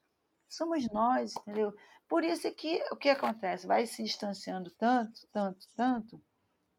Somos 0.50 0.88
nós, 0.92 1.36
entendeu? 1.36 1.72
Por 2.08 2.24
isso 2.24 2.48
é 2.48 2.52
que 2.52 2.84
o 2.92 2.96
que 2.96 3.10
acontece? 3.10 3.68
Vai 3.68 3.86
se 3.86 4.04
distanciando 4.04 4.72
tanto, 4.72 5.28
tanto, 5.32 5.68
tanto, 5.76 6.22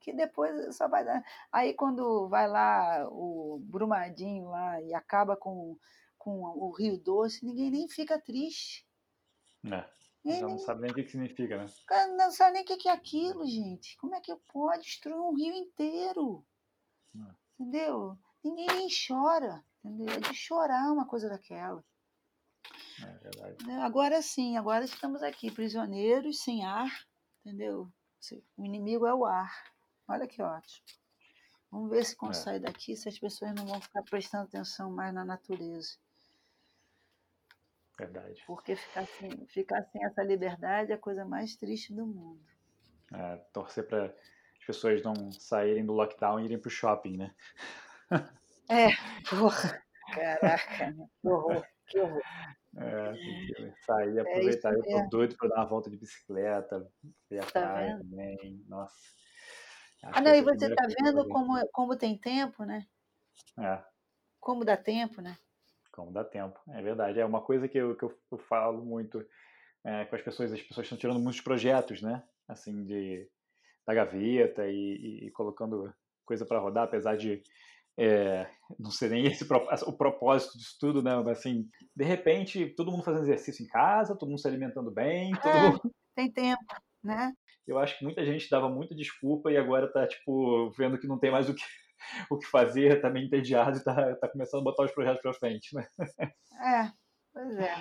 que 0.05 0.13
depois 0.13 0.77
só 0.77 0.87
vai 0.87 1.03
dar. 1.05 1.25
Aí 1.51 1.73
quando 1.73 2.29
vai 2.29 2.47
lá 2.47 3.09
o 3.11 3.59
Brumadinho 3.65 4.51
lá 4.51 4.81
e 4.83 4.93
acaba 4.95 5.35
com, 5.35 5.79
com 6.19 6.43
o 6.43 6.71
Rio 6.73 6.99
Doce, 6.99 7.45
ninguém 7.45 7.71
nem 7.71 7.89
fica 7.89 8.21
triste. 8.21 8.87
é. 9.65 9.89
Ninguém 10.23 10.41
Já 10.41 10.49
não 10.49 10.59
sabe 10.59 10.81
nem 10.83 10.91
o 10.91 10.95
que 10.95 11.07
significa, 11.07 11.59
né? 11.59 11.67
o 11.67 11.87
cara 11.87 12.17
não 12.17 12.31
sabe 12.31 12.53
nem 12.55 12.63
o 12.63 12.67
que 12.67 12.89
é 12.89 12.93
aquilo, 12.93 13.47
gente. 13.47 13.95
Como 13.99 14.15
é 14.15 14.21
que 14.23 14.35
pode 14.51 14.83
destruir 14.83 15.17
um 15.21 15.35
rio 15.35 15.55
inteiro? 15.55 16.43
É. 17.15 17.35
Entendeu? 17.61 18.17
Ninguém 18.43 18.67
nem 18.69 18.89
chora. 18.89 19.63
Entendeu? 19.85 20.15
É 20.15 20.21
de 20.21 20.35
chorar 20.35 20.91
uma 20.91 21.07
coisa 21.07 21.29
daquela. 21.29 21.85
É 23.03 23.19
verdade. 23.19 23.67
né? 23.67 23.83
Agora 23.83 24.23
sim, 24.23 24.57
agora 24.57 24.85
estamos 24.87 25.23
aqui, 25.23 25.51
prisioneiros, 25.51 26.41
sem 26.43 26.65
ar, 26.65 26.91
entendeu? 27.45 27.93
O 28.57 28.65
inimigo 28.65 29.07
é 29.07 29.13
o 29.15 29.27
ar. 29.27 29.53
Olha 30.09 30.27
que 30.27 30.43
ótimo. 30.43 30.85
Vamos 31.71 31.91
ver 31.91 32.05
se 32.05 32.17
quando 32.17 32.33
É. 32.33 32.35
sair 32.35 32.61
daqui, 32.61 32.97
se 32.97 33.09
as 33.09 33.19
pessoas 33.19 33.55
não 33.55 33.67
vão 33.67 33.81
ficar 33.81 34.03
prestando 34.03 34.45
atenção 34.45 34.91
mais 34.91 35.13
na 35.13 35.25
natureza. 35.25 35.97
Verdade. 37.99 38.43
Porque 38.47 38.77
ficar 38.77 39.07
sem, 39.07 39.47
ficar 39.47 39.83
sem 39.85 40.05
essa 40.05 40.23
liberdade 40.23 40.93
é 40.93 40.95
a 40.95 40.99
coisa 40.99 41.25
mais 41.25 41.57
triste 41.57 41.93
do 41.95 42.07
mundo. 42.07 42.41
É, 43.13 43.37
torcer 43.53 43.87
para 43.87 44.07
as 44.07 44.67
pessoas 44.67 45.03
não 45.03 45.31
saírem 45.33 45.85
do 45.85 45.93
lockdown 45.93 46.41
e 46.41 46.45
irem 46.45 46.59
pro 46.59 46.71
shopping, 46.71 47.17
né? 47.17 47.35
É, 48.69 48.89
porra. 49.29 49.83
Caraca, 50.15 50.91
né? 50.91 51.07
que 51.21 51.29
horror, 51.29 51.67
que 51.89 52.01
horror. 52.01 52.23
É, 52.77 53.75
sair 53.87 54.19
É 54.19 54.21
aproveitar. 54.23 54.73
isso 54.75 54.89
Eu 54.89 55.03
tô 55.03 55.09
doido 55.09 55.37
para 55.37 55.49
dar 55.49 55.57
uma 55.57 55.67
volta 55.67 55.91
de 55.91 55.97
bicicleta, 55.97 56.91
ver 57.31 57.41
a 57.41 57.47
tá 57.47 57.61
praia 57.61 57.97
vendo? 57.97 58.11
também. 58.11 58.65
Nossa, 58.69 58.97
acho 60.11 60.23
que 60.23 60.29
não, 60.29 60.35
e 60.35 60.41
a 60.41 60.43
você 60.43 60.75
tá 60.75 60.83
vou 60.87 60.95
vendo 61.01 61.29
como, 61.29 61.69
como 61.73 61.97
tem 61.97 62.17
tempo, 62.19 62.65
né? 62.65 62.87
É, 63.59 63.83
Como 64.41 64.65
dá 64.65 64.77
tempo, 64.77 65.21
né? 65.21 65.37
como 65.93 66.13
dá 66.13 66.25
tempo. 66.25 66.59
É 66.71 66.83
verdade. 66.83 67.21
É 67.21 67.25
uma 67.25 67.41
coisa 67.41 67.69
que 67.69 67.79
eu, 67.79 67.97
que 67.97 68.05
eu, 68.05 68.19
eu 68.33 68.39
falo 68.39 68.85
muito 68.85 69.25
é, 69.85 70.05
com 70.07 70.17
as 70.17 70.23
pessoas. 70.23 70.53
As 70.53 70.61
pessoas 70.63 70.87
estão 70.87 70.99
tirando 70.99 71.21
muitos 71.21 71.41
projetos, 71.41 72.03
né? 72.03 72.23
Assim, 72.49 72.85
de, 72.85 73.29
da 73.87 73.95
gaveta 73.95 74.67
e, 74.69 75.27
e- 75.27 75.31
colocando 75.31 75.93
coisa 76.25 76.45
para 76.47 76.59
rodar, 76.59 76.85
apesar 76.85 77.17
de 77.17 77.43
é, 77.97 78.51
não 78.79 78.91
ser 78.91 79.11
nem 79.11 79.27
esse 79.27 79.47
o 79.87 79.93
propósito 79.93 80.59
disso 80.59 80.77
tudo, 80.81 81.03
né? 81.03 81.15
Mas 81.17 81.39
assim, 81.39 81.69
de 81.95 82.05
repente, 82.05 82.75
todo 82.77 82.91
mundo 82.91 83.05
fazendo 83.05 83.23
exercício 83.25 83.65
em 83.65 83.69
casa, 83.69 84.17
todo 84.17 84.29
mundo 84.29 84.41
se 84.41 84.49
alimentando 84.49 84.91
bem, 84.91 85.33
todo 85.33 85.49
É, 85.49 85.71
mundo... 85.71 85.81
tem 86.15 86.31
tempo, 86.31 86.65
né? 87.05 87.33
Eu 87.67 87.79
acho 87.79 87.99
que 87.99 88.05
muita 88.05 88.25
gente 88.25 88.49
dava 88.51 88.69
muita 88.69 88.95
desculpa 88.95 89.51
e 89.51 89.57
agora 89.57 89.91
tá, 89.91 90.07
tipo, 90.07 90.71
vendo 90.77 90.99
que 90.99 91.07
não 91.07 91.19
tem 91.19 91.31
mais 91.31 91.49
o 91.49 91.55
que, 91.55 91.63
o 92.31 92.39
que 92.39 92.47
fazer, 92.47 93.01
tá 93.01 93.11
meio 93.11 93.27
entediado 93.27 93.79
e 93.79 93.85
tá, 93.85 94.17
tá 94.17 94.29
começando 94.29 94.61
a 94.61 94.65
botar 94.65 94.85
os 94.85 94.93
projetos 94.93 95.23
pra 95.23 95.33
frente, 95.35 95.75
né? 95.75 95.87
É, 96.61 96.91
pois 97.33 97.57
é. 97.59 97.75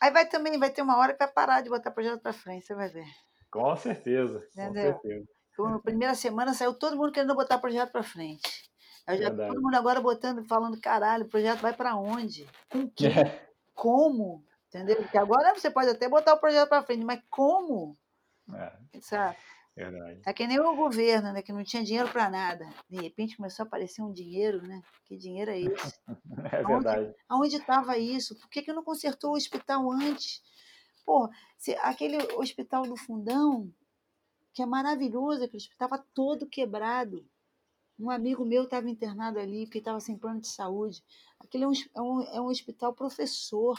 Aí 0.00 0.10
vai 0.10 0.26
também, 0.28 0.58
vai 0.58 0.70
ter 0.70 0.82
uma 0.82 0.96
hora 0.98 1.12
que 1.12 1.18
vai 1.18 1.32
parar 1.32 1.60
de 1.60 1.68
botar 1.68 1.90
projeto 1.90 2.20
para 2.20 2.32
frente, 2.32 2.66
você 2.66 2.74
vai 2.74 2.88
ver. 2.88 3.06
Com 3.50 3.74
certeza, 3.76 4.40
com 4.40 4.60
Entendeu? 4.62 4.92
certeza. 4.92 5.24
Então, 5.52 5.70
Na 5.70 5.78
primeira 5.80 6.14
semana 6.14 6.54
saiu 6.54 6.72
todo 6.74 6.96
mundo 6.96 7.12
querendo 7.12 7.34
botar 7.34 7.58
projeto 7.58 7.92
para 7.92 8.02
frente. 8.02 8.70
Aí 9.06 9.18
já 9.18 9.28
Verdade. 9.28 9.52
todo 9.52 9.62
mundo 9.62 9.74
agora 9.74 10.00
botando, 10.00 10.44
falando, 10.46 10.80
caralho, 10.80 11.24
o 11.24 11.28
projeto 11.28 11.60
vai 11.60 11.72
para 11.74 11.96
onde? 11.96 12.46
Com 12.70 12.88
quem? 12.90 13.10
É, 13.10 13.48
Como? 13.74 14.44
Entendeu? 14.68 14.96
Porque 14.96 15.18
agora 15.18 15.54
você 15.54 15.70
pode 15.70 15.90
até 15.90 16.08
botar 16.08 16.34
o 16.34 16.38
projeto 16.40 16.68
para 16.68 16.82
frente, 16.82 17.04
mas 17.04 17.20
como? 17.28 17.98
É, 18.56 19.00
Sabe? 19.00 19.36
verdade. 19.76 20.20
É 20.26 20.32
que 20.32 20.46
nem 20.46 20.58
o 20.60 20.76
governo, 20.76 21.32
né? 21.32 21.42
Que 21.42 21.52
não 21.52 21.64
tinha 21.64 21.82
dinheiro 21.82 22.10
para 22.10 22.28
nada. 22.28 22.68
De 22.88 23.00
repente 23.00 23.36
começou 23.36 23.64
a 23.64 23.66
aparecer 23.66 24.02
um 24.02 24.12
dinheiro, 24.12 24.60
né? 24.66 24.82
Que 25.06 25.16
dinheiro 25.16 25.50
é 25.50 25.60
esse? 25.60 25.94
É 26.52 26.62
verdade. 26.64 27.14
Aonde 27.28 27.56
estava 27.56 27.96
isso? 27.98 28.34
Por 28.38 28.48
que, 28.50 28.62
que 28.62 28.72
não 28.72 28.82
consertou 28.82 29.30
o 29.32 29.36
hospital 29.36 29.90
antes? 29.92 30.42
Pô, 31.06 31.28
se- 31.56 31.74
aquele 31.76 32.16
hospital 32.34 32.82
do 32.82 32.96
Fundão, 32.96 33.72
que 34.52 34.62
é 34.62 34.66
maravilhoso, 34.66 35.44
aquele 35.44 35.58
hospital 35.58 35.86
estava 35.86 36.06
todo 36.14 36.46
quebrado. 36.48 37.24
Um 37.98 38.10
amigo 38.10 38.44
meu 38.44 38.64
estava 38.64 38.88
internado 38.88 39.38
ali 39.38 39.66
porque 39.66 39.78
estava 39.78 40.00
sem 40.00 40.16
plano 40.18 40.40
de 40.40 40.48
saúde. 40.48 41.02
Aquele 41.38 41.64
é 41.64 41.68
um, 41.68 41.72
é 41.94 42.00
um, 42.00 42.22
é 42.36 42.40
um 42.40 42.46
hospital 42.46 42.92
professor. 42.94 43.78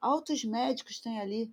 Altos 0.00 0.44
médicos 0.44 1.00
tem 1.00 1.20
ali. 1.20 1.52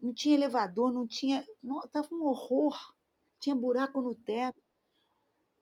Não 0.00 0.12
tinha 0.12 0.34
elevador, 0.34 0.92
não 0.92 1.06
tinha. 1.06 1.46
Não, 1.62 1.80
tava 1.88 2.08
um 2.12 2.24
horror. 2.24 2.94
Tinha 3.40 3.54
buraco 3.54 4.00
no 4.00 4.14
teto. 4.14 4.60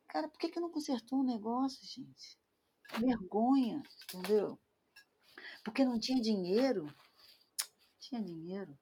Cara, 0.09 0.29
por 0.29 0.39
que, 0.39 0.49
que 0.49 0.61
não 0.61 0.71
consertou 0.71 1.21
o 1.21 1.25
negócio, 1.25 1.85
gente? 1.87 2.39
Vergonha, 2.99 3.83
entendeu? 4.05 4.59
Porque 5.65 5.85
não 5.85 5.99
tinha 5.99 6.21
dinheiro. 6.21 6.87
Tinha 7.99 8.23
dinheiro. 8.23 8.79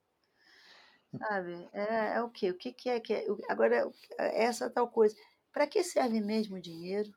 Sabe? 1.18 1.68
É, 1.72 2.14
é 2.16 2.22
o 2.22 2.30
quê? 2.30 2.50
O 2.50 2.56
que, 2.56 2.72
que 2.72 2.88
é 2.88 3.00
que 3.00 3.14
é? 3.14 3.26
Agora, 3.48 3.90
essa 4.18 4.70
tal 4.70 4.88
coisa. 4.88 5.16
Para 5.52 5.66
que 5.66 5.82
serve 5.84 6.20
mesmo 6.20 6.56
o 6.56 6.60
dinheiro? 6.60 7.12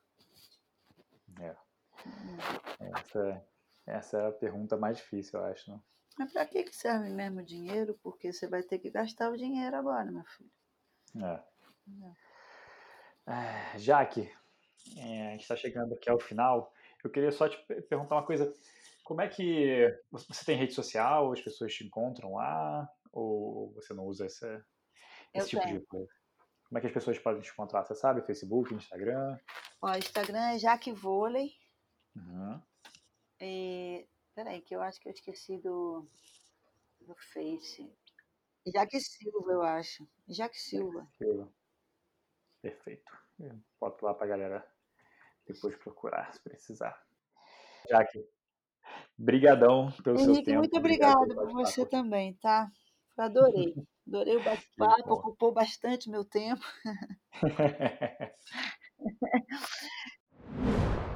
É, 1.40 1.56
essa, 2.80 3.46
essa 3.86 4.18
é 4.18 4.28
a 4.28 4.32
pergunta 4.32 4.78
mais 4.78 4.98
difícil, 4.98 5.40
eu 5.40 5.46
acho. 5.46 5.72
Né? 5.72 5.80
Mas 6.18 6.32
para 6.32 6.46
que, 6.46 6.64
que 6.64 6.76
serve 6.76 7.10
mesmo 7.10 7.40
o 7.42 7.46
dinheiro? 7.46 8.00
Porque 8.02 8.32
você 8.32 8.48
vai 8.48 8.64
ter 8.64 8.80
que 8.80 8.90
gastar 8.90 9.30
o 9.32 9.38
dinheiro 9.38 9.76
agora, 9.76 10.10
meu 10.12 10.24
filho. 10.24 10.52
É. 11.24 11.44
Ah, 13.28 13.78
Jaque, 13.78 14.32
é, 14.98 15.28
a 15.28 15.32
gente 15.32 15.42
está 15.42 15.56
chegando 15.56 15.94
aqui 15.94 16.10
ao 16.10 16.20
final. 16.20 16.72
Eu 17.04 17.10
queria 17.10 17.32
só 17.32 17.50
te 17.50 17.58
per- 17.66 17.82
perguntar 17.88 18.16
uma 18.16 18.26
coisa. 18.26 18.54
Como 19.04 19.22
é 19.22 19.28
que 19.28 19.88
você 20.12 20.46
tem 20.46 20.58
rede 20.58 20.74
social? 20.74 21.32
As 21.32 21.42
pessoas 21.42 21.74
te 21.74 21.84
encontram 21.86 22.36
lá? 22.36 22.90
Ou 23.12 23.72
você 23.74 23.94
não 23.94 24.06
usa 24.06 24.26
essa, 24.26 24.48
Eu 25.34 25.42
esse 25.42 25.50
tipo 25.50 25.64
tenho. 25.64 25.80
de 25.80 25.86
coisa? 25.86 26.12
Como 26.68 26.78
é 26.78 26.82
que 26.82 26.88
as 26.88 26.94
pessoas 26.94 27.20
podem 27.20 27.42
te 27.42 27.52
encontrar? 27.52 27.84
Você 27.86 27.96
sabe? 27.96 28.26
Facebook, 28.26 28.74
Instagram? 28.74 29.38
Ó, 29.82 29.96
Instagram 29.96 30.52
é 30.54 30.60
Jaque 30.60 30.92
Vôlei. 30.92 31.52
Uhum. 32.16 32.62
E... 33.40 34.08
Peraí, 34.36 34.62
que 34.62 34.76
eu 34.76 34.82
acho 34.82 35.00
que 35.00 35.08
eu 35.08 35.14
esqueci 35.14 35.58
do, 35.60 36.06
do 37.00 37.16
Face. 37.16 37.90
Jaque 38.68 39.00
Silva, 39.00 39.52
eu 39.52 39.62
acho. 39.62 40.06
Jaque 40.28 40.60
Silva. 40.60 41.08
Eu- 41.22 41.50
Perfeito. 42.62 43.18
Eu 43.40 43.58
Boto 43.80 44.06
lá 44.06 44.14
pra 44.14 44.28
galera 44.28 44.68
depois 45.48 45.76
procurar, 45.78 46.34
se 46.34 46.42
precisar. 46.42 47.02
Jaque, 47.90 48.28
brigadão 49.18 49.90
pelo 50.04 50.18
seu 50.18 50.32
Henrique, 50.34 50.46
tempo. 50.46 50.60
muito 50.60 50.78
obrigado 50.78 51.16
obrigada 51.18 51.42
pelo 51.42 51.54
por 51.54 51.66
você 51.66 51.86
também, 51.86 52.34
tá? 52.36 52.70
Eu 53.18 53.24
adorei. 53.24 53.76
Adorei 54.08 54.36
o 54.36 54.44
bate-papo, 54.68 55.14
ocupou 55.14 55.54
bastante 55.54 56.10
meu 56.10 56.26
tempo. 56.26 56.64